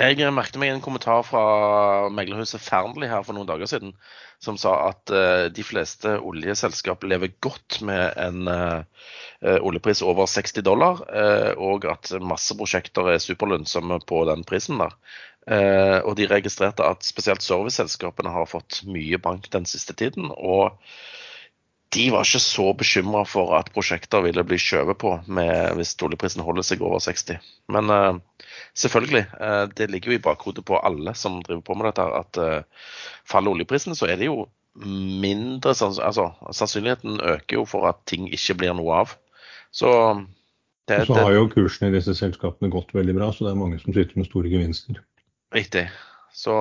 Jeg 0.00 0.32
merket 0.32 0.56
meg 0.56 0.70
en 0.72 0.80
kommentar 0.80 1.20
fra 1.28 1.40
meglerhuset 2.14 2.62
Fearnley 2.64 3.10
her 3.10 3.20
for 3.26 3.36
noen 3.36 3.48
dager 3.48 3.68
siden, 3.68 3.90
som 4.40 4.56
sa 4.56 4.72
at 4.86 5.12
uh, 5.12 5.48
de 5.52 5.64
fleste 5.66 6.14
oljeselskap 6.24 7.04
lever 7.04 7.34
godt 7.44 7.82
med 7.84 8.16
en 8.16 8.48
uh, 8.48 9.58
oljepris 9.60 10.00
over 10.00 10.30
60 10.30 10.64
dollar, 10.64 11.02
uh, 11.04 11.52
og 11.60 11.84
at 11.92 12.14
masse 12.24 12.56
prosjekter 12.56 13.12
er 13.12 13.20
superlønnsomme 13.20 14.00
på 14.08 14.22
den 14.30 14.46
prisen 14.48 14.80
der. 14.80 14.96
og 16.04 16.16
de 16.16 16.26
registrerte 16.28 16.84
at 16.84 17.02
spesielt 17.02 17.42
serviceselskapene 17.42 18.30
har 18.30 18.46
fått 18.46 18.82
mye 18.86 19.18
bank 19.18 19.48
den 19.52 19.64
siste 19.66 19.96
tiden. 19.96 20.30
og 20.30 20.76
de 21.90 22.06
var 22.14 22.26
ikke 22.26 22.42
så 22.42 22.68
bekymra 22.78 23.24
for 23.26 23.56
at 23.58 23.72
prosjekter 23.74 24.22
ville 24.22 24.44
bli 24.46 24.58
skjøvet 24.62 24.98
på 25.00 25.16
med, 25.26 25.72
hvis 25.78 25.96
oljeprisen 26.06 26.44
holder 26.46 26.66
seg 26.66 26.82
over 26.86 27.02
60. 27.02 27.40
Men 27.74 27.90
uh, 27.90 28.20
selvfølgelig, 28.78 29.24
uh, 29.40 29.64
det 29.74 29.88
ligger 29.90 30.12
jo 30.12 30.18
i 30.20 30.22
bakhodet 30.22 30.64
på 30.68 30.78
alle 30.78 31.16
som 31.18 31.40
driver 31.42 31.64
på 31.66 31.78
med 31.78 31.90
dette, 31.90 32.06
at 32.20 32.38
uh, 32.38 32.92
faller 33.26 33.56
oljeprisen, 33.56 33.98
så 33.98 34.06
er 34.06 34.20
det 34.20 34.30
jo 34.30 34.44
mindre 34.80 35.72
altså, 35.74 36.28
Sannsynligheten 36.54 37.18
øker 37.20 37.58
jo 37.58 37.64
for 37.66 37.88
at 37.90 38.04
ting 38.06 38.28
ikke 38.30 38.54
blir 38.62 38.76
noe 38.78 39.02
av. 39.02 39.16
Så 39.74 39.90
det, 40.86 41.02
så 41.06 41.18
har 41.18 41.34
jo 41.34 41.48
kursen 41.50 41.88
i 41.88 41.94
disse 41.94 42.14
selskapene 42.18 42.70
gått 42.70 42.94
veldig 42.94 43.16
bra, 43.18 43.32
så 43.34 43.46
det 43.48 43.52
er 43.52 43.58
mange 43.58 43.82
som 43.82 43.94
sitter 43.94 44.18
med 44.18 44.30
store 44.30 44.50
gevinster. 44.50 45.02
Riktig. 45.54 45.88
Så 46.34 46.54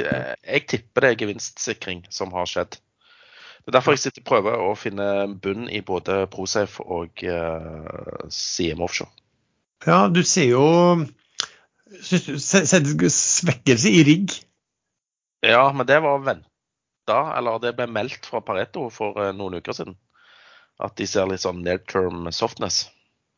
jeg 0.00 0.64
tipper 0.68 1.04
det 1.04 1.12
er 1.12 1.22
gevinstsikring 1.26 2.06
som 2.12 2.32
har 2.36 2.48
skjedd. 2.48 2.80
Det 3.66 3.72
er 3.72 3.80
derfor 3.80 3.96
jeg 3.96 4.04
sitter 4.04 4.22
og 4.22 4.26
prøver 4.28 4.60
å 4.62 4.74
finne 4.78 5.04
bunn 5.42 5.64
i 5.66 5.80
både 5.82 6.20
Prosafe 6.30 6.84
og 6.86 7.24
uh, 7.26 8.28
CM 8.30 8.84
Offshore. 8.86 9.10
Ja, 9.82 10.04
du 10.06 10.22
ser 10.22 10.46
jo 10.52 10.62
svekkelse 13.10 13.90
i 13.90 14.04
rigg. 14.06 14.36
Ja, 15.42 15.64
men 15.74 15.82
det 15.90 15.98
var 16.04 16.22
venta, 16.22 17.18
eller 17.34 17.58
det 17.62 17.74
ble 17.74 17.88
meldt 17.90 18.30
fra 18.30 18.38
Pareto 18.46 18.86
for 18.94 19.18
uh, 19.18 19.34
noen 19.34 19.58
uker 19.58 19.74
siden. 19.74 19.98
At 20.78 20.94
de 21.00 21.10
ser 21.10 21.26
litt 21.26 21.42
sånn 21.42 21.64
near 21.66 21.82
term 21.90 22.30
softness. 22.30 22.84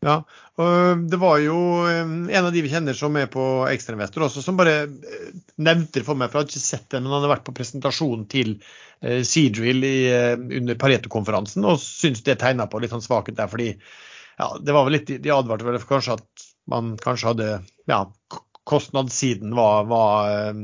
Ja, 0.07 0.21
og 0.63 1.01
det 1.11 1.19
var 1.19 1.41
jo 1.43 1.57
en 1.91 2.29
av 2.39 2.53
de 2.55 2.61
vi 2.63 2.71
kjenner 2.71 2.95
som 2.95 3.17
er 3.19 3.27
på 3.33 3.43
Ekstrainvestor 3.67 4.29
også, 4.29 4.45
som 4.45 4.59
bare 4.59 4.75
eh, 4.87 5.31
nevnte 5.59 5.99
det 5.99 6.05
for 6.07 6.19
meg, 6.19 6.31
for 6.31 6.39
jeg 6.39 6.45
hadde 6.45 6.55
ikke 6.55 6.63
sett 6.63 6.85
det, 6.87 7.01
men 7.01 7.11
han 7.11 7.17
hadde 7.19 7.31
vært 7.33 7.47
på 7.49 7.55
presentasjon 7.57 8.23
til 8.31 8.53
eh, 8.55 9.25
Seadrill 9.27 9.83
eh, 9.89 10.37
under 10.61 10.79
Pareto-konferansen 10.79 11.67
og 11.67 11.81
syntes 11.83 12.23
det 12.29 12.37
tegna 12.39 12.69
på 12.71 12.79
litt 12.79 12.95
sånn 12.95 13.03
svakhet 13.03 13.41
der. 13.41 13.51
fordi 13.51 13.73
ja, 13.73 14.53
det 14.63 14.77
var 14.77 14.87
vel 14.87 15.01
litt, 15.01 15.11
De 15.19 15.33
advarte 15.35 15.67
vel 15.67 15.81
for 15.83 15.97
kanskje 15.97 16.15
at 16.21 16.47
man 16.71 16.93
kanskje 17.03 17.33
hadde 17.33 17.49
ja, 17.91 18.05
Kostnadssiden 18.69 19.57
var, 19.59 19.89
var, 19.91 20.55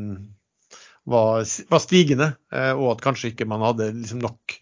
var, 1.11 1.49
var 1.73 1.83
stigende, 1.83 2.35
og 2.77 2.87
at 2.93 3.03
kanskje 3.03 3.33
ikke 3.33 3.49
man 3.51 3.65
hadde 3.65 3.89
liksom 3.97 4.23
nok 4.23 4.59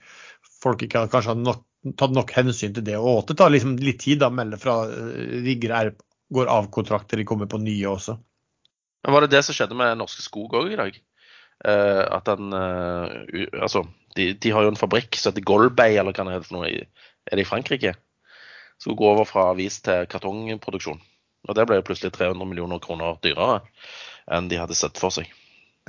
Folk 0.63 0.85
ikke 0.87 1.09
kanskje 1.11 1.33
hadde 1.33 1.43
nok 1.43 1.65
tatt 1.99 2.15
nok 2.15 2.33
hensyn 2.37 2.75
til 2.77 2.85
det. 2.87 2.99
Og 2.99 3.25
det 3.29 3.37
tar 3.41 3.53
liksom 3.53 3.77
litt 3.83 4.03
tid 4.03 4.23
da, 4.23 4.31
melde 4.33 4.59
fra 4.61 4.83
riggere 4.87 5.81
er, 5.81 5.95
går 6.33 6.51
av 6.51 6.71
kontrakter, 6.75 7.21
de 7.21 7.27
kommer 7.29 7.51
på 7.51 7.61
nye 7.63 7.89
også. 7.91 8.17
Men 9.03 9.17
Var 9.17 9.25
det 9.25 9.33
det 9.35 9.43
som 9.47 9.57
skjedde 9.57 9.79
med 9.79 9.99
Norske 9.99 10.23
Skog 10.23 10.55
òg 10.59 10.73
i 10.73 10.79
dag? 10.79 11.01
Uh, 11.63 12.03
at 12.17 12.27
den 12.27 12.55
uh, 12.55 13.07
Altså, 13.63 13.85
de, 14.17 14.33
de, 14.35 14.51
har 14.51 14.65
jo 14.65 14.73
en 14.73 14.79
fabrikk 14.79 15.19
som 15.19 15.31
heter 15.31 15.47
Golbey, 15.47 15.99
eller 15.99 16.15
hva 16.15 16.27
det 16.27 16.37
heter 16.37 16.49
for 16.49 16.59
noe. 16.59 16.87
Er 17.27 17.39
det 17.39 17.45
i 17.45 17.49
Frankrike? 17.49 17.95
Skulle 18.79 18.99
gå 18.99 19.13
over 19.13 19.27
fra 19.29 19.51
avis 19.53 19.81
til 19.85 20.09
kartongproduksjon. 20.11 21.03
Og 21.49 21.59
det 21.59 21.67
ble 21.67 21.79
jo 21.79 21.87
plutselig 21.87 22.15
300 22.15 22.47
millioner 22.47 22.83
kroner 22.83 23.19
dyrere 23.23 23.63
enn 24.31 24.47
de 24.51 24.59
hadde 24.59 24.79
sett 24.79 24.99
for 25.03 25.15
seg. 25.15 25.27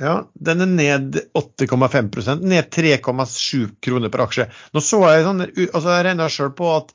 Ja, 0.02 0.14
den 0.34 0.60
er 0.60 0.66
ned 0.66 1.18
8,5% 1.38 2.42
ned 2.42 2.70
3,7 2.74 3.68
kroner 3.84 4.10
per 4.10 4.24
aksje. 4.26 4.48
Nå 4.74 4.82
så 4.82 4.98
Jeg 5.06 5.26
sånn, 5.26 5.44
altså 5.44 5.92
jeg 5.92 6.06
regna 6.08 6.26
sjøl 6.32 6.50
på 6.58 6.70
at 6.74 6.90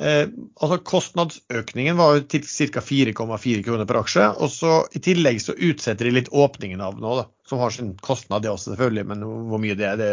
eh, 0.00 0.24
altså 0.56 0.78
kostnadsøkningen 0.88 2.00
var 2.00 2.22
til 2.32 2.46
ca. 2.48 2.80
4,4 2.80 3.66
kroner 3.66 3.90
per 3.90 4.00
aksje. 4.00 4.30
og 4.40 4.48
så 4.54 4.80
I 4.96 5.04
tillegg 5.04 5.42
så 5.44 5.52
utsetter 5.52 6.08
de 6.08 6.16
litt 6.16 6.32
åpningen 6.32 6.80
av 6.80 6.96
nå, 6.96 7.14
da, 7.20 7.28
som 7.48 7.60
har 7.60 7.76
sin 7.76 7.92
kostnad, 8.00 8.42
det 8.42 8.54
også 8.54 8.72
selvfølgelig. 8.72 9.06
Men 9.12 9.28
hvor 9.52 9.60
mye 9.60 9.76
det 9.76 9.90
er, 9.92 10.00
det, 10.00 10.10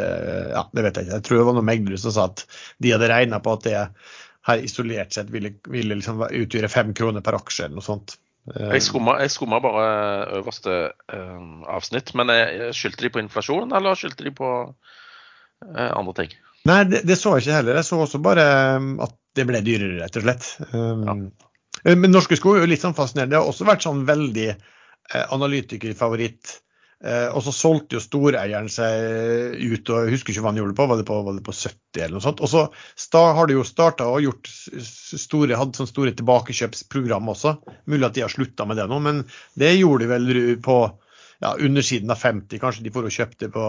ja, 0.51 0.67
det 0.73 0.83
vet 0.83 0.99
jeg 0.99 1.07
ikke. 1.07 1.21
Jeg 1.21 1.27
tror 1.29 1.39
det 1.39 1.49
var 1.49 1.59
noen 1.61 1.71
meglere 1.71 2.03
som 2.03 2.15
sa 2.17 2.27
at 2.27 2.43
de 2.83 2.95
hadde 2.97 3.11
regna 3.13 3.39
på 3.39 3.55
at 3.55 3.67
det 3.69 3.87
her 4.47 4.63
isolert 4.67 5.15
sett 5.15 5.31
ville, 5.31 5.55
ville 5.71 5.95
liksom 5.95 6.27
utgjøre 6.27 6.75
5 6.75 6.95
kroner 6.99 7.23
per 7.23 7.39
aksje 7.39 7.69
eller 7.69 7.79
noe 7.79 7.87
sånt. 7.87 8.19
Jeg 8.55 8.83
skumma, 8.85 9.59
bare 9.63 9.87
øverste 10.39 10.75
uh, 11.13 11.39
avsnitt. 11.73 12.13
Men 12.15 12.31
skyldte 12.75 13.03
de 13.03 13.11
på 13.11 13.23
inflasjon, 13.23 13.73
eller 13.75 13.97
skyldte 13.99 14.27
de 14.27 14.31
på 14.35 14.51
uh, 14.67 15.89
andre 15.91 16.15
ting? 16.21 16.37
Nei, 16.67 16.81
det, 16.87 17.03
det, 17.07 17.17
så 17.19 17.35
jeg 17.35 17.47
ikke 17.47 17.57
heller. 17.59 17.79
Jeg 17.79 17.87
så 17.89 17.99
også 18.03 18.21
bare 18.23 18.45
um, 18.77 18.93
at 19.03 19.15
det 19.37 19.45
ble 19.47 19.59
dyrere, 19.63 19.99
rett 20.01 20.19
og 20.19 20.25
slett. 20.25 20.47
Um, 20.71 21.03
ja. 21.07 21.93
Men 21.93 22.11
Norske 22.11 22.35
Sko 22.39 22.55
er 22.55 22.65
jo 22.65 22.71
litt 22.71 22.83
sånn 22.83 22.95
fascinerende. 22.97 23.35
Det 23.35 23.41
har 23.41 23.51
også 23.51 23.67
vært 23.67 23.85
sånn 23.85 24.07
veldig 24.07 24.47
uh, 24.55 25.25
analytikerfavoritt 25.35 26.57
Eh, 26.57 26.66
og 26.97 27.43
så 27.45 27.51
solgte 27.53 27.99
jo 27.99 28.01
storeieren 28.01 28.71
seg 28.73 29.59
ut, 29.61 29.89
og 29.93 30.07
jeg 30.07 30.15
husker 30.15 30.33
ikke 30.33 30.41
hva 30.41 30.49
han 30.49 30.57
gjorde 30.57 30.77
på, 30.79 30.87
var 30.89 30.97
det 30.97 31.05
på, 31.05 31.17
var 31.27 31.35
det 31.37 31.43
på 31.45 31.53
70 31.53 32.01
eller 32.01 32.15
noe 32.17 32.25
sånt. 32.25 32.41
Og 32.41 32.49
så 32.49 33.21
har 33.37 33.49
de 33.49 33.57
jo 33.59 33.65
starta 33.67 34.07
og 34.09 34.23
gjort 34.25 34.49
store, 34.49 35.59
hadde 35.59 35.77
sånne 35.77 35.91
store 35.91 36.15
tilbakekjøpsprogram 36.17 37.29
også. 37.35 37.53
Mulig 37.85 38.07
at 38.07 38.17
de 38.17 38.25
har 38.25 38.33
slutta 38.33 38.65
med 38.65 38.81
det 38.81 38.87
nå, 38.89 38.97
men 39.05 39.21
det 39.61 39.75
gjorde 39.75 40.07
de 40.07 40.09
vel 40.15 40.57
på 40.65 40.79
ja, 41.43 41.53
undersiden 41.53 42.11
av 42.13 42.21
50. 42.21 42.57
Kanskje 42.61 42.87
de 42.87 42.93
får 42.93 43.09
og 43.09 43.15
kjøpte 43.19 43.51
på 43.53 43.67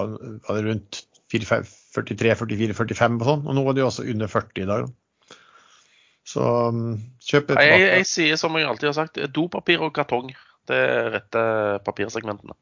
rundt 0.48 1.02
43-44-45 1.32 3.20
og 3.20 3.28
sånn. 3.28 3.44
Og 3.44 3.58
nå 3.58 3.66
er 3.68 3.76
de 3.76 3.84
også 3.84 4.06
under 4.08 4.32
40 4.32 4.64
i 4.64 4.68
dag. 4.72 4.88
Så 6.28 6.44
kjøp 6.44 7.28
kjøp 7.28 7.50
tilbake. 7.52 7.66
Jeg, 7.68 7.88
jeg 7.88 8.08
sier 8.08 8.40
som 8.40 8.56
jeg 8.58 8.68
alltid 8.68 8.90
har 8.90 8.96
sagt, 8.96 9.20
dopapir 9.32 9.84
og 9.84 9.94
kartong. 9.96 10.32
Det 10.68 10.76
er 10.76 11.12
rette 11.14 11.42
papirsegmentene. 11.86 12.56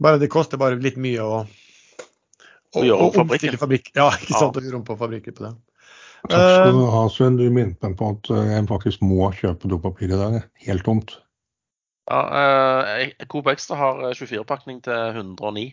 Bare 0.00 0.20
det 0.20 0.30
koster 0.32 0.60
bare 0.60 0.78
litt 0.80 0.96
mye 1.00 1.24
å, 1.24 1.40
å, 1.44 2.84
å 2.84 3.10
omstille 3.20 3.60
fabrikk. 3.60 3.90
Ja, 3.98 4.08
ikke 4.16 4.36
sant, 4.36 4.56
å 4.56 4.64
gjøre 4.64 4.80
om 4.80 4.86
på 4.86 4.96
fabrikker 5.00 5.36
på 5.36 5.44
det. 5.44 5.52
Takk 6.28 6.46
skal 6.52 6.74
du 6.76 6.86
ha, 6.92 7.02
Sven. 7.12 7.36
Du 7.40 7.46
minnet 7.48 7.80
meg 7.84 7.96
på 8.00 8.10
at 8.14 8.30
eh, 8.32 8.54
jeg 8.54 8.68
faktisk 8.68 9.04
må 9.04 9.30
kjøpe 9.36 9.68
dopapir 9.72 10.12
i 10.12 10.18
dag. 10.20 10.40
Helt 10.66 10.84
tomt. 10.84 11.14
Ja, 12.10 12.24
eh, 12.40 13.12
Coop 13.30 13.48
Extra 13.52 13.78
har 13.78 14.02
24-pakning 14.18 14.82
til 14.84 15.20
109, 15.20 15.68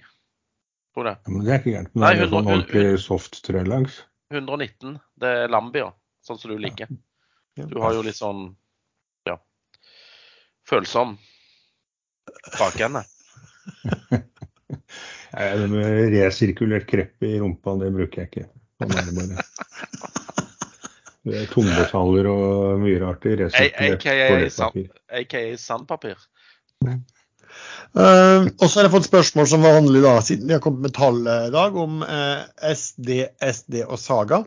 tror 0.96 1.12
jeg. 1.12 1.20
Ja, 1.24 1.34
men 1.34 1.44
det 1.44 1.52
er 1.52 1.62
ikke 1.64 1.74
gærent. 1.74 1.92
Men 1.96 2.06
Nei, 2.06 2.14
det 2.14 2.22
er 2.22 2.30
100, 2.30 2.36
sånn 2.36 2.54
ordentlig 2.54 3.02
soft 3.04 3.42
trelangs. 3.48 4.00
119. 4.36 4.96
Det 5.20 5.34
er 5.42 5.52
Lambia, 5.52 5.92
sånn 6.24 6.40
som 6.40 6.54
du 6.54 6.60
liker. 6.62 6.92
Du 7.58 7.80
har 7.82 7.96
jo 7.96 8.04
litt 8.06 8.20
sånn 8.20 8.50
ja, 9.28 9.40
følsom 10.68 11.16
bakende. 12.60 13.08
det 15.38 15.68
med 15.72 16.14
resirkulert 16.14 16.88
krepp 16.90 17.28
i 17.28 17.38
rumpa, 17.42 17.76
det 17.82 17.92
bruker 17.96 18.24
jeg 18.24 18.32
ikke. 18.32 18.48
Sånn 18.78 18.96
er 18.96 19.10
det 19.10 19.16
bare. 19.18 19.46
Det 21.28 21.40
er 21.42 21.48
Tungmetaller 21.52 22.30
og 22.32 22.82
mye 22.84 23.00
rart 23.04 23.26
i 23.28 23.36
resirkulert 23.42 24.04
toalettpapir. 24.06 24.90
AKA 25.22 25.46
sandpapir. 25.60 26.20
Uh, 27.98 28.46
og 28.60 28.68
så 28.68 28.78
har 28.78 28.86
jeg 28.86 28.94
fått 28.94 29.08
spørsmål 29.08 29.48
som 29.50 29.64
var 29.66 29.80
vanlig 29.80 30.04
da, 30.04 30.18
siden 30.24 30.50
vi 30.50 30.56
har 30.56 30.62
kommet 30.64 30.86
med 30.86 30.94
tall 30.96 31.20
i 31.24 31.50
dag, 31.54 31.80
om 31.80 32.04
uh, 32.06 32.46
SD, 32.70 33.24
SD 33.42 33.82
og 33.88 33.98
Saga. 34.00 34.44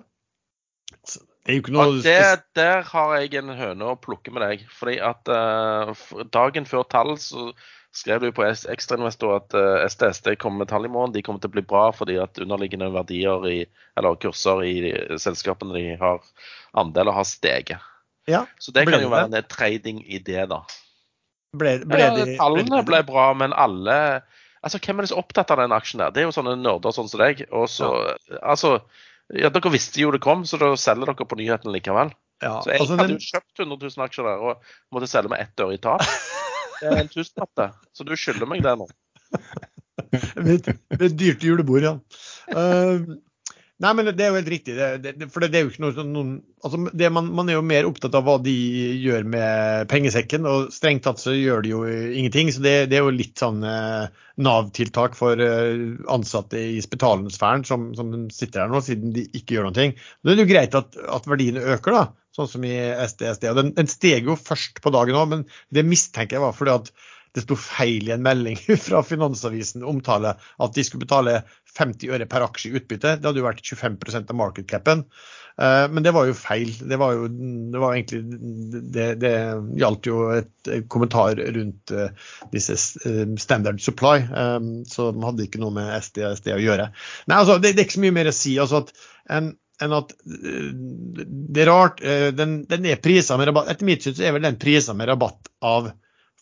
Det 1.51 1.55
er 1.55 1.57
jo 1.57 1.63
ikke 1.65 1.75
noe... 1.75 1.99
Det, 2.05 2.21
der 2.57 2.85
har 2.87 3.15
jeg 3.19 3.35
en 3.41 3.53
høne 3.57 3.93
å 3.93 3.99
plukke 3.99 4.33
med 4.35 4.45
deg. 4.45 4.65
fordi 4.77 4.99
at 5.03 5.31
uh, 5.33 5.93
dagen 6.31 6.69
før 6.69 6.85
tall 6.93 7.17
så 7.19 7.51
skrev 7.97 8.21
du 8.23 8.31
på 8.35 8.45
Ekstrainvestor 8.47 9.37
at 9.37 9.55
uh, 9.57 9.61
eh, 9.81 9.87
STSD 9.91 10.35
kommer 10.41 10.65
med 10.65 10.71
tall 10.71 10.87
i 10.87 10.93
morgen. 10.93 11.15
De 11.15 11.23
kommer 11.27 11.43
til 11.43 11.51
å 11.51 11.57
bli 11.57 11.65
bra 11.67 11.89
fordi 11.95 12.19
at 12.23 12.39
underliggende 12.43 12.91
verdier 12.95 13.47
i, 13.51 13.59
eller 13.99 14.19
kurser 14.23 14.63
i 14.67 14.75
selskapene 15.21 15.75
de 15.77 15.97
har 16.01 16.23
andeler, 16.79 17.15
har 17.17 17.27
steget. 17.29 17.87
Ja, 18.29 18.45
Så 18.59 18.71
det 18.73 18.87
kan 18.87 19.03
jo 19.03 19.11
være 19.11 19.31
en 19.33 19.49
trading 19.51 20.05
i 20.07 20.21
det, 20.23 20.45
da. 20.53 20.63
Ble, 21.57 21.81
ble 21.83 21.99
ja, 21.99 22.11
de, 22.15 22.37
tallene 22.39 22.83
ble 22.87 23.03
bra, 23.09 23.33
men 23.35 23.57
alle 23.57 24.23
Altså, 24.61 24.77
Hvem 24.77 24.99
er 25.01 25.07
det 25.07 25.09
så 25.09 25.17
opptatt 25.17 25.51
av 25.55 25.57
den 25.63 25.73
aksjen 25.73 26.03
der? 26.03 26.11
Det 26.13 26.21
er 26.21 26.27
jo 26.27 26.35
sånne 26.37 26.53
nerder 26.61 26.93
sånn 26.93 27.07
som 27.09 27.23
deg. 27.23 27.47
Og 27.49 27.65
så, 27.73 27.87
ja. 28.29 28.43
altså, 28.53 28.75
ja, 29.33 29.49
Dere 29.49 29.73
visste 29.73 30.03
jo 30.03 30.11
det 30.13 30.21
kom, 30.21 30.43
så 30.45 30.61
da 30.61 30.69
selger 30.77 31.09
dere 31.09 31.27
på 31.27 31.39
nyheten 31.41 31.73
likevel. 31.73 32.13
Ja, 32.45 32.59
så 32.61 32.75
jeg 32.75 32.83
altså, 32.83 32.99
hadde 33.01 33.17
jo 33.17 33.25
kjøpt 33.25 33.63
100 33.65 33.81
000 33.87 34.05
aksjer 34.05 34.29
der 34.29 34.45
og 34.45 34.77
måtte 34.93 35.09
selge 35.09 35.33
med 35.33 35.41
ett 35.45 35.65
øre 35.65 35.77
i 35.77 35.81
tap. 35.81 36.05
Det 36.81 36.89
er 36.89 37.03
en 37.03 37.11
tusenlapp, 37.13 37.53
det. 37.61 37.69
Så 37.97 38.07
du 38.09 38.15
skylder 38.17 38.49
meg 38.51 38.65
det 38.65 38.77
nå. 38.81 38.89
Med 40.41 40.71
et 40.97 41.17
dyrt 41.19 41.45
julebord, 41.45 41.85
ja. 41.85 41.95
Uh, 42.51 43.19
nei, 43.81 43.93
men 43.97 44.11
det 44.13 44.25
er 44.25 44.31
jo 44.31 44.39
helt 44.39 44.51
riktig. 44.53 44.77
Det, 44.77 45.13
det, 45.19 45.29
for 45.33 45.43
det, 45.43 45.57
er 45.57 45.65
jo 45.65 45.73
ikke 45.73 45.83
noe 45.85 45.97
sånn 45.97 46.13
noen, 46.15 46.33
altså 46.65 46.81
man, 46.85 47.31
man, 47.37 47.51
er 47.51 47.59
jo 47.59 47.65
mer 47.67 47.89
opptatt 47.89 48.17
av 48.19 48.27
hva 48.27 48.37
de 48.43 48.55
gjør 49.01 49.27
med 49.33 49.91
pengesekken, 49.93 50.49
og 50.49 50.71
strengt 50.75 51.07
tatt 51.07 51.23
så 51.23 51.35
gjør 51.37 51.65
de 51.65 51.73
jo 51.73 51.83
ingenting. 51.89 52.53
Så 52.55 52.65
det, 52.65 52.75
er 52.93 53.05
jo 53.05 53.15
litt 53.15 53.41
sånn 53.41 53.65
eh, 53.67 54.25
Nav-tiltak 54.41 55.17
for 55.19 55.41
eh, 55.45 55.85
ansatte 56.13 56.61
i 56.61 56.81
spitalensfæren 56.85 57.67
som, 57.69 57.91
som 57.99 58.15
sitter 58.35 58.65
her 58.65 58.73
nå, 58.73 58.85
siden 58.85 59.17
de 59.17 59.27
ikke 59.33 59.59
gjør 59.59 59.71
noe. 59.71 59.91
Da 59.91 60.33
er 60.33 60.41
det 60.41 60.47
jo 60.47 60.53
greit 60.53 60.77
at, 60.79 61.01
at 61.19 61.31
verdiene 61.31 61.65
øker, 61.77 61.97
da 61.97 62.09
sånn 62.37 62.51
som 62.51 62.65
i 62.67 62.75
SDSD. 62.79 63.49
og 63.51 63.59
Den, 63.59 63.73
den 63.77 63.91
steg 63.91 64.29
jo 64.29 64.37
først 64.39 64.79
på 64.85 64.93
dagen 64.95 65.19
òg, 65.19 65.33
men 65.33 65.47
det 65.75 65.87
mistenker 65.87 66.39
jeg 66.39 66.45
var 66.45 66.55
fordi 66.57 66.77
at 66.77 66.93
det 67.37 67.45
sto 67.45 67.57
feil 67.59 68.09
i 68.09 68.15
en 68.15 68.25
melding 68.25 68.59
fra 68.87 69.03
Finansavisen 69.07 69.87
omtale 69.87 70.35
at 70.35 70.77
de 70.77 70.85
skulle 70.87 71.07
betale 71.07 71.41
50 71.77 72.11
øre 72.15 72.27
per 72.31 72.45
aksje 72.47 72.71
i 72.71 72.81
utbytte. 72.81 73.19
Det 73.19 73.29
hadde 73.29 73.43
jo 73.43 73.47
vært 73.47 73.63
25 73.63 74.25
av 74.25 74.35
market 74.39 74.67
capen. 74.71 75.05
Eh, 75.61 75.87
men 75.93 76.03
det 76.03 76.13
var 76.17 76.27
jo 76.27 76.37
feil. 76.37 76.73
Det 76.89 76.99
var 77.01 77.15
jo 77.15 77.29
det 77.31 77.83
var 77.83 77.95
egentlig 77.95 78.21
Det, 78.95 79.07
det 79.23 79.35
gjaldt 79.79 80.11
jo 80.11 80.25
et 80.35 80.71
kommentar 80.93 81.39
rundt 81.55 81.93
uh, 81.95 82.11
disse 82.53 82.77
standard 83.41 83.81
supply, 83.83 84.23
så 84.91 85.11
de 85.15 85.25
hadde 85.25 85.47
ikke 85.47 85.61
noe 85.63 85.75
med 85.75 85.91
SD 86.03 86.23
og 86.25 86.37
SD 86.39 86.53
å 86.55 86.61
gjøre. 86.63 86.91
Nei, 87.31 87.39
altså, 87.39 87.59
det, 87.59 87.75
det, 87.75 87.83
er 87.83 87.89
ikke 87.89 87.99
så 87.99 88.05
mye 88.05 88.17
mer 88.19 88.31
å 88.31 88.37
si. 88.37 88.55
altså 88.61 88.83
at 88.85 88.93
en, 89.33 89.51
enn 89.83 89.97
at 89.97 90.15
det 90.27 91.65
er 91.65 91.71
rart. 91.71 92.03
Den, 92.37 92.61
den 92.71 92.89
er 92.91 93.01
prisa 93.03 93.39
med 93.41 93.51
rabatt. 93.51 93.71
Etter 93.73 93.89
mitt 93.89 94.05
syn 94.05 94.17
så 94.19 94.27
er 94.27 94.37
vel 94.37 94.47
den 94.47 94.61
prisa 94.61 94.97
med 94.97 95.11
rabatt 95.11 95.51
av 95.65 95.91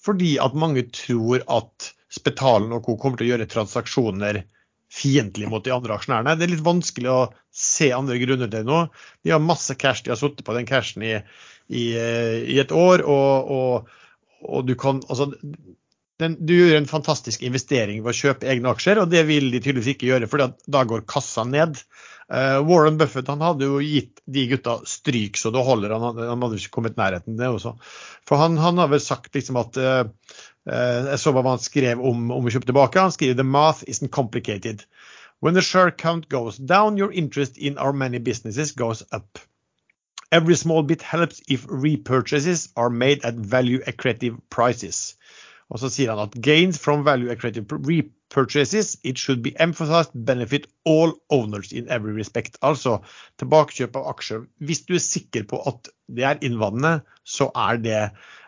fordi 0.05 0.37
at 0.43 0.57
mange 0.59 0.87
tror 0.95 1.45
at 1.47 1.93
Spetalen 2.09 2.73
og 2.73 2.87
co. 2.87 2.97
kommer 2.97 3.21
til 3.21 3.29
å 3.29 3.33
gjøre 3.35 3.49
transaksjoner 3.53 4.43
fiendtlig 4.89 5.49
mot 5.53 5.65
de 5.65 5.75
andre 5.75 5.99
aksjonærene. 5.99 6.37
Det 6.39 6.47
er 6.47 6.53
litt 6.55 6.65
vanskelig 6.65 7.11
å 7.13 7.21
se 7.53 7.91
andre 7.93 8.17
grunner 8.23 8.49
til 8.49 8.55
det 8.55 8.69
nå. 8.69 8.87
De 9.25 9.35
har 9.35 9.43
masse 9.45 9.77
cash, 9.77 10.05
de 10.05 10.15
har 10.15 10.21
sittet 10.21 10.47
på 10.47 10.57
den 10.57 10.69
cashen 10.69 11.05
i, 11.05 11.19
i, 11.69 11.85
i, 11.93 12.57
et 12.63 12.73
år. 12.73 13.05
og, 13.05 13.53
og, 13.53 13.93
og 14.49 14.65
du 14.65 14.73
kan 14.81 15.03
altså, 15.11 15.29
den, 16.19 16.35
du 16.43 16.55
gjør 16.57 16.81
en 16.81 16.91
fantastisk 16.91 17.43
investering 17.47 18.03
ved 18.03 18.11
å 18.11 18.19
kjøpe 18.21 18.49
egne 18.51 18.73
aksjer, 18.75 18.99
og 18.99 19.11
det 19.13 19.23
vil 19.29 19.53
de 19.53 19.61
tydeligvis 19.63 19.95
ikke 19.95 20.09
gjøre, 20.11 20.29
for 20.31 20.43
da 20.43 20.85
går 20.91 21.07
kassa 21.11 21.45
ned. 21.47 21.79
Uh, 22.29 22.59
Warren 22.67 22.99
Buffett 23.01 23.31
han 23.31 23.41
hadde 23.41 23.65
jo 23.65 23.79
gitt 23.81 24.21
de 24.29 24.43
gutta 24.51 24.75
stryk 24.85 25.39
så 25.41 25.49
det 25.55 25.63
holder. 25.65 25.95
Han 25.97 26.19
han 26.19 26.43
hadde 26.45 26.59
ikke 26.61 26.75
kommet 26.75 26.99
nærheten 26.99 27.39
det 27.39 27.49
også. 27.49 27.73
For 28.29 28.37
han, 28.37 28.59
han 28.61 28.83
har 28.83 28.91
vel 28.93 29.01
sagt 29.01 29.33
liksom 29.39 29.57
at 29.63 29.79
uh, 29.81 30.03
uh, 30.69 31.09
jeg 31.09 31.23
så 31.23 31.33
hva 31.33 31.47
han 31.47 31.63
skrev 31.63 32.03
om, 32.05 32.27
om 32.35 32.51
å 32.51 32.53
kjøpe 32.53 32.69
tilbake. 32.69 33.01
Han 33.01 33.15
skriver 33.15 33.39
the 33.39 33.47
math 33.49 33.87
isn't 33.89 34.13
complicated. 34.13 34.85
When 35.41 35.55
the 35.55 35.63
share 35.63 35.93
count 35.95 36.29
goes 36.29 36.59
down, 36.59 36.99
your 36.99 37.13
interest 37.13 37.57
in 37.57 37.79
our 37.79 37.93
many 37.93 38.19
businesses 38.19 38.73
goes 38.73 39.05
up. 39.13 39.39
Every 40.31 40.57
small 40.57 40.83
bit 40.83 41.01
helps 41.01 41.41
if 41.49 41.67
repurchases 41.67 42.69
are 42.77 42.91
made 42.91 43.25
at 43.25 43.35
value 43.35 43.79
accretive 43.87 44.37
prices. 44.51 45.17
Og 45.69 45.83
så 45.83 45.91
sier 45.93 46.15
han 46.15 46.23
at 46.25 46.37
gains 46.45 46.79
from 46.81 47.05
value 47.05 47.33
accretive 47.33 47.69
repurchases, 47.85 48.97
it 49.05 49.21
should 49.21 49.43
be 49.45 49.53
emphasized 49.61 50.15
benefit 50.15 50.67
all 50.89 51.13
owners 51.29 51.73
in 51.73 51.89
every 51.93 52.15
respect. 52.17 52.57
Altså 52.65 52.99
tilbakekjøp 53.41 54.01
av 54.01 54.09
aksjer. 54.15 54.47
Hvis 54.65 54.87
du 54.89 54.97
er 54.97 55.05
sikker 55.05 55.45
på 55.51 55.61
at 55.69 55.93
det 56.09 56.25
er 56.25 56.43
innvandrende, 56.45 57.03
så 57.29 57.51
er 57.53 57.83
det 57.85 58.01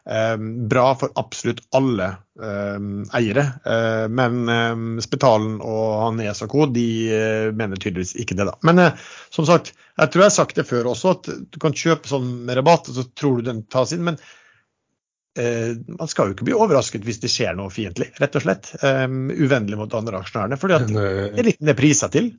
um, 0.08 0.48
bra 0.72 0.86
for 0.96 1.12
absolutt 1.20 1.60
alle 1.76 2.08
um, 2.40 3.04
eiere. 3.12 3.50
Uh, 3.68 4.08
men 4.08 5.04
Spetalen 5.04 5.60
og 5.60 5.86
han 6.06 6.24
og 6.24 6.44
Co 6.48 6.70
de 6.72 6.88
uh, 7.12 7.52
mener 7.52 7.76
tydeligvis 7.76 8.16
ikke 8.16 8.40
det. 8.40 8.48
da. 8.48 8.56
Men 8.64 8.80
uh, 8.80 9.08
som 9.28 9.44
sagt, 9.44 9.74
jeg 10.00 10.08
tror 10.08 10.24
jeg 10.24 10.32
har 10.32 10.38
sagt 10.40 10.56
det 10.56 10.70
før 10.72 10.94
også, 10.94 11.18
at 11.18 11.32
du 11.52 11.60
kan 11.60 11.76
kjøpe 11.76 12.08
sånn 12.08 12.46
med 12.48 12.56
rabatt, 12.56 12.88
og 12.88 12.96
så 12.96 13.10
tror 13.12 13.40
du 13.40 13.50
den 13.52 13.66
tas 13.68 13.92
inn. 13.92 14.08
men 14.08 14.16
man 15.38 16.08
skal 16.10 16.30
jo 16.30 16.34
ikke 16.34 16.46
bli 16.48 16.54
overrasket 16.58 17.04
hvis 17.06 17.20
det 17.22 17.30
skjer 17.30 17.54
noe 17.58 17.70
fiendtlig, 17.70 18.08
rett 18.18 18.34
og 18.34 18.42
slett. 18.42 18.72
Um, 18.82 19.28
uvennlig 19.30 19.78
mot 19.78 19.94
andre 19.94 20.18
aksjonærene. 20.24 20.58
For 20.58 20.72
det 20.72 20.80
er 21.38 21.46
litt 21.46 21.60
det 21.62 21.76
priser 21.78 22.10
til. 22.12 22.32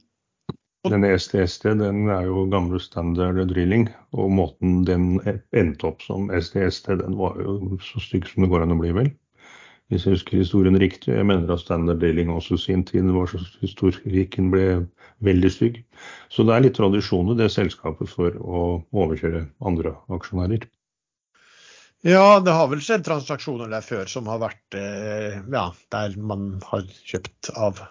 Den 0.89 1.05
STST, 1.05 1.67
den 1.77 2.09
er 2.09 2.25
jo 2.25 2.47
gamle 2.49 2.79
standard 2.81 3.37
drilling, 3.51 3.85
og 4.17 4.31
måten 4.33 4.79
den 4.87 5.19
endte 5.53 5.91
opp 5.91 6.01
som 6.01 6.31
STST, 6.33 6.95
den 7.03 7.19
var 7.19 7.37
jo 7.37 7.77
så 7.85 8.01
stygg 8.01 8.25
som 8.25 8.41
det 8.41 8.49
går 8.49 8.65
an 8.65 8.73
å 8.73 8.79
bli, 8.79 8.89
vel. 8.97 9.11
Hvis 9.91 10.07
jeg 10.07 10.15
husker 10.15 10.39
historien 10.39 10.79
riktig. 10.79 11.11
Jeg 11.13 11.27
mener 11.27 11.51
at 11.53 11.61
standard 11.61 11.99
drilling 12.01 12.31
også 12.33 12.57
sin 12.57 12.81
tid 12.87 13.11
var 13.13 13.29
så 13.29 13.43
historikken 13.61 14.49
ble 14.49 14.65
veldig 15.27 15.51
stygg. 15.53 15.81
Så 16.31 16.47
det 16.47 16.55
er 16.55 16.65
litt 16.65 16.77
tradisjon 16.79 17.29
i 17.33 17.37
det 17.37 17.51
selskapet 17.53 18.09
for 18.09 18.37
å 18.41 18.61
overkjøre 18.89 19.43
andre 19.67 19.93
aksjonærer. 20.15 20.65
Ja, 22.01 22.39
det 22.41 22.53
har 22.57 22.69
vel 22.71 22.81
skjedd 22.81 23.03
transaksjoner 23.05 23.69
der 23.69 23.83
før 23.85 24.07
som 24.09 24.29
har 24.31 24.39
vært 24.41 24.77
eh, 24.77 25.41
ja, 25.53 25.67
der 25.93 26.15
man 26.17 26.55
har 26.65 26.87
kjøpt 27.05 27.51
av 27.53 27.83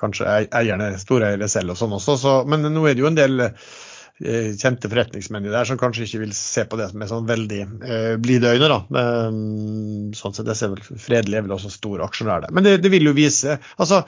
kanskje 0.00 0.28
eierne, 0.54 0.94
storeiere 1.00 1.48
selv 1.48 1.74
og 1.74 1.80
sånn 1.80 1.96
også. 1.96 2.16
Så, 2.20 2.32
men 2.48 2.64
nå 2.72 2.84
er 2.88 2.96
det 2.96 3.04
jo 3.04 3.10
en 3.10 3.18
del 3.18 3.42
eh, 3.46 4.54
kjente 4.56 4.88
forretningsmenn 4.92 5.48
der 5.52 5.68
som 5.68 5.80
kanskje 5.80 6.06
ikke 6.06 6.22
vil 6.24 6.32
se 6.36 6.64
på 6.68 6.78
det 6.80 6.88
med 6.96 7.10
sånn 7.10 7.28
veldig 7.28 7.60
eh, 7.64 8.14
blide 8.22 8.54
øyne. 8.56 8.70
da. 8.72 8.80
Um, 9.28 10.14
sånn 10.16 10.36
sett, 10.36 10.48
jeg 10.48 10.60
ser 10.60 10.72
vel 10.72 10.84
Fredelig 10.86 11.40
er 11.40 11.44
vel 11.48 11.56
også 11.58 11.72
stor 11.72 12.04
aksjonær 12.06 12.46
der. 12.46 12.54
Men 12.56 12.64
det, 12.64 12.78
det, 12.84 12.92
vil 12.94 13.10
jo 13.10 13.16
vise 13.16 13.58
altså 13.76 14.06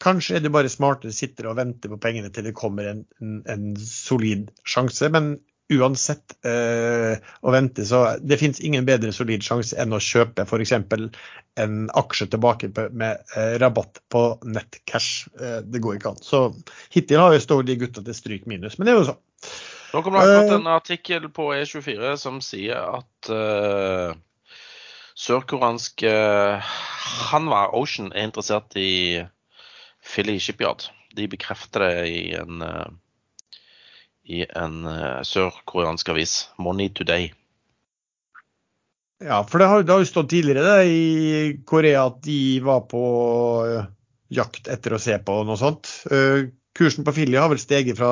Kanskje 0.00 0.34
er 0.36 0.42
det 0.44 0.50
bare 0.52 0.68
smartere 0.68 1.12
sitter 1.16 1.46
og 1.48 1.56
venter 1.56 1.88
på 1.88 1.96
pengene 1.96 2.28
til 2.28 2.44
det 2.44 2.50
kommer 2.56 2.84
en, 2.90 2.98
en, 3.24 3.38
en 3.48 3.70
solid 3.80 4.50
sjanse. 4.68 5.08
Men 5.08 5.38
uansett 5.72 6.36
eh, 6.46 7.18
å 7.40 7.52
vente. 7.54 7.84
Så 7.86 8.02
det 8.22 8.38
finnes 8.40 8.60
ingen 8.60 8.86
bedre 8.86 9.12
solid 9.14 9.44
sjanse 9.44 9.76
enn 9.80 9.94
å 9.96 10.02
kjøpe 10.02 10.46
f.eks. 10.46 10.74
en 11.62 11.78
aksje 11.96 12.28
tilbake 12.34 12.70
med 12.90 13.22
eh, 13.36 13.56
rabatt 13.62 14.02
på 14.12 14.26
nettcash. 14.46 15.26
Eh, 15.40 15.58
det 15.66 15.82
går 15.82 15.98
ikke 15.98 16.14
an. 16.14 16.22
Så 16.22 16.48
hittil 16.94 17.22
har 17.22 17.34
jo 17.34 17.42
stått 17.42 17.66
de 17.70 17.78
gutta 17.80 18.04
til 18.06 18.18
stryk 18.18 18.46
minus, 18.50 18.78
men 18.78 18.86
det 18.86 18.94
er 18.94 19.00
jo 19.00 19.08
sånn. 19.10 19.24
Nå 19.94 20.02
kommer 20.02 20.22
det 20.22 20.36
akkurat 20.36 20.58
en 20.58 20.70
artikkel 20.70 21.28
på 21.32 21.50
E24 21.56 22.16
som 22.20 22.40
sier 22.44 22.98
at 22.98 23.30
uh, 23.30 24.12
sørkoreansk 25.16 26.02
uh, 26.10 26.74
Hanwa 27.30 27.68
Ocean 27.78 28.10
er 28.12 28.26
interessert 28.26 28.76
i 28.76 29.22
Philly 30.04 30.36
Shipyard. 30.42 30.88
De 31.16 31.28
bekrefter 31.30 31.86
det 31.86 32.08
i 32.10 32.20
en 32.36 32.60
uh, 32.66 32.90
i 34.26 34.44
en 34.58 34.84
uh, 34.86 35.22
sørkoreansk 35.26 36.10
avis, 36.14 36.38
Money 36.62 36.90
Today. 36.94 37.30
Ja, 39.24 39.40
for 39.48 39.62
det 39.62 39.68
har, 39.70 39.84
det 39.84 39.94
har 39.94 40.02
jo 40.02 40.08
stått 40.08 40.30
tidligere 40.32 40.64
det, 40.66 40.88
i 40.92 41.52
Korea 41.68 42.04
at 42.10 42.18
de 42.26 42.40
var 42.64 42.82
på 42.90 43.04
uh, 43.64 43.86
jakt 44.32 44.68
etter 44.68 44.96
å 44.96 45.00
se 45.00 45.16
på 45.24 45.38
noe 45.48 45.56
sånt. 45.60 45.88
Uh, 46.10 46.50
kursen 46.76 47.06
på 47.06 47.14
Filly 47.16 47.38
har 47.40 47.48
vel 47.52 47.62
steget 47.62 47.96
fra 47.98 48.10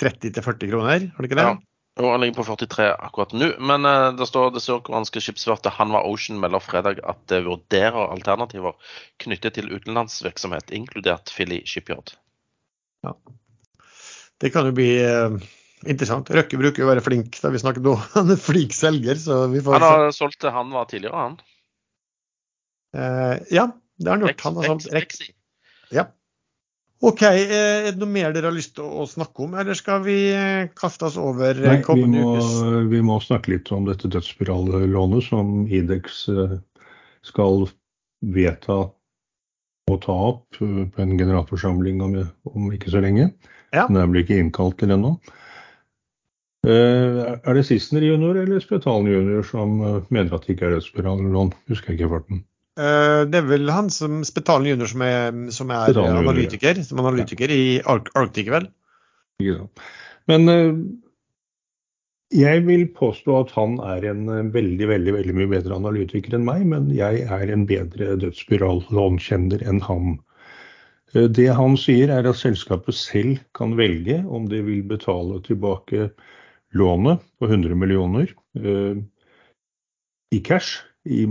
30 0.00 0.34
til 0.34 0.44
40 0.44 0.72
kroner, 0.72 1.06
har 1.14 1.24
det 1.24 1.30
ikke 1.30 1.40
det? 1.40 1.46
Ja. 1.48 1.56
Og 2.02 2.08
han 2.10 2.24
ligger 2.24 2.40
på 2.40 2.44
43 2.48 2.88
akkurat 3.06 3.32
nå. 3.38 3.52
Men 3.62 3.86
uh, 3.86 4.10
det 4.18 4.26
står 4.26 4.50
det 4.52 4.64
sørkoreanske 4.64 5.22
skipsverftet 5.22 5.76
Hanwa 5.78 6.02
Ocean 6.10 6.40
melder 6.42 6.62
fredag 6.64 7.00
at 7.06 7.22
det 7.30 7.44
vurderer 7.46 8.10
alternativer 8.10 8.74
knyttet 9.22 9.56
til 9.56 9.70
utenlandsvirksomhet, 9.70 10.74
inkludert 10.74 11.30
Philly 11.32 11.62
Shipyard. 11.70 12.16
Ja. 13.06 13.14
Det 14.42 14.50
kan 14.54 14.66
jo 14.68 14.74
bli 14.76 14.88
uh, 15.04 15.36
interessant. 15.86 16.30
Røkke 16.34 16.58
bruker 16.60 16.82
jo 16.82 16.88
å 16.88 16.92
være 16.92 17.04
flink, 17.04 17.38
da 17.42 17.52
vi 17.54 17.62
snakket 17.62 17.86
nå. 17.86 17.94
Han 18.16 18.34
er 18.34 18.40
flink 18.40 18.74
selger, 18.76 19.18
så 19.20 19.44
vi 19.52 19.62
får 19.64 19.78
Han 19.78 19.86
har 19.86 20.10
solgt 20.16 20.40
til 20.42 20.54
han 20.54 20.74
var 20.74 20.90
tidligere, 20.90 21.28
han? 21.28 21.38
Uh, 22.94 23.38
ja, 23.54 23.68
det 23.98 24.10
har 24.10 24.18
han 24.18 24.28
gjort. 24.28 24.44
Han 24.48 24.60
har 24.60 24.70
solgt 24.72 24.92
Rexi. 24.94 25.32
Ja. 25.94 26.08
OK, 27.04 27.20
eh, 27.26 27.52
er 27.84 27.90
det 27.92 28.00
noe 28.00 28.08
mer 28.08 28.32
dere 28.32 28.48
har 28.48 28.54
lyst 28.54 28.78
til 28.78 28.86
å 28.86 29.04
snakke 29.04 29.44
om, 29.44 29.56
eller 29.60 29.76
skal 29.76 30.00
vi 30.06 30.16
kaste 30.78 31.10
oss 31.10 31.18
over 31.20 31.58
Nei, 31.60 31.74
vi 31.84 32.06
må, 32.08 32.30
vi 32.88 33.00
må, 33.04 33.18
snakke 33.20 33.52
litt 33.52 33.68
om 33.76 33.84
dette 33.84 34.08
dødsspirallånet 34.14 35.26
som 35.26 35.66
Idex 35.68 36.22
skal 37.28 37.66
vedta 38.24 38.78
å 39.90 39.98
ta 40.00 40.14
opp 40.30 40.58
på 40.58 41.02
en 41.02 41.16
generalforsamling 41.18 42.00
om, 42.04 42.16
om 42.50 42.70
ikke 42.72 42.92
så 42.94 43.02
lenge. 43.04 43.28
Ja. 43.74 43.86
Men 43.88 44.00
jeg 44.00 44.12
blir 44.12 44.24
ikke 44.24 44.40
innkalt 44.40 44.78
til 44.80 44.94
ennå. 44.94 45.16
Uh, 46.64 47.36
er 47.44 47.58
det 47.58 47.66
Sissener 47.68 48.06
junior 48.06 48.38
eller 48.40 48.62
Spetalen 48.62 49.10
junior 49.10 49.44
som 49.44 49.76
uh, 49.82 49.98
mener 50.08 50.32
at 50.32 50.46
det 50.46 50.54
ikke 50.54 50.70
er 50.70 50.76
dødsspirallån? 50.78 51.52
Husker 51.68 51.92
jeg 51.92 52.00
ikke 52.00 52.12
farten. 52.16 52.44
Det 52.74 53.38
er 53.38 53.44
vel 53.46 53.68
han 53.70 53.86
som 53.94 54.24
Spetalen 54.26 54.72
junior 54.72 54.88
som 54.90 55.02
er, 55.06 55.28
som 55.54 55.68
er 55.70 55.94
analytiker, 55.94 56.80
som 56.82 56.98
analytiker 57.04 57.52
ja. 57.52 57.54
i 57.54 58.00
Arctic, 58.18 58.48
vel? 58.50 58.66
Men 60.26 60.48
jeg 62.32 62.64
vil 62.66 62.86
påstå 62.96 63.34
at 63.42 63.50
han 63.54 63.76
er 63.84 64.06
en 64.10 64.26
veldig 64.54 64.88
veldig, 64.88 65.14
veldig 65.18 65.34
mye 65.36 65.50
bedre 65.50 65.76
analytiker 65.76 66.36
enn 66.36 66.46
meg, 66.46 66.64
men 66.66 66.88
jeg 66.94 67.26
er 67.28 67.50
en 67.52 67.66
bedre 67.68 68.16
dødsspirallånkjenner 68.22 69.64
enn 69.68 69.82
han. 69.84 70.16
Eh, 71.14 71.28
det 71.28 71.50
han 71.58 71.76
sier 71.80 72.12
er 72.14 72.28
at 72.28 72.40
selskapet 72.40 72.96
selv 72.98 73.42
kan 73.56 73.76
velge 73.78 74.22
om 74.24 74.48
de 74.50 74.62
vil 74.66 74.82
betale 74.88 75.40
tilbake 75.46 76.10
lånet 76.74 77.22
på 77.38 77.50
100 77.50 77.78
millioner 77.78 78.32
eh, 78.58 78.98
i 80.34 80.40
cash 80.42 80.80
i 81.04 81.26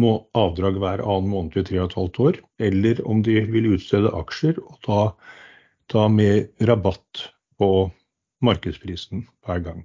avdrag 0.00 0.78
hver 0.80 1.02
annen 1.04 1.28
måned 1.28 1.60
i 1.60 1.64
tre 1.68 1.78
og 1.82 1.90
et 1.90 1.98
halvt 1.98 2.20
år, 2.24 2.36
eller 2.58 3.02
om 3.04 3.20
de 3.22 3.36
vil 3.52 3.74
utstede 3.74 4.08
aksjer 4.16 4.56
og 4.62 4.78
ta, 4.86 5.00
ta 5.92 6.08
med 6.08 6.48
rabatt 6.64 7.26
på 7.60 7.90
markedsprisen 8.40 9.26
hver 9.44 9.60
gang. 9.66 9.84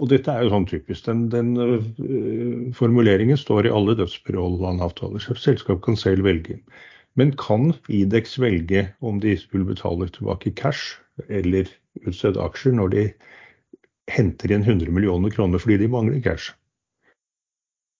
Og 0.00 0.08
dette 0.08 0.32
er 0.32 0.46
jo 0.46 0.52
sånn 0.54 0.68
typisk. 0.68 1.04
Den, 1.06 1.26
den 1.32 1.50
uh, 1.60 2.70
formuleringen 2.76 3.38
står 3.38 3.68
i 3.68 3.74
alle 3.74 3.96
dødsbyrålandavtaler. 3.98 5.24
Selskap 5.36 5.82
kan 5.84 5.98
selv 6.00 6.24
velge. 6.24 6.60
Men 7.18 7.34
kan 7.36 7.74
Idex 7.92 8.38
velge 8.40 8.86
om 9.04 9.20
de 9.20 9.34
skulle 9.36 9.68
betale 9.68 10.08
tilbake 10.14 10.54
cash 10.56 10.96
eller 11.28 11.68
utstede 12.06 12.40
aksjer 12.40 12.76
når 12.78 12.92
de 12.94 13.06
henter 14.10 14.54
inn 14.54 14.64
100 14.64 14.94
millioner 14.94 15.32
kroner 15.34 15.60
fordi 15.62 15.82
de 15.82 15.90
mangler 15.90 16.22
cash? 16.24 16.54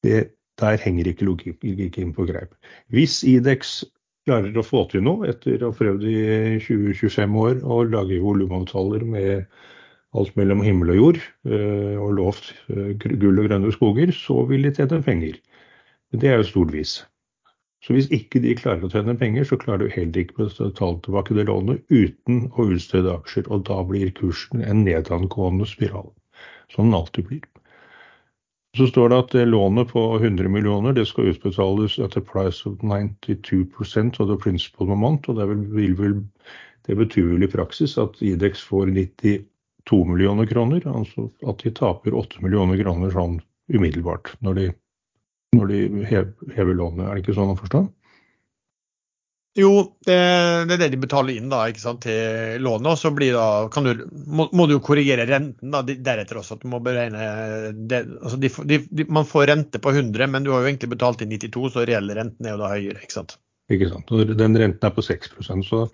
Det, 0.07 0.31
der 0.63 0.81
henger 0.81 1.11
ikke 1.11 1.27
logikken 1.29 2.15
på 2.17 2.29
greip. 2.31 2.55
Hvis 2.89 3.21
Idex 3.27 3.83
klarer 4.29 4.57
å 4.57 4.65
få 4.65 4.85
til 4.91 5.05
noe 5.05 5.29
etter 5.33 5.61
å 5.61 5.73
ha 5.73 5.77
prøvd 5.77 6.07
i 6.09 6.17
20-25 6.63 7.37
år 7.43 7.61
å 7.65 7.83
lage 7.89 8.21
volumavtaler 8.23 9.05
med 9.05 9.47
alt 10.19 10.35
mellom 10.39 10.63
himmel 10.67 10.95
og 10.95 10.99
jord, 10.99 11.21
eh, 11.47 11.95
og 12.01 12.17
lovt 12.19 12.51
eh, 12.73 12.97
gull 12.99 13.39
og 13.39 13.47
grønne 13.47 13.73
skoger, 13.75 14.13
så 14.15 14.43
vil 14.51 14.67
de 14.67 14.75
tjene 14.75 15.03
penger. 15.07 15.39
Det 16.11 16.31
er 16.31 16.41
jo 16.41 16.49
stort 16.49 16.73
vis. 16.75 16.97
Så 17.81 17.95
hvis 17.97 18.11
ikke 18.13 18.43
de 18.45 18.57
klarer 18.59 18.85
å 18.85 18.91
tjene 18.93 19.15
penger, 19.17 19.47
så 19.49 19.57
klarer 19.61 19.87
du 19.87 19.95
heller 19.95 20.21
ikke 20.21 20.43
å 20.43 20.49
betale 20.51 20.99
tilbake 21.05 21.37
det 21.37 21.47
lånet 21.49 21.81
uten 21.89 22.43
å 22.53 22.67
utstede 22.75 23.15
aksjer. 23.15 23.47
Og 23.49 23.65
da 23.71 23.79
blir 23.89 24.11
kursen 24.19 24.65
en 24.67 24.83
nedadgående 24.85 25.69
spiral, 25.69 26.11
som 26.75 26.91
den 26.91 26.99
alltid 26.99 27.31
blir. 27.31 27.47
Så 28.77 28.87
står 28.87 29.11
det 29.11 29.21
at 29.25 29.37
eh, 29.39 29.49
lånet 29.49 29.95
på 29.95 30.03
100 30.19 30.51
millioner 30.53 30.95
det 30.95 31.07
skal 31.11 31.31
utbetales 31.33 31.97
etter 32.03 32.23
price 32.27 32.69
of 32.69 32.83
92 32.83 33.65
av 34.21 34.29
the 34.29 34.37
principal 34.43 34.87
moment. 34.91 35.29
og 35.29 35.39
Det, 35.39 35.49
vil, 35.49 35.95
vil, 35.99 36.19
det 36.87 36.99
betyr 36.99 37.33
vel 37.33 37.47
i 37.47 37.51
praksis 37.51 37.97
at 37.99 38.21
Idex 38.23 38.63
får 38.67 38.93
98 38.93 39.39
2 39.89 40.03
millioner 40.09 40.49
kroner. 40.51 40.85
Altså 40.91 41.29
at 41.49 41.65
de 41.65 41.73
taper 41.77 42.17
8 42.19 42.45
millioner 42.45 42.81
kroner 42.83 43.15
sånn 43.15 43.39
umiddelbart 43.71 44.35
når 44.45 44.59
de, 44.59 44.67
når 45.57 45.73
de 45.73 45.81
hever 46.11 46.77
lånet. 46.77 47.07
Er 47.07 47.17
det 47.17 47.25
ikke 47.25 47.39
sånn 47.39 47.55
å 47.55 47.59
forstå? 47.61 47.87
Jo, 49.59 49.71
det, 50.07 50.15
det, 50.71 50.77
er 50.77 50.79
det 50.79 50.89
de 50.93 50.99
betaler 51.03 51.35
inn 51.35 51.51
da, 51.51 51.65
ikke 51.69 51.83
sant, 51.83 52.05
til 52.05 52.63
lånet. 52.63 52.93
Og 52.93 52.99
så 53.01 53.11
da, 53.11 53.47
du, 53.83 54.05
må, 54.31 54.47
må, 54.55 54.67
du 54.71 54.77
korrigere 54.85 55.27
renten 55.27 55.75
da, 55.75 55.83
deretter 55.83 56.39
også. 56.39 56.57
at 56.57 56.63
du 56.63 56.71
må 56.71 56.79
beregne 56.85 57.73
det, 57.91 58.05
altså 58.21 58.39
de, 58.39 58.53
de, 58.63 59.07
Man 59.11 59.27
får 59.27 59.49
rente 59.51 59.83
på 59.83 59.91
100, 59.91 60.31
men 60.31 60.47
du 60.47 60.53
har 60.55 60.63
jo 60.63 60.71
egentlig 60.71 60.93
betalt 60.95 61.25
inn 61.25 61.35
92, 61.35 61.67
så 61.75 61.87
reell 61.89 62.15
renten 62.15 62.47
er 62.47 62.55
jo 62.55 62.63
da 62.63 62.71
høyere. 62.77 63.03
ikke 63.03 63.19
sant? 63.19 63.37
Ikke 63.71 63.91
sant. 63.91 64.15
Og 64.15 64.35
den 64.39 64.59
renten 64.59 64.87
er 64.87 64.95
på 64.95 65.05
6 65.07 65.35
så 65.67 65.85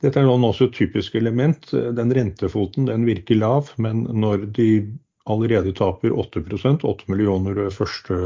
dette 0.00 0.20
er 0.20 0.28
også 0.30 0.68
et 0.68 0.76
typisk 0.76 1.14
element. 1.18 1.70
Den 1.70 2.12
rentefoten 2.16 2.88
den 2.88 3.06
virker 3.08 3.36
lav, 3.36 3.72
men 3.78 4.06
når 4.08 4.46
de 4.56 4.70
allerede 5.30 5.74
taper 5.76 6.14
8% 6.16 6.86
8 6.88 7.10
millioner 7.12 7.68
første 7.74 8.16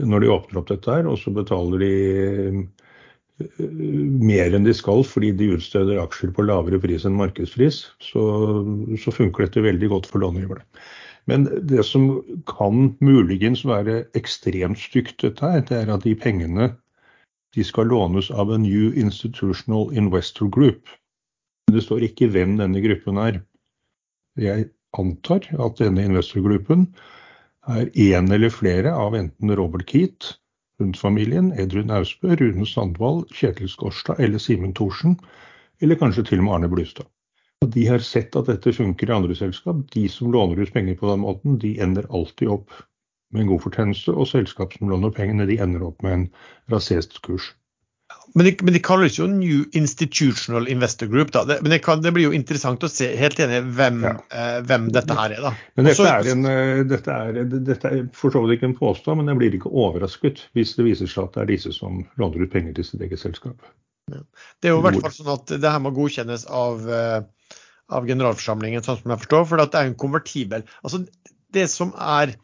når 0.00 0.22
de 0.22 0.30
åpner 0.32 0.60
opp 0.60 0.70
dette 0.70 0.94
her, 0.94 1.08
og 1.10 1.18
så 1.20 1.32
betaler 1.34 1.82
de 1.82 1.92
eh, 2.56 3.50
mer 4.30 4.56
enn 4.56 4.66
de 4.66 4.74
skal 4.76 5.04
fordi 5.06 5.32
de 5.36 5.50
utsteder 5.56 6.00
aksjer 6.02 6.32
på 6.36 6.46
lavere 6.46 6.80
pris 6.82 7.06
enn 7.08 7.18
markedspris, 7.18 7.82
så, 8.04 8.24
så 9.00 9.14
funker 9.16 9.46
dette 9.46 9.64
veldig 9.64 9.90
godt 9.92 10.10
for 10.10 10.24
långiverne. 10.24 10.64
Men 11.28 11.44
det 11.68 11.84
som 11.86 12.08
kan 12.48 12.94
muligens 13.04 13.62
være 13.68 14.06
ekstremt 14.18 14.80
stygt, 14.80 15.18
dette 15.22 15.52
her, 15.52 15.60
det 15.68 15.82
er 15.82 15.92
at 15.94 16.06
de 16.06 16.16
pengene 16.18 16.72
de 17.54 17.64
skal 17.66 17.90
lånes 17.90 18.30
av 18.30 18.52
en 18.54 18.62
New 18.62 18.96
Institutional 18.98 19.94
Investor 19.96 20.48
Group. 20.48 20.88
Det 21.72 21.82
står 21.82 22.04
ikke 22.06 22.30
hvem 22.30 22.56
denne 22.60 22.82
gruppen 22.82 23.18
er. 23.18 23.40
Jeg 24.38 24.70
antar 24.98 25.46
at 25.58 25.80
denne 25.82 26.04
investorgruppen 26.06 26.86
er 27.70 27.90
en 28.10 28.30
eller 28.32 28.52
flere 28.54 28.94
av 28.94 29.16
enten 29.18 29.54
Robert 29.58 29.86
Keat, 29.90 30.34
Hund-familien, 30.80 31.52
Edrun 31.60 31.92
Austbø, 31.92 32.34
Rune 32.40 32.66
Sandvall, 32.66 33.24
Kjetil 33.34 33.68
Skårstad 33.68 34.22
eller 34.22 34.40
Simen 34.40 34.72
Thorsen, 34.74 35.18
eller 35.82 35.98
kanskje 36.00 36.24
til 36.30 36.40
og 36.40 36.46
med 36.46 36.56
Arne 36.56 36.70
Blystad. 36.72 37.08
De 37.74 37.82
har 37.86 38.00
sett 38.00 38.36
at 38.38 38.48
dette 38.48 38.72
funker 38.72 39.10
i 39.10 39.14
andre 39.14 39.34
selskap. 39.36 39.82
De 39.92 40.06
som 40.08 40.30
låner 40.32 40.62
ut 40.62 40.72
penger 40.72 40.96
på 40.96 41.10
den 41.10 41.20
måten, 41.26 41.58
de 41.60 41.74
ender 41.82 42.08
alltid 42.08 42.48
opp 42.56 42.72
med 43.30 43.44
en 43.44 43.52
god 43.52 43.64
fortjeneste, 43.64 44.14
og 44.14 44.28
selskap 44.30 44.74
som 44.76 44.90
låner 44.90 45.14
pengene, 45.14 45.48
de 45.48 45.60
ender 45.62 45.86
opp 45.86 46.02
med 46.06 46.16
en 46.16 46.28
rasert 46.72 47.16
kurs. 47.26 47.52
Men 48.34 48.46
de, 48.46 48.52
men 48.62 48.74
de, 48.74 48.78
ikke 48.78 48.96
jo 49.10 49.26
New 49.30 49.64
Institutional 49.74 50.68
Investor 50.70 51.08
Group. 51.10 51.32
Da. 51.34 51.42
Det, 51.48 51.56
men 51.62 51.74
det, 51.74 51.80
kan, 51.82 52.02
det, 52.02 52.12
blir 52.14 52.28
jo 52.28 52.36
interessant 52.36 52.82
å 52.86 52.90
se 52.90 53.08
helt 53.18 53.40
enig 53.42 53.60
hvem, 53.74 54.04
ja. 54.06 54.12
eh, 54.30 54.58
hvem 54.66 54.86
dette 54.94 55.16
her 55.18 55.34
er. 55.34 55.42
da. 55.48 55.52
Men 55.78 55.88
dette, 55.88 56.04
Også, 56.04 56.06
er 56.10 56.30
en, 56.34 56.46
eh, 56.50 56.82
dette, 56.90 57.16
er, 57.16 57.40
dette 57.70 57.90
er 57.90 58.04
for 58.16 58.34
så 58.34 58.42
vidt 58.44 58.58
ikke 58.58 58.70
en 58.70 58.76
påstand, 58.78 59.18
men 59.20 59.32
jeg 59.32 59.40
blir 59.40 59.58
ikke 59.58 59.72
overrasket 59.72 60.44
hvis 60.58 60.76
det 60.78 60.86
viser 60.86 61.10
seg 61.10 61.26
at 61.26 61.38
det 61.38 61.42
er 61.42 61.50
disse 61.54 61.74
som 61.74 62.04
låner 62.22 62.46
ut 62.46 62.52
penger 62.54 62.76
til 62.78 62.86
sitt 62.86 63.02
eget 63.06 63.22
selskap. 63.22 63.66
Ja. 64.10 64.22
Det 64.62 64.70
er 64.70 64.76
jo 64.76 64.82
i 64.82 64.86
hvert 64.86 65.02
fall 65.02 65.16
sånn 65.16 65.34
at 65.34 65.56
det 65.62 65.74
her 65.74 65.82
må 65.82 65.94
godkjennes 65.94 66.46
av, 66.54 66.86
uh, 66.86 67.58
av 67.94 68.06
generalforsamlingen, 68.10 68.86
sånn 68.86 68.98
som 69.02 69.14
jeg 69.14 69.22
forstår, 69.24 69.44
for 69.50 69.62
det 69.62 69.70
er 69.78 69.90
en 69.90 69.98
konvertibel. 69.98 70.66
Altså, 70.82 71.02
det 71.54 71.66
som 71.70 71.92
er 71.98 72.34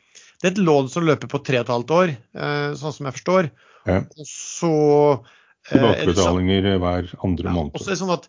det 0.46 0.52
er 0.52 0.60
et 0.60 0.66
lån 0.68 0.88
som 0.92 1.02
løper 1.02 1.30
på 1.30 1.40
tre 1.42 1.58
og 1.58 1.64
et 1.64 1.72
halvt 1.72 1.92
år, 1.96 2.10
eh, 2.38 2.74
sånn 2.78 2.92
som 2.94 3.08
jeg 3.08 3.16
forstår. 3.16 3.48
Ja. 3.88 3.96
Og 4.06 4.28
så 4.30 4.74
eh, 4.76 5.72
Tilbakebetalinger 5.72 6.68
sånn, 6.68 6.84
hver 6.84 7.08
andre 7.26 7.54
måned. 7.56 7.72
Ja, 7.74 7.80
og 7.80 7.82
så 7.82 7.90
er 7.90 7.96
det 7.96 8.02
sånn 8.04 8.14
at 8.14 8.28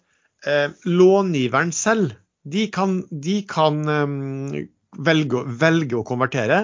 eh, 0.49 0.65
långiveren 0.89 1.73
selv, 1.77 2.15
de 2.47 2.65
kan, 2.73 3.01
de 3.11 3.37
kan 3.45 3.77
um, 3.85 4.49
velge, 4.97 5.43
velge, 5.61 5.99
å 5.99 6.05
konvertere 6.07 6.59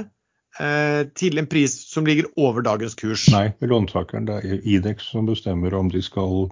eh, 0.57 1.03
til 1.13 1.37
en 1.37 1.49
pris 1.51 1.75
som 1.91 2.09
ligger 2.09 2.31
over 2.39 2.65
dagens 2.65 2.97
kurs. 2.97 3.27
Nei, 3.33 3.51
låntakeren. 3.61 4.25
Det 4.29 4.39
er 4.41 4.67
Idex 4.77 5.11
som 5.13 5.29
bestemmer 5.29 5.75
om 5.77 5.93
de 5.93 6.01
skal 6.01 6.47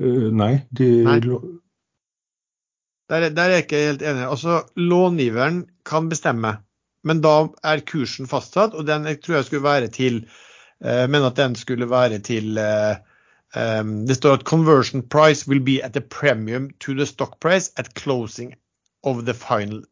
uh, 0.00 0.28
Nei, 0.32 0.54
de 0.72 0.90
nei. 1.04 1.18
Der, 3.10 3.28
der, 3.28 3.42
er 3.44 3.58
jeg 3.58 3.66
ikke 3.66 3.82
helt 3.84 4.06
enig. 4.06 4.24
Altså, 4.26 4.62
Långiveren 4.80 5.66
kan 5.86 6.08
bestemme 6.10 6.56
men 7.06 7.22
da 7.22 7.34
er 7.64 7.84
kursen 7.86 8.28
fastsatt, 8.30 8.74
og 8.74 8.86
den 8.88 9.06
jeg 9.06 9.20
tror 9.22 9.38
jeg 9.38 9.48
skulle 9.48 9.66
være 9.66 9.90
til 9.94 10.24
uh, 10.84 11.06
Men 11.10 11.22
at 11.24 11.36
den 11.38 11.54
skulle 11.54 11.90
være 11.90 12.18
til 12.18 12.58
uh, 12.58 12.96
um, 13.56 14.06
Det 14.06 14.16
står 14.16 14.40
at 14.40 14.46
'conversion 14.48 15.08
price 15.08 15.48
will 15.48 15.64
be 15.64 15.78
at 15.84 15.92
the 15.92 16.00
premium 16.00 16.70
to 16.80 16.92
the 16.92 17.06
stock 17.06 17.40
price 17.40 17.72
at 17.76 17.94
closing 17.94 18.54
of 19.02 19.24
the 19.24 19.34
final 19.34 19.84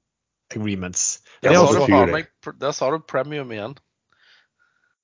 agreements'. 0.55 1.23
Ja, 1.43 1.53
der, 1.53 1.67
sa 1.67 2.07
du, 2.07 2.53
der 2.61 2.71
sa 2.71 2.91
du 2.91 2.99
premium 3.09 3.53
igjen. 3.53 3.75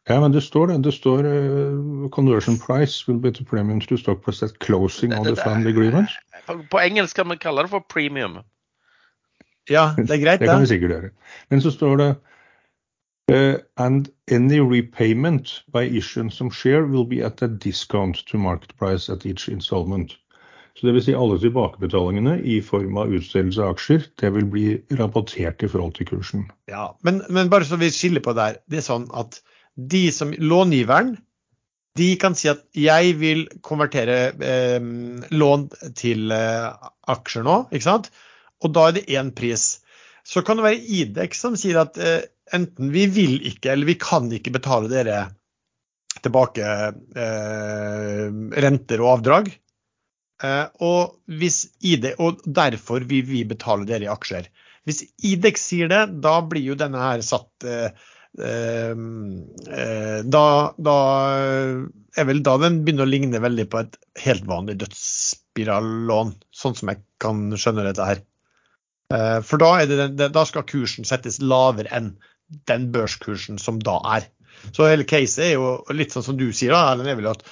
Ja, 0.08 0.20
men 0.20 0.32
det 0.32 0.42
står 0.42 0.66
det. 0.66 0.84
Det 0.84 0.94
står 0.94 1.18
uh, 1.18 2.08
'conversion 2.10 2.58
price 2.66 3.08
will 3.08 3.20
be 3.20 3.28
at 3.28 3.40
a 3.40 3.44
premium 3.44 3.80
to 3.80 3.86
the 3.86 3.98
stock 3.98 4.24
price 4.24 4.44
at 4.44 4.58
closing 4.58 5.14
of 5.14 5.26
the 5.26 5.36
final 5.36 5.66
agreements'. 5.72 6.16
På, 6.46 6.58
på 6.70 6.78
engelsk 6.78 7.16
kan 7.16 7.26
man 7.26 7.38
kalle 7.38 7.62
det 7.62 7.70
for 7.70 7.84
premium. 7.90 8.38
Ja, 9.70 9.90
det 9.96 10.10
er 10.10 10.22
greit, 10.24 10.40
det. 10.42 10.48
kan 10.50 10.64
vi 10.64 10.70
sikkert 10.72 10.96
gjøre. 10.96 11.10
Men 11.50 11.62
så 11.64 11.72
står 11.74 12.00
det 12.00 12.08
uh, 13.32 13.56
And 13.76 14.10
any 14.30 14.58
repayment 14.60 15.62
by 15.72 15.84
issuance 15.86 16.40
of 16.44 16.54
share 16.54 16.86
will 16.86 17.06
be 17.06 17.22
at 17.24 17.42
a 17.42 17.48
discount 17.48 18.24
to 18.26 18.38
market 18.38 18.76
price 18.78 19.12
at 19.12 19.26
each 19.26 19.48
installment. 19.48 20.16
Så 20.78 20.86
det 20.86 20.94
vil 20.94 21.02
Si 21.04 21.14
alle 21.14 21.38
tilbakebetalingene 21.38 22.38
i 22.46 22.60
form 22.64 22.96
av 22.96 23.10
utstedelse 23.12 23.62
av 23.62 23.74
aksjer, 23.74 24.04
det 24.20 24.30
vil 24.32 24.46
bli 24.48 24.66
rapportert 24.96 25.62
i 25.62 25.68
forhold 25.68 25.96
til 25.98 26.06
kursen. 26.08 26.46
Ja, 26.70 26.92
Men, 27.02 27.22
men 27.28 27.50
bare 27.50 27.66
så 27.68 27.76
vi 27.76 27.90
skiller 27.90 28.22
på 28.24 28.32
der. 28.38 28.60
Det 28.70 28.80
er 28.80 28.86
sånn 28.86 29.08
at 29.12 29.42
de 29.90 30.06
som 30.14 30.32
långiveren 30.38 31.16
de 31.98 32.14
kan 32.22 32.36
si 32.38 32.48
at 32.48 32.62
jeg 32.78 33.16
vil 33.18 33.44
konvertere 33.66 34.30
eh, 34.46 34.80
lån 35.34 35.68
til 35.98 36.30
eh, 36.32 36.70
aksjer 37.10 37.44
nå, 37.44 37.56
ikke 37.74 37.88
sant? 37.88 38.10
Og 38.60 38.74
da 38.76 38.88
er 38.88 38.98
det 38.98 39.08
én 39.08 39.32
pris. 39.36 39.80
Så 40.26 40.42
kan 40.46 40.60
det 40.60 40.66
være 40.66 40.84
Idex 41.00 41.40
som 41.42 41.56
sier 41.58 41.80
at 41.82 41.98
eh, 41.98 42.22
enten 42.54 42.92
vi 42.94 43.06
vil 43.10 43.38
ikke 43.48 43.72
eller 43.72 43.88
vi 43.88 43.98
kan 44.00 44.28
ikke 44.32 44.52
betale 44.54 44.90
dere 44.92 45.24
tilbake 46.20 46.66
eh, 46.66 48.24
renter 48.64 49.02
og 49.04 49.12
avdrag. 49.16 49.52
Eh, 50.40 50.66
og, 50.80 51.18
ID, 51.28 52.12
og 52.18 52.40
derfor 52.44 53.04
vil 53.08 53.26
vi 53.28 53.44
betale 53.48 53.88
dere 53.88 54.08
i 54.08 54.12
aksjer. 54.12 54.48
Hvis 54.88 55.04
Idex 55.28 55.66
sier 55.70 55.90
det, 55.92 56.06
da 56.24 56.38
blir 56.48 56.64
jo 56.70 56.78
denne 56.80 57.02
her 57.02 57.24
satt 57.24 57.66
eh, 57.68 57.90
eh, 58.40 58.94
da, 60.24 60.44
da, 60.80 60.96
er 62.16 62.28
vel 62.30 62.42
da 62.46 62.56
den 62.62 62.80
begynner 62.86 63.04
å 63.06 63.12
ligne 63.12 63.42
veldig 63.42 63.68
på 63.70 63.82
et 63.84 64.00
helt 64.24 64.48
vanlig 64.48 64.78
dødsspirallån, 64.80 66.34
sånn 66.62 66.78
som 66.78 66.92
jeg 66.92 67.04
kan 67.22 67.48
skjønne 67.52 67.86
dette 67.90 68.08
her. 68.08 68.24
Eh, 69.14 69.38
for 69.46 69.62
da, 69.62 69.72
det, 69.86 70.28
da, 70.34 70.44
skal 70.46 70.66
kursen 70.68 71.08
settes 71.08 71.40
lavere 71.42 71.90
enn 71.96 72.12
den 72.70 72.90
børskursen 72.94 73.58
som 73.62 73.80
da 73.82 73.98
er. 74.18 74.28
Så 74.74 74.86
hele 74.90 75.06
caset 75.08 75.44
er 75.46 75.52
jo 75.54 75.72
litt 75.96 76.14
sånn 76.14 76.26
som 76.26 76.38
du 76.38 76.50
sier, 76.52 76.74
da, 76.74 76.92
Erlend, 76.92 77.10
er 77.10 77.18
vel 77.18 77.30
at 77.32 77.44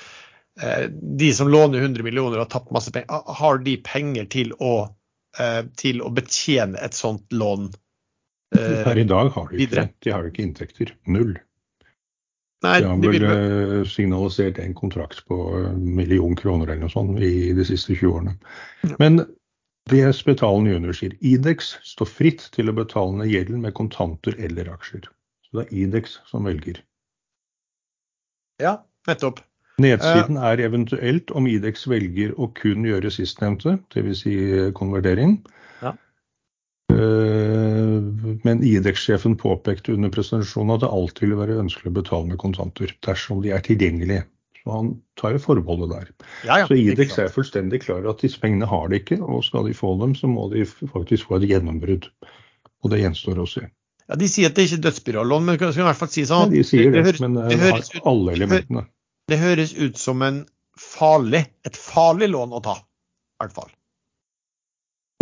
eh, 0.63 0.87
de 0.91 1.33
som 1.35 1.51
låner 1.51 1.83
100 1.83 2.07
millioner 2.07 2.39
og 2.39 2.47
har 2.47 2.53
tapt 2.53 2.73
masse 2.75 2.93
penger, 2.95 3.27
har 3.41 3.61
de 3.65 3.77
penger 3.87 4.31
til 4.31 4.55
å, 4.59 4.73
eh, 5.39 5.63
til 5.81 6.03
å 6.05 6.13
betjene 6.15 6.81
et 6.83 6.99
sånt 6.99 7.27
lån 7.35 7.71
Per 8.49 8.97
i 8.97 9.05
dag 9.05 9.29
har 9.35 9.51
de 9.51 9.59
ikke. 9.61 9.83
De 10.01 10.13
har 10.15 10.25
ikke 10.25 10.41
inntekter. 10.41 10.95
Null. 11.05 11.35
Nei, 12.65 12.79
De 12.81 12.89
har 12.89 13.03
vil, 13.03 13.23
vel 13.23 13.81
eh, 13.83 13.83
signalisert 13.87 14.59
en 14.63 14.73
kontrakt 14.75 15.21
på 15.29 15.37
en 15.61 15.83
million 15.95 16.33
kroner 16.39 16.73
eller 16.73 16.87
noe 16.87 16.93
sånt 16.93 17.21
i 17.23 17.53
de 17.55 17.67
siste 17.67 17.95
20 17.95 18.09
årene. 18.09 18.33
Men 18.99 19.21
DS 19.91 20.23
Betalende 20.27 20.75
Junior 20.75 20.97
sier 20.97 21.15
Idex 21.25 21.75
står 21.87 22.09
fritt 22.11 22.49
til 22.55 22.71
å 22.71 22.77
betale 22.77 23.21
ned 23.21 23.33
gjelden 23.33 23.63
med 23.65 23.77
kontanter 23.79 24.37
eller 24.39 24.71
aksjer. 24.73 25.09
Så 25.47 25.61
det 25.61 25.67
er 25.67 25.77
Idex 25.85 26.19
som 26.29 26.49
velger. 26.49 26.83
ja, 28.63 28.79
nettopp. 29.07 29.41
Nedsiden 29.79 30.37
er 30.43 30.59
eventuelt 30.59 31.31
om 31.39 31.47
Idex 31.47 31.87
velger 31.87 32.33
å 32.35 32.49
kun 32.59 32.87
gjøre 32.87 33.13
sistnevnte, 33.15 33.77
dvs. 33.95 34.23
Si 34.25 34.33
eh, 34.35 34.73
konvertering. 34.75 35.37
Ja. 35.85 35.93
Uh, 36.91 38.03
Men 38.43 38.65
Idex-sjefen 38.67 39.37
påpekte 39.39 39.95
under 39.95 40.11
presentasjonen 40.11 40.75
at 40.75 40.83
det 40.83 40.91
alltid 40.91 41.31
vil 41.31 41.39
være 41.39 41.61
ønskelig 41.63 41.93
å 41.93 41.99
betale 42.01 42.33
med 42.33 42.43
kontanter 42.43 42.95
dersom 43.07 43.45
de 43.45 43.55
er 43.55 43.63
tilgjengelige. 43.63 44.27
Så 44.69 44.75
han 44.77 44.89
tar 45.17 45.33
jo 45.33 45.39
forbeholdet 45.41 45.89
der. 45.95 46.09
Ja, 46.45 46.59
ja, 46.61 46.67
Så 46.69 46.77
Idex 46.77 47.15
er 47.17 47.31
fullstendig 47.33 47.79
klar 47.87 48.05
at 48.11 48.21
disse 48.21 48.37
pengene 48.43 48.67
har 48.69 48.91
de 48.93 48.99
ikke, 49.01 49.17
og 49.25 49.41
skal 49.47 49.65
de 49.65 49.73
få 49.73 49.95
dem, 50.03 50.13
så 50.19 50.29
må 50.29 50.45
de 50.53 50.67
faktisk 50.69 51.31
få 51.31 51.39
et 51.39 51.47
gjennombrudd. 51.49 52.11
Og 52.85 52.93
det 52.93 52.99
gjenstår 53.01 53.41
å 53.41 53.47
se. 53.49 53.63
Ja, 53.65 54.19
De 54.21 54.29
sier 54.29 54.53
at 54.53 54.59
det 54.59 54.67
ikke 54.67 54.77
er 54.77 54.83
dødsbyrålån, 54.91 55.47
men 55.47 55.57
kan 55.57 55.73
skal 55.73 55.87
i 55.87 55.89
hvert 55.89 56.01
fall 56.03 56.11
si 56.13 56.27
Ja, 56.27 56.29
sånn. 56.35 56.53
de 56.53 56.61
sier 56.69 56.93
det, 56.93 57.01
høres, 57.07 57.23
men 57.25 57.39
det, 57.39 57.47
eh, 57.47 57.63
høres 57.63 57.89
har 57.95 57.97
ut, 57.97 58.11
alle 58.13 58.35
elementene. 58.37 58.85
det 59.33 59.41
høres 59.41 59.73
ut 59.79 59.97
som 59.97 60.27
en 60.29 60.43
farlig, 60.77 61.43
et 61.65 61.81
farlig 61.81 62.29
lån 62.35 62.53
å 62.53 62.63
ta. 62.69 62.77
I 62.77 63.47
hvert 63.47 63.57
fall. 63.57 63.73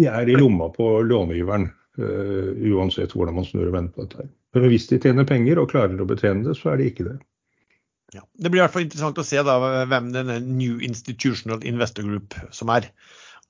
De 0.02 0.10
er 0.10 0.26
i 0.26 0.34
lomma 0.34 0.72
på 0.74 0.90
långiveren, 1.06 1.70
uh, 2.02 2.50
uansett 2.74 3.14
hvordan 3.14 3.38
man 3.38 3.46
snur 3.46 3.70
og 3.70 3.78
vender 3.78 3.94
på 3.94 4.10
dette. 4.10 4.26
Men 4.58 4.68
hvis 4.74 4.90
de 4.90 4.98
tjener 4.98 5.24
penger 5.24 5.62
og 5.62 5.70
klarer 5.70 6.02
å 6.02 6.10
betjene 6.10 6.50
det, 6.50 6.58
så 6.58 6.74
er 6.74 6.82
de 6.82 6.90
ikke 6.90 7.06
det. 7.12 7.16
Ja. 8.14 8.22
Det 8.38 8.50
blir 8.50 8.60
i 8.60 8.64
hvert 8.64 8.74
fall 8.74 8.86
interessant 8.86 9.18
å 9.18 9.26
se 9.26 9.40
da 9.42 9.56
hvem 9.90 10.12
denne 10.14 10.38
New 10.44 10.78
Institutional 10.84 11.64
Investor 11.66 12.06
Group 12.06 12.36
som 12.54 12.70
er. 12.74 12.90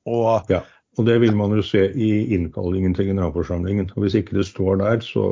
Og 0.09 0.49
Ja, 0.53 0.63
og 0.97 1.05
det 1.05 1.19
vil 1.21 1.35
man 1.37 1.53
jo 1.53 1.63
se 1.65 1.83
i 1.93 2.11
innkallingen 2.35 2.95
til 2.97 3.11
generalforsamlingen. 3.11 3.91
Og 3.97 4.07
hvis 4.07 4.17
ikke 4.17 4.39
det 4.39 4.47
står 4.49 4.79
der, 4.81 5.03
så, 5.05 5.25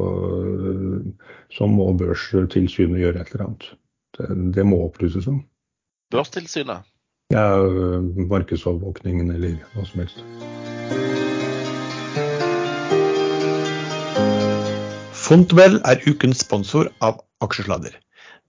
så 1.57 1.69
må 1.71 1.89
Børstilsynet 1.97 3.01
gjøre 3.01 3.23
et 3.23 3.33
eller 3.33 3.47
annet. 3.47 3.71
Det, 4.19 4.29
det 4.59 4.67
må 4.69 4.83
opplyses 4.85 5.29
om. 5.31 5.41
Børstilsynet. 6.13 6.85
Ja, 7.33 7.47
markedsovervåkningen 8.29 9.33
eller 9.33 9.57
hva 9.73 9.89
som 9.89 10.05
helst. 10.05 10.21
Fontwell 15.25 15.81
er 15.89 16.05
ukens 16.05 16.45
sponsor 16.45 16.93
av 17.01 17.23
Aksjesladder. 17.41 17.97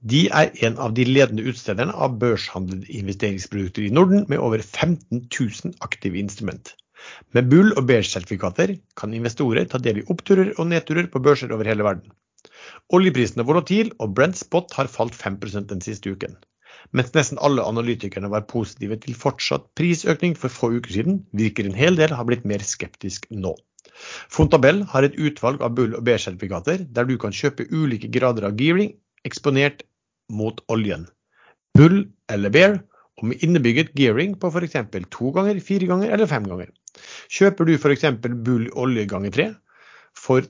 De 0.06 0.20
er 0.30 0.52
en 0.68 0.76
av 0.78 0.92
de 0.94 1.02
ledende 1.08 1.42
utstederne 1.50 1.94
av 2.06 2.20
børshandlede 2.22 2.92
investeringsprodukter 2.94 3.88
i 3.88 3.94
Norden, 3.98 4.28
med 4.30 4.38
over 4.38 4.62
15 4.62 5.24
000 5.34 5.72
aktive 5.82 6.20
instrument. 6.20 6.76
Med 7.34 7.48
Bull- 7.50 7.74
og 7.74 7.88
Beige-sertifikater 7.90 8.76
kan 9.02 9.16
investorer 9.18 9.66
ta 9.66 9.80
del 9.82 10.04
i 10.04 10.06
oppturer 10.14 10.52
og 10.60 10.68
nedturer 10.70 11.08
på 11.10 11.22
børser 11.26 11.54
over 11.56 11.66
hele 11.66 11.88
verden. 11.88 12.14
Oljeprisen 12.94 13.42
er 13.42 13.48
volatil, 13.50 13.90
og 13.98 14.14
Brent 14.14 14.38
Spot 14.38 14.76
har 14.78 14.92
falt 14.94 15.18
5% 15.18 15.72
den 15.72 15.82
siste 15.82 16.14
uken. 16.14 16.38
Mens 16.94 17.10
nesten 17.18 17.42
alle 17.42 17.66
analytikerne 17.66 18.30
var 18.30 18.46
positive 18.52 19.00
til 19.02 19.18
fortsatt 19.18 19.66
prisøkning 19.74 20.38
for 20.38 20.54
få 20.54 20.70
uker 20.76 21.00
siden, 21.00 21.18
virker 21.34 21.66
en 21.66 21.80
hel 21.80 21.98
del 21.98 22.14
har 22.14 22.30
blitt 22.30 22.46
mer 22.46 22.62
skeptisk 22.62 23.26
nå. 23.34 23.56
Fontabel 24.30 24.84
har 24.94 25.10
et 25.10 25.18
utvalg 25.18 25.66
av 25.66 25.74
bull- 25.74 25.98
og 25.98 26.06
beige-sertifikater 26.06 26.86
der 26.94 27.10
du 27.10 27.18
kan 27.18 27.34
kjøpe 27.34 27.66
ulike 27.74 28.14
grader 28.14 28.46
av 28.52 28.62
gearing 28.62 28.94
eksponert 29.26 29.82
mot 30.30 30.62
oljen. 30.72 31.08
Bull 31.78 32.06
eller 32.32 32.54
bear, 32.54 32.80
og 33.20 33.30
med 33.30 33.44
innebygget 33.44 33.94
gearing 33.96 34.36
på 34.40 34.52
f.eks. 34.52 34.78
to 35.12 35.32
ganger, 35.36 35.60
fire 35.60 35.88
ganger 35.88 36.12
eller 36.12 36.28
fem 36.28 36.48
ganger. 36.48 36.72
Kjøper 37.32 37.68
du 37.68 37.76
f.eks. 37.76 38.06
bull 38.26 38.70
olje 38.74 39.06
ganger 39.12 39.36
tre 39.36 39.48
for 40.16 40.46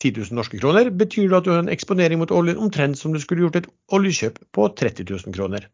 10 0.00 0.16
000 0.16 0.36
norske 0.38 0.58
kroner, 0.58 0.88
betyr 0.90 1.28
det 1.28 1.36
at 1.36 1.46
du 1.46 1.52
har 1.52 1.62
en 1.62 1.72
eksponering 1.72 2.22
mot 2.22 2.32
oljen 2.32 2.58
omtrent 2.58 2.98
som 2.98 3.12
du 3.12 3.20
skulle 3.20 3.44
gjort 3.44 3.60
et 3.60 3.68
oljekjøp 3.92 4.38
på 4.56 4.68
30 4.80 5.06
000 5.10 5.36
kroner. 5.36 5.66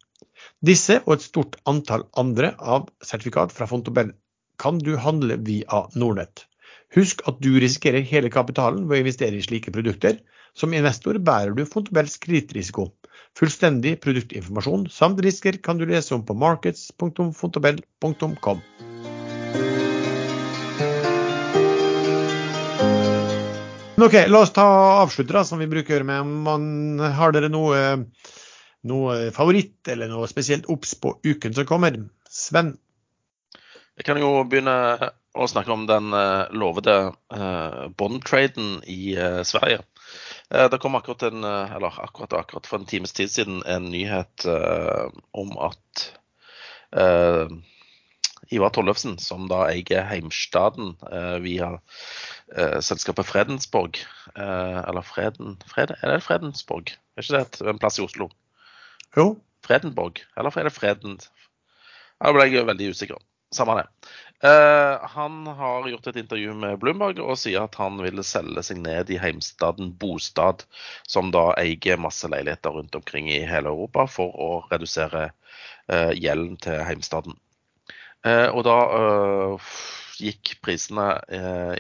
Disse 0.66 0.98
og 1.04 1.16
et 1.16 1.26
stort 1.26 1.56
antall 1.70 2.06
andre 2.18 2.52
av 2.58 2.88
sertifikat 3.04 3.54
fra 3.54 3.68
Fontobel 3.70 4.12
kan 4.62 4.80
du 4.82 4.96
handle 5.00 5.38
via 5.46 5.84
Nordnett. 5.94 6.46
Husk 6.96 7.22
at 7.28 7.38
du 7.44 7.52
risikerer 7.60 8.04
hele 8.06 8.30
kapitalen 8.32 8.86
ved 8.88 8.98
å 8.98 9.04
investere 9.04 9.38
i 9.38 9.44
slike 9.44 9.72
produkter. 9.74 10.18
Som 10.56 10.72
investor 10.72 11.18
bærer 11.20 11.52
du 11.52 11.66
Fontobels 11.68 12.16
kredittrisiko. 12.22 12.86
Fullstendig 13.36 13.98
produktinformasjon 14.00 14.86
samt 14.92 15.20
risker 15.24 15.58
kan 15.60 15.76
du 15.76 15.84
lese 15.88 16.14
om 16.16 16.22
på 16.24 16.34
markets.fontobel.com. 16.40 18.58
OK, 23.96 24.14
la 24.28 24.40
oss 24.40 24.52
ta 24.56 24.66
avslutte, 25.02 25.32
da, 25.36 25.44
som 25.44 25.58
vi 25.60 25.66
bruker 25.68 25.92
å 25.92 25.96
gjøre 25.98 26.08
med. 26.08 26.24
Man, 26.48 26.64
har 27.00 27.32
dere 27.36 27.48
noe, 27.52 27.78
noe 28.88 29.30
favoritt 29.36 29.88
eller 29.92 30.08
noe 30.12 30.26
spesielt 30.28 30.68
obs 30.72 30.94
på 31.00 31.08
uken 31.24 31.54
som 31.56 31.66
kommer? 31.68 31.92
Sven? 32.32 32.78
Jeg 33.96 34.04
kan 34.08 34.18
jo 34.20 34.44
begynne 34.48 34.76
å 35.36 35.46
snakke 35.48 35.72
om 35.72 35.86
den 35.88 36.12
eh, 36.16 36.48
lovede 36.56 37.12
uh, 37.32 37.88
bond-traden 37.96 38.80
i 38.88 39.16
eh, 39.16 39.42
Sverige. 39.48 39.80
Eh, 40.54 40.70
det 40.70 40.78
kom 40.78 40.94
akkurat, 40.94 41.22
en, 41.22 41.44
eh, 41.44 41.76
eller 41.76 42.00
akkurat, 42.02 42.32
akkurat 42.32 42.66
for 42.66 42.78
en 42.78 42.86
times 42.86 43.12
tid 43.12 43.30
siden 43.30 43.62
en 43.66 43.90
nyhet 43.90 44.44
eh, 44.44 45.08
om 45.32 45.58
at 45.58 46.12
Ivar 48.54 48.70
Tollefsen, 48.70 49.16
som 49.18 49.48
da 49.50 49.64
eier 49.66 50.04
Heimstaden 50.06 50.92
via 51.42 51.72
selskapet 52.80 53.26
Fredensborg 53.26 53.98
Eller 54.38 55.02
Freden, 55.02 55.56
Fred, 55.66 55.96
Er 56.00 56.14
det 56.14 56.22
Fredensborg? 56.24 56.94
Er 57.16 57.26
ikke 57.26 57.34
det 57.34 57.40
et, 57.42 57.60
en 57.66 57.82
plass 57.82 57.98
i 57.98 58.04
Oslo? 58.06 58.30
Jo? 59.16 59.26
Fredenborg? 59.66 60.22
Eller 60.38 60.56
er 60.56 60.70
det 60.70 60.76
Freden? 60.78 61.18
Da 62.22 62.32
ble 62.32 62.46
jeg 62.46 62.70
veldig 62.70 62.92
usikker. 62.94 63.18
Samme 63.52 63.80
det. 63.80 63.86
Eh, 64.40 65.06
han 65.08 65.46
har 65.46 65.88
gjort 65.88 66.06
et 66.06 66.16
intervju 66.20 66.54
med 66.54 66.78
Bloomberg 66.78 67.22
og 67.24 67.38
sier 67.40 67.64
at 67.64 67.78
han 67.80 67.96
vil 68.04 68.20
selge 68.26 68.64
seg 68.68 68.82
ned 68.84 69.10
i 69.10 69.16
heimstaden 69.20 69.94
Bostad, 69.96 70.66
som 71.08 71.32
da 71.32 71.48
eier 71.56 72.00
masse 72.00 72.28
leiligheter 72.28 72.76
rundt 72.76 72.98
omkring 72.98 73.30
i 73.32 73.40
hele 73.48 73.72
Europa, 73.72 74.04
for 74.10 74.36
å 74.36 74.50
redusere 74.70 75.30
eh, 75.88 76.12
gjelden 76.12 76.58
til 76.60 76.84
heimstaden. 76.84 77.38
Eh, 78.26 78.48
og 78.52 78.66
da 78.68 78.78
gikk 80.16 80.56
prisene 80.64 81.10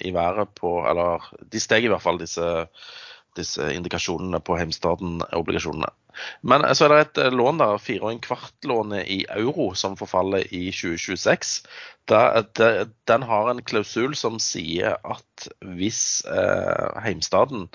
i 0.04 0.10
været 0.12 0.50
på 0.60 0.70
Eller 0.84 1.24
de 1.40 1.60
steg 1.60 1.86
i 1.86 1.88
hvert 1.88 2.04
fall, 2.04 2.18
disse, 2.20 2.44
disse 3.36 3.70
indikasjonene 3.74 4.40
på 4.44 4.56
heimstaden-obligasjonene. 4.60 5.92
Men 6.40 6.64
eh, 6.64 6.74
så 6.76 6.86
er 6.86 6.94
det 6.94 7.00
et 7.04 7.20
eh, 7.24 7.34
lån 7.34 7.60
der, 7.60 7.76
4,25-lånet 7.82 9.10
i 9.12 9.20
euro, 9.36 9.72
som 9.78 9.96
forfaller 9.98 10.46
i 10.54 10.68
2026. 10.72 11.58
Da, 12.10 12.22
det, 12.58 12.70
den 13.10 13.26
har 13.26 13.50
en 13.50 13.62
klausul 13.66 14.16
som 14.18 14.40
sier 14.42 14.98
at 15.02 15.48
hvis 15.76 16.22
eh, 16.30 16.88
heimstaden 17.04 17.68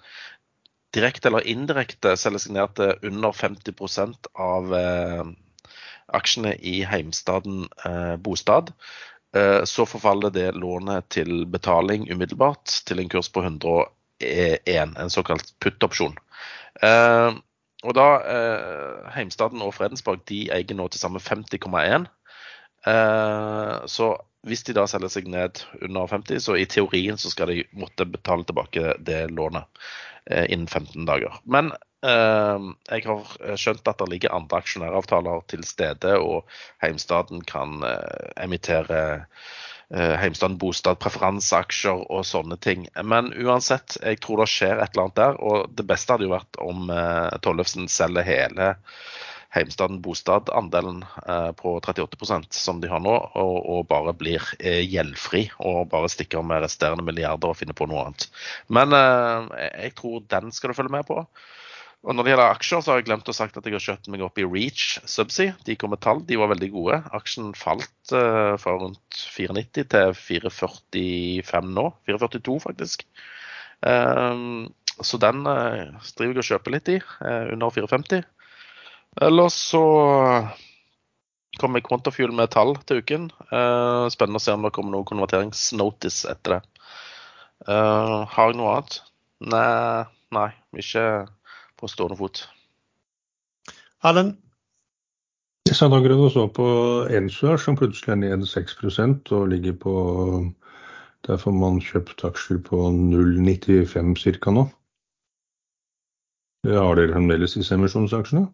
direkte 0.96 1.30
eller 1.30 1.48
indirekte 1.48 2.18
selger 2.20 2.44
seg 2.44 2.58
ned 2.58 2.76
til 2.76 3.08
under 3.08 3.32
50% 3.32 4.28
av 4.44 4.74
aksjene 6.12 6.52
i 6.68 6.82
heimstaden 6.84 7.70
bostad, 8.20 8.74
så 9.64 9.86
forfaller 9.88 10.34
det 10.36 10.50
lånet 10.60 11.08
til 11.16 11.46
betaling 11.48 12.10
umiddelbart 12.12 12.82
til 12.84 13.00
en 13.00 13.14
kurs 13.14 13.32
på 13.32 13.46
101, 14.22 14.98
en 14.99 15.14
såkalt 15.14 15.53
put-opsjon. 15.64 16.18
Eh, 16.84 17.31
og 17.81 17.95
da, 17.98 18.07
eh, 18.30 19.11
Heimstaden 19.15 19.61
og 19.65 19.73
Fredensborg 19.73 20.26
de 20.30 20.43
eier 20.53 20.77
nå 20.77 20.88
til 20.91 21.02
sammen 21.02 21.23
50,1. 21.23 22.06
Eh, 22.85 23.77
så 23.85 24.14
hvis 24.48 24.64
de 24.65 24.73
da 24.73 24.88
selger 24.89 25.11
seg 25.14 25.30
ned 25.30 25.61
under 25.81 26.10
50, 26.10 26.41
så 26.41 26.57
i 26.57 26.68
teorien 26.69 27.18
så 27.22 27.30
skal 27.34 27.52
de 27.52 27.64
måtte 27.77 28.07
betale 28.10 28.45
tilbake 28.48 28.95
det 29.06 29.23
lånet 29.34 29.65
eh, 30.26 30.48
innen 30.49 30.68
15 30.68 31.06
dager. 31.06 31.38
Men 31.45 31.72
eh, 32.06 32.69
jeg 32.89 33.06
har 33.06 33.57
skjønt 33.57 33.89
at 33.89 34.02
det 34.02 34.10
ligger 34.14 34.34
andre 34.38 34.61
aksjonæravtaler 34.64 35.45
til 35.53 35.65
stede, 35.68 36.15
og 36.18 36.49
Heimstaden 36.81 37.45
kan 37.45 37.81
eh, 37.85 38.31
emittere 38.41 39.27
eh, 39.94 40.16
Heimstaden 40.22 40.58
bostad, 40.62 41.00
preferanseaksjer 41.04 42.06
og 42.12 42.26
sånne 42.28 42.58
ting. 42.62 42.88
Men 43.04 43.32
uansett, 43.34 43.98
jeg 44.02 44.22
tror 44.24 44.42
det 44.42 44.52
skjer 44.52 44.80
et 44.80 44.94
eller 44.94 45.08
annet 45.08 45.20
der. 45.22 45.40
Og 45.42 45.76
det 45.78 45.88
beste 45.90 46.16
hadde 46.16 46.28
jo 46.28 46.36
vært 46.36 46.62
om 46.64 46.90
eh, 46.94 47.38
Tollefsen 47.46 47.90
selger 47.92 48.28
hele 48.28 48.72
Heimstaden 49.52 50.00
Bostad-andelen 50.04 51.02
eh, 51.28 51.52
på 51.60 51.76
38% 51.80 52.56
som 52.56 52.80
de 52.84 52.92
har 52.92 53.04
nå, 53.04 53.16
og, 53.36 53.56
og 53.76 53.88
bare 53.90 54.16
blir 54.16 54.46
gjeldfri 54.62 55.50
og 55.60 55.90
bare 55.92 56.12
stikker 56.12 56.46
med 56.48 56.64
resterende 56.64 57.04
milliarder 57.04 57.52
og 57.52 57.60
finner 57.60 57.76
på 57.76 57.90
noe 57.92 58.06
annet. 58.06 58.30
Men 58.72 58.96
jeg 58.96 59.92
tror 60.00 60.24
den 60.32 60.56
skal 60.56 60.72
du 60.72 60.80
følge 60.80 60.96
med 60.96 61.10
på. 61.10 61.26
Og 62.02 62.15
Når 62.18 62.26
det 62.26 62.32
gjelder 62.32 62.49
aksjer, 62.56 62.82
så 62.82 62.91
har 62.91 62.99
jeg 62.99 63.06
glemt 63.11 63.28
å 63.30 63.34
sagt 63.36 63.57
at 63.60 63.68
jeg 63.68 63.76
har 63.76 63.84
kjøpt 63.84 64.07
meg 64.10 64.23
opp 64.26 64.40
i 64.41 64.45
Reach 64.48 64.95
Subsea. 65.06 65.53
De 65.68 65.76
kom 65.78 65.91
med 65.94 66.02
tall, 66.02 66.23
de 66.26 66.38
var 66.41 66.49
veldig 66.49 66.69
gode. 66.73 66.98
Aksjen 67.14 67.52
falt 67.57 68.14
uh, 68.15 68.57
fra 68.57 68.73
rundt 68.82 69.19
490 69.36 69.86
til 69.94 70.14
445 70.18 71.69
nå. 71.78 71.84
442 72.10 72.56
faktisk. 72.64 73.06
Um, 73.86 74.72
så 74.98 75.19
den 75.22 75.45
uh, 75.45 75.94
driver 76.18 76.40
jeg 76.40 76.41
og 76.41 76.48
kjøper 76.49 76.73
litt 76.73 76.90
i, 76.90 76.98
uh, 77.22 77.53
under 77.53 77.76
450. 77.76 78.26
Eller 79.22 79.52
så 79.53 79.84
kommer 81.61 81.84
Quantafuel 81.86 82.34
med 82.34 82.49
tall 82.56 82.73
til 82.90 83.03
uken. 83.03 83.28
Uh, 83.52 84.10
spennende 84.10 84.41
å 84.41 84.45
se 84.48 84.56
om 84.57 84.65
det 84.65 84.73
kommer 84.73 84.95
noe 84.95 85.06
konverteringsnotice 85.06 86.34
etter 86.34 86.57
det. 86.57 86.64
har 87.69 88.49
jeg 88.49 88.57
noe 88.57 88.73
annet? 88.73 88.95
Nei, 89.53 90.07
nei 90.34 90.48
ikke 90.82 91.06
på 91.82 91.90
stående 91.90 92.18
fot. 92.20 92.45
Erlend? 94.06 94.38
Jeg 95.70 95.78
satt 95.78 95.94
akkurat 95.94 96.24
og 96.26 96.32
så 96.34 96.48
på 96.52 96.68
Ensuar, 97.14 97.60
som 97.62 97.78
plutselig 97.80 98.16
er 98.16 98.22
ned 98.24 98.48
6% 98.49 99.34
og 99.38 99.49
ligger 99.52 99.78
på 99.84 99.95
Der 101.28 101.38
får 101.38 101.53
man 101.53 101.78
kjøpt 101.86 102.24
aksjer 102.26 102.58
på 102.66 102.78
0,95 102.98 104.16
ca. 104.41 104.53
nå. 104.56 104.64
Har 106.66 106.98
dere 106.98 107.14
fremdeles 107.14 107.53
disse 107.53 107.78
emisjonsaksjene? 107.78 108.48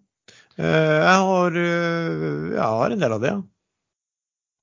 Eh, 0.59 0.97
jeg 0.99 1.21
har, 1.29 1.55
eh, 1.61 2.51
jeg 2.57 2.67
har 2.75 2.91
en 2.91 2.99
del 3.05 3.15
av 3.15 3.23
det, 3.23 3.31
ja. 3.31 3.41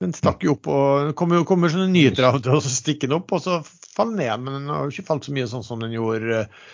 Den 0.04 0.12
stakk 0.12 0.44
jo 0.44 0.56
opp 0.56 0.68
og 0.68 1.12
kommer, 1.16 1.44
kommer 1.48 1.72
sånne 1.72 1.88
nyheter 1.92 2.26
av 2.28 2.38
og 2.38 2.44
til, 2.44 2.56
og 2.58 2.64
så 2.64 2.72
stikker 2.72 3.08
den 3.08 3.16
opp, 3.20 3.32
og 3.32 3.40
så 3.40 3.60
faller 3.64 4.18
den 4.18 4.24
ned. 4.24 4.44
Men 4.44 4.58
den 4.58 4.72
har 4.72 4.84
jo 4.84 4.92
ikke 4.92 5.08
falt 5.08 5.28
så 5.28 5.32
mye 5.36 5.48
sånn 5.48 5.64
som 5.64 5.80
den 5.80 5.94
gjorde 5.96 6.42
eh, 6.42 6.64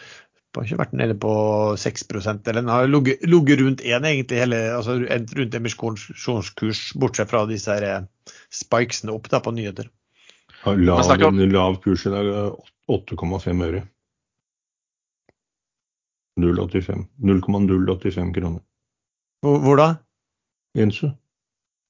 har 0.56 0.66
ikke 0.66 0.80
vært 0.80 0.96
nede 0.98 1.14
på 1.22 1.32
6% 1.78 2.48
eller 2.50 2.60
den 2.60 2.72
har 2.72 2.88
ligget 2.90 3.60
rundt 3.62 3.84
én, 3.86 4.06
egentlig, 4.06 4.40
hele, 4.42 4.58
altså 4.74 4.96
rundt 5.38 5.54
emisjonskurs, 5.54 6.82
bortsett 6.98 7.30
fra 7.30 7.44
disse 7.50 7.70
her 7.70 7.86
eh, 7.86 8.34
spikesene 8.54 9.14
opp 9.14 9.30
da, 9.30 9.42
på 9.44 9.54
nyheter. 9.54 9.90
Har 10.64 10.76
lav, 10.76 11.14
lav 11.54 11.78
kurs 11.84 12.06
i 12.08 12.12
dag, 12.12 12.26
8,5 12.90 13.64
øre. 13.68 13.84
0,85 16.40 17.06
0,085 17.20 18.34
kroner. 18.34 18.60
Hvor, 19.44 19.58
hvor, 19.62 19.76
da? 19.76 19.88
Ensu. 20.78 21.08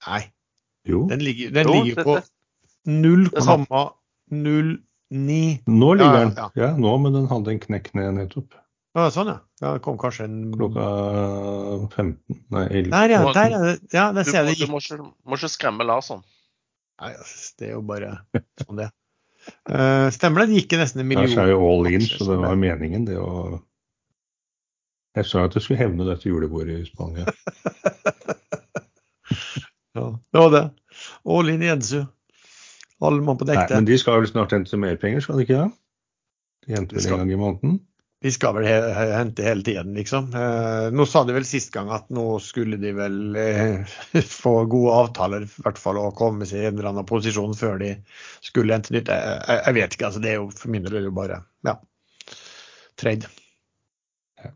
Nei. 0.07 0.23
Jo. 0.89 1.09
Den 1.11 1.21
ligger, 1.25 1.51
den 1.55 1.67
ligger 1.71 2.05
på 2.05 2.19
0,09 2.89 4.79
Ni. 5.11 5.59
Nå 5.67 5.95
ligger 5.99 6.21
den. 6.21 6.35
Ja, 6.37 6.51
ja. 6.55 6.75
nå, 6.79 6.93
men 7.03 7.17
den 7.17 7.27
hadde 7.31 7.55
en 7.55 7.63
knekk 7.63 7.91
ned 7.99 8.15
nettopp. 8.19 8.55
Ja, 8.95 9.07
sånn, 9.15 9.31
ja. 9.31 9.39
ja. 9.63 9.73
Det 9.77 9.83
kom 9.85 9.99
kanskje 9.99 10.27
en 10.27 10.39
Klokka 10.55 10.87
15. 11.95 12.39
Nei, 12.55 12.65
11. 12.67 12.95
Der, 12.95 13.15
ja. 13.15 13.21
Der, 13.35 13.55
ja. 13.55 13.75
ja 13.95 14.07
der 14.15 14.27
ser 14.27 14.45
jeg 14.45 14.55
det. 14.55 14.67
Du 14.67 14.73
må 14.73 14.83
ikke, 14.83 15.11
må 15.27 15.39
ikke 15.39 15.51
skremme 15.51 15.87
Larsson. 15.87 16.23
Nei, 17.01 17.15
det 17.59 17.71
er 17.71 17.77
jo 17.79 17.85
bare 17.87 18.17
sånn 18.61 18.81
det 18.83 18.91
uh, 18.91 20.09
Stemmer 20.13 20.43
det? 20.43 20.51
Det 20.51 20.61
gikk 20.61 20.75
nesten 20.83 21.05
en 21.05 21.09
million. 21.09 21.31
Jeg 21.31 21.47
er 21.47 21.55
jo 21.55 21.63
all 21.65 21.89
in, 21.89 22.05
så 22.05 22.27
det 22.29 22.37
var 22.43 22.59
meningen, 22.61 23.07
det 23.09 23.17
å 23.17 23.63
Jeg 25.17 25.31
sa 25.31 25.47
at 25.47 25.57
jeg 25.57 25.65
skulle 25.65 25.81
hevne 25.81 26.07
dette 26.07 26.29
julebordet 26.29 26.83
i 26.83 26.87
Spania. 26.87 27.25
ja, 29.97 30.07
det 30.07 30.45
var 30.45 30.53
det. 30.55 30.67
All 31.25 31.51
in 31.51 31.65
i 31.65 31.73
Edsu. 31.73 32.05
Alle 33.01 33.25
mann 33.25 33.39
på 33.41 33.47
dekk 33.49 33.63
Nei, 33.63 33.79
men 33.79 33.87
de 33.89 33.97
skal 34.01 34.21
vel 34.21 34.29
snart 34.29 34.53
hente 34.53 34.81
mer 34.81 34.99
penger, 35.01 35.25
skal 35.25 35.41
de 35.41 35.47
ikke 35.47 35.63
det? 35.63 35.71
De 36.67 36.77
henter 36.77 36.99
vel 36.99 37.07
en 37.07 37.23
gang 37.23 37.33
i 37.33 37.39
måneden? 37.41 37.79
De 38.21 38.29
skal 38.29 38.53
vel 38.53 38.67
hente 38.69 39.45
hele 39.47 39.65
tiden, 39.65 39.95
liksom. 39.97 40.27
Eh, 40.37 40.91
nå 40.93 41.07
sa 41.09 41.23
de 41.25 41.33
vel 41.33 41.47
sist 41.49 41.71
gang 41.73 41.89
at 41.95 42.11
nå 42.13 42.25
skulle 42.45 42.77
de 42.83 42.91
vel 42.93 43.37
eh, 43.41 43.95
få 44.43 44.67
gode 44.69 44.97
avtaler, 45.07 45.47
i 45.49 45.65
hvert 45.65 45.81
fall, 45.81 45.97
og 46.03 46.19
komme 46.19 46.49
seg 46.49 46.61
i 46.61 46.67
en 46.69 46.77
eller 46.77 46.91
annen 46.91 47.09
posisjon 47.09 47.57
før 47.57 47.81
de 47.81 47.95
skulle 48.45 48.77
hente 48.77 48.93
nytt. 48.93 49.09
Jeg, 49.09 49.41
jeg, 49.49 49.77
vet 49.79 49.97
ikke, 49.97 50.11
altså. 50.11 50.21
Det 50.21 50.35
er 50.35 50.37
jo 50.37 50.51
for 50.53 50.75
min 50.75 50.85
del 50.85 51.09
bare 51.17 51.41
ja, 51.65 51.79
trade. 53.01 53.33
Ja. 54.45 54.53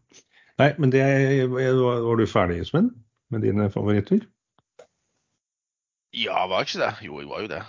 Nei, 0.61 0.69
men 0.79 0.93
det 0.93 1.07
var 1.49 2.21
du 2.21 2.27
ferdig, 2.29 2.61
Sven, 2.69 2.93
med 3.33 3.49
dine 3.49 3.71
favoritter? 3.73 4.29
Ja, 6.15 6.45
var 6.53 6.69
ikke 6.69 6.85
det? 6.85 6.93
Jo, 7.09 7.17
jeg 7.25 7.33
var 7.33 7.47
jo 7.47 7.51
det. 7.57 7.65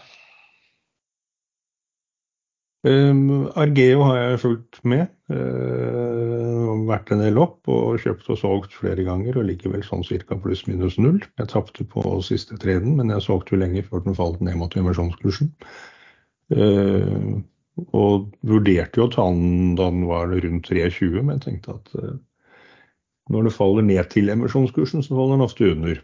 Um, 2.86 3.48
Argeo 3.57 4.03
har 4.06 4.18
jeg 4.20 4.41
fulgt 4.44 4.80
med. 4.86 5.07
Uh, 5.32 6.76
vært 6.86 7.10
en 7.16 7.24
del 7.24 7.40
opp 7.41 7.66
og 7.72 7.98
kjøpt 8.03 8.30
og 8.30 8.38
solgt 8.38 8.76
flere 8.78 9.02
ganger 9.07 9.40
og 9.41 9.48
likevel 9.48 9.82
sånn 9.86 10.06
ca. 10.06 10.38
pluss-minus 10.38 10.99
null. 11.02 11.18
Jeg 11.40 11.49
tapte 11.49 11.88
på 11.90 12.03
siste 12.26 12.60
treden, 12.62 12.94
men 12.99 13.10
jeg 13.10 13.26
solgte 13.26 13.56
jo 13.56 13.62
lenge 13.64 13.82
før 13.88 14.06
den 14.06 14.18
falt 14.18 14.44
ned 14.45 14.60
mot 14.62 14.78
inversjonskursen. 14.78 15.49
Uh, 16.53 17.41
og 17.91 18.30
vurderte 18.45 19.02
jo 19.02 19.10
å 19.10 19.12
ta 19.12 19.26
den 19.34 19.74
da 19.80 19.90
den 19.90 20.06
var 20.07 20.30
rundt 20.30 20.70
23, 20.70 21.10
men 21.24 21.40
jeg 21.40 21.45
tenkte 21.48 21.80
at 21.80 21.95
uh, 21.98 22.14
når 23.34 23.48
det 23.48 23.56
faller 23.56 23.88
ned 23.88 24.12
til 24.14 24.30
emisjonskursen, 24.30 25.02
så 25.02 25.18
faller 25.18 25.40
den 25.40 25.48
ofte 25.48 25.72
under. 25.74 26.03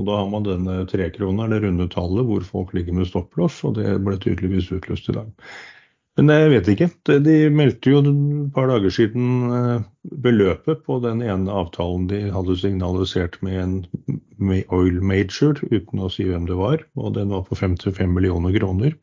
Og 0.00 0.06
da 0.08 0.20
har 0.22 0.30
man 0.32 0.46
denne 0.46 0.78
trekrona, 0.88 1.48
det 1.50 1.60
runde 1.64 1.88
tallet, 1.92 2.24
hvor 2.28 2.46
folk 2.46 2.72
ligger 2.76 2.96
med 2.96 3.10
stopplås, 3.10 3.60
og 3.68 3.76
det 3.76 3.98
ble 4.06 4.16
tydeligvis 4.22 4.70
utløst 4.72 5.10
i 5.12 5.16
dag. 5.18 5.28
Men 6.18 6.32
jeg 6.34 6.50
vet 6.52 6.68
ikke. 6.72 6.86
De 7.24 7.34
meldte 7.54 7.92
jo 7.92 8.00
et 8.02 8.08
par 8.56 8.66
dager 8.68 8.92
siden 8.92 9.52
eh, 9.56 9.84
beløpet 10.24 10.82
på 10.84 10.98
den 11.04 11.22
ene 11.24 11.54
avtalen 11.54 12.08
de 12.10 12.22
hadde 12.34 12.56
signalisert 12.60 13.38
med 13.46 13.60
en 13.62 13.76
oil 14.74 14.98
major, 15.04 15.60
uten 15.70 16.02
å 16.02 16.10
si 16.12 16.26
hvem 16.28 16.48
det 16.50 16.58
var, 16.58 16.82
og 16.98 17.14
den 17.16 17.32
var 17.32 17.46
på 17.48 17.56
55 17.60 18.16
millioner 18.16 18.56
kroner. 18.56 18.96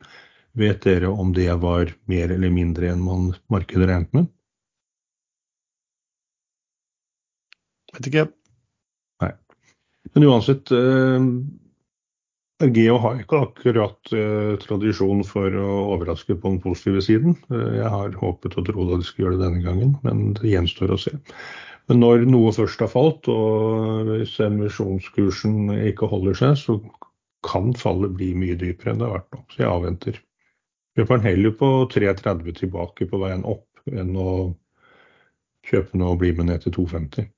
Vet 0.58 0.84
dere 0.86 1.10
om 1.10 1.32
det 1.34 1.50
var 1.62 1.94
mer 2.10 2.34
eller 2.34 2.52
mindre 2.54 2.92
enn 2.92 3.02
man 3.04 3.32
markedet 3.52 3.88
regnet 3.88 4.14
med? 4.14 4.30
Vet 7.96 8.10
ikke. 8.10 8.28
Men 10.14 10.28
uansett, 10.28 10.70
eh, 10.70 11.24
Geo 12.74 12.96
har 12.98 13.20
ikke 13.20 13.38
akkurat 13.44 14.12
eh, 14.16 14.56
tradisjon 14.58 15.22
for 15.26 15.54
å 15.54 15.68
overraske 15.94 16.34
på 16.34 16.50
den 16.50 16.60
positive 16.62 17.02
siden. 17.04 17.36
Eh, 17.54 17.78
jeg 17.78 17.90
har 17.94 18.16
håpet 18.18 18.56
og 18.58 18.66
trodd 18.66 18.94
at 18.96 19.02
de 19.02 19.06
skulle 19.06 19.28
gjøre 19.28 19.38
det 19.38 19.46
denne 19.46 19.64
gangen, 19.66 19.92
men 20.02 20.32
det 20.38 20.50
gjenstår 20.50 20.94
å 20.94 20.98
se. 20.98 21.14
Men 21.88 22.02
når 22.02 22.26
noe 22.28 22.50
først 22.52 22.82
har 22.84 22.90
falt, 22.92 23.30
og 23.32 24.10
hvis 24.10 24.34
emisjonskursen 24.44 25.70
ikke 25.88 26.10
holder 26.10 26.36
seg, 26.36 26.58
så 26.60 26.80
kan 27.46 27.70
fallet 27.78 28.12
bli 28.18 28.32
mye 28.36 28.58
dypere 28.58 28.92
enn 28.92 29.00
det 29.00 29.06
har 29.08 29.20
vært 29.20 29.36
nå. 29.36 29.44
Så 29.52 29.62
jeg 29.62 29.70
avventer. 29.70 30.20
Kjøper 30.98 31.20
den 31.20 31.28
heller 31.30 31.54
på 31.62 31.70
3,30 31.94 32.58
tilbake 32.58 33.06
på 33.08 33.22
veien 33.22 33.46
opp 33.46 33.92
enn 33.94 34.16
å 34.18 34.30
kjøpe 35.68 35.98
noe 36.00 36.16
og 36.16 36.22
bli 36.24 36.34
med 36.34 36.50
ned 36.50 36.64
til 36.66 36.74
2,50. 36.74 37.28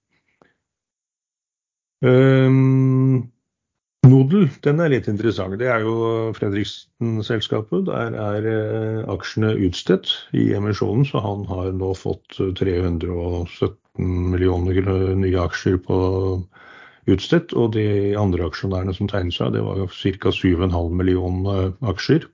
Um, 2.01 3.31
Nodel 4.09 4.47
den 4.65 4.81
er 4.81 4.91
litt 4.95 5.09
interessant. 5.11 5.59
Det 5.61 5.69
er 5.69 5.83
jo 5.85 5.95
Fredriksen-selskapet. 6.37 7.85
Der 7.91 8.15
er 8.17 8.47
eh, 8.49 9.03
aksjene 9.13 9.53
utstedt 9.67 10.13
i 10.33 10.47
emisjonen, 10.57 11.05
så 11.05 11.21
han 11.21 11.45
har 11.51 11.69
nå 11.77 11.93
fått 11.99 12.39
317 12.59 13.77
millioner 14.33 14.81
nye 15.21 15.43
aksjer 15.45 15.77
på 15.85 15.99
utstedt. 17.13 17.53
Og 17.53 17.77
de 17.77 18.17
andre 18.17 18.49
aksjonærene 18.49 18.97
som 18.97 19.11
tegnet 19.11 19.37
seg, 19.37 19.53
det 19.59 19.67
var 19.67 19.85
ca. 19.85 20.33
7,5 20.33 20.97
millioner 20.97 21.75
aksjer. 21.93 22.25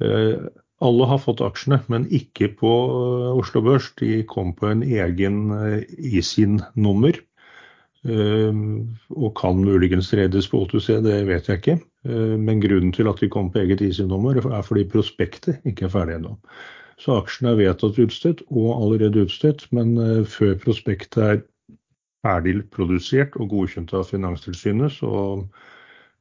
Eh, 0.00 0.48
alle 0.80 1.06
har 1.10 1.20
fått 1.20 1.44
aksjene, 1.44 1.82
men 1.92 2.08
ikke 2.08 2.54
på 2.56 2.72
eh, 2.88 3.30
Oslo 3.36 3.60
Børs. 3.68 3.92
De 4.00 4.22
kom 4.24 4.56
på 4.56 4.72
en 4.72 4.80
egen 4.80 5.42
ISIN-nummer. 6.00 7.20
Ehm, 8.08 8.96
og 9.12 9.34
kan 9.36 9.58
muligens 9.60 10.08
reddes 10.16 10.48
på 10.48 10.62
OTC, 10.64 10.86
det 11.04 11.18
vet 11.28 11.48
jeg 11.48 11.60
ikke. 11.60 11.78
Ehm, 12.08 12.40
men 12.46 12.60
grunnen 12.62 12.92
til 12.96 13.08
at 13.08 13.20
de 13.20 13.28
kom 13.28 13.50
på 13.52 13.60
eget 13.60 13.80
ISIN-nummer, 13.84 14.40
er 14.40 14.62
fordi 14.62 14.86
prospektet 14.88 15.60
ikke 15.68 15.84
er 15.84 15.92
ferdig 15.92 16.16
ennå. 16.16 16.36
Så 17.00 17.16
aksjene 17.20 17.52
er 17.52 17.60
vedtatt 17.60 17.98
utstedt 18.00 18.42
og 18.48 18.70
allerede 18.76 19.24
utstedt, 19.24 19.66
men 19.72 19.96
eh, 19.98 20.24
før 20.24 20.56
prospektet 20.64 21.22
er 21.24 21.42
ferdig 22.24 22.62
produsert 22.72 23.36
og 23.40 23.52
godkjent 23.52 23.92
av 23.96 24.08
Finanstilsynet, 24.08 24.92
så 24.92 25.12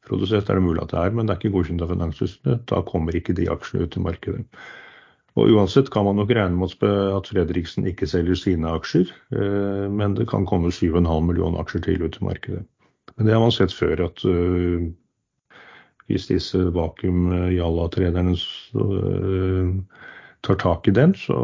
produsert 0.08 0.50
er 0.50 0.60
det 0.60 0.64
mulig 0.64 0.84
at 0.84 0.94
det 0.94 1.00
er, 1.00 1.16
men 1.16 1.28
det 1.28 1.36
er 1.36 1.42
ikke 1.42 1.56
godkjent 1.58 1.84
av 1.84 1.92
Finanstilsynet. 1.92 2.64
Da 2.72 2.84
kommer 2.88 3.16
ikke 3.16 3.36
de 3.36 3.50
aksjene 3.52 3.88
ut 3.88 3.98
i 4.00 4.04
markedet. 4.04 4.46
Og 5.40 5.54
Uansett 5.56 5.88
kan 5.94 6.04
man 6.04 6.18
nok 6.20 6.32
regne 6.36 6.58
med 6.60 6.84
at 7.16 7.30
Fredriksen 7.32 7.88
ikke 7.88 8.08
selger 8.10 8.36
sine 8.36 8.74
aksjer, 8.76 9.12
eh, 9.32 9.86
men 9.92 10.18
det 10.18 10.28
kan 10.32 10.48
komme 10.50 10.72
7,5 10.74 11.06
millioner 11.24 11.62
aksjer 11.64 11.86
til 11.86 12.04
ut 12.04 12.18
i 12.20 12.26
markedet. 12.28 12.66
Men 13.16 13.28
det 13.28 13.36
har 13.36 13.44
man 13.44 13.54
sett 13.56 13.74
før, 13.76 14.06
at 14.06 14.22
uh, 14.28 14.84
hvis 16.08 16.28
disse 16.30 16.60
vakuum-jalla-trederne 16.76 18.36
uh, 18.80 20.04
tar 20.48 20.60
tak 20.62 20.88
i 20.88 20.94
den, 20.96 21.16
så, 21.18 21.40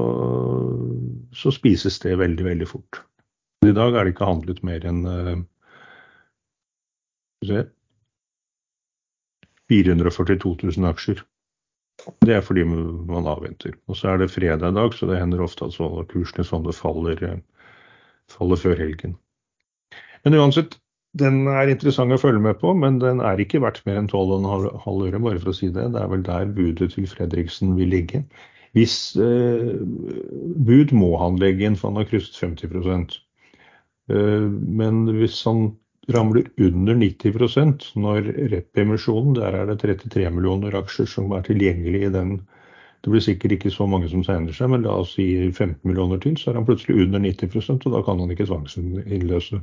så, 1.35 1.51
spises 1.51 1.99
det 2.03 2.15
veldig, 2.21 2.45
veldig 2.45 2.67
fort. 2.69 3.01
I 3.65 3.73
dag 3.75 3.95
er 3.95 4.05
det 4.05 4.15
ikke 4.15 4.29
handlet 4.29 4.63
mer 4.63 4.87
enn 4.87 5.03
uh, 5.09 5.35
442 9.69 10.55
000 10.63 10.91
aksjer. 10.93 11.25
Det 12.25 12.33
er 12.35 12.41
fordi 12.43 12.63
man 12.67 13.27
avventer. 13.29 13.75
Og 13.87 13.97
så 13.97 14.11
er 14.11 14.21
det 14.21 14.31
fredag 14.33 14.71
i 14.71 14.77
dag, 14.77 14.93
så 14.93 15.07
det 15.09 15.19
hender 15.19 15.43
ofte 15.45 15.67
at 15.67 16.09
kursene 16.11 16.45
sånne 16.45 16.73
faller, 16.75 17.21
eh, 17.23 17.37
faller 18.31 18.59
før 18.59 18.75
helgen. 18.81 19.15
Men 20.25 20.37
uansett, 20.39 20.77
den 21.15 21.45
er 21.47 21.71
interessant 21.71 22.11
å 22.11 22.19
følge 22.19 22.41
med 22.43 22.59
på, 22.59 22.73
men 22.75 22.99
den 22.99 23.21
er 23.23 23.39
ikke 23.39 23.61
verdt 23.63 23.85
mer 23.87 24.01
enn 24.01 24.09
12,5 24.11 25.05
øre, 25.07 25.21
bare 25.23 25.39
for 25.39 25.53
å 25.53 25.55
si 25.55 25.69
det. 25.71 25.87
Det 25.93 26.01
er 26.01 26.11
vel 26.11 26.25
der 26.25 26.51
budet 26.57 26.91
til 26.95 27.07
Fredriksen 27.07 27.75
vil 27.79 27.93
ligge. 27.93 28.25
Hvis 28.75 29.15
eh, 29.15 29.77
bud 30.67 30.91
må 30.91 31.13
han 31.21 31.39
legge 31.39 31.63
inn, 31.63 31.77
for 31.79 31.93
han 31.93 32.01
har 32.01 32.09
krysset 32.09 32.35
50 32.41 33.15
eh, 34.11 34.49
Men 34.81 35.05
hvis 35.15 35.39
han 35.47 35.69
ramler 36.13 36.49
under 36.61 36.95
90 36.95 37.95
når 37.97 38.27
rep-emisjonen, 38.51 39.35
der 39.37 39.57
er 39.61 39.69
det 39.69 39.79
33 39.81 40.29
millioner 40.33 40.75
aksjer 40.77 41.09
som 41.09 41.31
er 41.33 41.45
tilgjengelig 41.47 42.03
i 42.07 42.11
den. 42.13 42.35
Det 43.01 43.13
blir 43.13 43.21
sikkert 43.21 43.55
ikke 43.57 43.73
så 43.73 43.87
mange 43.89 44.09
som 44.09 44.23
tegner 44.25 44.53
seg, 44.53 44.69
men 44.71 44.85
la 44.85 44.97
oss 45.01 45.15
si 45.17 45.27
15 45.51 45.81
millioner 45.85 46.21
til, 46.21 46.37
så 46.37 46.51
er 46.51 46.59
han 46.59 46.65
plutselig 46.67 47.05
under 47.05 47.21
90% 47.21 47.85
og 47.85 47.97
da 47.97 48.03
kan 48.05 48.21
han 48.21 48.33
ikke 48.33 48.47
tvangsinnløse. 48.49 49.61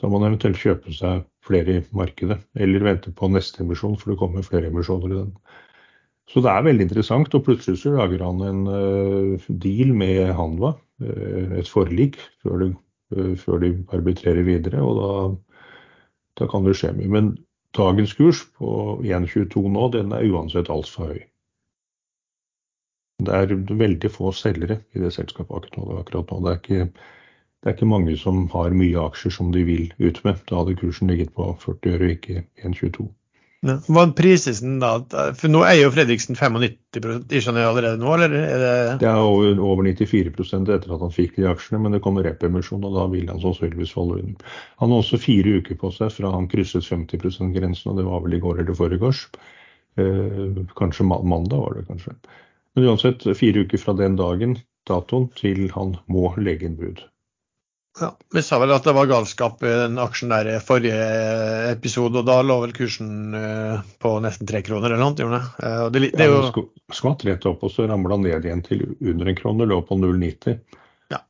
Da 0.00 0.08
må 0.08 0.20
han 0.20 0.30
eventuelt 0.30 0.60
kjøpe 0.60 0.92
seg 0.96 1.24
flere 1.44 1.80
i 1.80 1.86
markedet, 1.96 2.38
eller 2.56 2.84
vente 2.84 3.12
på 3.12 3.28
neste 3.28 3.64
emisjon, 3.64 3.98
for 4.00 4.12
det 4.12 4.20
kommer 4.20 4.44
flere 4.44 4.72
emisjoner 4.72 5.12
i 5.12 5.18
den. 5.18 5.32
Så 6.30 6.40
det 6.44 6.52
er 6.52 6.64
veldig 6.64 6.86
interessant, 6.86 7.34
og 7.34 7.44
plutselig 7.44 7.82
så 7.82 7.92
lager 7.96 8.22
han 8.24 8.44
en 8.46 8.60
uh, 8.70 9.48
deal 9.64 9.90
med 9.96 10.30
Hanva, 10.38 10.76
uh, 11.02 11.58
et 11.58 11.68
forlik, 11.68 12.20
før 12.44 12.62
det 12.62 12.70
Eh, 12.70 12.89
før 13.10 13.62
de 13.62 13.70
arbitrerer 13.92 14.42
videre. 14.46 14.82
og 14.82 14.98
da, 15.00 15.10
da 16.40 16.50
kan 16.50 16.66
det 16.66 16.76
skje 16.78 16.92
mye. 16.96 17.10
Men 17.10 17.30
dagens 17.76 18.14
kurs 18.18 18.44
på 18.58 19.00
1,22 19.04 19.66
nå, 19.68 19.88
den 19.94 20.12
er 20.12 20.26
uansett 20.30 20.70
altfor 20.70 21.12
høy. 21.14 21.20
Det 23.20 23.36
er 23.36 23.54
veldig 23.76 24.10
få 24.10 24.32
selgere 24.32 24.80
i 24.96 25.00
det 25.02 25.12
selskapet 25.12 25.52
akkurat 25.52 26.30
nå. 26.32 26.40
Det 26.40 26.52
er, 26.52 26.60
ikke, 26.62 26.84
det 27.60 27.68
er 27.68 27.74
ikke 27.76 27.90
mange 27.90 28.16
som 28.16 28.46
har 28.54 28.72
mye 28.72 29.02
aksjer 29.02 29.34
som 29.36 29.50
de 29.52 29.64
vil 29.68 29.90
ut 30.00 30.22
med. 30.24 30.40
Da 30.48 30.62
hadde 30.62 30.78
kursen 30.80 31.12
ligget 31.12 31.34
på 31.36 31.50
40 31.60 31.96
øre, 31.98 32.14
ikke 32.16 32.46
1,22. 32.64 33.10
Hva 33.60 34.06
prises 34.16 34.62
den 34.64 34.78
da? 34.80 34.94
For 35.36 35.52
nå 35.52 35.60
er 35.68 35.74
jo 35.82 35.90
Fredriksen 35.92 36.38
95% 36.38 37.34
i 37.36 37.40
skjønner 37.44 37.66
allerede 37.68 38.00
nå, 38.00 38.14
eller? 38.14 38.32
Er 38.32 38.62
det... 38.62 38.76
det 39.02 39.08
er 39.10 39.20
over, 39.20 39.60
over 39.60 39.84
94% 39.84 40.70
etter 40.72 40.94
at 40.96 41.04
han 41.04 41.12
fikk 41.12 41.36
de 41.36 41.44
aksjene, 41.50 41.82
men 41.84 41.92
det 41.92 42.00
kommer 42.06 42.24
rep-emisjon, 42.24 42.86
og 42.88 42.96
da 42.96 43.04
vil 43.12 43.28
han 43.28 43.42
sannsynligvis 43.42 43.92
falle 43.92 44.16
under. 44.22 44.56
Han 44.80 44.94
har 44.94 45.04
også 45.04 45.20
fire 45.20 45.58
uker 45.60 45.76
på 45.82 45.92
seg 45.92 46.14
fra 46.16 46.32
han 46.32 46.48
krysset 46.48 46.88
50 46.88 47.20
%-grensen, 47.20 47.92
og 47.92 48.00
det 48.00 48.08
var 48.08 48.24
vel 48.24 48.38
i 48.38 48.40
går 48.46 48.64
eller 48.64 48.80
foregårs. 48.80 49.26
Eh, 50.00 50.64
kanskje 50.80 51.10
mandag 51.10 51.60
var 51.60 51.76
det 51.76 51.84
kanskje. 51.90 52.16
Men 52.74 52.88
uansett, 52.88 53.28
fire 53.36 53.66
uker 53.66 53.84
fra 53.84 53.98
den 54.00 54.16
dagen, 54.16 54.56
datoen, 54.88 55.28
til 55.36 55.66
han 55.76 55.98
må 56.08 56.30
legge 56.40 56.70
inn 56.70 56.80
bud. 56.80 57.04
Ja, 57.98 58.12
Vi 58.32 58.42
sa 58.42 58.58
vel 58.62 58.70
at 58.70 58.84
det 58.86 58.92
var 58.94 59.08
galskap 59.10 59.64
i 59.66 59.70
den 59.82 59.98
aksjen 60.00 60.30
der 60.30 60.46
i 60.46 60.58
forrige 60.62 61.06
episode, 61.72 62.20
og 62.20 62.28
da 62.28 62.38
lå 62.46 62.60
vel 62.62 62.74
kursen 62.76 63.34
eh, 63.34 63.82
på 64.02 64.12
nesten 64.22 64.46
tre 64.48 64.60
kroner 64.66 64.92
eller 64.92 65.02
noe? 65.02 65.16
Gjorde 65.18 65.40
det? 65.40 65.66
Eh, 65.66 65.82
det, 65.90 66.02
det 66.20 66.28
jo... 66.30 66.38
Ja, 66.46 66.64
skvatt 66.94 67.24
rett 67.26 67.48
opp, 67.50 67.64
og 67.66 67.74
så 67.74 67.88
ramla 67.90 68.20
ned 68.22 68.46
igjen 68.46 68.62
til 68.66 68.84
under 68.94 69.30
en 69.30 69.38
krone, 69.38 69.66
lå 69.66 69.80
på 69.88 69.98
0,90. 69.98 70.60
Ja. 71.10 71.20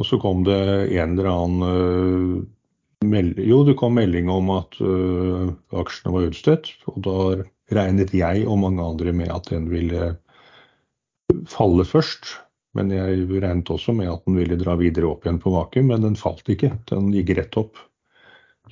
Og 0.00 0.08
så 0.08 0.18
kom 0.22 0.42
det 0.48 0.58
en 0.96 1.18
eller 1.18 1.30
annen 1.34 1.68
uh, 1.68 3.04
meld... 3.04 3.44
Jo, 3.44 3.60
det 3.68 3.76
kom 3.80 3.98
melding 4.00 4.32
om 4.32 4.54
at 4.56 4.80
uh, 4.80 5.52
aksjene 5.84 6.16
var 6.16 6.30
utstøtt, 6.30 6.72
og 6.90 7.00
da 7.04 7.18
regnet 7.76 8.16
jeg 8.16 8.48
og 8.48 8.62
mange 8.64 8.84
andre 8.84 9.12
med 9.16 9.32
at 9.36 9.52
den 9.52 9.68
ville 9.72 10.14
falle 11.50 11.84
først. 11.84 12.38
Men 12.74 12.90
jeg 12.90 13.26
regnet 13.30 13.70
også 13.70 13.94
med 13.94 14.10
at 14.10 14.24
den 14.26 14.38
ville 14.40 14.58
dra 14.58 14.74
videre 14.80 15.12
opp 15.12 15.26
igjen 15.26 15.40
på 15.42 15.52
vakuum, 15.54 15.92
men 15.92 16.02
den 16.02 16.16
falt 16.18 16.48
ikke. 16.50 16.72
Den 16.90 17.12
gikk 17.14 17.36
rett 17.38 17.58
opp. 17.60 17.78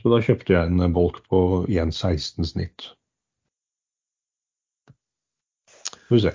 Så 0.01 0.11
da 0.11 0.19
kjøpte 0.25 0.57
jeg 0.57 0.71
en 0.73 0.95
bolk 0.95 1.21
på 1.31 1.43
1,16 1.71 2.49
snitt. 2.49 2.89
Får 6.09 6.17
vi 6.17 6.25
se. 6.25 6.33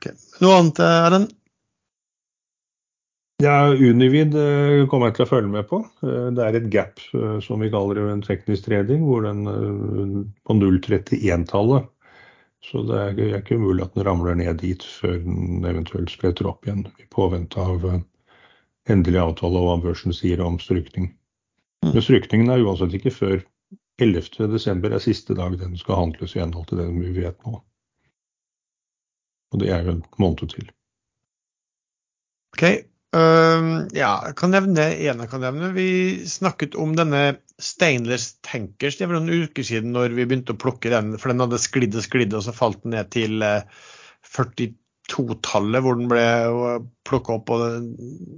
Okay. 0.00 0.16
Noe 0.42 0.56
annet, 0.58 0.82
Erlend? 0.82 1.36
Ja, 3.40 3.70
Univid 3.72 4.34
eh, 4.36 4.82
kommer 4.90 5.08
jeg 5.08 5.16
til 5.16 5.24
å 5.24 5.30
følge 5.30 5.52
med 5.52 5.68
på. 5.70 5.80
Eh, 6.04 6.26
det 6.36 6.44
er 6.44 6.58
et 6.58 6.68
gap, 6.72 7.00
eh, 7.16 7.38
som 7.44 7.62
vi 7.62 7.70
kaller 7.72 7.96
det, 7.96 8.04
en 8.12 8.24
teknisk 8.24 8.66
trading, 8.66 9.06
hvor 9.06 9.24
den 9.24 9.46
på 10.44 10.56
0,31-tallet 10.58 11.88
så 12.70 12.82
det 12.86 12.98
er, 13.02 13.38
ikke 13.40 13.58
umulig 13.58 13.82
at 13.82 13.96
den 13.96 14.06
ramler 14.06 14.36
ned 14.38 14.60
dit 14.62 14.84
før 14.86 15.16
den 15.24 15.64
eventuelt 15.66 16.12
spretter 16.12 16.46
opp 16.46 16.66
igjen, 16.66 16.84
i 17.02 17.06
påvente 17.10 17.58
av 17.58 17.86
endelig 18.90 19.18
avtale 19.22 19.58
og 19.58 19.66
hva 19.66 19.78
børsen 19.88 20.14
sier 20.14 20.42
om 20.44 20.58
strykning. 20.62 21.10
Mm. 21.82 21.92
Men 21.94 22.04
strykningen 22.04 22.52
er 22.52 22.62
uansett 22.62 22.94
ikke 22.96 23.14
før 23.14 23.40
11.12. 24.00 24.86
er 24.86 25.02
siste 25.02 25.36
dag 25.36 25.56
den 25.60 25.76
skal 25.80 25.98
handles 25.98 26.36
i 26.36 26.42
henhold 26.42 26.70
til 26.70 26.80
det 26.80 26.88
vi 26.94 27.12
vet 27.20 27.36
nå. 27.46 27.58
Og 29.50 29.62
det 29.62 29.72
er 29.74 29.84
jo 29.84 29.96
en 29.96 30.04
måned 30.22 30.54
til. 30.54 30.70
Ok, 32.54 32.64
um, 33.16 33.70
ja, 33.94 34.14
jeg 34.28 34.36
kan 34.38 34.54
nevne 34.54 34.86
en 34.94 35.24
jeg 35.24 35.30
kan 35.30 35.42
nevne. 35.42 35.72
Vi 35.74 35.90
snakket 36.30 36.78
om 36.78 36.94
denne 36.98 37.40
Stainless 37.60 38.34
Tankers 38.46 38.98
det 38.98 39.08
var 39.08 39.18
noen 39.18 39.46
uker 39.46 39.66
siden 39.66 39.94
når 39.94 40.14
vi 40.16 40.26
begynte 40.26 40.56
å 40.56 40.60
plukke 40.60 40.92
den. 40.92 41.16
For 41.20 41.32
den 41.32 41.42
hadde 41.44 41.60
sklidd 41.60 41.96
og 41.98 42.06
sklidd, 42.06 42.36
og 42.36 42.44
så 42.46 42.54
falt 42.56 42.82
den 42.84 42.96
ned 42.96 43.10
til 43.14 43.44
uh, 43.44 43.60
eh, 43.60 43.90
42-tallet, 44.30 45.84
hvor 45.84 45.98
den 45.98 46.08
ble 46.10 46.24
plukka 47.08 47.36
opp. 47.38 47.52
Og, 47.54 47.90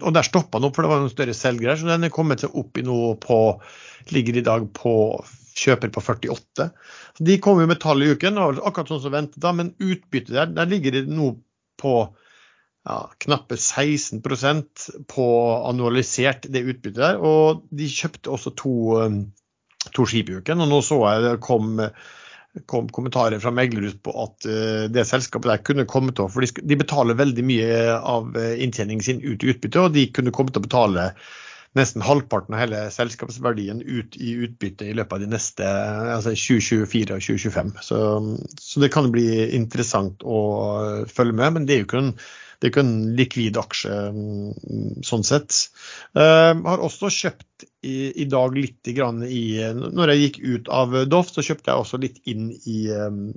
og 0.02 0.16
der 0.16 0.26
stoppa 0.26 0.58
den 0.58 0.70
opp, 0.70 0.78
for 0.78 0.86
det 0.86 0.92
var 0.92 1.04
noen 1.04 1.14
større 1.14 1.36
selgere. 1.36 1.78
Så 1.78 1.88
den 1.90 2.08
er 2.08 2.14
kommet 2.14 2.44
seg 2.44 2.56
opp 2.58 2.80
i 2.80 2.86
noe 2.86 3.14
på 3.22 3.38
Ligger 4.10 4.40
i 4.40 4.42
dag 4.42 4.64
på 4.74 4.92
kjøper 5.58 5.92
på 5.94 6.02
48. 6.02 6.68
Så 7.18 7.26
de 7.28 7.38
kom 7.44 7.60
jo 7.62 7.68
med 7.70 7.80
tall 7.82 8.02
i 8.02 8.10
uken, 8.14 8.40
akkurat 8.40 8.90
sånn 8.90 9.02
som 9.04 9.14
ventet, 9.14 9.38
da, 9.44 9.52
men 9.54 9.74
utbyttet 9.78 10.34
der, 10.34 10.50
der 10.56 10.70
ligger 10.70 10.96
det 10.96 11.04
nå 11.12 11.34
på 11.78 11.94
ja, 12.88 13.10
knappe 13.18 13.56
16 13.56 14.22
på 15.08 15.26
annualisert 15.68 16.48
det 16.50 16.64
utbyttet 16.66 17.02
der. 17.02 17.20
Og 17.22 17.62
de 17.70 17.90
kjøpte 17.90 18.32
også 18.32 18.54
to, 18.58 18.74
um, 19.02 19.22
to 19.94 20.06
skip 20.08 20.32
i 20.32 20.40
uken. 20.40 20.64
Og 20.64 20.72
nå 20.72 20.82
så 20.84 20.98
jeg 21.06 21.24
det 21.26 21.36
kom, 21.44 21.78
kom 22.70 22.90
kommentarer 22.92 23.42
fra 23.42 23.54
meglerhus 23.54 23.94
på 24.02 24.16
at 24.24 24.48
uh, 24.48 24.88
det 24.92 25.06
selskapet 25.08 25.52
der 25.52 25.62
kunne 25.68 25.88
komme 25.90 26.14
til 26.14 26.26
å 26.26 26.32
For 26.32 26.42
de, 26.44 26.80
betaler 26.80 27.18
veldig 27.18 27.46
mye 27.46 27.70
av 27.96 28.34
uh, 28.34 28.52
inntjeningen 28.58 29.06
sin 29.06 29.22
ut 29.22 29.46
i 29.46 29.54
utbytte, 29.54 29.86
og 29.86 29.96
de 29.96 30.10
kunne 30.10 30.34
komme 30.34 30.54
til 30.54 30.62
å 30.64 30.68
betale 30.68 31.12
nesten 31.78 32.04
halvparten 32.04 32.52
av 32.52 32.60
hele 32.60 32.80
selskapsverdien 32.92 33.78
ut 33.80 34.16
i 34.20 34.34
utbytte 34.44 34.90
i 34.90 34.92
løpet 34.92 35.14
av 35.16 35.22
de 35.22 35.28
neste 35.32 35.68
altså 36.18 36.34
2024 36.36 37.16
og 37.16 37.24
2025. 37.24 37.70
Så, 37.86 38.00
så 38.60 38.82
det 38.82 38.90
kan 38.92 39.08
bli 39.14 39.46
interessant 39.56 40.20
å 40.20 40.40
følge 41.08 41.38
med. 41.38 41.54
Men 41.56 41.64
det 41.64 41.74
er 41.74 41.80
jo 41.80 41.88
ikke 41.88 42.02
en 42.02 42.12
det 42.62 42.68
er 42.68 42.70
ikke 42.70 42.82
en 42.84 43.14
likvid 43.18 43.56
aksje 43.58 43.94
mm, 44.14 44.98
sånn 45.02 45.24
sett. 45.26 45.56
Uh, 46.14 46.54
har 46.62 46.82
også 46.86 47.08
kjøpt 47.10 47.64
i, 47.82 48.12
i 48.22 48.26
dag 48.30 48.54
litt 48.54 48.86
i, 48.86 49.40
Når 49.74 50.12
jeg 50.12 50.20
gikk 50.20 50.38
ut 50.44 50.70
av 50.70 50.94
Doff, 51.10 51.32
så 51.34 51.42
kjøpte 51.42 51.72
jeg 51.72 51.82
også 51.82 51.98
litt 52.04 52.20
inn 52.30 52.52
i, 52.54 52.84
um, 52.94 53.32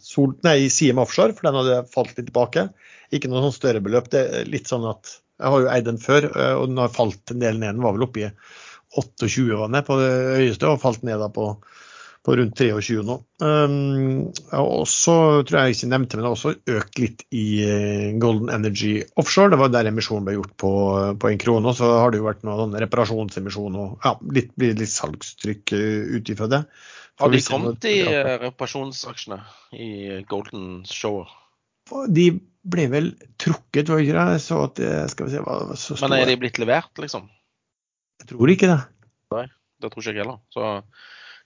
Sol, 0.00 0.32
nei, 0.46 0.62
i 0.64 0.72
CM 0.72 1.02
Offshore, 1.04 1.36
for 1.36 1.50
den 1.50 1.60
hadde 1.60 1.82
falt 1.92 2.16
litt 2.16 2.30
tilbake. 2.30 2.70
Ikke 3.12 3.28
noe 3.28 3.44
sånn 3.44 3.58
større 3.58 3.84
beløp. 3.84 4.08
Det 4.08 4.24
er 4.40 4.48
litt 4.48 4.72
sånn 4.72 4.88
at 4.88 5.18
Jeg 5.40 5.52
har 5.52 5.60
jo 5.60 5.70
eid 5.74 5.86
den 5.90 6.00
før, 6.00 6.30
uh, 6.32 6.54
og 6.62 6.72
den 6.72 6.80
har 6.80 6.96
falt 6.96 7.36
en 7.36 7.44
del 7.44 7.60
ned. 7.60 7.76
Den 7.76 7.84
var 7.84 7.98
vel 7.98 8.08
oppe 8.08 8.24
i 8.24 8.32
28 8.96 9.60
var 9.60 9.76
ned 9.76 9.84
på 9.92 10.00
det 10.00 10.10
høyeste, 10.40 10.72
og 10.72 10.80
falt 10.80 11.04
ned 11.04 11.20
da 11.20 11.28
på 11.28 11.52
på 12.26 12.36
rundt 12.36 12.58
23 12.58 13.00
nå. 13.06 13.16
Um, 13.40 14.28
og 14.52 14.84
så 14.90 15.14
tror 15.48 15.62
jeg 15.62 15.76
ikke 15.76 15.88
nevnte, 15.88 16.18
men 16.18 16.24
det 16.24 16.28
har 16.28 16.36
også 16.36 16.76
økt 16.76 17.00
litt 17.00 17.24
i 17.32 17.44
eh, 17.64 18.06
Golden 18.20 18.52
Energy 18.52 18.98
Offshore. 19.20 19.54
Det 19.54 19.60
var 19.62 19.72
der 19.72 19.88
emisjonen 19.88 20.26
ble 20.28 20.36
gjort 20.36 20.52
på, 20.60 20.72
på 21.20 21.30
en 21.30 21.40
krone. 21.40 21.72
Og 21.72 21.78
så 21.78 21.88
har 21.88 22.12
det 22.12 22.20
jo 22.20 22.28
vært 22.28 22.44
noen 22.44 22.76
reparasjonsemisjon 22.84 23.78
og 23.80 24.04
ja, 24.04 24.14
litt, 24.36 24.52
blir 24.60 24.76
litt 24.76 24.92
salgstrykk 24.92 25.72
uh, 25.72 26.16
ut 26.18 26.32
ifra 26.34 26.50
det. 26.52 26.62
Har 27.20 27.32
de 27.32 27.40
kommet 27.44 27.84
i 27.88 27.98
reparasjonsaksjene 28.44 29.40
i 29.76 29.90
Golden 30.28 30.82
Shower? 30.88 31.36
de 32.06 32.30
ble 32.70 32.84
vel 32.86 33.08
trukket, 33.40 33.88
var 33.90 33.98
ikke 33.98 34.14
det? 34.14 34.40
Så 34.44 34.60
at 34.62 34.78
skal 35.10 35.26
vi 35.26 35.32
se 35.32 35.40
hva 35.42 35.56
så 35.74 35.96
Men 36.04 36.20
er 36.20 36.28
de 36.30 36.36
blitt 36.38 36.60
levert, 36.62 36.92
liksom? 37.02 37.24
Jeg 38.22 38.28
tror 38.30 38.52
ikke 38.52 38.68
det. 38.70 38.76
Nei, 39.34 39.46
Det 39.82 39.90
tror 39.90 40.04
ikke 40.04 40.12
jeg 40.12 40.22
heller. 40.22 40.38
Så 40.54 40.68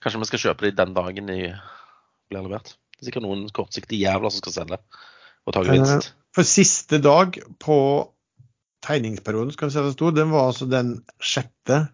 kanskje 0.05 0.21
vi 0.21 0.29
skal 0.29 0.43
kjøpe 0.43 0.67
de 0.67 0.75
den 0.77 0.93
dagen 0.93 1.29
de 1.31 1.39
blir 2.29 2.45
levert. 2.45 2.75
Det 2.93 3.03
er 3.03 3.09
sikkert 3.09 3.25
noen 3.25 3.47
kortsiktige 3.53 4.05
jævler 4.05 4.31
som 4.31 4.43
skal 4.43 4.55
selge 4.59 4.79
og 5.45 5.55
ta 5.55 5.63
gevinst. 5.65 6.13
For 6.35 6.47
siste 6.47 6.99
dag 7.01 7.37
på 7.63 7.77
tegningsperioden, 8.85 9.53
skal 9.55 9.69
vi 9.69 9.75
se 9.75 9.83
det 9.85 9.93
sto, 9.95 10.11
den 10.13 10.33
var 10.33 10.51
altså 10.51 10.67
den 10.69 10.97
sjette. 11.23 11.85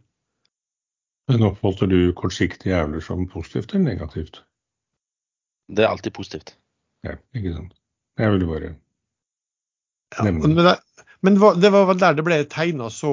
Men 1.31 1.45
oppholdte 1.47 1.87
du 1.87 2.11
kortsiktige 2.17 2.73
jævler 2.73 3.03
som 3.05 3.27
positivt 3.31 3.71
eller 3.71 3.85
negativt? 3.93 4.41
Det 5.71 5.85
er 5.85 5.93
alltid 5.93 6.11
positivt. 6.17 6.55
Ja, 7.07 7.15
ikke 7.37 7.53
sant. 7.55 7.77
Jeg 8.19 8.33
ville 8.33 8.49
bare 8.49 8.73
Ja, 10.11 10.25
men 10.27 10.57
det, 10.57 10.75
men 11.23 11.37
det 11.39 11.71
var 11.71 11.85
vel 11.87 11.99
der 12.01 12.17
det 12.17 12.25
ble 12.27 12.41
tegna 12.51 12.89
så 12.91 13.11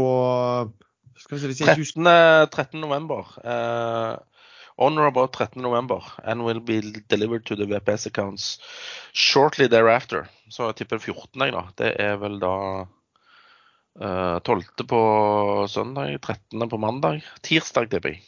skal 1.18 1.36
vi 1.36 1.40
si, 1.40 1.46
hvis 1.50 1.60
jeg 1.60 1.68
ikke 1.68 1.84
husker 1.84 2.02
13. 2.02 2.50
13. 2.50 2.80
november. 2.80 3.30
Uh, 3.44 4.18
on 4.78 4.98
or 4.98 5.06
about 5.06 5.34
13. 5.36 5.62
november 5.62 5.98
and 6.24 6.44
will 6.44 6.60
be 6.60 6.80
delivered 7.09 7.44
to 7.46 7.56
the 7.56 7.66
VPS 7.66 8.06
accounts 8.06 8.59
shortly 9.12 9.68
thereafter. 9.68 10.28
Så 10.48 10.70
jeg 10.70 10.76
tipper 10.82 10.98
14. 10.98 11.40
jeg 11.40 11.52
da. 11.52 11.64
Det 11.78 11.92
er 12.00 12.16
vel 12.22 12.38
da 12.42 12.55
uh, 14.00 14.38
12. 14.44 14.86
på 14.88 15.00
søndag, 15.68 16.20
13. 16.22 16.68
på 16.68 16.78
mandag. 16.78 17.24
Tirsdag, 17.42 17.90
tipper 17.90 18.14
jeg. 18.14 18.22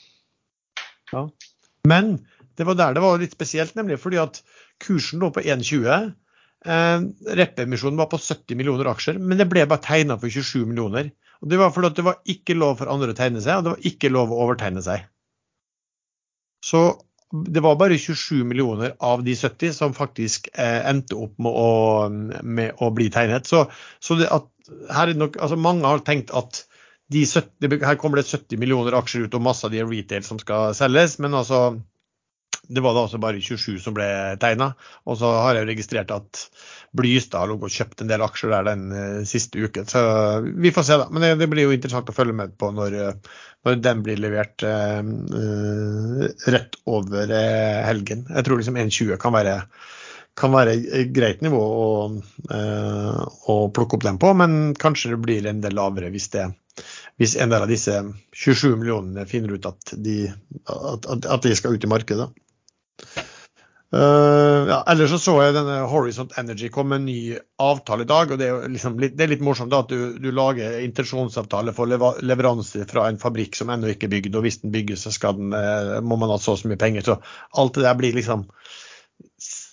Men 1.88 2.18
det 2.58 2.66
var 2.66 2.76
der 2.76 2.94
det 2.94 3.04
var 3.04 3.20
litt 3.22 3.34
spesielt, 3.34 3.76
nemlig 3.78 4.00
fordi 4.02 4.18
at 4.20 4.42
kursen 4.82 5.22
lå 5.22 5.30
på 5.34 5.42
1,20. 5.42 6.12
Eh, 6.66 7.04
Rep-emisjonen 7.40 7.96
var 7.96 8.10
på 8.12 8.18
70 8.20 8.58
millioner 8.58 8.90
aksjer, 8.90 9.16
men 9.18 9.38
det 9.40 9.48
ble 9.48 9.64
bare 9.68 9.84
tegna 9.84 10.18
for 10.20 10.28
27 10.28 10.66
millioner. 10.68 11.08
Og 11.40 11.48
Det 11.48 11.58
var 11.58 11.72
fordi 11.72 11.94
det 11.96 12.04
var 12.04 12.20
ikke 12.28 12.58
lov 12.58 12.76
for 12.82 12.92
andre 12.92 13.14
å 13.14 13.16
tegne 13.16 13.40
seg, 13.40 13.56
og 13.56 13.64
det 13.64 13.72
var 13.72 13.88
ikke 13.92 14.12
lov 14.12 14.32
å 14.32 14.42
overtegne 14.44 14.82
seg. 14.84 15.06
Så 16.64 16.82
det 17.30 17.62
var 17.62 17.78
bare 17.78 17.98
27 17.98 18.44
millioner 18.44 18.96
av 18.98 19.22
de 19.24 19.36
70 19.36 19.72
som 19.72 19.94
faktisk 19.94 20.48
eh, 20.54 20.80
endte 20.90 21.14
opp 21.14 21.36
med 21.38 21.52
å, 21.54 22.08
med 22.42 22.82
å 22.82 22.90
bli 22.94 23.06
tegnet. 23.14 23.46
Så, 23.46 23.64
så 24.02 24.18
at, 24.26 24.48
nok, 25.14 25.38
altså 25.38 25.58
mange 25.60 25.86
har 25.86 26.02
tenkt 26.06 26.34
at 26.34 26.64
de 27.10 27.22
70, 27.26 27.80
her 27.86 27.98
kommer 27.98 28.20
det 28.20 28.28
70 28.30 28.58
millioner 28.58 28.94
aksjer 28.98 29.26
ut, 29.26 29.34
og 29.34 29.46
masse 29.46 29.66
av 29.66 29.72
de 29.72 29.80
er 29.82 29.88
retail 29.90 30.26
som 30.26 30.38
skal 30.42 30.74
selges. 30.78 31.18
Men 31.22 31.34
altså, 31.38 31.80
det 32.70 32.82
var 32.84 32.94
da 32.94 33.04
også 33.06 33.18
bare 33.22 33.42
27 33.42 33.80
som 33.82 33.94
ble 33.96 34.06
tegna. 34.42 34.72
Og 35.10 35.18
så 35.18 35.30
har 35.42 35.58
jeg 35.58 35.68
registrert 35.70 36.12
at 36.14 36.44
Blystad 36.96 37.44
har 37.44 37.52
og 37.54 37.70
kjøpt 37.70 38.02
en 38.02 38.10
del 38.10 38.24
aksjer 38.24 38.50
der 38.54 38.66
den 38.66 38.90
eh, 38.94 39.20
siste 39.28 39.60
uken. 39.62 39.86
Så 39.90 40.00
vi 40.50 40.72
får 40.74 40.86
se, 40.88 40.98
da. 41.02 41.06
Men 41.10 41.24
det, 41.24 41.32
det 41.42 41.50
blir 41.50 41.68
jo 41.68 41.76
interessant 41.76 42.10
å 42.10 42.16
følge 42.16 42.36
med 42.36 42.56
på 42.58 42.72
når, 42.74 42.98
eh, 42.98 43.38
når 43.66 43.80
den 43.84 44.02
blir 44.06 44.22
levert 44.22 44.66
eh, 44.66 44.98
eh, 44.98 46.26
rett 46.54 46.80
over 46.90 47.34
helgen. 47.86 48.26
Jeg 48.30 48.46
tror 48.46 48.62
liksom 48.62 48.78
1,20 48.80 49.20
kan 49.22 49.36
være 49.38 49.62
kan 50.38 50.54
være 50.54 50.76
et 50.96 51.10
greit 51.12 51.42
nivå 51.44 51.58
å, 51.60 51.88
å 53.52 53.54
plukke 53.76 53.98
opp 53.98 54.04
den 54.06 54.20
på, 54.22 54.30
men 54.38 54.72
kanskje 54.78 55.10
det 55.12 55.18
blir 55.20 55.48
en 55.50 55.60
del 55.60 55.74
lavere 55.76 56.08
hvis, 56.14 56.30
det, 56.32 56.46
hvis 57.20 57.34
en 57.36 57.52
del 57.52 57.66
av 57.66 57.68
disse 57.68 57.96
27 58.32 58.78
millionene 58.78 59.26
finner 59.28 59.58
ut 59.58 59.68
at 59.68 59.92
de, 60.00 60.30
at, 60.70 61.10
at 61.10 61.44
de 61.44 61.52
skal 61.58 61.76
ut 61.76 61.84
i 61.84 61.90
markedet. 61.90 62.30
Eh, 63.90 64.68
ja, 64.70 64.76
ellers 64.86 65.10
så 65.10 65.18
så 65.18 65.32
jeg 65.42 65.54
denne 65.56 65.80
Horizont 65.90 66.36
Energy 66.38 66.68
kom 66.70 66.92
med 66.92 67.00
en 67.00 67.08
ny 67.08 67.38
avtale 67.58 68.06
i 68.06 68.10
dag. 68.10 68.30
og 68.30 68.38
Det 68.38 68.46
er, 68.46 68.68
liksom 68.70 69.00
litt, 69.02 69.16
det 69.18 69.26
er 69.26 69.32
litt 69.32 69.42
morsomt 69.44 69.72
da, 69.72 69.82
at 69.82 69.90
du, 69.90 70.18
du 70.22 70.30
lager 70.34 70.78
intensjonsavtale 70.84 71.74
for 71.74 71.90
leva, 71.90 72.12
leveranse 72.22 72.86
fra 72.90 73.08
en 73.10 73.18
fabrikk 73.18 73.58
som 73.58 73.72
ennå 73.74 73.90
ikke 73.90 74.06
er 74.06 74.14
bygd. 74.14 74.36
og 74.38 74.46
Hvis 74.46 74.60
den 74.62 74.74
bygges, 74.74 75.06
så 75.06 75.14
skal 75.14 75.40
den, 75.40 75.56
eh, 75.56 75.96
må 76.06 76.20
man 76.20 76.30
ha 76.30 76.38
så 76.38 76.54
mye 76.70 76.78
penger. 76.80 77.08
Så 77.08 77.18
alt 77.58 77.74
det 77.74 77.88
der 77.88 77.98
blir 77.98 78.14
liksom 78.14 78.46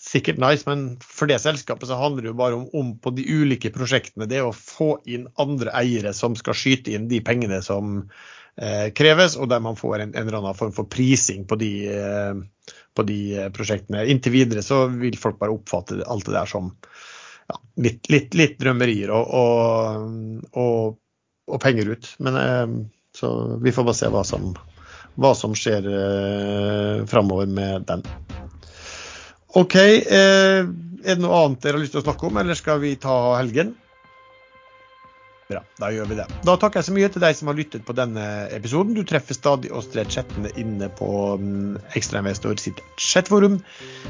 sikkert 0.07 0.39
nice, 0.39 0.63
men 0.65 0.95
for 1.03 1.29
det 1.29 1.41
selskapet 1.43 1.89
så 1.89 1.99
handler 1.99 2.23
det 2.23 2.31
jo 2.31 2.39
bare 2.39 2.55
om, 2.55 2.65
om 2.79 2.93
på 3.03 3.11
de 3.13 3.25
ulike 3.27 3.69
prosjektene. 3.75 4.25
Det 4.31 4.41
å 4.41 4.55
få 4.55 4.95
inn 5.05 5.27
andre 5.37 5.75
eiere 5.77 6.15
som 6.15 6.33
skal 6.39 6.57
skyte 6.57 6.95
inn 6.95 7.09
de 7.11 7.19
pengene 7.21 7.59
som 7.65 8.07
kreves, 8.97 9.35
og 9.37 9.51
der 9.51 9.61
man 9.61 9.75
får 9.77 9.99
en, 10.01 10.13
en 10.15 10.23
eller 10.23 10.39
annen 10.39 10.57
form 10.57 10.71
for 10.73 10.89
prising 10.89 11.43
på 11.45 11.59
de, 11.61 11.71
eh, 11.93 12.39
på 12.97 13.05
de 13.05 13.19
eh, 13.37 13.49
prosjektene. 13.53 14.05
Inntil 14.09 14.33
videre 14.33 14.63
så 14.65 14.85
vil 14.89 15.17
folk 15.19 15.39
bare 15.41 15.53
oppfatte 15.53 16.01
alt 16.05 16.25
det 16.25 16.33
der 16.33 16.49
som 16.49 16.71
ja, 17.47 17.59
litt, 17.85 18.09
litt, 18.11 18.33
litt 18.37 18.57
drømmerier 18.61 19.13
og, 19.13 19.29
og, 19.37 20.57
og, 20.57 20.97
og 21.47 21.61
penger 21.63 21.93
ut. 21.93 22.09
Men 22.25 22.41
eh, 22.41 22.65
så 23.17 23.33
vi 23.61 23.73
får 23.73 23.87
bare 23.87 23.99
se 24.01 24.11
hva 24.13 24.25
som, 24.27 24.51
hva 25.21 25.33
som 25.37 25.55
skjer 25.57 25.89
eh, 25.93 27.05
framover 27.09 27.49
med 27.49 27.87
den. 27.89 28.05
OK. 29.57 29.75
Eh, 29.77 30.61
er 31.07 31.15
det 31.15 31.21
noe 31.21 31.43
annet 31.45 31.61
dere 31.63 31.77
har 31.77 31.85
lyst 31.85 31.93
til 31.95 32.01
å 32.01 32.07
snakke 32.09 32.27
om, 32.27 32.39
eller 32.41 32.57
skal 32.57 32.81
vi 32.81 32.97
ta 32.99 33.37
helgen? 33.37 33.75
Bra, 35.47 35.61
da 35.79 35.87
gjør 35.95 36.09
vi 36.09 36.17
det. 36.19 36.25
Da 36.43 36.57
takker 36.59 36.81
jeg 36.81 36.87
så 36.89 36.93
mye 36.95 37.07
til 37.11 37.23
deg 37.23 37.35
som 37.39 37.47
har 37.47 37.55
lyttet 37.55 37.85
på 37.87 37.95
denne 37.95 38.23
episoden. 38.51 38.97
Du 38.97 39.05
treffer 39.07 39.37
stadig 39.37 39.71
oss 39.71 39.87
tre 39.93 40.03
chattene 40.11 40.51
inne 40.59 40.89
på 40.99 41.07
um, 41.39 41.77
Ekstrainvestor 41.95 42.59
sitt 42.59 42.81
chatforum. 42.99 43.61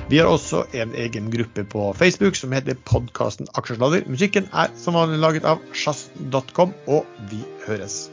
Vi 0.09 0.17
har 0.17 0.31
også 0.31 0.63
en 0.81 0.95
egen 0.97 1.29
gruppe 1.33 1.67
på 1.69 1.91
Facebook 1.99 2.39
som 2.39 2.57
heter 2.57 2.79
podkasten 2.89 3.51
Aksjesladder. 3.53 4.09
Musikken 4.09 4.49
er 4.49 4.73
som 4.81 4.97
vanlig 4.97 5.21
laget 5.21 5.45
av 5.45 5.61
sjazz.com, 5.77 6.73
og 6.89 7.05
vi 7.29 7.43
høres. 7.67 8.07